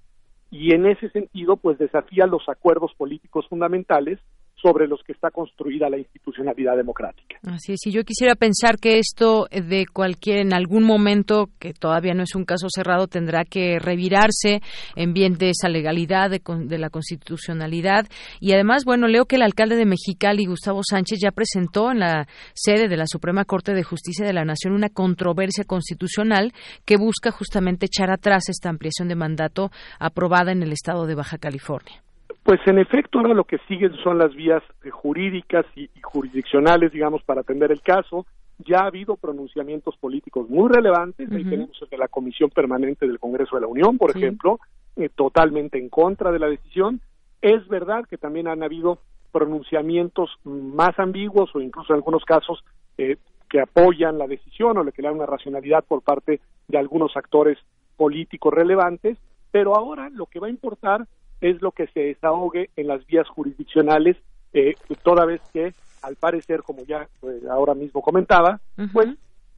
y 0.51 0.75
en 0.75 0.87
ese 0.87 1.09
sentido 1.11 1.57
pues 1.57 1.79
desafía 1.79 2.27
los 2.27 2.49
acuerdos 2.49 2.95
políticos 2.95 3.47
fundamentales 3.49 4.21
sobre 4.61 4.87
los 4.87 5.03
que 5.03 5.13
está 5.13 5.31
construida 5.31 5.89
la 5.89 5.99
institucionalidad 5.99 6.77
democrática. 6.77 7.39
Así 7.47 7.73
es, 7.73 7.87
y 7.87 7.91
yo 7.91 8.05
quisiera 8.05 8.35
pensar 8.35 8.77
que 8.79 8.99
esto 8.99 9.47
de 9.51 9.87
cualquier, 9.87 10.39
en 10.39 10.53
algún 10.53 10.85
momento, 10.85 11.49
que 11.59 11.73
todavía 11.73 12.15
no 12.15 12.23
es 12.23 12.35
un 12.35 12.45
caso 12.45 12.67
cerrado, 12.69 13.07
tendrá 13.07 13.45
que 13.45 13.79
revirarse 13.79 14.61
en 14.97 15.13
bien 15.13 15.35
de 15.35 15.51
esa 15.51 15.69
legalidad, 15.69 16.31
de, 16.31 16.41
de 16.67 16.79
la 16.79 16.91
constitucionalidad. 16.91 18.07
Y 18.41 18.53
además, 18.53 18.85
bueno, 18.85 19.09
leo 19.09 19.25
que 19.25 19.37
el 19.37 19.43
alcalde 19.43 19.77
de 19.77 19.87
Mexicali, 19.87 20.47
Gustavo 20.47 20.81
Sánchez, 20.83 21.19
ya 21.23 21.31
presentó 21.31 21.91
en 21.91 22.01
la 22.01 22.27
sede 22.55 22.89
de 22.89 22.97
la 22.97 23.07
Suprema 23.07 23.45
Corte 23.45 23.75
de 23.75 23.83
Justicia 23.83 24.27
de 24.27 24.33
la 24.33 24.45
Nación 24.45 24.75
una 24.75 24.89
controversia 24.89 25.65
constitucional 25.65 26.53
que 26.85 26.97
busca 26.97 27.31
justamente 27.31 27.87
echar 27.87 28.11
atrás 28.11 28.49
esta 28.49 28.69
ampliación 28.69 29.09
de 29.09 29.17
mandato 29.17 29.71
aprobada 29.99 30.53
en 30.53 30.63
el 30.63 30.73
estado 30.73 31.07
de 31.07 31.15
Baja 31.15 31.39
California. 31.39 32.03
Pues 32.51 32.67
en 32.67 32.81
efecto 32.81 33.21
ahora 33.21 33.33
lo 33.33 33.45
que 33.45 33.59
siguen 33.69 33.95
son 34.03 34.19
las 34.19 34.35
vías 34.35 34.61
eh, 34.83 34.91
jurídicas 34.91 35.65
y, 35.77 35.89
jurisdiccionales, 36.03 36.91
digamos, 36.91 37.23
para 37.23 37.43
atender 37.43 37.71
el 37.71 37.81
caso. 37.81 38.27
Ya 38.59 38.81
ha 38.81 38.87
habido 38.87 39.15
pronunciamientos 39.15 39.97
políticos 39.99 40.51
muy 40.51 40.69
relevantes. 40.69 41.31
Ahí 41.31 41.45
tenemos 41.45 41.81
el 41.81 41.89
de 41.89 41.97
la 41.97 42.09
Comisión 42.09 42.51
Permanente 42.51 43.07
del 43.07 43.21
Congreso 43.21 43.55
de 43.55 43.61
la 43.61 43.69
Unión, 43.69 43.99
por 43.99 44.17
ejemplo, 44.17 44.59
eh, 44.97 45.09
totalmente 45.15 45.79
en 45.79 45.89
contra 45.89 46.33
de 46.33 46.41
la 46.41 46.49
decisión. 46.49 47.01
Es 47.41 47.69
verdad 47.69 48.05
que 48.11 48.19
también 48.19 48.49
han 48.49 48.65
habido 48.65 48.99
pronunciamientos 49.31 50.37
más 50.43 50.99
ambiguos 50.99 51.55
o 51.55 51.61
incluso 51.61 51.93
en 51.93 51.99
algunos 51.99 52.25
casos 52.25 52.65
eh, 52.99 53.17
que 53.49 53.61
apoyan 53.61 54.19
la 54.19 54.27
decisión 54.27 54.77
o 54.77 54.83
le 54.83 54.93
dan 54.99 55.15
una 55.15 55.27
racionalidad 55.27 55.85
por 55.85 56.03
parte 56.03 56.41
de 56.67 56.79
algunos 56.79 57.17
actores 57.17 57.59
políticos 57.97 58.53
relevantes, 58.53 59.19
pero 59.53 59.77
ahora 59.77 60.11
lo 60.11 60.27
que 60.27 60.41
va 60.41 60.49
a 60.49 60.51
importar 60.51 61.07
es 61.41 61.61
lo 61.63 61.73
que 61.73 61.87
se 61.89 62.01
desahogue 62.01 62.71
en 62.77 62.87
las 62.87 63.07
vías 63.07 63.29
jurisdiccionales, 63.29 64.17
eh, 64.53 64.75
toda 65.03 65.25
vez 65.25 65.41
que, 65.53 65.73
al 66.03 66.17
parecer, 66.17 66.63
como 66.63 66.85
ya 66.85 67.09
pues, 67.21 67.45
ahora 67.47 67.75
mismo 67.75 68.03
comentaba, 68.03 68.61
pues 68.93 69.09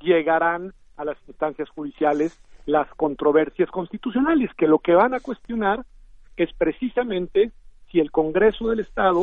llegarán 0.01 0.73
a 0.97 1.05
las 1.05 1.17
instancias 1.27 1.69
judiciales 1.71 2.39
las 2.67 2.89
controversias 2.95 3.71
constitucionales, 3.71 4.51
que 4.57 4.67
lo 4.67 4.79
que 4.79 4.95
van 4.95 5.15
a 5.15 5.21
cuestionar 5.21 5.85
es 6.37 6.51
precisamente 6.57 7.51
si 7.91 7.99
el 7.99 8.11
Congreso 8.11 8.69
del 8.69 8.81
Estado 8.81 9.23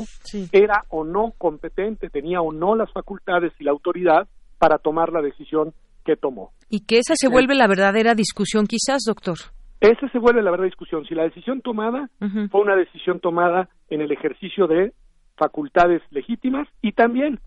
era 0.52 0.86
o 0.90 1.04
no 1.04 1.34
competente, 1.38 2.10
tenía 2.10 2.42
o 2.42 2.52
no 2.52 2.76
las 2.76 2.92
facultades 2.92 3.52
y 3.60 3.64
la 3.64 3.72
autoridad 3.72 4.28
para 4.60 4.78
tomar 4.78 5.12
la 5.12 5.22
decisión 5.22 5.74
que 6.06 6.16
tomó. 6.16 6.52
Y 6.70 6.82
que 6.82 7.00
esa 7.00 7.14
se 7.16 7.30
vuelve 7.30 7.56
la 7.56 7.68
verdadera 7.68 8.14
discusión 8.14 8.68
quizás, 8.68 9.04
doctor. 9.06 9.38
Esa 9.82 10.10
se 10.10 10.20
vuelve 10.20 10.42
la 10.42 10.52
verdadera 10.52 10.72
discusión. 10.72 11.06
Si 11.06 11.16
la 11.16 11.24
decisión 11.24 11.62
tomada 11.62 12.10
fue 12.52 12.62
una 12.62 12.76
decisión 12.76 13.20
tomada 13.20 13.70
en 13.90 14.02
el 14.02 14.12
ejercicio 14.12 14.68
de 14.68 14.94
facultades 15.38 16.02
legítimas 16.12 16.68
y 16.82 16.92
también 16.92 17.40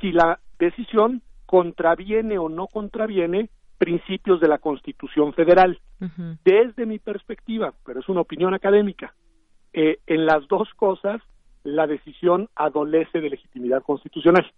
si 0.00 0.12
la 0.12 0.40
decisión 0.58 1.22
contraviene 1.46 2.38
o 2.38 2.48
no 2.48 2.66
contraviene 2.66 3.50
principios 3.78 4.40
de 4.40 4.48
la 4.48 4.58
Constitución 4.58 5.34
Federal. 5.34 5.78
Desde 6.44 6.86
mi 6.86 6.98
perspectiva, 6.98 7.72
pero 7.84 8.00
es 8.00 8.08
una 8.08 8.20
opinión 8.20 8.52
académica, 8.54 9.14
eh, 9.72 9.98
en 10.06 10.26
las 10.26 10.46
dos 10.48 10.68
cosas 10.74 11.20
la 11.64 11.86
decisión 11.86 12.48
adolece 12.54 13.20
de 13.20 13.30
legitimidad 13.30 13.82
constitucional. 13.82 14.50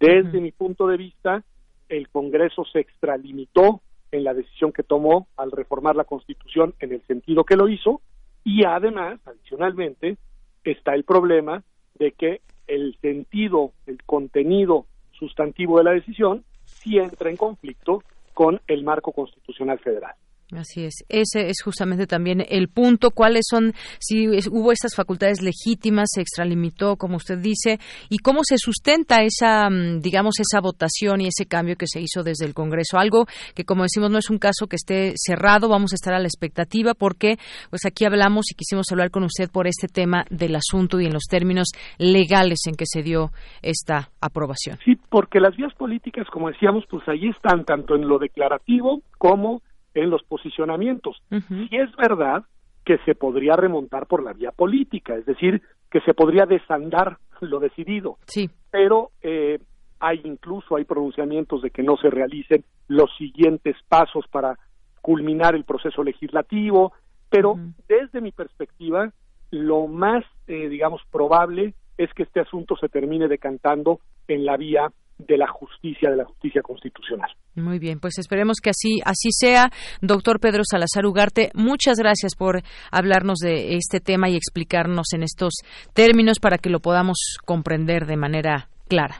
Desde 0.00 0.40
mi 0.40 0.50
punto 0.50 0.88
de 0.88 0.96
vista, 0.96 1.44
el 1.88 2.08
Congreso 2.08 2.64
se 2.64 2.80
extralimitó 2.80 3.80
en 4.12 4.24
la 4.24 4.34
decisión 4.34 4.72
que 4.72 4.82
tomó 4.82 5.26
al 5.36 5.50
reformar 5.50 5.96
la 5.96 6.04
Constitución 6.04 6.74
en 6.78 6.92
el 6.92 7.02
sentido 7.06 7.44
que 7.44 7.56
lo 7.56 7.68
hizo 7.68 8.00
y 8.44 8.64
además, 8.64 9.20
adicionalmente, 9.24 10.16
está 10.64 10.94
el 10.94 11.04
problema 11.04 11.62
de 11.94 12.12
que 12.12 12.40
el 12.66 12.96
sentido, 13.00 13.72
el 13.86 14.02
contenido 14.04 14.86
sustantivo 15.12 15.78
de 15.78 15.84
la 15.84 15.92
decisión 15.92 16.44
sí 16.64 16.98
entra 16.98 17.30
en 17.30 17.36
conflicto 17.36 18.02
con 18.34 18.60
el 18.66 18.82
marco 18.84 19.12
constitucional 19.12 19.78
federal. 19.78 20.14
Así 20.56 20.84
es. 20.84 21.04
Ese 21.08 21.48
es 21.48 21.62
justamente 21.62 22.06
también 22.06 22.44
el 22.46 22.68
punto. 22.68 23.10
¿Cuáles 23.10 23.46
son, 23.48 23.72
si 23.98 24.28
hubo 24.50 24.72
estas 24.72 24.94
facultades 24.94 25.40
legítimas, 25.40 26.10
se 26.12 26.20
extralimitó, 26.20 26.96
como 26.96 27.16
usted 27.16 27.38
dice, 27.38 27.78
y 28.10 28.18
cómo 28.18 28.40
se 28.44 28.58
sustenta 28.58 29.22
esa, 29.22 29.70
mm, 29.70 30.00
digamos, 30.00 30.34
esa 30.40 30.60
votación 30.60 31.22
y 31.22 31.28
ese 31.28 31.46
cambio 31.46 31.76
que 31.76 31.86
se 31.86 32.00
hizo 32.00 32.22
desde 32.22 32.44
el 32.44 32.54
Congreso? 32.54 32.98
Algo 32.98 33.26
que, 33.54 33.64
como 33.64 33.84
decimos, 33.84 34.10
no 34.10 34.18
es 34.18 34.28
un 34.28 34.38
caso 34.38 34.66
que 34.66 34.76
esté 34.76 35.14
cerrado. 35.16 35.68
Vamos 35.68 35.92
a 35.92 35.96
estar 35.96 36.12
a 36.12 36.18
la 36.18 36.26
expectativa 36.26 36.92
porque, 36.94 37.38
pues 37.70 37.86
aquí 37.86 38.04
hablamos 38.04 38.50
y 38.50 38.54
quisimos 38.54 38.86
hablar 38.92 39.10
con 39.10 39.24
usted 39.24 39.50
por 39.50 39.66
este 39.66 39.88
tema 39.88 40.24
del 40.30 40.54
asunto 40.56 41.00
y 41.00 41.06
en 41.06 41.14
los 41.14 41.24
términos 41.24 41.68
legales 41.98 42.60
en 42.66 42.74
que 42.74 42.84
se 42.86 43.02
dio 43.02 43.30
esta 43.62 44.10
aprobación. 44.20 44.78
Sí, 44.84 44.96
porque 45.08 45.40
las 45.40 45.56
vías 45.56 45.72
políticas, 45.74 46.26
como 46.30 46.48
decíamos, 46.48 46.84
pues 46.90 47.06
ahí 47.08 47.28
están, 47.28 47.64
tanto 47.64 47.94
en 47.94 48.06
lo 48.06 48.18
declarativo 48.18 49.00
como 49.18 49.62
en 49.94 50.10
los 50.10 50.22
posicionamientos. 50.24 51.22
Si 51.48 51.68
es 51.72 51.94
verdad 51.96 52.44
que 52.84 52.98
se 53.04 53.14
podría 53.14 53.54
remontar 53.54 54.06
por 54.06 54.22
la 54.22 54.32
vía 54.32 54.50
política, 54.50 55.14
es 55.14 55.26
decir, 55.26 55.62
que 55.90 56.00
se 56.00 56.14
podría 56.14 56.46
desandar 56.46 57.18
lo 57.40 57.60
decidido. 57.60 58.18
Sí. 58.26 58.50
Pero 58.70 59.10
eh, 59.22 59.58
hay 60.00 60.20
incluso 60.24 60.76
hay 60.76 60.84
pronunciamientos 60.84 61.62
de 61.62 61.70
que 61.70 61.82
no 61.82 61.96
se 61.96 62.10
realicen 62.10 62.64
los 62.88 63.10
siguientes 63.16 63.76
pasos 63.88 64.24
para 64.30 64.58
culminar 65.00 65.54
el 65.54 65.64
proceso 65.64 66.02
legislativo, 66.02 66.92
pero 67.28 67.56
desde 67.88 68.20
mi 68.20 68.32
perspectiva 68.32 69.12
lo 69.50 69.86
más 69.86 70.24
eh, 70.46 70.68
digamos 70.68 71.02
probable 71.10 71.74
es 71.98 72.12
que 72.14 72.22
este 72.22 72.40
asunto 72.40 72.76
se 72.76 72.88
termine 72.88 73.28
decantando 73.28 74.00
en 74.28 74.44
la 74.44 74.56
vía 74.56 74.92
de 75.18 75.36
la 75.36 75.46
justicia, 75.48 76.10
de 76.10 76.16
la 76.16 76.24
justicia 76.24 76.62
constitucional. 76.62 77.30
Muy 77.54 77.78
bien, 77.78 78.00
pues 78.00 78.18
esperemos 78.18 78.58
que 78.62 78.70
así, 78.70 79.00
así 79.04 79.30
sea. 79.30 79.70
Doctor 80.00 80.40
Pedro 80.40 80.62
Salazar 80.64 81.06
Ugarte, 81.06 81.50
muchas 81.54 81.96
gracias 81.98 82.34
por 82.34 82.62
hablarnos 82.90 83.38
de 83.38 83.76
este 83.76 84.00
tema 84.00 84.28
y 84.28 84.36
explicarnos 84.36 85.12
en 85.14 85.22
estos 85.22 85.54
términos 85.94 86.38
para 86.40 86.58
que 86.58 86.70
lo 86.70 86.80
podamos 86.80 87.36
comprender 87.44 88.06
de 88.06 88.16
manera 88.16 88.68
clara. 88.88 89.16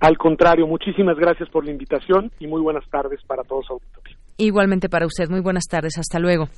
Al 0.00 0.18
contrario, 0.18 0.66
muchísimas 0.66 1.16
gracias 1.16 1.48
por 1.48 1.64
la 1.64 1.70
invitación 1.70 2.30
y 2.38 2.46
muy 2.46 2.60
buenas 2.60 2.88
tardes 2.90 3.20
para 3.26 3.44
todos. 3.44 3.66
Igualmente 4.36 4.88
para 4.88 5.06
usted, 5.06 5.30
muy 5.30 5.40
buenas 5.40 5.64
tardes, 5.64 5.96
hasta 5.98 6.18
luego 6.18 6.48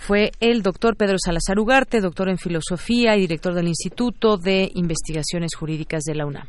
fue 0.00 0.30
el 0.40 0.62
doctor 0.62 0.96
Pedro 0.96 1.16
Salazar 1.22 1.58
Ugarte, 1.58 2.00
doctor 2.00 2.30
en 2.30 2.38
filosofía 2.38 3.16
y 3.16 3.20
director 3.20 3.52
del 3.52 3.68
Instituto 3.68 4.38
de 4.38 4.70
Investigaciones 4.74 5.54
Jurídicas 5.54 6.04
de 6.04 6.14
la 6.14 6.24
UNAM. 6.24 6.48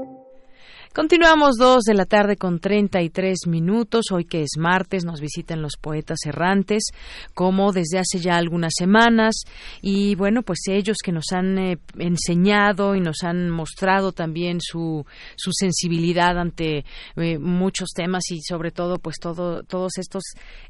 Continuamos 0.93 1.55
dos 1.57 1.83
de 1.83 1.93
la 1.93 2.05
tarde 2.05 2.35
con 2.35 2.59
33 2.59 3.47
minutos. 3.47 4.07
Hoy 4.11 4.25
que 4.25 4.41
es 4.41 4.57
martes 4.57 5.05
nos 5.05 5.21
visitan 5.21 5.61
los 5.61 5.77
poetas 5.79 6.17
errantes, 6.25 6.83
como 7.33 7.71
desde 7.71 7.97
hace 7.97 8.19
ya 8.19 8.35
algunas 8.35 8.73
semanas. 8.77 9.35
Y 9.81 10.15
bueno, 10.15 10.41
pues 10.41 10.59
ellos 10.67 10.97
que 11.01 11.13
nos 11.13 11.31
han 11.31 11.57
eh, 11.57 11.77
enseñado 11.97 12.93
y 12.97 12.99
nos 12.99 13.23
han 13.23 13.49
mostrado 13.49 14.11
también 14.11 14.57
su, 14.59 15.05
su 15.37 15.51
sensibilidad 15.53 16.37
ante 16.37 16.83
eh, 17.15 17.37
muchos 17.39 17.91
temas 17.95 18.29
y 18.29 18.41
sobre 18.41 18.71
todo 18.71 18.97
pues 18.97 19.15
todo, 19.17 19.63
todos 19.63 19.93
estos 19.97 20.23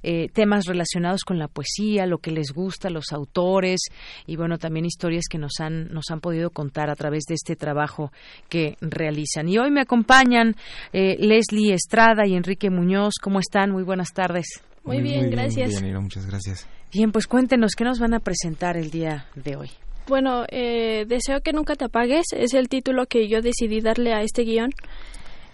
eh, 0.04 0.30
temas 0.32 0.68
relacionados 0.68 1.24
con 1.24 1.40
la 1.40 1.48
poesía, 1.48 2.06
lo 2.06 2.20
que 2.20 2.30
les 2.30 2.52
gusta, 2.54 2.92
los 2.92 3.12
autores 3.12 3.80
y 4.28 4.36
bueno, 4.36 4.60
también 4.60 4.86
historias 4.86 5.24
que 5.28 5.40
nos 5.40 5.54
han, 5.62 5.88
nos 5.88 6.12
han 6.12 6.22
podido 6.22 6.52
contar 6.52 6.92
a 6.92 6.96
través 6.96 7.24
de 7.24 7.34
este 7.34 7.56
trabajo 7.56 8.12
que 8.50 8.78
realizan. 8.82 9.50
Y 9.50 9.58
hoy 9.58 9.72
me 9.72 9.82
acompaña 9.82 10.11
acompañan 10.12 10.56
eh, 10.94 11.16
Leslie 11.20 11.74
Estrada 11.74 12.26
y 12.28 12.36
Enrique 12.36 12.70
Muñoz. 12.70 13.14
¿Cómo 13.22 13.40
están? 13.40 13.72
Muy 13.72 13.84
buenas 13.84 14.14
tardes. 14.14 14.62
Muy, 14.84 15.02
bien, 15.02 15.30
gracias. 15.30 15.82
Bien, 15.82 16.02
muchas 16.02 16.26
gracias. 16.26 16.68
Bien, 16.92 17.12
pues 17.12 17.28
cuéntenos, 17.28 17.76
¿qué 17.76 17.84
nos 17.84 18.00
van 18.00 18.14
a 18.14 18.20
presentar 18.20 18.78
el 18.78 18.90
día 18.90 19.28
de 19.36 19.56
hoy? 19.56 19.70
Bueno, 20.08 20.46
eh, 20.50 21.06
Deseo 21.08 21.42
que 21.42 21.54
nunca 21.54 21.76
te 21.76 21.86
apagues 21.86 22.26
es 22.34 22.54
el 22.54 22.68
título 22.68 23.06
que 23.06 23.28
yo 23.28 23.42
decidí 23.42 23.80
darle 23.80 24.14
a 24.14 24.22
este 24.22 24.44
guion. 24.44 24.72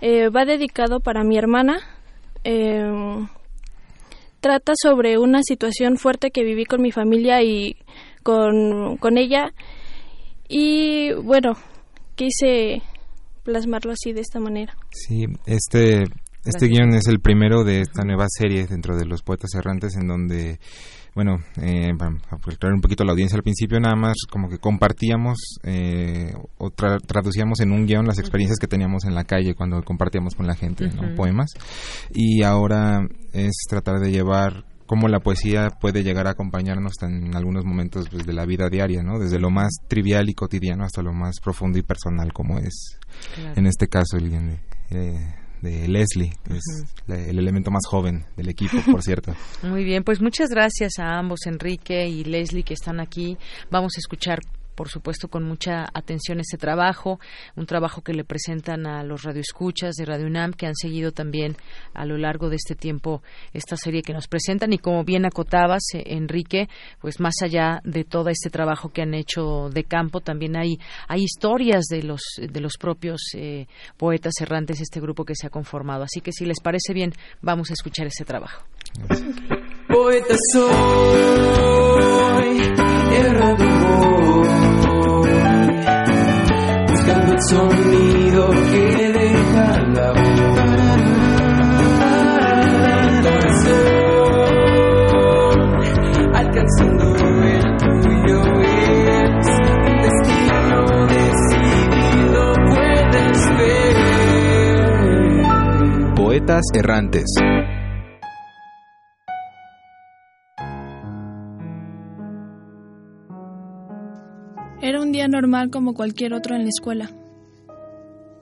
Eh, 0.02 0.30
va 0.30 0.46
dedicado 0.46 1.00
para 1.00 1.24
mi 1.24 1.38
hermana. 1.38 1.80
trata 4.40 4.74
sobre 4.82 5.18
una 5.18 5.44
situación 5.44 5.98
fuerte 5.98 6.32
que 6.32 6.44
viví 6.44 6.66
con 6.66 6.82
mi 6.82 6.92
familia 6.92 7.44
y 7.44 7.76
con, 8.24 8.98
con 8.98 9.18
ella. 9.18 9.54
Y 10.48 11.12
bueno, 11.14 11.58
quise 12.16 12.82
plasmarlo 13.48 13.94
así 13.94 14.11
de 14.11 14.19
esta 14.19 14.41
manera. 14.41 14.76
Sí, 14.91 15.26
este 15.45 16.03
este 16.44 16.68
guion 16.68 16.94
es 16.94 17.07
el 17.07 17.19
primero 17.19 17.64
de 17.64 17.82
esta 17.82 18.03
nueva 18.03 18.26
serie 18.30 18.68
dentro 18.68 18.98
de 18.98 19.06
los 19.06 19.22
poetas 19.24 19.53
errantes 19.56 19.95
en 19.95 20.07
donde 20.07 20.60
bueno, 21.15 21.38
eh, 21.61 21.94
para 21.98 22.11
aclarar 22.30 22.76
un 22.76 22.82
poquito 22.82 23.03
la 23.03 23.14
audiencia 23.14 23.38
al 23.38 23.44
principio, 23.44 23.80
nada 23.80 23.95
más 23.95 24.18
como 24.30 24.49
que 24.49 24.60
compartíamos 24.60 25.38
eh, 25.64 26.32
o 26.57 26.69
traducíamos 26.69 27.60
en 27.61 27.72
un 27.72 27.88
guion 27.88 28.06
las 28.06 28.19
experiencias 28.19 28.60
que 28.60 28.68
teníamos 28.68 29.06
en 29.06 29.15
la 29.15 29.24
calle 29.24 29.56
cuando 29.56 29.82
compartíamos 29.82 30.36
con 30.36 30.45
la 30.45 30.56
gente, 30.56 30.90
poemas. 31.15 31.52
Y 32.14 32.44
ahora 32.44 33.07
es 33.34 33.53
tratar 33.68 33.99
de 33.99 34.11
llevar 34.11 34.65
cómo 34.88 35.07
la 35.07 35.19
poesía 35.19 35.69
puede 35.69 36.03
llegar 36.03 36.27
a 36.27 36.31
acompañarnos 36.31 36.93
en 37.01 37.35
algunos 37.35 37.65
momentos 37.65 38.07
pues, 38.09 38.26
de 38.26 38.34
la 38.34 38.45
vida 38.45 38.69
diaria, 38.69 39.03
¿no? 39.03 39.19
Desde 39.19 39.39
lo 39.39 39.51
más 39.51 39.69
trivial 39.88 40.30
y 40.30 40.34
cotidiano 40.34 40.84
hasta 40.84 41.03
lo 41.03 41.14
más 41.14 41.39
profundo 41.39 41.77
y 41.77 41.84
personal, 41.84 42.34
como 42.34 42.57
es 42.57 42.97
en 43.55 43.68
este 43.68 43.88
caso 43.88 44.18
el 44.18 44.31
de, 44.31 44.59
eh, 44.91 45.35
de 45.61 45.88
Leslie, 45.88 46.34
que 46.43 46.57
es 46.57 46.64
el 47.07 47.38
elemento 47.38 47.72
más 47.72 47.85
joven 47.85 48.26
del 48.35 48.49
equipo, 48.49 48.77
por 48.91 49.03
cierto. 49.03 49.35
Muy 49.64 49.84
bien, 49.84 50.03
pues 50.03 50.22
muchas 50.22 50.49
gracias 50.49 50.93
a 50.99 51.18
ambos, 51.18 51.45
Enrique 51.45 52.07
y 52.07 52.23
Leslie, 52.23 52.64
que 52.64 52.73
están 52.73 52.99
aquí. 52.99 53.38
Vamos 53.69 53.93
a 53.97 53.99
escuchar 53.99 54.39
por 54.78 54.90
supuesto, 54.90 55.28
con 55.28 55.44
mucha 55.44 55.88
atención 55.91 56.40
este 56.40 56.58
trabajo, 56.58 57.20
un 57.56 57.66
trabajo 57.66 58.04
que 58.04 58.14
le 58.14 58.24
presentan 58.24 58.86
a 58.86 59.04
los 59.04 59.24
radioescuchas 59.24 59.95
de 59.95 60.06
Radio 60.06 60.28
UNAM 60.28 60.54
que 60.54 60.68
han 60.68 60.76
seguido 60.76 61.12
también 61.12 61.58
a 61.95 62.06
lo 62.06 62.16
largo 62.16 62.49
de 62.49 62.58
este 62.58 62.76
tiempo 62.76 63.24
esta 63.54 63.76
serie 63.76 64.04
que 64.04 64.14
nos 64.14 64.28
presentan 64.28 64.72
y 64.74 64.78
como 64.78 65.04
bien 65.04 65.26
acotabas, 65.26 65.82
eh, 65.95 66.04
Enrique, 66.06 66.70
pues 67.02 67.20
más 67.20 67.34
allá 67.44 67.82
de 67.84 68.04
todo 68.04 68.30
este 68.30 68.52
trabajo 68.52 68.90
que 68.90 69.02
han 69.02 69.16
hecho 69.16 69.70
de 69.72 69.84
campo, 69.84 70.22
también 70.22 70.56
hay, 70.56 70.78
hay 71.08 71.24
historias 71.24 71.86
de 71.86 72.04
los, 72.04 72.22
de 72.38 72.62
los 72.62 72.78
propios 72.78 73.32
eh, 73.34 73.66
poetas 73.98 74.34
errantes, 74.41 74.80
este 74.80 74.99
grupo 74.99 75.26
que 75.26 75.34
se 75.34 75.48
ha 75.48 75.49
conformado. 75.49 76.04
Así 76.04 76.22
que 76.22 76.32
si 76.32 76.45
les 76.45 76.60
parece 76.62 76.94
bien, 76.94 77.14
vamos 77.41 77.72
a 77.72 77.74
escuchar 77.74 78.06
ese 78.06 78.26
trabajo. 78.26 78.62
Poeta 79.88 80.36
soy, 80.54 81.48
que 88.45 89.11
deja 89.11 89.81
la 89.95 90.11
voz. 90.11 90.59
Corazón, 93.23 94.39
alcanzando 96.35 97.05
el 97.41 97.64
tuyo 97.77 98.39
es 98.61 99.47
un 99.88 99.95
destino 100.03 100.80
decidido, 101.07 102.41
puedes 102.69 103.39
ver. 103.57 103.95
Poetas 106.15 106.65
errantes. 106.76 107.26
Era 114.80 115.01
un 115.01 115.11
día 115.11 115.27
normal 115.27 115.72
como 115.72 115.95
cualquier 115.95 116.34
otro 116.35 116.55
en 116.55 116.61
la 116.64 116.69
escuela. 116.69 117.09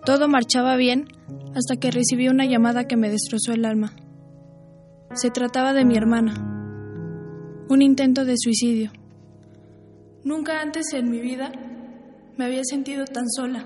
Todo 0.06 0.27
marchaba 0.27 0.76
bien 0.76 1.07
hasta 1.56 1.77
que 1.77 1.90
recibí 1.90 2.27
una 2.27 2.45
llamada 2.45 2.86
que 2.86 2.95
me 2.95 3.10
destrozó 3.10 3.53
el 3.53 3.65
alma. 3.65 3.91
Se 5.15 5.32
trataba 5.32 5.73
de 5.73 5.84
mi 5.84 5.98
hermana. 5.98 6.36
Un 7.69 7.82
intento 7.82 8.23
de 8.23 8.36
suicidio. 8.38 8.91
Nunca 10.23 10.61
antes 10.61 10.94
en 10.94 11.10
mi 11.10 11.22
vida 11.22 11.52
me 12.38 12.45
había 12.45 12.64
sentido 12.64 13.06
tan 13.06 13.27
sola. 13.32 13.65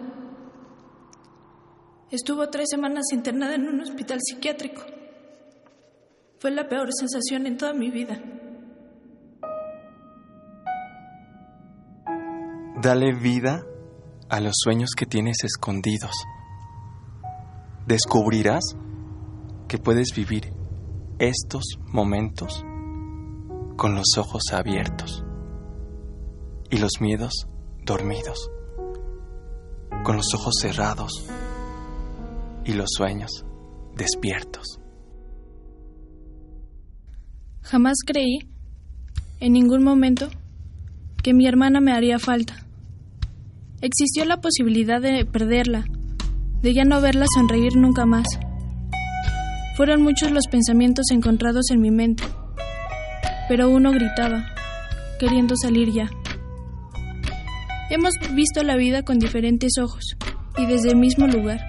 Estuvo 2.09 2.49
tres 2.49 2.69
semanas 2.69 3.07
internada 3.11 3.55
en 3.55 3.67
un 3.67 3.81
hospital 3.81 4.19
psiquiátrico. 4.21 4.81
Fue 6.39 6.51
la 6.51 6.69
peor 6.69 6.87
sensación 6.93 7.47
en 7.47 7.57
toda 7.57 7.73
mi 7.73 7.91
vida. 7.91 8.17
Dale 12.81 13.13
vida 13.13 13.65
a 14.29 14.39
los 14.39 14.53
sueños 14.63 14.91
que 14.95 15.05
tienes 15.05 15.43
escondidos. 15.43 16.11
Descubrirás 17.87 18.75
que 19.67 19.77
puedes 19.77 20.13
vivir 20.15 20.53
estos 21.17 21.63
momentos 21.87 22.63
con 23.75 23.95
los 23.95 24.17
ojos 24.17 24.43
abiertos 24.51 25.23
y 26.69 26.77
los 26.77 27.01
miedos 27.01 27.47
dormidos, 27.83 28.51
con 30.03 30.17
los 30.17 30.33
ojos 30.35 30.55
cerrados 30.61 31.25
y 32.65 32.73
los 32.73 32.89
sueños 32.95 33.45
despiertos. 33.95 34.79
Jamás 37.61 37.97
creí, 38.05 38.39
en 39.39 39.53
ningún 39.53 39.83
momento, 39.83 40.27
que 41.23 41.33
mi 41.33 41.47
hermana 41.47 41.81
me 41.81 41.91
haría 41.91 42.19
falta. 42.19 42.68
Existió 43.81 44.25
la 44.25 44.41
posibilidad 44.41 44.99
de 44.99 45.23
perderla, 45.23 45.85
de 46.61 46.73
ya 46.73 46.83
no 46.83 46.99
verla 46.99 47.25
sonreír 47.33 47.77
nunca 47.77 48.05
más. 48.05 48.27
Fueron 49.77 50.01
muchos 50.01 50.31
los 50.31 50.47
pensamientos 50.47 51.05
encontrados 51.11 51.71
en 51.71 51.79
mi 51.79 51.89
mente, 51.89 52.25
pero 53.47 53.69
uno 53.69 53.91
gritaba, 53.91 54.47
queriendo 55.17 55.55
salir 55.55 55.93
ya. 55.93 56.09
Hemos 57.89 58.15
visto 58.33 58.63
la 58.63 58.75
vida 58.75 59.03
con 59.03 59.17
diferentes 59.17 59.71
ojos 59.81 60.17
y 60.57 60.65
desde 60.65 60.89
el 60.89 60.97
mismo 60.97 61.27
lugar, 61.27 61.61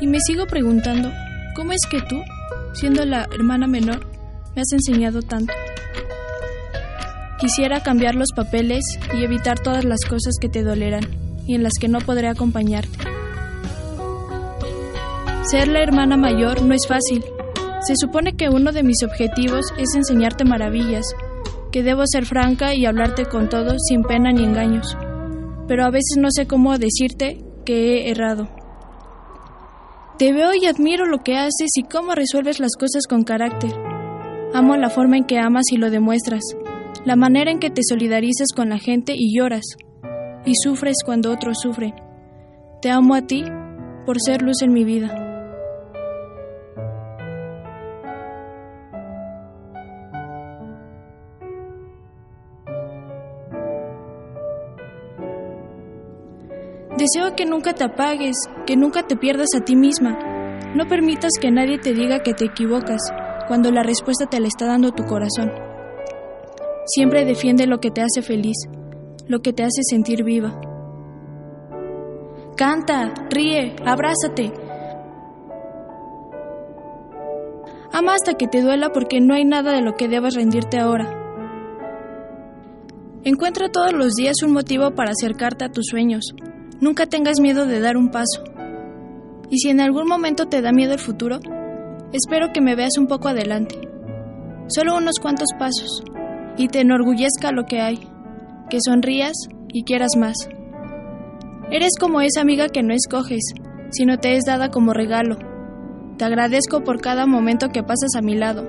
y 0.00 0.06
me 0.06 0.20
sigo 0.20 0.46
preguntando, 0.46 1.10
¿cómo 1.56 1.72
es 1.72 1.84
que 1.90 2.00
tú, 2.02 2.22
siendo 2.72 3.04
la 3.04 3.26
hermana 3.34 3.66
menor, 3.66 4.06
me 4.54 4.62
has 4.62 4.72
enseñado 4.72 5.22
tanto? 5.22 5.52
Quisiera 7.40 7.82
cambiar 7.82 8.14
los 8.14 8.28
papeles 8.30 8.84
y 9.12 9.24
evitar 9.24 9.58
todas 9.58 9.84
las 9.84 10.04
cosas 10.08 10.34
que 10.40 10.48
te 10.48 10.62
dolerán 10.62 11.21
y 11.46 11.54
en 11.54 11.62
las 11.62 11.72
que 11.80 11.88
no 11.88 11.98
podré 11.98 12.28
acompañarte. 12.28 12.98
Ser 15.44 15.68
la 15.68 15.82
hermana 15.82 16.16
mayor 16.16 16.62
no 16.62 16.72
es 16.74 16.86
fácil. 16.86 17.24
Se 17.80 17.94
supone 17.96 18.36
que 18.36 18.48
uno 18.48 18.72
de 18.72 18.82
mis 18.82 19.02
objetivos 19.02 19.66
es 19.76 19.94
enseñarte 19.94 20.44
maravillas, 20.44 21.04
que 21.72 21.82
debo 21.82 22.04
ser 22.06 22.26
franca 22.26 22.74
y 22.74 22.86
hablarte 22.86 23.26
con 23.26 23.48
todo 23.48 23.76
sin 23.78 24.02
pena 24.02 24.30
ni 24.32 24.44
engaños. 24.44 24.96
Pero 25.66 25.84
a 25.84 25.90
veces 25.90 26.16
no 26.18 26.28
sé 26.30 26.46
cómo 26.46 26.78
decirte 26.78 27.44
que 27.64 27.74
he 27.88 28.10
errado. 28.10 28.48
Te 30.16 30.32
veo 30.32 30.54
y 30.54 30.66
admiro 30.66 31.06
lo 31.06 31.18
que 31.18 31.36
haces 31.36 31.70
y 31.76 31.82
cómo 31.82 32.14
resuelves 32.14 32.60
las 32.60 32.76
cosas 32.78 33.06
con 33.08 33.24
carácter. 33.24 33.72
Amo 34.54 34.76
la 34.76 34.90
forma 34.90 35.16
en 35.16 35.24
que 35.24 35.38
amas 35.38 35.64
y 35.72 35.76
lo 35.76 35.90
demuestras, 35.90 36.42
la 37.04 37.16
manera 37.16 37.50
en 37.50 37.58
que 37.58 37.70
te 37.70 37.82
solidarizas 37.82 38.48
con 38.54 38.68
la 38.68 38.78
gente 38.78 39.14
y 39.16 39.36
lloras, 39.36 39.64
y 40.44 40.54
sufres 40.54 40.96
cuando 41.04 41.32
otros 41.32 41.58
sufren. 41.60 41.94
Te 42.80 42.90
amo 42.90 43.14
a 43.14 43.22
ti 43.22 43.44
por 44.06 44.20
ser 44.20 44.42
luz 44.42 44.62
en 44.62 44.72
mi 44.72 44.84
vida. 44.84 45.22
Deseo 56.98 57.34
que 57.34 57.46
nunca 57.46 57.72
te 57.72 57.84
apagues, 57.84 58.36
que 58.66 58.76
nunca 58.76 59.02
te 59.06 59.16
pierdas 59.16 59.48
a 59.56 59.64
ti 59.64 59.74
misma. 59.74 60.18
No 60.74 60.86
permitas 60.86 61.32
que 61.40 61.50
nadie 61.50 61.78
te 61.78 61.94
diga 61.94 62.22
que 62.22 62.32
te 62.32 62.44
equivocas 62.44 63.00
cuando 63.48 63.70
la 63.72 63.82
respuesta 63.82 64.26
te 64.26 64.38
la 64.40 64.46
está 64.46 64.66
dando 64.66 64.92
tu 64.92 65.04
corazón. 65.04 65.50
Siempre 66.86 67.24
defiende 67.24 67.66
lo 67.66 67.78
que 67.78 67.90
te 67.90 68.02
hace 68.02 68.22
feliz, 68.22 68.56
lo 69.32 69.40
que 69.40 69.54
te 69.54 69.62
hace 69.62 69.80
sentir 69.82 70.24
viva. 70.24 70.60
Canta, 72.54 73.14
ríe, 73.30 73.74
abrázate. 73.84 74.52
Ama 77.92 78.14
hasta 78.14 78.34
que 78.34 78.46
te 78.46 78.60
duela 78.60 78.90
porque 78.92 79.20
no 79.22 79.32
hay 79.32 79.46
nada 79.46 79.72
de 79.72 79.80
lo 79.80 79.94
que 79.94 80.08
debas 80.08 80.34
rendirte 80.34 80.78
ahora. 80.78 81.18
Encuentra 83.24 83.70
todos 83.70 83.94
los 83.94 84.12
días 84.12 84.42
un 84.44 84.52
motivo 84.52 84.90
para 84.94 85.12
acercarte 85.12 85.64
a 85.64 85.72
tus 85.72 85.86
sueños. 85.86 86.34
Nunca 86.80 87.06
tengas 87.06 87.40
miedo 87.40 87.64
de 87.64 87.80
dar 87.80 87.96
un 87.96 88.10
paso. 88.10 88.44
Y 89.48 89.60
si 89.60 89.70
en 89.70 89.80
algún 89.80 90.06
momento 90.06 90.46
te 90.46 90.60
da 90.60 90.72
miedo 90.72 90.92
el 90.92 90.98
futuro, 90.98 91.40
espero 92.12 92.52
que 92.52 92.60
me 92.60 92.76
veas 92.76 92.98
un 92.98 93.06
poco 93.06 93.28
adelante. 93.28 93.80
Solo 94.68 94.94
unos 94.96 95.14
cuantos 95.22 95.48
pasos. 95.58 96.02
Y 96.58 96.68
te 96.68 96.80
enorgullezca 96.80 97.50
lo 97.50 97.64
que 97.64 97.80
hay. 97.80 98.11
Que 98.72 98.78
sonrías 98.82 99.34
y 99.70 99.84
quieras 99.84 100.12
más. 100.16 100.48
Eres 101.70 101.90
como 102.00 102.22
esa 102.22 102.40
amiga 102.40 102.70
que 102.70 102.82
no 102.82 102.94
escoges, 102.94 103.52
sino 103.90 104.16
te 104.16 104.34
es 104.34 104.44
dada 104.46 104.70
como 104.70 104.94
regalo. 104.94 105.36
Te 106.16 106.24
agradezco 106.24 106.82
por 106.82 107.02
cada 107.02 107.26
momento 107.26 107.68
que 107.68 107.82
pasas 107.82 108.14
a 108.16 108.22
mi 108.22 108.34
lado, 108.34 108.66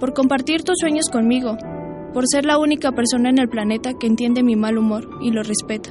por 0.00 0.14
compartir 0.14 0.62
tus 0.62 0.78
sueños 0.78 1.10
conmigo, 1.12 1.58
por 2.14 2.24
ser 2.26 2.46
la 2.46 2.56
única 2.56 2.92
persona 2.92 3.28
en 3.28 3.38
el 3.38 3.50
planeta 3.50 3.90
que 3.92 4.06
entiende 4.06 4.42
mi 4.42 4.56
mal 4.56 4.78
humor 4.78 5.10
y 5.20 5.32
lo 5.32 5.42
respeta 5.42 5.90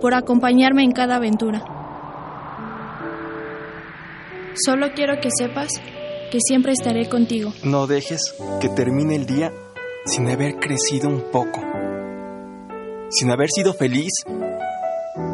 por 0.00 0.12
acompañarme 0.14 0.82
en 0.82 0.90
cada 0.90 1.14
aventura. 1.14 1.64
Solo 4.64 4.88
quiero 4.96 5.20
que 5.20 5.28
sepas 5.30 5.68
que 6.32 6.40
siempre 6.40 6.72
estaré 6.72 7.08
contigo. 7.08 7.52
No 7.62 7.86
dejes 7.86 8.34
que 8.60 8.68
termine 8.68 9.14
el 9.14 9.26
día 9.26 9.52
sin 10.06 10.28
haber 10.28 10.56
crecido 10.56 11.08
un 11.08 11.22
poco, 11.30 11.60
sin 13.18 13.30
haber 13.30 13.48
sido 13.50 13.74
feliz, 13.74 14.12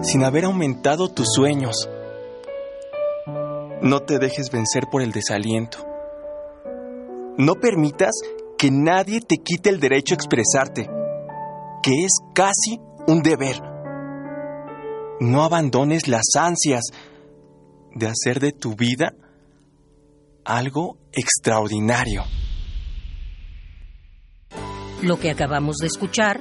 sin 0.02 0.24
haber 0.24 0.44
aumentado 0.44 1.08
tus 1.08 1.28
sueños. 1.34 1.88
No 3.82 4.00
te 4.00 4.18
dejes 4.18 4.50
vencer 4.50 4.84
por 4.90 5.02
el 5.02 5.12
desaliento. 5.12 5.78
No 7.36 7.54
permitas 7.54 8.12
que 8.58 8.70
nadie 8.70 9.20
te 9.20 9.38
quite 9.38 9.70
el 9.70 9.80
derecho 9.80 10.14
a 10.14 10.16
expresarte, 10.16 10.88
que 11.82 12.04
es 12.04 12.12
casi 12.34 12.78
un 13.06 13.22
deber 13.22 13.70
no 15.20 15.44
abandones 15.44 16.08
las 16.08 16.34
ansias 16.34 16.84
de 17.94 18.06
hacer 18.06 18.40
de 18.40 18.52
tu 18.52 18.74
vida 18.74 19.14
algo 20.44 20.96
extraordinario. 21.12 22.24
Lo 25.02 25.18
que 25.18 25.30
acabamos 25.30 25.76
de 25.76 25.86
escuchar 25.86 26.40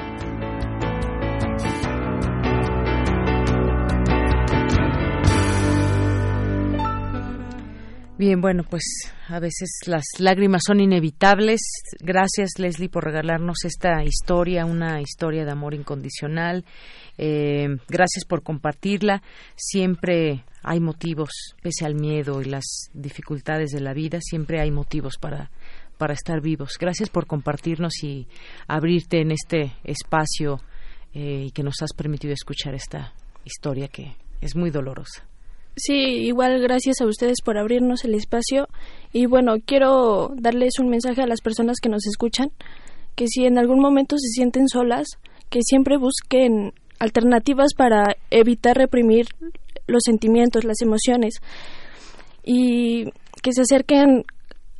Bien, 8.21 8.39
bueno, 8.39 8.63
pues 8.69 8.83
a 9.29 9.39
veces 9.39 9.79
las 9.87 10.03
lágrimas 10.19 10.61
son 10.67 10.79
inevitables. 10.79 11.59
Gracias, 12.01 12.51
Leslie, 12.59 12.87
por 12.87 13.03
regalarnos 13.03 13.65
esta 13.65 14.03
historia, 14.03 14.63
una 14.63 15.01
historia 15.01 15.43
de 15.43 15.49
amor 15.49 15.73
incondicional. 15.73 16.63
Eh, 17.17 17.67
gracias 17.87 18.25
por 18.29 18.43
compartirla. 18.43 19.23
Siempre 19.55 20.45
hay 20.61 20.79
motivos, 20.79 21.31
pese 21.63 21.83
al 21.87 21.95
miedo 21.95 22.43
y 22.43 22.45
las 22.45 22.91
dificultades 22.93 23.71
de 23.71 23.81
la 23.81 23.95
vida, 23.95 24.19
siempre 24.21 24.61
hay 24.61 24.69
motivos 24.69 25.17
para, 25.19 25.49
para 25.97 26.13
estar 26.13 26.41
vivos. 26.41 26.77
Gracias 26.79 27.09
por 27.09 27.25
compartirnos 27.25 28.03
y 28.03 28.27
abrirte 28.67 29.19
en 29.21 29.31
este 29.31 29.73
espacio 29.83 30.61
eh, 31.15 31.45
y 31.47 31.51
que 31.53 31.63
nos 31.63 31.81
has 31.81 31.93
permitido 31.93 32.35
escuchar 32.35 32.75
esta 32.75 33.15
historia 33.45 33.87
que 33.87 34.15
es 34.41 34.55
muy 34.55 34.69
dolorosa. 34.69 35.30
Sí, 35.75 35.93
igual 35.93 36.59
gracias 36.61 37.01
a 37.01 37.05
ustedes 37.05 37.41
por 37.43 37.57
abrirnos 37.57 38.03
el 38.03 38.13
espacio 38.13 38.67
y 39.13 39.25
bueno, 39.25 39.55
quiero 39.65 40.31
darles 40.35 40.79
un 40.79 40.89
mensaje 40.89 41.21
a 41.21 41.27
las 41.27 41.41
personas 41.41 41.77
que 41.81 41.89
nos 41.89 42.05
escuchan, 42.05 42.51
que 43.15 43.27
si 43.27 43.45
en 43.45 43.57
algún 43.57 43.79
momento 43.79 44.17
se 44.17 44.27
sienten 44.27 44.67
solas, 44.67 45.07
que 45.49 45.59
siempre 45.63 45.97
busquen 45.97 46.73
alternativas 46.99 47.73
para 47.75 48.15
evitar 48.29 48.77
reprimir 48.77 49.27
los 49.87 50.03
sentimientos, 50.05 50.65
las 50.65 50.81
emociones 50.81 51.35
y 52.43 53.05
que 53.41 53.53
se 53.53 53.61
acerquen 53.61 54.25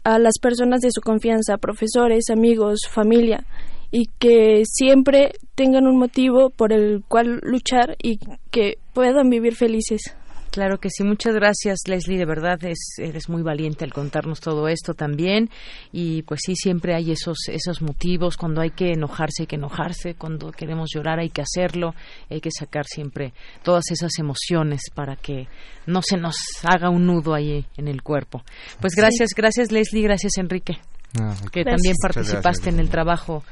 a 0.03 0.19
las 0.19 0.39
personas 0.39 0.81
de 0.81 0.89
su 0.91 1.01
confianza, 1.01 1.57
profesores, 1.57 2.29
amigos, 2.29 2.81
familia, 2.89 3.45
y 3.91 4.05
que 4.19 4.63
siempre 4.65 5.33
tengan 5.55 5.85
un 5.85 5.97
motivo 5.97 6.49
por 6.49 6.73
el 6.73 7.03
cual 7.07 7.39
luchar 7.43 7.97
y 8.01 8.19
que 8.49 8.77
puedan 8.93 9.29
vivir 9.29 9.55
felices. 9.55 10.15
Claro 10.51 10.79
que 10.79 10.89
sí, 10.89 11.03
muchas 11.05 11.33
gracias 11.33 11.79
Leslie, 11.87 12.17
de 12.17 12.25
verdad 12.25 12.61
es, 12.65 12.77
eres 12.97 13.29
muy 13.29 13.41
valiente 13.41 13.85
al 13.85 13.93
contarnos 13.93 14.41
todo 14.41 14.67
esto 14.67 14.93
también 14.93 15.49
y 15.93 16.23
pues 16.23 16.41
sí, 16.45 16.55
siempre 16.55 16.93
hay 16.93 17.11
esos, 17.11 17.37
esos 17.47 17.81
motivos, 17.81 18.35
cuando 18.35 18.59
hay 18.59 18.71
que 18.71 18.91
enojarse 18.91 19.43
hay 19.43 19.47
que 19.47 19.55
enojarse, 19.55 20.15
cuando 20.15 20.51
queremos 20.51 20.89
llorar 20.93 21.19
hay 21.19 21.29
que 21.29 21.41
hacerlo, 21.41 21.95
hay 22.29 22.41
que 22.41 22.51
sacar 22.51 22.85
siempre 22.85 23.33
todas 23.63 23.85
esas 23.91 24.11
emociones 24.19 24.81
para 24.93 25.15
que 25.15 25.47
no 25.85 26.01
se 26.01 26.17
nos 26.17 26.35
haga 26.63 26.89
un 26.89 27.05
nudo 27.07 27.33
ahí 27.33 27.65
en 27.77 27.87
el 27.87 28.01
cuerpo. 28.01 28.43
Pues 28.81 28.93
gracias, 28.93 29.29
gracias 29.35 29.71
Leslie, 29.71 30.03
gracias 30.03 30.37
Enrique, 30.37 30.77
Ah, 31.19 31.33
que 31.51 31.63
gracias. 31.63 31.63
también 31.63 31.95
participaste 32.01 32.41
gracias. 32.41 32.67
en 32.73 32.79
el 32.79 32.89
trabajo 32.89 33.43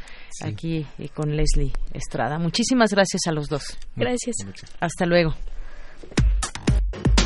aquí 0.44 0.86
eh, 0.98 1.10
con 1.14 1.36
Leslie 1.36 1.72
Estrada. 1.94 2.38
Muchísimas 2.40 2.92
gracias 2.92 3.22
a 3.28 3.32
los 3.32 3.48
dos. 3.48 3.78
Gracias. 3.96 4.36
Hasta 4.80 5.06
luego. 5.06 5.34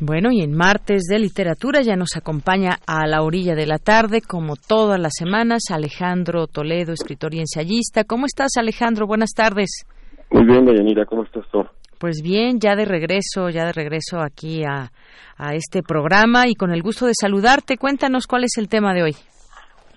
Bueno, 0.00 0.30
y 0.30 0.42
en 0.42 0.56
martes 0.56 1.06
de 1.10 1.18
literatura 1.18 1.82
ya 1.82 1.96
nos 1.96 2.16
acompaña 2.16 2.78
a 2.86 3.08
la 3.08 3.22
orilla 3.22 3.56
de 3.56 3.66
la 3.66 3.78
tarde, 3.78 4.20
como 4.20 4.54
todas 4.54 5.00
las 5.00 5.14
semanas, 5.18 5.62
Alejandro 5.72 6.46
Toledo, 6.46 6.92
escritor 6.92 7.34
y 7.34 7.40
ensayista. 7.40 8.04
¿Cómo 8.04 8.26
estás, 8.26 8.52
Alejandro? 8.56 9.08
Buenas 9.08 9.30
tardes. 9.34 9.84
Muy 10.30 10.44
bien, 10.44 10.64
Dayanira, 10.64 11.04
¿cómo 11.04 11.24
estás 11.24 11.44
tú? 11.50 11.64
Pues 11.98 12.20
bien, 12.22 12.60
ya 12.60 12.76
de 12.76 12.84
regreso, 12.84 13.48
ya 13.50 13.64
de 13.64 13.72
regreso 13.72 14.20
aquí 14.20 14.62
a, 14.62 14.92
a 15.36 15.54
este 15.54 15.82
programa 15.82 16.46
y 16.46 16.54
con 16.54 16.70
el 16.70 16.80
gusto 16.82 17.06
de 17.06 17.14
saludarte. 17.18 17.76
Cuéntanos 17.76 18.28
cuál 18.28 18.44
es 18.44 18.56
el 18.56 18.68
tema 18.68 18.94
de 18.94 19.02
hoy. 19.02 19.16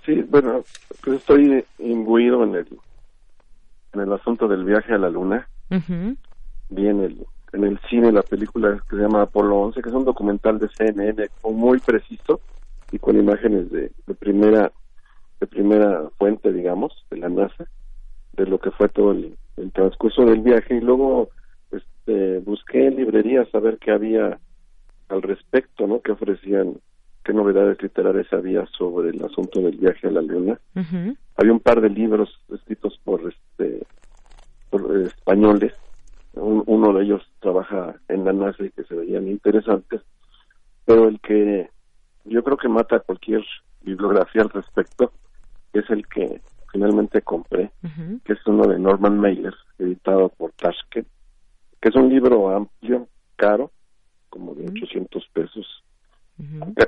Sí, 0.04 0.14
bueno, 0.28 0.64
pues 1.04 1.18
estoy 1.18 1.64
imbuido 1.78 2.44
en 2.44 2.56
el, 2.56 2.68
en 3.94 4.02
el 4.02 4.14
asunto 4.14 4.48
del 4.48 4.64
viaje 4.64 4.96
a 4.96 4.98
la 4.98 5.10
luna. 5.10 5.48
Ujú. 5.70 6.16
Vi 6.70 6.88
en 6.88 7.02
el, 7.02 7.18
en 7.54 7.64
el 7.64 7.80
cine 7.90 8.12
la 8.12 8.22
película 8.22 8.82
que 8.90 8.96
se 8.96 9.02
llama 9.02 9.24
Apolo 9.24 9.58
11, 9.58 9.82
que 9.82 9.90
es 9.90 9.96
un 9.96 10.06
documental 10.06 10.60
de 10.60 10.70
CNN 10.70 11.28
muy 11.44 11.80
preciso 11.80 12.40
y 12.92 13.00
con 13.00 13.18
imágenes 13.18 13.72
de, 13.72 13.92
de 14.08 14.14
primera 14.16 14.72
de 15.40 15.48
primera 15.48 16.04
fuente, 16.20 16.54
digamos, 16.54 16.94
de 17.10 17.18
la 17.18 17.28
NASA, 17.28 17.66
de 18.34 18.46
lo 18.46 18.60
que 18.60 18.70
fue 18.70 18.90
todo 18.90 19.12
el, 19.12 19.36
el 19.58 19.72
transcurso 19.72 20.24
del 20.24 20.42
viaje 20.42 20.76
y 20.76 20.82
luego 20.82 21.30
este, 21.72 22.40
busqué 22.40 22.88
en 22.88 22.98
librerías 22.98 23.48
a 23.54 23.60
ver 23.60 23.78
qué 23.80 23.92
había 23.92 24.40
al 25.10 25.22
respecto, 25.22 25.88
¿no? 25.88 26.02
Que 26.02 26.12
ofrecían, 26.12 26.76
qué 27.24 27.34
novedades 27.34 27.82
literarias 27.82 28.32
había 28.32 28.66
sobre 28.78 29.10
el 29.10 29.24
asunto 29.24 29.62
del 29.62 29.78
viaje 29.78 30.08
a 30.08 30.12
la 30.12 30.22
luna. 30.22 30.60
Había 31.36 31.54
un 31.54 31.60
par 31.60 31.82
de 31.82 31.90
libros 31.90 32.30
escritos 32.54 33.00
por 33.04 33.22
este 33.22 33.84
por 34.70 34.96
eh, 34.96 35.06
españoles. 35.06 35.74
Un- 36.34 36.64
uno 36.66 36.94
de 36.94 37.04
ellos 37.04 37.22
trabaja 37.40 37.96
en 38.08 38.24
la 38.26 38.34
NASA 38.34 38.64
y 38.64 38.72
que 38.72 38.84
se 38.84 38.96
veían 38.96 39.28
interesantes, 39.28 40.02
pero 40.86 41.08
el 41.08 41.20
que 41.20 41.70
yo 42.26 42.44
creo 42.44 42.58
que 42.58 42.70
mata 42.70 43.00
cualquier 43.00 43.44
bibliografía 43.82 44.42
al 44.44 44.50
respecto 44.50 45.12
es 45.74 45.90
el 45.90 46.08
que 46.08 46.42
finalmente 46.72 47.22
compré, 47.22 47.72
que 48.24 48.34
es 48.34 48.48
uno 48.48 48.66
de 48.68 48.80
Norman 48.80 49.18
Mailer, 49.20 49.54
editado 49.78 50.30
por 50.30 50.52
Tashkent, 50.54 51.08
que 51.82 51.90
es 51.90 51.96
un 51.96 52.10
libro 52.10 52.50
amplio, 52.56 53.08
caro, 53.36 53.72
como 54.30 54.54
de 54.56 54.70
800 54.70 55.28
pesos. 55.34 55.84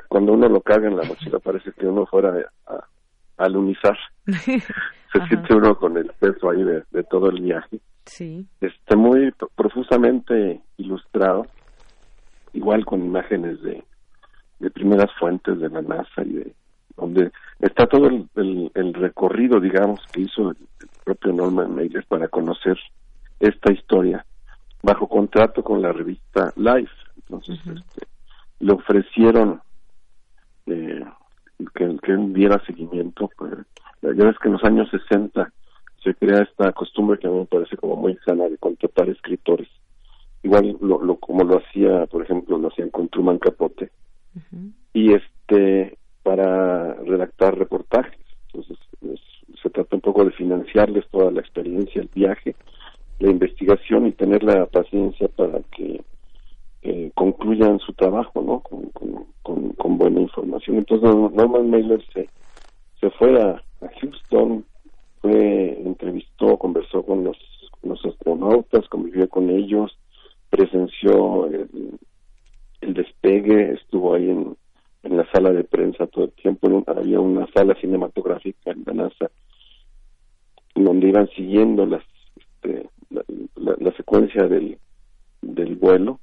Cuando 0.07 0.33
uno 0.33 0.47
lo 0.47 0.61
carga 0.61 0.87
en 0.87 0.95
la 0.95 1.03
mochila 1.03 1.39
parece 1.39 1.71
que 1.73 1.85
uno 1.85 2.05
fuera 2.05 2.33
a, 2.67 2.73
a 2.73 2.87
alunizar. 3.45 3.97
Se 4.25 5.27
siente 5.27 5.53
uno 5.53 5.75
con 5.77 5.97
el 5.97 6.07
peso 6.19 6.49
ahí 6.49 6.63
de, 6.63 6.83
de 6.91 7.03
todo 7.03 7.29
el 7.29 7.41
viaje. 7.41 7.79
Sí. 8.05 8.45
Este 8.61 8.95
muy 8.95 9.31
pro- 9.31 9.49
profusamente 9.55 10.61
ilustrado, 10.77 11.45
igual 12.53 12.85
con 12.85 13.03
imágenes 13.05 13.61
de, 13.61 13.83
de 14.59 14.69
primeras 14.71 15.11
fuentes 15.19 15.59
de 15.59 15.69
la 15.69 15.81
NASA 15.81 16.23
y 16.23 16.33
de 16.33 16.53
donde 16.95 17.31
está 17.59 17.85
todo 17.87 18.07
el, 18.07 18.27
el- 18.35 18.71
el 18.75 18.93
recorrido, 18.93 19.59
digamos, 19.59 19.99
que 20.11 20.21
hizo 20.21 20.51
el, 20.51 20.57
el 20.81 20.89
propio 21.03 21.31
Norman 21.33 21.73
Mailer 21.75 22.05
para 22.07 22.27
conocer 22.27 22.77
esta 23.39 23.71
historia 23.71 24.25
bajo 24.81 25.07
contrato 25.07 25.63
con 25.63 25.81
la 25.81 25.91
revista 25.91 26.51
Life. 26.55 26.91
Entonces, 27.17 27.57
este, 27.65 28.07
le 28.59 28.73
ofrecieron 28.73 29.61
eh, 30.67 31.03
que, 31.75 31.97
que 32.01 32.11
él 32.11 32.33
diera 32.33 32.63
seguimiento. 32.65 33.29
Pues, 33.37 33.53
ya 34.01 34.25
ves 34.25 34.37
que 34.39 34.47
en 34.49 34.53
los 34.53 34.63
años 34.63 34.89
60 34.89 35.51
se 36.03 36.13
crea 36.15 36.41
esta 36.43 36.71
costumbre 36.73 37.17
que 37.19 37.27
a 37.27 37.31
mí 37.31 37.39
me 37.39 37.45
parece 37.45 37.77
como 37.77 37.95
muy 37.95 38.17
sana 38.25 38.49
de 38.49 38.57
contratar 38.57 39.09
escritores. 39.09 39.69
Igual 40.43 40.77
lo, 40.81 41.01
lo- 41.03 41.15
como 41.17 41.43
lo 41.43 41.59
hacía, 41.59 42.05
por 42.07 42.23
ejemplo, 42.23 42.57
lo 42.57 42.67
hacían 42.67 42.89
con 42.89 43.07
Truman 43.07 43.39
Capote. 43.39 43.91
Y 44.93 45.13
este, 45.13 45.97
para 46.23 46.93
redactar 46.95 47.57
reportajes. 47.57 48.19
Entonces, 48.51 48.77
es- 49.01 49.59
se 49.61 49.69
trata 49.69 49.95
un 49.95 50.01
poco 50.01 50.25
de 50.25 50.31
financiarles 50.31 51.07
toda 51.09 51.31
la 51.31 51.39
experiencia, 51.39 52.01
el 52.01 52.09
viaje, 52.13 52.55
la 53.19 53.29
investigación 53.31 54.07
y 54.07 54.11
tener 54.11 54.43
la 54.43 54.65
paciencia 54.65 55.29
para 55.29 55.61
que 55.75 56.01
eh, 56.83 57.11
concluyan 57.15 57.79
su 57.79 57.93
trabajo, 57.93 58.41
¿no? 58.41 58.59
Con, 58.59 58.89
con, 59.41 59.69
con, 59.73 59.97
buena 59.97 60.21
información. 60.21 60.77
Entonces, 60.77 61.09
Norman 61.33 61.69
Mailer 61.69 62.03
se, 62.13 62.29
se 62.99 63.09
fue 63.11 63.41
a, 63.41 63.61
Houston, 64.01 64.65
fue, 65.21 65.81
entrevistó, 65.81 66.57
conversó 66.57 67.03
con 67.03 67.23
los, 67.23 67.37
los 67.83 68.03
astronautas, 68.05 68.87
convivió 68.89 69.29
con 69.29 69.49
ellos, 69.49 69.97
presenció 70.49 71.45
el, 71.47 71.69
el 72.81 72.93
despegue, 72.93 73.73
estuvo 73.73 74.13
ahí 74.15 74.29
en, 74.29 74.57
en 75.03 75.17
la 75.17 75.25
sala 75.31 75.51
de 75.51 75.63
prensa 75.63 76.07
todo 76.07 76.25
el 76.25 76.31
tiempo, 76.31 76.83
había 76.87 77.19
una 77.19 77.47
sala 77.53 77.75
cinematográfica 77.75 78.71
en 78.71 78.83
la 78.85 78.93
NASA 78.93 79.31
donde 80.75 81.07
iban 81.07 81.29
siguiendo 81.29 81.85
las, 81.85 82.03
este, 82.35 82.89
la, 83.09 83.23
la- 83.55 83.75
la 83.79 83.91
secuencia 83.95 84.47
del, 84.47 84.77
del 85.41 85.75
vuelo 85.75 86.19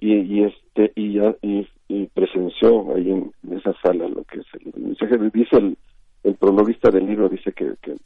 y, 0.00 0.14
y 0.14 0.44
este 0.44 0.92
y 0.96 1.14
ya 1.14 1.36
y, 1.42 1.68
y 1.88 2.06
presenció 2.06 2.94
ahí 2.94 3.10
en, 3.10 3.32
esa 3.52 3.74
sala 3.82 4.08
lo 4.08 4.24
que 4.24 4.40
es 4.40 4.46
el, 4.54 4.82
mensaje. 4.82 5.18
Dice 5.32 5.56
el, 5.56 5.76
el 6.24 6.34
prologuista 6.34 6.90
del 6.90 7.06
libro 7.06 7.28
dice 7.28 7.52
que, 7.52 7.74
que 7.82 7.96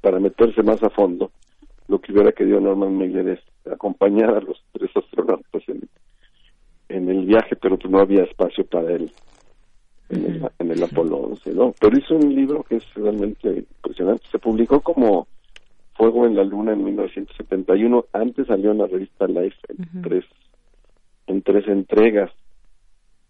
para 0.00 0.18
meterse 0.18 0.62
más 0.62 0.82
a 0.82 0.90
fondo 0.90 1.30
lo 1.86 2.00
que 2.00 2.12
hubiera 2.12 2.32
querido 2.32 2.60
Norman 2.60 2.96
Mailer 2.96 3.28
es 3.28 3.40
acompañar 3.70 4.30
a 4.30 4.40
los 4.40 4.62
tres 4.72 4.90
astronautas 4.96 5.62
en, 5.68 5.88
en 6.88 7.08
el 7.08 7.24
viaje 7.24 7.56
pero 7.56 7.78
no 7.88 8.00
había 8.00 8.24
espacio 8.24 8.66
para 8.66 8.92
él 8.92 9.12
en 10.08 10.24
el, 10.24 10.50
en 10.58 10.70
el 10.72 10.82
Apolo 10.82 11.18
11 11.18 11.54
no 11.54 11.74
pero 11.80 11.96
hizo 11.96 12.16
un 12.16 12.34
libro 12.34 12.64
que 12.64 12.76
es 12.76 12.94
realmente 12.94 13.48
impresionante. 13.48 14.24
Se 14.30 14.38
publicó 14.38 14.80
como 14.80 15.28
Fuego 15.96 16.26
en 16.26 16.34
la 16.34 16.42
Luna 16.42 16.72
en 16.72 16.84
1971 16.84 18.06
antes 18.12 18.48
salió 18.48 18.72
en 18.72 18.78
la 18.78 18.86
revista 18.88 19.28
Life 19.28 19.56
en 19.68 20.02
tres 20.02 20.24
en 21.26 21.42
tres 21.42 21.66
entregas. 21.68 22.30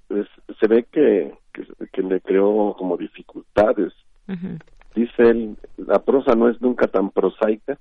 Pues, 0.09 0.27
se 0.61 0.67
ve 0.67 0.85
que, 0.91 1.35
que, 1.53 1.67
que 1.93 2.03
le 2.03 2.21
creó 2.21 2.75
como 2.79 2.97
dificultades. 2.97 3.93
Dice 4.95 5.23
él, 5.23 5.57
la 5.77 5.99
prosa 5.99 6.35
no 6.35 6.49
es 6.49 6.61
nunca 6.61 6.87
tan 6.87 7.11
prosaica 7.11 7.79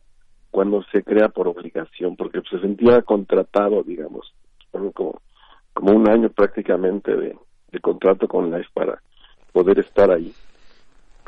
cuando 0.51 0.83
se 0.91 1.03
crea 1.03 1.29
por 1.29 1.47
obligación, 1.47 2.15
porque 2.15 2.41
se 2.49 2.59
sentía 2.59 3.01
contratado, 3.01 3.83
digamos, 3.83 4.33
como, 4.71 5.21
como 5.73 5.91
un 5.91 6.09
año 6.09 6.29
prácticamente 6.29 7.15
de, 7.15 7.37
de 7.71 7.79
contrato 7.79 8.27
con 8.27 8.51
Life 8.51 8.69
para 8.73 9.01
poder 9.51 9.79
estar 9.79 10.11
ahí. 10.11 10.33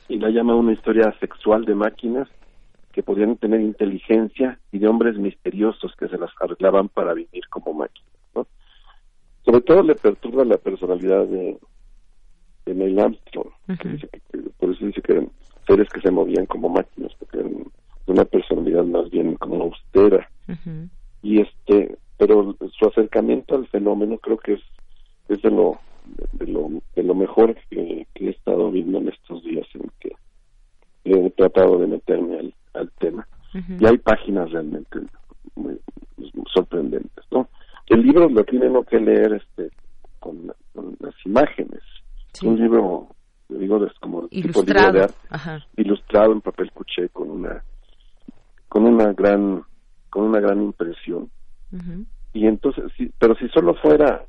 Y 0.07 0.19
la 0.19 0.29
llama 0.29 0.55
una 0.55 0.73
historia 0.73 1.13
sexual 1.19 1.65
de 1.65 1.75
máquinas 1.75 2.27
que 2.91 3.03
podían 3.03 3.35
tener 3.37 3.61
inteligencia 3.61 4.59
y 4.71 4.79
de 4.79 4.87
hombres 4.87 5.17
misteriosos 5.17 5.93
que 5.97 6.07
se 6.07 6.17
las 6.17 6.31
arreglaban 6.39 6.89
para 6.89 7.13
vivir 7.13 7.47
como 7.49 7.73
máquinas. 7.73 8.11
¿no? 8.33 8.47
Sobre 9.45 9.61
todo 9.61 9.83
le 9.83 9.95
perturba 9.95 10.43
la 10.43 10.57
personalidad 10.57 11.25
de, 11.27 11.57
de 12.65 12.75
Neil 12.75 12.99
Armstrong, 12.99 13.49
que 13.79 13.89
dice 13.89 14.09
que, 14.09 14.39
por 14.59 14.71
eso 14.71 14.85
dice 14.85 15.01
que 15.01 15.13
eran 15.13 15.29
seres 15.67 15.87
que 15.89 16.01
se 16.01 16.11
movían 16.11 16.45
como 16.47 16.69
máquinas, 16.69 17.13
porque 17.19 17.39
eran 17.39 17.53
de 17.53 18.11
una 18.11 18.25
personalidad 18.25 18.83
más 18.83 19.09
bien 19.09 19.35
como 19.35 19.63
austera. 19.63 20.29
Y 21.21 21.41
este, 21.41 21.97
pero 22.17 22.55
su 22.71 22.87
acercamiento 22.87 23.55
al 23.55 23.67
fenómeno 23.67 24.17
creo 24.17 24.37
que 24.37 24.53
es, 24.53 24.61
es 25.29 25.41
de 25.41 25.51
lo 25.51 25.79
de 26.33 26.47
lo, 26.47 26.69
de 26.95 27.03
lo 27.03 27.15
mejor 27.15 27.55
que, 27.69 28.05
he 28.15 28.29
estado 28.29 28.71
viendo 28.71 28.99
en 28.99 29.09
estos 29.09 29.43
días 29.43 29.67
en 29.73 29.91
que 29.99 30.15
he 31.03 31.29
tratado 31.31 31.79
de 31.79 31.87
meterme 31.87 32.39
al, 32.39 32.53
al 32.73 32.91
tema. 32.99 33.27
Y 33.53 33.85
hay 33.85 33.97
páginas 33.97 34.51
realmente 34.51 34.99
muy, 35.55 35.79
sorprendentes, 36.53 37.25
¿no? 37.31 37.47
El 37.87 38.01
libro 38.01 38.27
lo 38.29 38.43
tiene 38.43 38.67
uno 38.67 38.83
que 38.83 38.99
leer 38.99 39.33
este 39.33 39.71
con, 40.19 40.47
las 40.99 41.13
imágenes. 41.25 41.81
Es 42.33 42.41
un 42.41 42.57
libro, 42.57 43.07
digo, 43.47 43.85
es 43.85 43.93
como 43.99 44.27
ilustrado. 44.31 44.91
tipo 44.91 44.97
de 44.97 45.03
arte, 45.29 45.65
ilustrado 45.77 46.31
en 46.31 46.41
papel 46.41 46.71
cuché 46.71 47.09
con 47.09 47.29
una 47.29 47.63
con 48.67 48.85
una 48.85 49.13
gran 49.13 49.63
con 50.09 50.23
una 50.23 50.39
gran 50.39 50.61
impresión. 50.61 51.29
Y 52.33 52.47
entonces, 52.47 52.85
sí, 52.97 53.11
pero 53.19 53.35
si 53.35 53.47
solo 53.49 53.75
fuera 53.75 54.25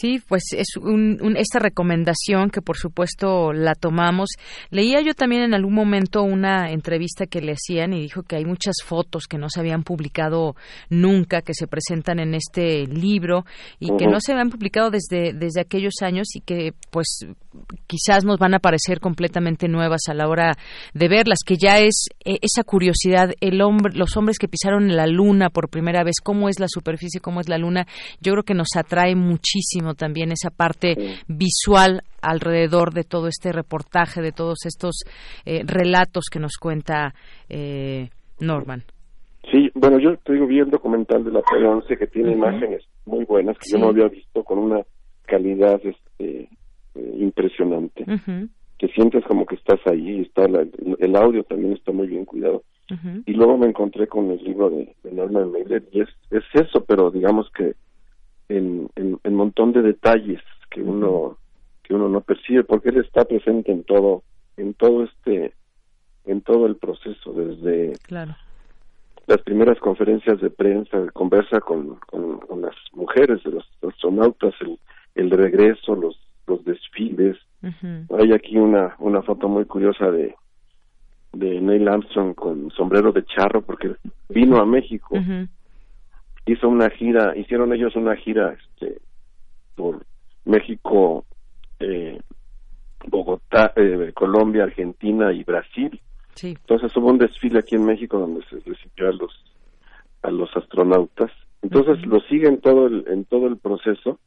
Sí, 0.00 0.22
pues 0.28 0.44
es 0.52 0.76
un, 0.76 1.34
esta 1.36 1.58
recomendación 1.58 2.50
que 2.50 2.62
por 2.62 2.76
supuesto 2.76 3.52
la 3.52 3.74
tomamos. 3.74 4.30
Leía 4.70 5.00
yo 5.00 5.12
también 5.12 5.42
en 5.42 5.54
algún 5.54 5.74
momento 5.74 6.22
una 6.22 6.70
entrevista 6.70 7.26
que 7.26 7.40
le 7.40 7.54
hacían 7.54 7.92
y 7.92 8.02
dijo 8.02 8.22
que 8.22 8.36
hay 8.36 8.44
muchas 8.44 8.76
fotos 8.84 9.24
que 9.26 9.38
no 9.38 9.48
se 9.50 9.58
habían 9.58 9.82
publicado 9.82 10.54
nunca, 10.88 11.42
que 11.42 11.52
se 11.52 11.66
presentan 11.66 12.20
en 12.20 12.34
este 12.34 12.86
libro 12.86 13.44
y 13.80 13.88
que 13.96 14.06
no 14.06 14.20
se 14.20 14.30
habían 14.32 14.50
publicado 14.50 14.90
desde, 14.90 15.32
desde 15.32 15.62
aquellos 15.62 15.94
años 16.00 16.28
y 16.36 16.42
que 16.42 16.74
pues 16.90 17.26
quizás 17.88 18.24
nos 18.24 18.38
van 18.38 18.54
a 18.54 18.60
parecer 18.60 19.00
completamente 19.00 19.66
nuevas 19.66 20.02
a 20.08 20.14
la 20.14 20.28
hora 20.28 20.56
de 20.94 21.08
verlas, 21.08 21.38
que 21.44 21.56
ya 21.56 21.78
es 21.78 22.06
eh, 22.24 22.38
esa 22.42 22.62
curiosidad, 22.62 23.30
el 23.40 23.60
hombre, 23.62 23.94
los 23.96 24.16
hombres 24.16 24.38
que 24.38 24.46
pisaron 24.46 24.94
la 24.94 25.08
luna 25.08 25.50
por 25.50 25.68
primera 25.68 26.04
vez, 26.04 26.16
cómo 26.22 26.48
es 26.48 26.60
la 26.60 26.68
superficie, 26.68 27.20
cómo 27.20 27.40
es 27.40 27.48
la 27.48 27.58
luna, 27.58 27.86
yo 28.20 28.32
creo 28.32 28.44
que 28.44 28.54
nos 28.54 28.68
atrae 28.76 29.16
muchísimo 29.16 29.87
también 29.94 30.32
esa 30.32 30.50
parte 30.50 30.94
visual 31.28 32.02
alrededor 32.20 32.92
de 32.92 33.04
todo 33.04 33.28
este 33.28 33.52
reportaje, 33.52 34.20
de 34.20 34.32
todos 34.32 34.66
estos 34.66 35.04
eh, 35.44 35.62
relatos 35.64 36.26
que 36.30 36.40
nos 36.40 36.56
cuenta 36.56 37.14
eh, 37.48 38.08
Norman. 38.40 38.82
Sí, 39.50 39.70
bueno, 39.74 39.98
yo 39.98 40.16
te 40.18 40.34
digo, 40.34 40.46
vi 40.46 40.58
el 40.58 40.70
documental 40.70 41.24
de 41.24 41.32
la 41.32 41.40
P11 41.40 41.98
que 41.98 42.06
tiene 42.06 42.32
imágenes 42.32 42.84
muy 43.06 43.24
buenas 43.24 43.56
que 43.58 43.70
yo 43.70 43.78
no 43.78 43.88
había 43.88 44.08
visto 44.08 44.44
con 44.44 44.58
una 44.58 44.82
calidad 45.26 45.80
este, 45.82 46.48
eh, 46.94 47.14
impresionante. 47.18 48.04
Que 48.78 48.88
sientes 48.88 49.24
como 49.24 49.46
que 49.46 49.56
estás 49.56 49.80
ahí, 49.86 50.20
está 50.20 50.44
el 50.44 51.16
audio 51.16 51.42
también 51.44 51.72
está 51.72 51.92
muy 51.92 52.06
bien 52.06 52.24
cuidado. 52.24 52.62
Y 53.26 53.32
luego 53.32 53.58
me 53.58 53.66
encontré 53.66 54.06
con 54.06 54.30
el 54.30 54.42
libro 54.42 54.70
de, 54.70 54.94
Norman 55.12 55.52
Mailer 55.52 55.84
y 55.92 56.00
es, 56.00 56.08
es 56.30 56.44
eso, 56.54 56.84
pero 56.86 57.10
digamos 57.10 57.50
que 57.56 57.74
en, 58.48 58.88
en, 58.96 59.34
montón 59.34 59.72
de 59.72 59.82
detalles 59.82 60.40
que 60.70 60.82
uno 60.82 61.36
que 61.82 61.94
uno 61.94 62.08
no 62.08 62.20
percibe 62.20 62.64
porque 62.64 62.90
él 62.90 62.98
está 62.98 63.24
presente 63.24 63.72
en 63.72 63.84
todo 63.84 64.22
en 64.56 64.74
todo 64.74 65.04
este 65.04 65.54
en 66.24 66.40
todo 66.42 66.66
el 66.66 66.76
proceso 66.76 67.32
desde 67.32 67.92
las 69.26 69.42
primeras 69.42 69.78
conferencias 69.78 70.40
de 70.40 70.50
prensa 70.50 71.10
conversa 71.12 71.60
con, 71.60 71.96
con, 72.06 72.40
las 72.62 72.74
mujeres 72.92 73.42
de 73.44 73.52
los 73.52 73.64
astronautas 73.86 74.54
el, 74.60 74.78
el 75.14 75.30
regreso 75.30 75.94
los 75.94 76.18
los 76.46 76.64
desfiles. 76.64 77.36
Hay 77.62 78.32
aquí 78.32 78.56
una 78.56 78.96
una 78.98 79.22
foto 79.22 79.48
muy 79.48 79.66
curiosa 79.66 80.10
de 80.10 80.34
de 81.32 81.60
Neil 81.60 81.88
Armstrong 81.88 82.34
con 82.34 82.70
sombrero 82.70 83.12
de 83.12 83.24
charro 83.24 83.62
porque 83.62 83.94
vino 84.30 84.58
a 84.58 84.64
México 84.64 85.16
hizo 86.52 86.68
una 86.68 86.90
gira, 86.90 87.36
hicieron 87.36 87.72
ellos 87.72 87.96
una 87.96 88.16
gira 88.16 88.54
este, 88.54 89.00
por 89.74 90.04
México, 90.44 91.24
eh, 91.78 92.20
Bogotá, 93.06 93.72
eh, 93.76 94.12
Colombia, 94.14 94.64
Argentina 94.64 95.32
y 95.32 95.44
Brasil. 95.44 96.00
Sí. 96.34 96.48
Entonces 96.48 96.96
hubo 96.96 97.08
un 97.08 97.18
desfile 97.18 97.60
aquí 97.60 97.74
en 97.74 97.84
México 97.84 98.18
donde 98.18 98.44
se 98.46 98.56
recibió 98.60 99.08
a 99.08 99.12
los 99.12 99.44
a 100.22 100.30
los 100.30 100.54
astronautas. 100.56 101.30
Entonces 101.62 102.04
lo 102.06 102.20
siguen 102.20 102.60
todo 102.60 102.86
el, 102.86 103.04
en 103.08 103.24
todo 103.24 103.46
el 103.46 103.56
proceso 103.56 104.18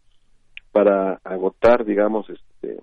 para 0.72 1.20
agotar, 1.24 1.86
digamos, 1.86 2.30
este 2.30 2.80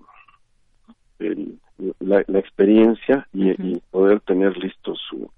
la, 1.99 2.21
experiencia 2.39 3.27
y, 3.33 3.49
y, 3.49 3.81
poder 3.91 4.21
tener 4.21 4.57
listo 4.57 4.95
su, 4.95 5.29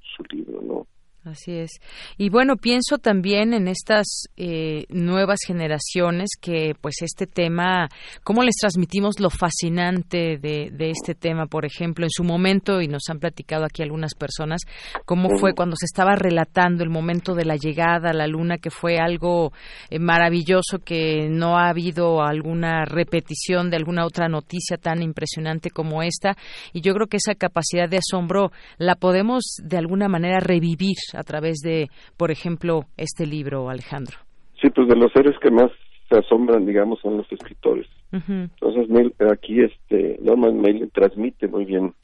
su 0.00 0.22
libro, 0.34 0.60
¿no? 0.62 0.86
Así 1.22 1.52
es. 1.52 1.70
Y 2.16 2.30
bueno, 2.30 2.56
pienso 2.56 2.96
también 2.96 3.52
en 3.52 3.68
estas 3.68 4.24
eh, 4.38 4.86
nuevas 4.88 5.40
generaciones 5.46 6.30
que, 6.40 6.74
pues, 6.80 7.02
este 7.02 7.26
tema, 7.26 7.90
¿cómo 8.24 8.42
les 8.42 8.54
transmitimos 8.54 9.20
lo 9.20 9.28
fascinante 9.28 10.38
de, 10.38 10.70
de, 10.72 10.90
este 10.90 11.14
tema? 11.14 11.44
Por 11.44 11.66
ejemplo, 11.66 12.06
en 12.06 12.10
su 12.10 12.24
momento, 12.24 12.80
y 12.80 12.88
nos 12.88 13.02
han 13.10 13.18
platicado 13.18 13.66
aquí 13.66 13.82
algunas 13.82 14.14
personas, 14.14 14.62
cómo 15.04 15.36
fue 15.36 15.52
cuando 15.52 15.76
se 15.76 15.84
estaba 15.84 16.14
relatando 16.16 16.84
el 16.84 16.88
momento 16.88 17.34
de 17.34 17.44
la 17.44 17.56
llegada 17.56 18.10
a 18.10 18.14
la 18.14 18.26
luna, 18.26 18.56
que 18.56 18.70
fue 18.70 18.96
algo 18.96 19.52
eh, 19.90 19.98
maravilloso, 19.98 20.78
que 20.82 21.28
no 21.28 21.58
ha 21.58 21.68
habido 21.68 22.22
alguna 22.22 22.86
repetición 22.86 23.68
de 23.68 23.76
alguna 23.76 24.06
otra 24.06 24.28
noticia 24.28 24.78
tan 24.78 25.02
impresionante 25.02 25.68
como 25.70 26.02
esta. 26.02 26.38
Y 26.72 26.80
yo 26.80 26.94
creo 26.94 27.08
que 27.08 27.18
esa 27.18 27.34
capacidad 27.34 27.90
de 27.90 27.98
asombro 27.98 28.52
la 28.78 28.94
podemos 28.94 29.56
de 29.62 29.76
alguna 29.76 30.08
manera 30.08 30.40
revivir 30.40 30.96
a 31.14 31.22
través 31.22 31.58
de, 31.58 31.88
por 32.16 32.30
ejemplo, 32.30 32.84
este 32.96 33.26
libro, 33.26 33.68
Alejandro? 33.68 34.16
Sí, 34.60 34.68
pues 34.70 34.88
de 34.88 34.96
los 34.96 35.12
seres 35.12 35.36
que 35.40 35.50
más 35.50 35.70
se 36.08 36.18
asombran, 36.18 36.66
digamos, 36.66 37.00
son 37.00 37.16
los 37.16 37.30
escritores. 37.32 37.86
Entonces, 38.12 38.88
aquí 39.30 39.60
este 39.60 40.18
Norman 40.20 40.60
Mailer 40.60 40.90
transmite 40.90 41.46
muy 41.46 41.64
bien 41.64 41.94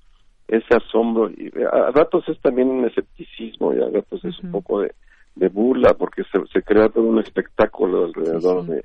ese 0.46 0.76
asombro 0.76 1.28
y 1.30 1.50
a, 1.64 1.90
ratos 1.90 2.28
es 2.28 2.40
también 2.40 2.68
un 2.68 2.84
escepticismo 2.84 3.74
y 3.74 3.78
a 3.78 3.88
ratos 3.88 4.24
es 4.24 4.38
un 4.40 4.52
poco 4.52 4.82
de, 4.82 5.48
burla 5.48 5.94
porque 5.94 6.22
se, 6.52 6.62
crea 6.62 6.88
todo 6.88 7.04
un 7.04 7.18
espectáculo 7.18 8.04
alrededor 8.04 8.64
de 8.66 8.84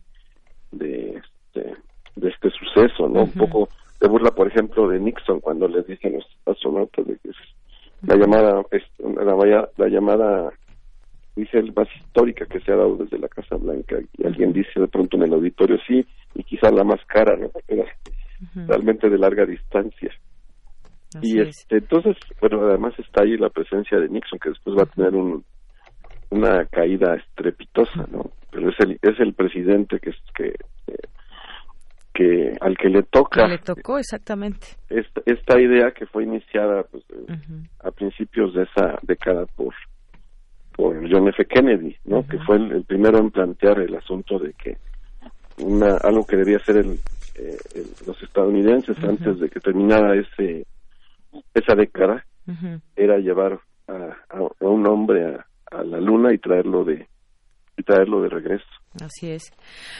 de 0.71 1.21
este 1.21 1.75
de 2.15 2.29
este 2.29 2.49
suceso, 2.49 3.07
¿no? 3.07 3.23
Un 3.23 3.31
poco 3.31 3.69
de 3.99 4.07
burla, 4.07 4.31
por 4.31 4.47
ejemplo, 4.47 4.87
de 4.87 4.99
Nixon 4.99 5.39
cuando 5.39 5.67
le 5.67 5.83
dicen 5.83 6.13
los 6.13 6.25
astronautas 6.45 7.05
de 7.05 7.17
que 7.17 7.29
la 8.03 8.15
llamada 8.15 8.63
la, 8.99 9.69
la 9.77 9.87
llamada 9.87 10.51
dice 11.35 11.61
más 11.75 11.87
histórica 11.95 12.45
que 12.45 12.59
se 12.59 12.71
ha 12.71 12.75
dado 12.75 12.97
desde 12.97 13.17
la 13.17 13.27
Casa 13.29 13.55
Blanca 13.55 13.97
y 14.17 14.25
alguien 14.25 14.53
dice 14.53 14.79
de 14.79 14.87
pronto 14.87 15.17
en 15.17 15.23
el 15.23 15.33
auditorio 15.33 15.77
sí 15.87 16.05
y 16.35 16.43
quizá 16.43 16.71
la 16.71 16.83
más 16.83 16.99
cara 17.05 17.37
no 17.37 17.49
era 17.67 17.85
realmente 18.67 19.09
de 19.09 19.17
larga 19.17 19.45
distancia. 19.45 20.11
Y 21.21 21.41
este 21.41 21.77
entonces 21.77 22.15
bueno 22.39 22.61
además 22.65 22.93
está 22.97 23.23
ahí 23.23 23.37
la 23.37 23.49
presencia 23.49 23.99
de 23.99 24.09
Nixon 24.09 24.39
que 24.39 24.49
después 24.49 24.77
va 24.77 24.83
a 24.83 24.95
tener 24.95 25.13
un 25.15 25.43
una 26.29 26.65
caída 26.65 27.15
estrepitosa 27.15 28.07
no 28.11 28.31
pero 28.49 28.69
es 28.69 28.79
el 28.79 28.97
es 29.01 29.19
el 29.19 29.33
presidente 29.33 29.99
que 29.99 30.11
que 30.33 30.53
que 32.13 32.57
al 32.59 32.77
que 32.77 32.89
le 32.89 33.03
toca 33.03 33.47
le 33.47 33.57
tocó 33.59 33.97
exactamente. 33.97 34.67
esta, 34.89 35.21
esta 35.25 35.59
idea 35.59 35.91
que 35.91 36.05
fue 36.05 36.23
iniciada 36.23 36.83
pues, 36.83 37.03
a 37.83 37.91
principios 37.91 38.53
de 38.53 38.63
esa 38.63 38.99
década 39.01 39.45
por 39.55 39.73
por 40.75 40.95
John 41.09 41.27
F. 41.29 41.45
Kennedy 41.45 41.95
no 42.05 42.27
que 42.27 42.37
fue 42.39 42.57
el, 42.57 42.83
primero 42.83 43.17
en 43.19 43.31
plantear 43.31 43.79
el 43.79 43.95
asunto 43.95 44.39
de 44.39 44.53
que 44.53 44.77
una 45.59 45.97
algo 45.97 46.25
que 46.25 46.37
debía 46.37 46.59
ser 46.59 46.77
el, 46.77 46.99
eh, 47.35 47.57
los 48.05 48.21
estadounidenses 48.21 48.97
antes 49.03 49.39
de 49.39 49.49
que 49.49 49.59
terminara 49.59 50.15
ese 50.15 50.65
esa 51.53 51.75
década 51.75 52.25
era 52.97 53.17
llevar 53.17 53.59
a, 53.87 54.17
a, 54.29 54.65
un 54.65 54.85
hombre 54.85 55.35
a, 55.35 55.45
a 55.71 55.83
la 55.83 56.01
luna 56.01 56.33
y 56.33 56.37
traerlo 56.37 56.83
de 56.83 57.07
y 57.81 57.83
traerlo 57.83 58.21
de 58.21 58.29
regreso 58.29 58.65
Así 58.99 59.31
es. 59.31 59.43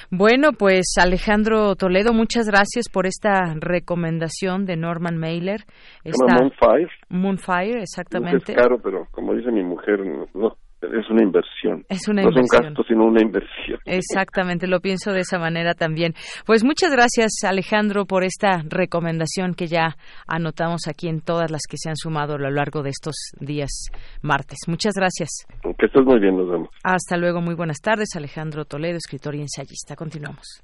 Bueno, 0.10 0.52
pues 0.52 0.96
Alejandro 1.02 1.76
Toledo, 1.76 2.12
muchas 2.14 2.46
gracias 2.48 2.90
por 2.92 3.08
esta 3.08 3.56
recomendación 3.56 4.66
de 4.66 4.76
Norman 4.76 5.18
Mailer. 5.18 5.62
Esta... 6.04 6.36
Moonfire. 6.36 6.92
Moonfire, 7.08 7.82
exactamente. 7.82 8.52
Es 8.52 8.58
caro, 8.58 8.80
pero 8.84 9.08
como 9.12 9.34
dice 9.34 9.50
mi 9.50 9.64
mujer, 9.64 10.00
no, 10.34 10.58
es 10.82 11.10
una 11.10 11.24
inversión. 11.24 11.86
Es 11.90 12.08
una 12.08 12.24
no 12.24 12.30
inversión. 12.30 12.46
es 12.46 12.70
un 12.70 12.74
gasto, 12.76 12.84
sino 12.88 13.06
una 13.06 13.22
inversión. 13.22 13.80
Exactamente, 13.86 14.68
lo 14.68 14.80
pienso 14.80 15.12
de 15.12 15.22
esa 15.22 15.40
manera 15.40 15.74
también. 15.74 16.14
Pues 16.46 16.64
muchas 16.64 16.92
gracias, 16.92 17.32
Alejandro, 17.44 18.06
por 18.06 18.24
esta 18.24 18.64
recomendación 18.68 19.54
que 19.54 19.68
ya 19.68 19.96
anotamos 20.28 20.88
aquí 20.88 21.08
en 21.08 21.22
todas 21.22 21.52
las 21.52 21.62
que 21.70 21.78
se 21.78 21.90
han 21.90 21.96
sumado 21.96 22.36
a 22.36 22.40
lo 22.40 22.50
largo 22.50 22.84
de 22.84 22.90
estos 22.90 23.16
días 23.40 23.88
martes. 24.22 24.60
Muchas 24.68 24.94
gracias. 24.96 25.30
Que 25.78 25.86
estés 25.86 26.04
muy 26.04 26.20
bien, 26.20 26.38
nos 26.38 26.50
vemos. 26.50 26.70
Hasta 26.84 27.18
luego, 27.18 27.42
muy 27.42 27.56
buenas 27.56 27.80
tardes. 27.82 28.16
Alejandro 28.16 28.66
Toledo, 28.66 28.98
escritor 28.98 29.36
y 29.36 29.42
ensayista. 29.42 29.96
Continuamos. 29.96 30.64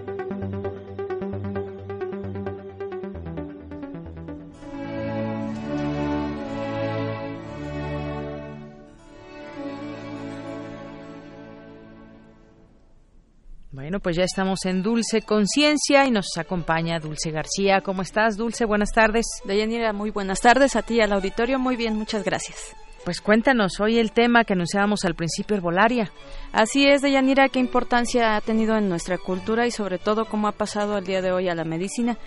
Pues 14.01 14.15
ya 14.15 14.23
estamos 14.23 14.65
en 14.65 14.83
Dulce 14.83 15.21
Conciencia 15.21 16.05
y 16.05 16.11
nos 16.11 16.37
acompaña 16.37 16.99
Dulce 16.99 17.31
García. 17.31 17.81
¿Cómo 17.81 18.01
estás, 18.01 18.37
Dulce? 18.37 18.65
Buenas 18.65 18.91
tardes. 18.91 19.25
Deyanira, 19.45 19.93
muy 19.93 20.09
buenas 20.09 20.41
tardes 20.41 20.75
a 20.75 20.81
ti 20.81 21.01
al 21.01 21.13
auditorio. 21.13 21.59
Muy 21.59 21.75
bien, 21.75 21.95
muchas 21.95 22.23
gracias. 22.23 22.75
Pues 23.03 23.19
cuéntanos 23.19 23.79
hoy 23.79 23.97
el 23.97 24.11
tema 24.11 24.43
que 24.43 24.53
anunciábamos 24.53 25.05
al 25.05 25.15
principio, 25.15 25.55
herbolaria. 25.55 26.11
Así 26.53 26.85
es, 26.85 27.01
Deyanira, 27.01 27.49
qué 27.49 27.57
importancia 27.59 28.35
ha 28.35 28.41
tenido 28.41 28.77
en 28.77 28.89
nuestra 28.89 29.17
cultura 29.17 29.65
y 29.65 29.71
sobre 29.71 29.97
todo 29.97 30.25
cómo 30.25 30.47
ha 30.47 30.51
pasado 30.51 30.99
el 30.99 31.05
día 31.05 31.21
de 31.23 31.31
hoy 31.31 31.49
a 31.49 31.55
la 31.55 31.63
medicina. 31.63 32.17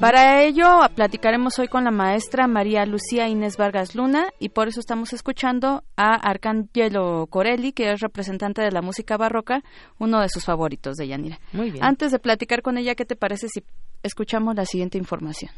Para 0.00 0.42
ello, 0.42 0.80
platicaremos 0.96 1.60
hoy 1.60 1.68
con 1.68 1.84
la 1.84 1.92
maestra 1.92 2.48
María 2.48 2.84
Lucía 2.86 3.28
Inés 3.28 3.56
Vargas 3.56 3.94
Luna 3.94 4.26
y 4.40 4.48
por 4.48 4.66
eso 4.66 4.80
estamos 4.80 5.12
escuchando 5.12 5.84
a 5.96 6.14
Arcangelo 6.14 7.28
Corelli, 7.30 7.72
que 7.72 7.92
es 7.92 8.00
representante 8.00 8.62
de 8.62 8.72
la 8.72 8.82
música 8.82 9.16
barroca, 9.16 9.62
uno 9.98 10.20
de 10.20 10.28
sus 10.28 10.44
favoritos, 10.44 10.96
Deyanira. 10.96 11.38
Muy 11.52 11.70
bien. 11.70 11.84
Antes 11.84 12.10
de 12.10 12.18
platicar 12.18 12.62
con 12.62 12.78
ella, 12.78 12.96
¿qué 12.96 13.04
te 13.04 13.14
parece 13.14 13.46
si 13.48 13.62
escuchamos 14.02 14.56
la 14.56 14.64
siguiente 14.64 14.98
información? 14.98 15.52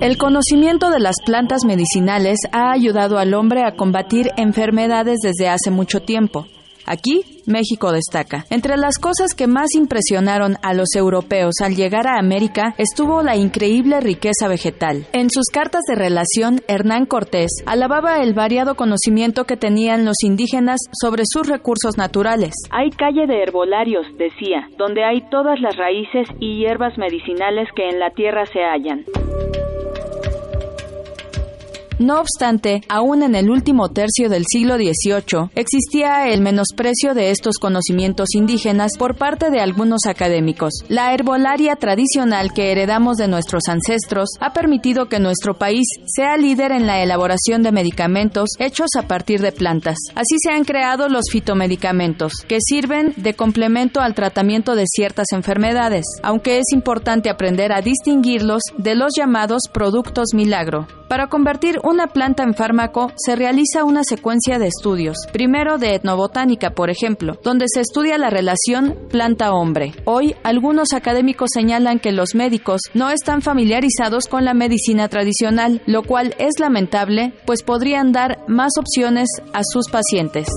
El 0.00 0.16
conocimiento 0.16 0.90
de 0.90 1.00
las 1.00 1.16
plantas 1.24 1.64
medicinales 1.64 2.38
ha 2.52 2.72
ayudado 2.72 3.18
al 3.18 3.34
hombre 3.34 3.62
a 3.64 3.72
combatir 3.72 4.30
enfermedades 4.36 5.18
desde 5.22 5.48
hace 5.48 5.70
mucho 5.70 6.00
tiempo. 6.00 6.46
Aquí, 6.86 7.42
México 7.46 7.92
destaca. 7.92 8.44
Entre 8.50 8.76
las 8.76 8.98
cosas 8.98 9.34
que 9.34 9.46
más 9.46 9.74
impresionaron 9.74 10.56
a 10.62 10.72
los 10.72 10.94
europeos 10.94 11.54
al 11.62 11.74
llegar 11.74 12.06
a 12.06 12.18
América 12.18 12.74
estuvo 12.78 13.22
la 13.22 13.36
increíble 13.36 14.00
riqueza 14.00 14.48
vegetal. 14.48 15.06
En 15.12 15.30
sus 15.30 15.46
cartas 15.52 15.82
de 15.88 15.96
relación, 15.96 16.60
Hernán 16.68 17.06
Cortés 17.06 17.50
alababa 17.66 18.22
el 18.22 18.34
variado 18.34 18.74
conocimiento 18.74 19.44
que 19.44 19.56
tenían 19.56 20.04
los 20.04 20.22
indígenas 20.22 20.80
sobre 20.92 21.24
sus 21.26 21.48
recursos 21.48 21.98
naturales. 21.98 22.54
Hay 22.70 22.90
calle 22.90 23.26
de 23.26 23.42
herbolarios, 23.42 24.06
decía, 24.16 24.68
donde 24.78 25.04
hay 25.04 25.22
todas 25.30 25.60
las 25.60 25.76
raíces 25.76 26.28
y 26.40 26.60
hierbas 26.60 26.96
medicinales 26.98 27.68
que 27.74 27.88
en 27.88 27.98
la 27.98 28.10
tierra 28.10 28.46
se 28.46 28.60
hallan. 28.60 29.04
No 31.98 32.20
obstante, 32.20 32.82
aún 32.90 33.22
en 33.22 33.34
el 33.34 33.48
último 33.48 33.88
tercio 33.88 34.28
del 34.28 34.44
siglo 34.46 34.76
XVIII 34.76 35.48
existía 35.54 36.28
el 36.28 36.42
menosprecio 36.42 37.14
de 37.14 37.30
estos 37.30 37.56
conocimientos 37.56 38.34
indígenas 38.34 38.92
por 38.98 39.16
parte 39.16 39.50
de 39.50 39.60
algunos 39.60 40.04
académicos. 40.06 40.74
La 40.88 41.14
herbolaria 41.14 41.74
tradicional 41.76 42.52
que 42.52 42.70
heredamos 42.70 43.16
de 43.16 43.28
nuestros 43.28 43.62
ancestros 43.68 44.28
ha 44.40 44.52
permitido 44.52 45.08
que 45.08 45.20
nuestro 45.20 45.54
país 45.54 45.86
sea 46.04 46.36
líder 46.36 46.72
en 46.72 46.86
la 46.86 47.02
elaboración 47.02 47.62
de 47.62 47.72
medicamentos 47.72 48.50
hechos 48.58 48.90
a 48.98 49.08
partir 49.08 49.40
de 49.40 49.52
plantas. 49.52 49.96
Así 50.14 50.36
se 50.42 50.50
han 50.50 50.64
creado 50.64 51.08
los 51.08 51.24
fitomedicamentos, 51.32 52.44
que 52.46 52.58
sirven 52.60 53.14
de 53.16 53.32
complemento 53.32 54.00
al 54.00 54.14
tratamiento 54.14 54.74
de 54.74 54.84
ciertas 54.86 55.28
enfermedades, 55.32 56.04
aunque 56.22 56.58
es 56.58 56.66
importante 56.74 57.30
aprender 57.30 57.72
a 57.72 57.80
distinguirlos 57.80 58.60
de 58.76 58.96
los 58.96 59.12
llamados 59.16 59.62
productos 59.72 60.34
milagro. 60.34 60.86
Para 61.08 61.28
convertir 61.28 61.78
una 61.86 62.08
planta 62.08 62.42
en 62.42 62.54
fármaco 62.54 63.12
se 63.16 63.36
realiza 63.36 63.84
una 63.84 64.02
secuencia 64.04 64.58
de 64.58 64.66
estudios, 64.66 65.16
primero 65.32 65.78
de 65.78 65.94
etnobotánica, 65.94 66.70
por 66.70 66.90
ejemplo, 66.90 67.38
donde 67.42 67.66
se 67.72 67.80
estudia 67.80 68.18
la 68.18 68.30
relación 68.30 68.96
planta-hombre. 69.08 69.94
Hoy, 70.04 70.34
algunos 70.42 70.92
académicos 70.92 71.50
señalan 71.52 71.98
que 71.98 72.12
los 72.12 72.34
médicos 72.34 72.80
no 72.94 73.10
están 73.10 73.42
familiarizados 73.42 74.26
con 74.26 74.44
la 74.44 74.54
medicina 74.54 75.08
tradicional, 75.08 75.82
lo 75.86 76.02
cual 76.02 76.34
es 76.38 76.58
lamentable, 76.58 77.34
pues 77.46 77.62
podrían 77.62 78.12
dar 78.12 78.40
más 78.48 78.72
opciones 78.78 79.28
a 79.52 79.60
sus 79.64 79.88
pacientes 79.88 80.48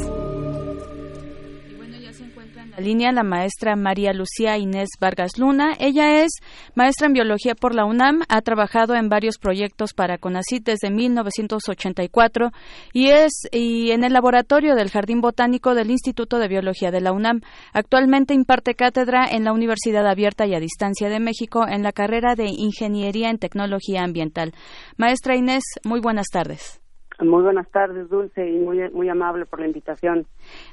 línea 2.79 3.11
la 3.11 3.23
maestra 3.23 3.75
María 3.75 4.13
Lucía 4.13 4.57
Inés 4.57 4.89
Vargas 4.99 5.37
Luna. 5.37 5.75
Ella 5.79 6.23
es 6.23 6.31
maestra 6.75 7.07
en 7.07 7.13
biología 7.13 7.55
por 7.55 7.75
la 7.75 7.85
UNAM, 7.85 8.21
ha 8.29 8.41
trabajado 8.41 8.95
en 8.95 9.09
varios 9.09 9.37
proyectos 9.37 9.93
para 9.93 10.17
CONACYT 10.17 10.65
desde 10.65 10.91
1984 10.91 12.51
y 12.93 13.09
es 13.09 13.47
y 13.51 13.91
en 13.91 14.03
el 14.03 14.13
laboratorio 14.13 14.75
del 14.75 14.89
Jardín 14.89 15.21
Botánico 15.21 15.75
del 15.75 15.91
Instituto 15.91 16.39
de 16.39 16.47
Biología 16.47 16.91
de 16.91 17.01
la 17.01 17.11
UNAM. 17.11 17.41
Actualmente 17.73 18.33
imparte 18.33 18.75
cátedra 18.75 19.27
en 19.29 19.43
la 19.43 19.53
Universidad 19.53 20.07
Abierta 20.07 20.45
y 20.47 20.55
a 20.55 20.59
Distancia 20.59 21.09
de 21.09 21.19
México 21.19 21.67
en 21.67 21.83
la 21.83 21.91
carrera 21.91 22.35
de 22.35 22.45
Ingeniería 22.45 23.29
en 23.29 23.37
Tecnología 23.39 24.03
Ambiental. 24.03 24.53
Maestra 24.97 25.35
Inés, 25.35 25.63
muy 25.83 25.99
buenas 25.99 26.27
tardes. 26.31 26.79
Muy 27.19 27.43
buenas 27.43 27.69
tardes, 27.69 28.09
Dulce, 28.09 28.47
y 28.47 28.59
muy, 28.59 28.89
muy 28.91 29.09
amable 29.09 29.45
por 29.45 29.59
la 29.59 29.67
invitación. 29.67 30.25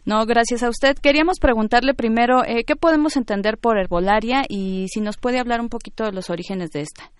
No, 0.04 0.24
gracias 0.26 0.62
a 0.62 0.68
usted. 0.68 0.94
Queríamos 1.02 1.40
preguntarle 1.40 1.94
primero 1.94 2.44
eh, 2.46 2.64
qué 2.64 2.76
podemos 2.76 3.16
entender 3.16 3.58
por 3.58 3.78
herbolaria 3.78 4.42
y 4.48 4.86
si 4.88 5.00
nos 5.00 5.16
puede 5.16 5.40
hablar 5.40 5.60
un 5.60 5.68
poquito 5.68 6.04
de 6.04 6.12
los 6.12 6.30
orígenes 6.30 6.70
de 6.70 6.82
esta. 6.82 7.10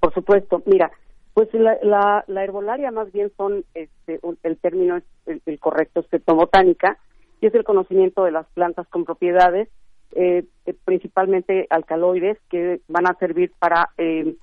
Por 0.00 0.14
supuesto, 0.14 0.62
mira, 0.64 0.90
pues 1.34 1.48
la, 1.52 2.24
la, 2.26 2.42
herbolaria 2.42 2.90
más 2.90 3.12
bien 3.12 3.30
son, 3.36 3.64
este, 3.74 4.18
el 4.42 4.58
término 4.58 4.98
el, 5.26 5.60
correcto, 5.60 6.00
es 6.00 6.24
botánica, 6.24 6.98
y 7.40 7.46
es 7.46 7.54
el 7.54 7.62
conocimiento 7.62 8.24
de 8.24 8.32
las 8.32 8.46
plantas 8.54 8.88
con 8.88 9.04
propiedades, 9.04 9.68
eh, 10.16 10.44
eh, 10.66 10.74
principalmente 10.84 11.66
alcaloides, 11.70 12.38
que 12.50 12.80
van 12.88 13.06
a 13.06 13.14
servir 13.20 13.52
para 13.58 13.90
eh, 13.98 14.34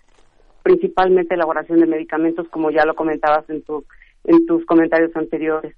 principalmente 0.66 1.36
elaboración 1.36 1.80
de 1.80 1.86
medicamentos, 1.86 2.48
como 2.50 2.72
ya 2.72 2.86
lo 2.86 2.96
comentabas 2.96 3.48
en, 3.52 3.62
tu, 3.62 3.86
en 4.24 4.48
tus 4.48 4.66
comentarios 4.66 5.16
anteriores. 5.16 5.76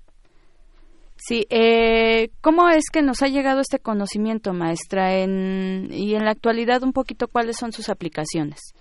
Sí, 1.17 1.45
eh, 1.49 2.29
¿cómo 2.39 2.69
es 2.69 2.85
que 2.89 3.01
nos 3.01 3.21
ha 3.21 3.27
llegado 3.27 3.59
este 3.59 3.79
conocimiento, 3.79 4.53
maestra? 4.53 5.17
En, 5.17 5.89
y 5.91 6.15
en 6.15 6.23
la 6.23 6.31
actualidad, 6.31 6.83
un 6.83 6.93
poquito, 6.93 7.27
¿cuáles 7.27 7.57
son 7.57 7.73
sus 7.73 7.89
aplicaciones? 7.89 8.73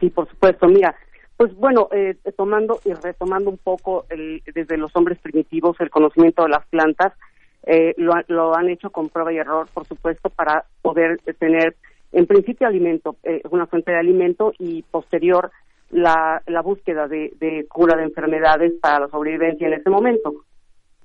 Sí, 0.00 0.10
por 0.10 0.28
supuesto. 0.28 0.66
Mira, 0.66 0.94
pues 1.38 1.54
bueno, 1.54 1.88
eh, 1.92 2.14
tomando 2.36 2.80
y 2.84 2.92
retomando 2.92 3.48
un 3.48 3.56
poco 3.56 4.04
el, 4.10 4.42
desde 4.54 4.76
los 4.76 4.94
hombres 4.94 5.18
primitivos 5.20 5.80
el 5.80 5.88
conocimiento 5.88 6.42
de 6.42 6.50
las 6.50 6.66
plantas, 6.66 7.14
eh, 7.62 7.94
lo, 7.96 8.12
lo, 8.28 8.54
han 8.54 8.68
hecho 8.68 8.90
con 8.90 9.08
prueba 9.08 9.32
y 9.32 9.38
error, 9.38 9.66
por 9.72 9.86
supuesto, 9.86 10.28
para 10.28 10.66
poder 10.82 11.20
tener 11.38 11.74
en 12.14 12.26
principio 12.26 12.66
alimento, 12.66 13.16
eh, 13.24 13.42
una 13.50 13.66
fuente 13.66 13.90
de 13.90 13.98
alimento 13.98 14.52
y 14.58 14.82
posterior 14.82 15.50
la, 15.90 16.42
la 16.46 16.62
búsqueda 16.62 17.08
de, 17.08 17.32
de, 17.38 17.66
cura 17.68 17.96
de 17.96 18.04
enfermedades 18.04 18.72
para 18.80 19.00
la 19.00 19.08
sobrevivencia 19.08 19.66
en 19.66 19.74
ese 19.74 19.90
momento. 19.90 20.44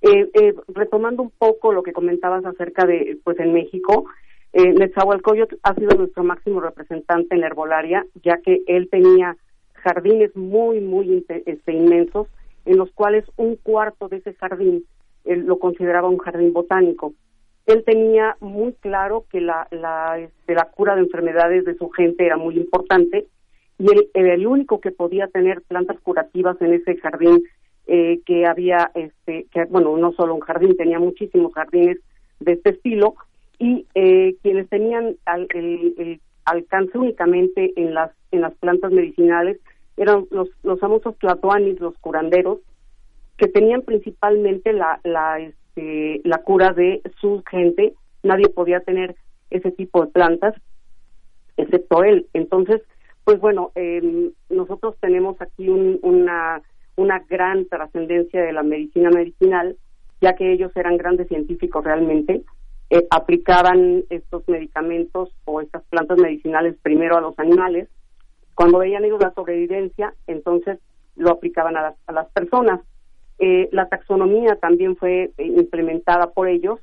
Eh, 0.01 0.29
eh, 0.33 0.53
retomando 0.69 1.23
un 1.23 1.31
poco 1.31 1.73
lo 1.73 1.83
que 1.83 1.93
comentabas 1.93 2.45
acerca 2.45 2.85
de, 2.85 3.19
pues 3.23 3.39
en 3.39 3.53
México, 3.53 4.05
eh, 4.53 4.71
Netzahualcoyotl 4.73 5.57
ha 5.63 5.75
sido 5.75 5.97
nuestro 5.97 6.23
máximo 6.23 6.61
representante 6.61 7.35
en 7.35 7.41
la 7.41 7.47
herbolaria, 7.47 8.05
ya 8.23 8.37
que 8.37 8.61
él 8.67 8.87
tenía 8.89 9.35
jardines 9.73 10.35
muy, 10.35 10.79
muy 10.79 11.25
este, 11.27 11.73
inmensos, 11.73 12.27
en 12.65 12.77
los 12.77 12.91
cuales 12.91 13.25
un 13.35 13.55
cuarto 13.57 14.07
de 14.07 14.17
ese 14.17 14.33
jardín 14.35 14.85
él 15.25 15.45
lo 15.45 15.59
consideraba 15.59 16.07
un 16.07 16.17
jardín 16.17 16.53
botánico 16.53 17.13
él 17.69 17.83
tenía 17.85 18.35
muy 18.39 18.73
claro 18.73 19.25
que 19.29 19.41
la, 19.41 19.67
la, 19.69 20.17
este, 20.17 20.55
la 20.55 20.65
cura 20.65 20.95
de 20.95 21.01
enfermedades 21.01 21.65
de 21.65 21.75
su 21.75 21.89
gente 21.89 22.25
era 22.25 22.35
muy 22.35 22.57
importante 22.57 23.27
y 23.77 23.91
él 23.91 24.09
era 24.13 24.33
el 24.33 24.47
único 24.47 24.81
que 24.81 24.91
podía 24.91 25.27
tener 25.27 25.61
plantas 25.61 25.99
curativas 26.01 26.59
en 26.61 26.73
ese 26.73 26.97
jardín 26.97 27.43
eh, 27.85 28.21
que 28.25 28.47
había, 28.47 28.91
este, 28.95 29.45
que, 29.51 29.65
bueno, 29.65 29.95
no 29.97 30.11
solo 30.13 30.33
un 30.33 30.41
jardín, 30.41 30.75
tenía 30.77 30.99
muchísimos 30.99 31.53
jardines 31.53 31.99
de 32.39 32.53
este 32.53 32.71
estilo 32.71 33.15
y 33.59 33.85
eh, 33.93 34.35
quienes 34.41 34.67
tenían 34.69 35.15
el, 35.53 36.19
alcance 36.45 36.97
únicamente 36.97 37.73
en 37.75 37.93
las 37.93 38.11
en 38.31 38.41
las 38.41 38.55
plantas 38.55 38.91
medicinales 38.91 39.59
eran 39.97 40.25
los 40.31 40.49
los 40.63 40.79
famosos 40.79 41.15
tlatoanis, 41.19 41.79
los 41.79 41.95
curanderos, 41.99 42.59
que 43.37 43.47
tenían 43.47 43.83
principalmente 43.83 44.73
la, 44.73 44.99
la 45.03 45.39
este, 45.79 46.21
la 46.27 46.39
cura 46.39 46.73
de 46.73 47.01
su 47.19 47.43
gente, 47.49 47.93
nadie 48.23 48.49
podía 48.49 48.81
tener 48.81 49.15
ese 49.49 49.71
tipo 49.71 50.05
de 50.05 50.11
plantas, 50.11 50.53
excepto 51.57 52.03
él. 52.03 52.27
Entonces, 52.33 52.81
pues 53.23 53.39
bueno, 53.39 53.71
eh, 53.75 54.31
nosotros 54.49 54.95
tenemos 54.99 55.39
aquí 55.41 55.69
una, 55.69 56.61
una 56.95 57.19
gran 57.29 57.65
trascendencia 57.67 58.41
de 58.41 58.53
la 58.53 58.63
medicina 58.63 59.09
medicinal, 59.09 59.77
ya 60.21 60.35
que 60.35 60.51
ellos 60.51 60.71
eran 60.75 60.97
grandes 60.97 61.27
científicos 61.27 61.83
realmente, 61.83 62.43
eh, 62.89 63.07
aplicaban 63.11 64.03
estos 64.09 64.47
medicamentos 64.47 65.29
o 65.45 65.61
estas 65.61 65.83
plantas 65.83 66.17
medicinales 66.17 66.75
primero 66.81 67.17
a 67.17 67.21
los 67.21 67.37
animales, 67.39 67.87
cuando 68.55 68.79
veían 68.79 69.05
ellos 69.05 69.21
la 69.21 69.33
sobrevivencia, 69.33 70.13
entonces 70.27 70.79
lo 71.15 71.31
aplicaban 71.31 71.77
a 71.77 71.81
las, 71.81 71.95
a 72.07 72.11
las 72.11 72.29
personas. 72.31 72.81
Eh, 73.39 73.69
la 73.71 73.87
taxonomía 73.87 74.55
también 74.55 74.95
fue 74.97 75.31
eh, 75.37 75.45
implementada 75.45 76.31
por 76.31 76.47
ellos 76.49 76.79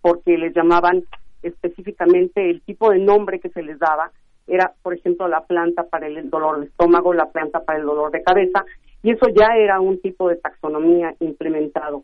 porque 0.00 0.36
les 0.36 0.54
llamaban 0.54 1.04
específicamente 1.42 2.50
el 2.50 2.62
tipo 2.62 2.90
de 2.90 2.98
nombre 2.98 3.38
que 3.38 3.50
se 3.50 3.62
les 3.62 3.78
daba 3.78 4.10
era, 4.46 4.72
por 4.82 4.94
ejemplo, 4.94 5.28
la 5.28 5.44
planta 5.44 5.84
para 5.84 6.06
el 6.06 6.28
dolor 6.28 6.60
de 6.60 6.66
estómago, 6.66 7.14
la 7.14 7.30
planta 7.30 7.60
para 7.60 7.78
el 7.78 7.86
dolor 7.86 8.10
de 8.10 8.22
cabeza, 8.22 8.64
y 9.02 9.12
eso 9.12 9.26
ya 9.28 9.56
era 9.56 9.80
un 9.80 10.00
tipo 10.00 10.28
de 10.28 10.36
taxonomía 10.36 11.14
implementado. 11.20 12.02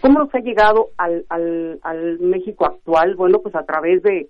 ¿Cómo 0.00 0.18
nos 0.18 0.34
ha 0.34 0.40
llegado 0.40 0.90
al, 0.98 1.24
al, 1.28 1.78
al 1.82 2.18
México 2.18 2.66
actual? 2.66 3.14
Bueno, 3.14 3.40
pues 3.40 3.54
a 3.54 3.64
través 3.64 4.02
de, 4.02 4.28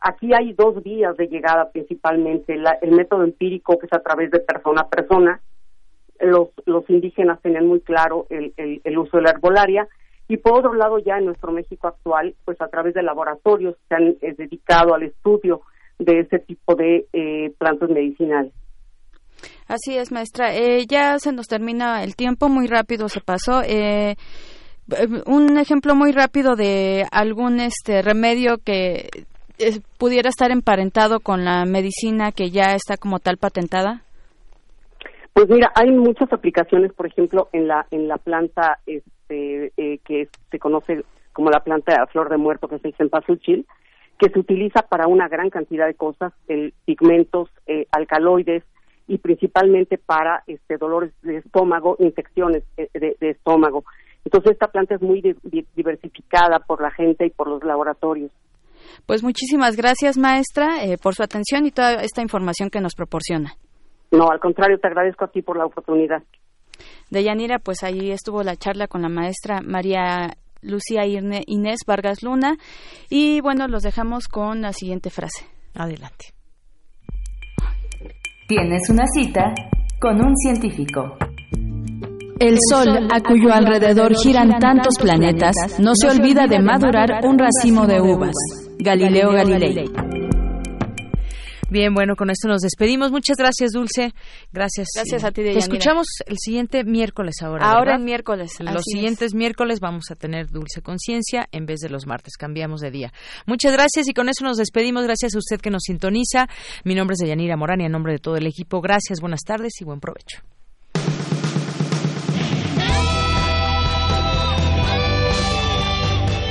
aquí 0.00 0.32
hay 0.34 0.52
dos 0.52 0.82
vías 0.82 1.16
de 1.16 1.28
llegada 1.28 1.70
principalmente, 1.70 2.54
el 2.82 2.90
método 2.92 3.24
empírico, 3.24 3.78
que 3.78 3.86
es 3.86 3.92
a 3.92 4.02
través 4.02 4.30
de 4.30 4.40
persona 4.40 4.82
a 4.82 4.88
persona, 4.88 5.40
los, 6.20 6.48
los 6.64 6.88
indígenas 6.88 7.40
tenían 7.42 7.66
muy 7.66 7.80
claro 7.80 8.26
el, 8.30 8.52
el, 8.56 8.98
uso 8.98 9.16
de 9.16 9.22
la 9.24 9.30
herbolaria 9.30 9.88
y 10.28 10.38
por 10.38 10.58
otro 10.58 10.74
lado 10.74 10.98
ya 10.98 11.18
en 11.18 11.26
nuestro 11.26 11.52
México 11.52 11.88
actual, 11.88 12.34
pues 12.44 12.60
a 12.60 12.68
través 12.68 12.94
de 12.94 13.02
laboratorios 13.02 13.76
se 13.88 13.94
han 13.94 14.16
eh, 14.20 14.34
dedicado 14.36 14.94
al 14.94 15.04
estudio 15.04 15.62
de 15.98 16.20
ese 16.20 16.38
tipo 16.40 16.74
de 16.74 17.06
eh, 17.12 17.52
plantas 17.58 17.90
medicinales. 17.90 18.52
Así 19.68 19.96
es, 19.96 20.12
maestra. 20.12 20.54
Eh, 20.54 20.86
ya 20.86 21.18
se 21.18 21.32
nos 21.32 21.46
termina 21.46 22.02
el 22.02 22.16
tiempo, 22.16 22.48
muy 22.48 22.66
rápido 22.66 23.08
se 23.08 23.20
pasó. 23.20 23.62
Eh, 23.62 24.16
un 25.26 25.58
ejemplo 25.58 25.94
muy 25.94 26.12
rápido 26.12 26.54
de 26.54 27.06
algún 27.10 27.60
este 27.60 28.02
remedio 28.02 28.58
que 28.58 29.08
pudiera 29.98 30.28
estar 30.28 30.50
emparentado 30.50 31.18
con 31.20 31.44
la 31.44 31.64
medicina 31.64 32.30
que 32.30 32.50
ya 32.50 32.74
está 32.74 32.96
como 32.96 33.18
tal 33.18 33.36
patentada. 33.38 34.05
Pues 35.36 35.50
mira, 35.50 35.70
hay 35.74 35.92
muchas 35.92 36.32
aplicaciones, 36.32 36.94
por 36.94 37.06
ejemplo, 37.06 37.50
en 37.52 37.68
la 37.68 37.86
en 37.90 38.08
la 38.08 38.16
planta 38.16 38.78
este, 38.86 39.70
eh, 39.76 39.98
que 40.02 40.30
se 40.50 40.58
conoce 40.58 41.04
como 41.34 41.50
la 41.50 41.62
planta 41.62 41.92
de 41.92 42.06
flor 42.06 42.30
de 42.30 42.38
muerto, 42.38 42.68
que 42.68 42.76
es 42.76 42.84
el 42.86 42.94
cempasúchil, 42.94 43.66
que 44.18 44.30
se 44.30 44.38
utiliza 44.38 44.80
para 44.88 45.08
una 45.08 45.28
gran 45.28 45.50
cantidad 45.50 45.84
de 45.84 45.92
cosas, 45.92 46.32
el, 46.48 46.72
pigmentos, 46.86 47.50
eh, 47.66 47.86
alcaloides 47.92 48.64
y 49.08 49.18
principalmente 49.18 49.98
para 49.98 50.42
este, 50.46 50.78
dolores 50.78 51.12
de 51.20 51.36
estómago, 51.36 51.96
infecciones 51.98 52.62
eh, 52.78 52.88
de, 52.94 53.30
estómago. 53.30 53.84
Entonces 54.24 54.52
esta 54.52 54.68
planta 54.68 54.94
es 54.94 55.02
muy 55.02 55.20
diversificada 55.74 56.60
por 56.60 56.80
la 56.80 56.92
gente 56.92 57.26
y 57.26 57.30
por 57.30 57.48
los 57.48 57.62
laboratorios. 57.62 58.30
Pues 59.04 59.22
muchísimas 59.22 59.76
gracias, 59.76 60.16
maestra, 60.16 60.78
por 61.02 61.14
su 61.14 61.22
atención 61.22 61.66
y 61.66 61.72
toda 61.72 61.96
esta 61.96 62.22
información 62.22 62.70
que 62.70 62.80
nos 62.80 62.94
proporciona. 62.94 63.52
No, 64.16 64.30
al 64.30 64.40
contrario, 64.40 64.78
te 64.78 64.88
agradezco 64.88 65.24
a 65.24 65.28
ti 65.28 65.42
por 65.42 65.58
la 65.58 65.66
oportunidad. 65.66 66.22
De 67.10 67.22
Yanira, 67.22 67.58
pues 67.58 67.82
ahí 67.82 68.10
estuvo 68.10 68.42
la 68.42 68.56
charla 68.56 68.86
con 68.88 69.02
la 69.02 69.08
maestra 69.08 69.60
María 69.62 70.36
Lucía 70.62 71.04
Inés 71.06 71.80
Vargas 71.86 72.22
Luna. 72.22 72.56
Y 73.10 73.40
bueno, 73.40 73.68
los 73.68 73.82
dejamos 73.82 74.28
con 74.28 74.62
la 74.62 74.72
siguiente 74.72 75.10
frase. 75.10 75.46
Adelante. 75.74 76.32
Tienes 78.48 78.88
una 78.90 79.06
cita 79.06 79.54
con 80.00 80.24
un 80.24 80.36
científico. 80.36 81.16
El 82.38 82.58
Sol, 82.70 83.08
a 83.10 83.20
cuyo 83.20 83.52
alrededor 83.52 84.14
giran 84.14 84.58
tantos 84.58 84.94
planetas, 85.00 85.54
no 85.80 85.92
se 85.94 86.08
olvida 86.08 86.46
de 86.46 86.60
madurar 86.60 87.24
un 87.24 87.38
racimo 87.38 87.86
de 87.86 88.00
uvas. 88.00 88.34
Galileo 88.78 89.32
Galilei. 89.32 89.86
Bien, 91.68 91.92
bueno, 91.94 92.14
con 92.14 92.30
esto 92.30 92.48
nos 92.48 92.60
despedimos. 92.60 93.10
Muchas 93.10 93.36
gracias, 93.36 93.72
Dulce. 93.72 94.12
Gracias. 94.52 94.88
Gracias 94.94 95.24
a 95.24 95.32
ti, 95.32 95.42
Te 95.42 95.58
escuchamos 95.58 96.06
el 96.26 96.36
siguiente 96.38 96.84
miércoles 96.84 97.36
ahora. 97.42 97.66
Ahora 97.66 97.80
¿verdad? 97.80 97.96
el 97.96 98.04
miércoles. 98.04 98.52
Los 98.60 98.68
así 98.68 98.78
es. 98.78 98.84
siguientes 98.84 99.34
miércoles 99.34 99.80
vamos 99.80 100.10
a 100.10 100.14
tener 100.14 100.48
Dulce 100.48 100.80
Conciencia 100.82 101.48
en 101.50 101.66
vez 101.66 101.80
de 101.80 101.88
los 101.88 102.06
martes. 102.06 102.36
Cambiamos 102.36 102.80
de 102.80 102.90
día. 102.90 103.12
Muchas 103.46 103.72
gracias 103.72 104.08
y 104.08 104.14
con 104.14 104.28
eso 104.28 104.44
nos 104.44 104.58
despedimos. 104.58 105.04
Gracias 105.04 105.34
a 105.34 105.38
usted 105.38 105.60
que 105.60 105.70
nos 105.70 105.82
sintoniza. 105.84 106.48
Mi 106.84 106.94
nombre 106.94 107.14
es 107.14 107.18
Deyanira 107.18 107.56
Morán 107.56 107.80
y 107.80 107.84
en 107.84 107.92
nombre 107.92 108.12
de 108.12 108.18
todo 108.18 108.36
el 108.36 108.46
equipo, 108.46 108.80
gracias, 108.80 109.20
buenas 109.20 109.40
tardes 109.40 109.72
y 109.80 109.84
buen 109.84 110.00
provecho. 110.00 110.42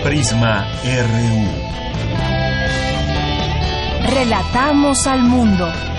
Prisma 0.04 0.68
RU. 0.84 1.65
Relatamos 4.08 5.08
al 5.08 5.24
mundo. 5.24 5.95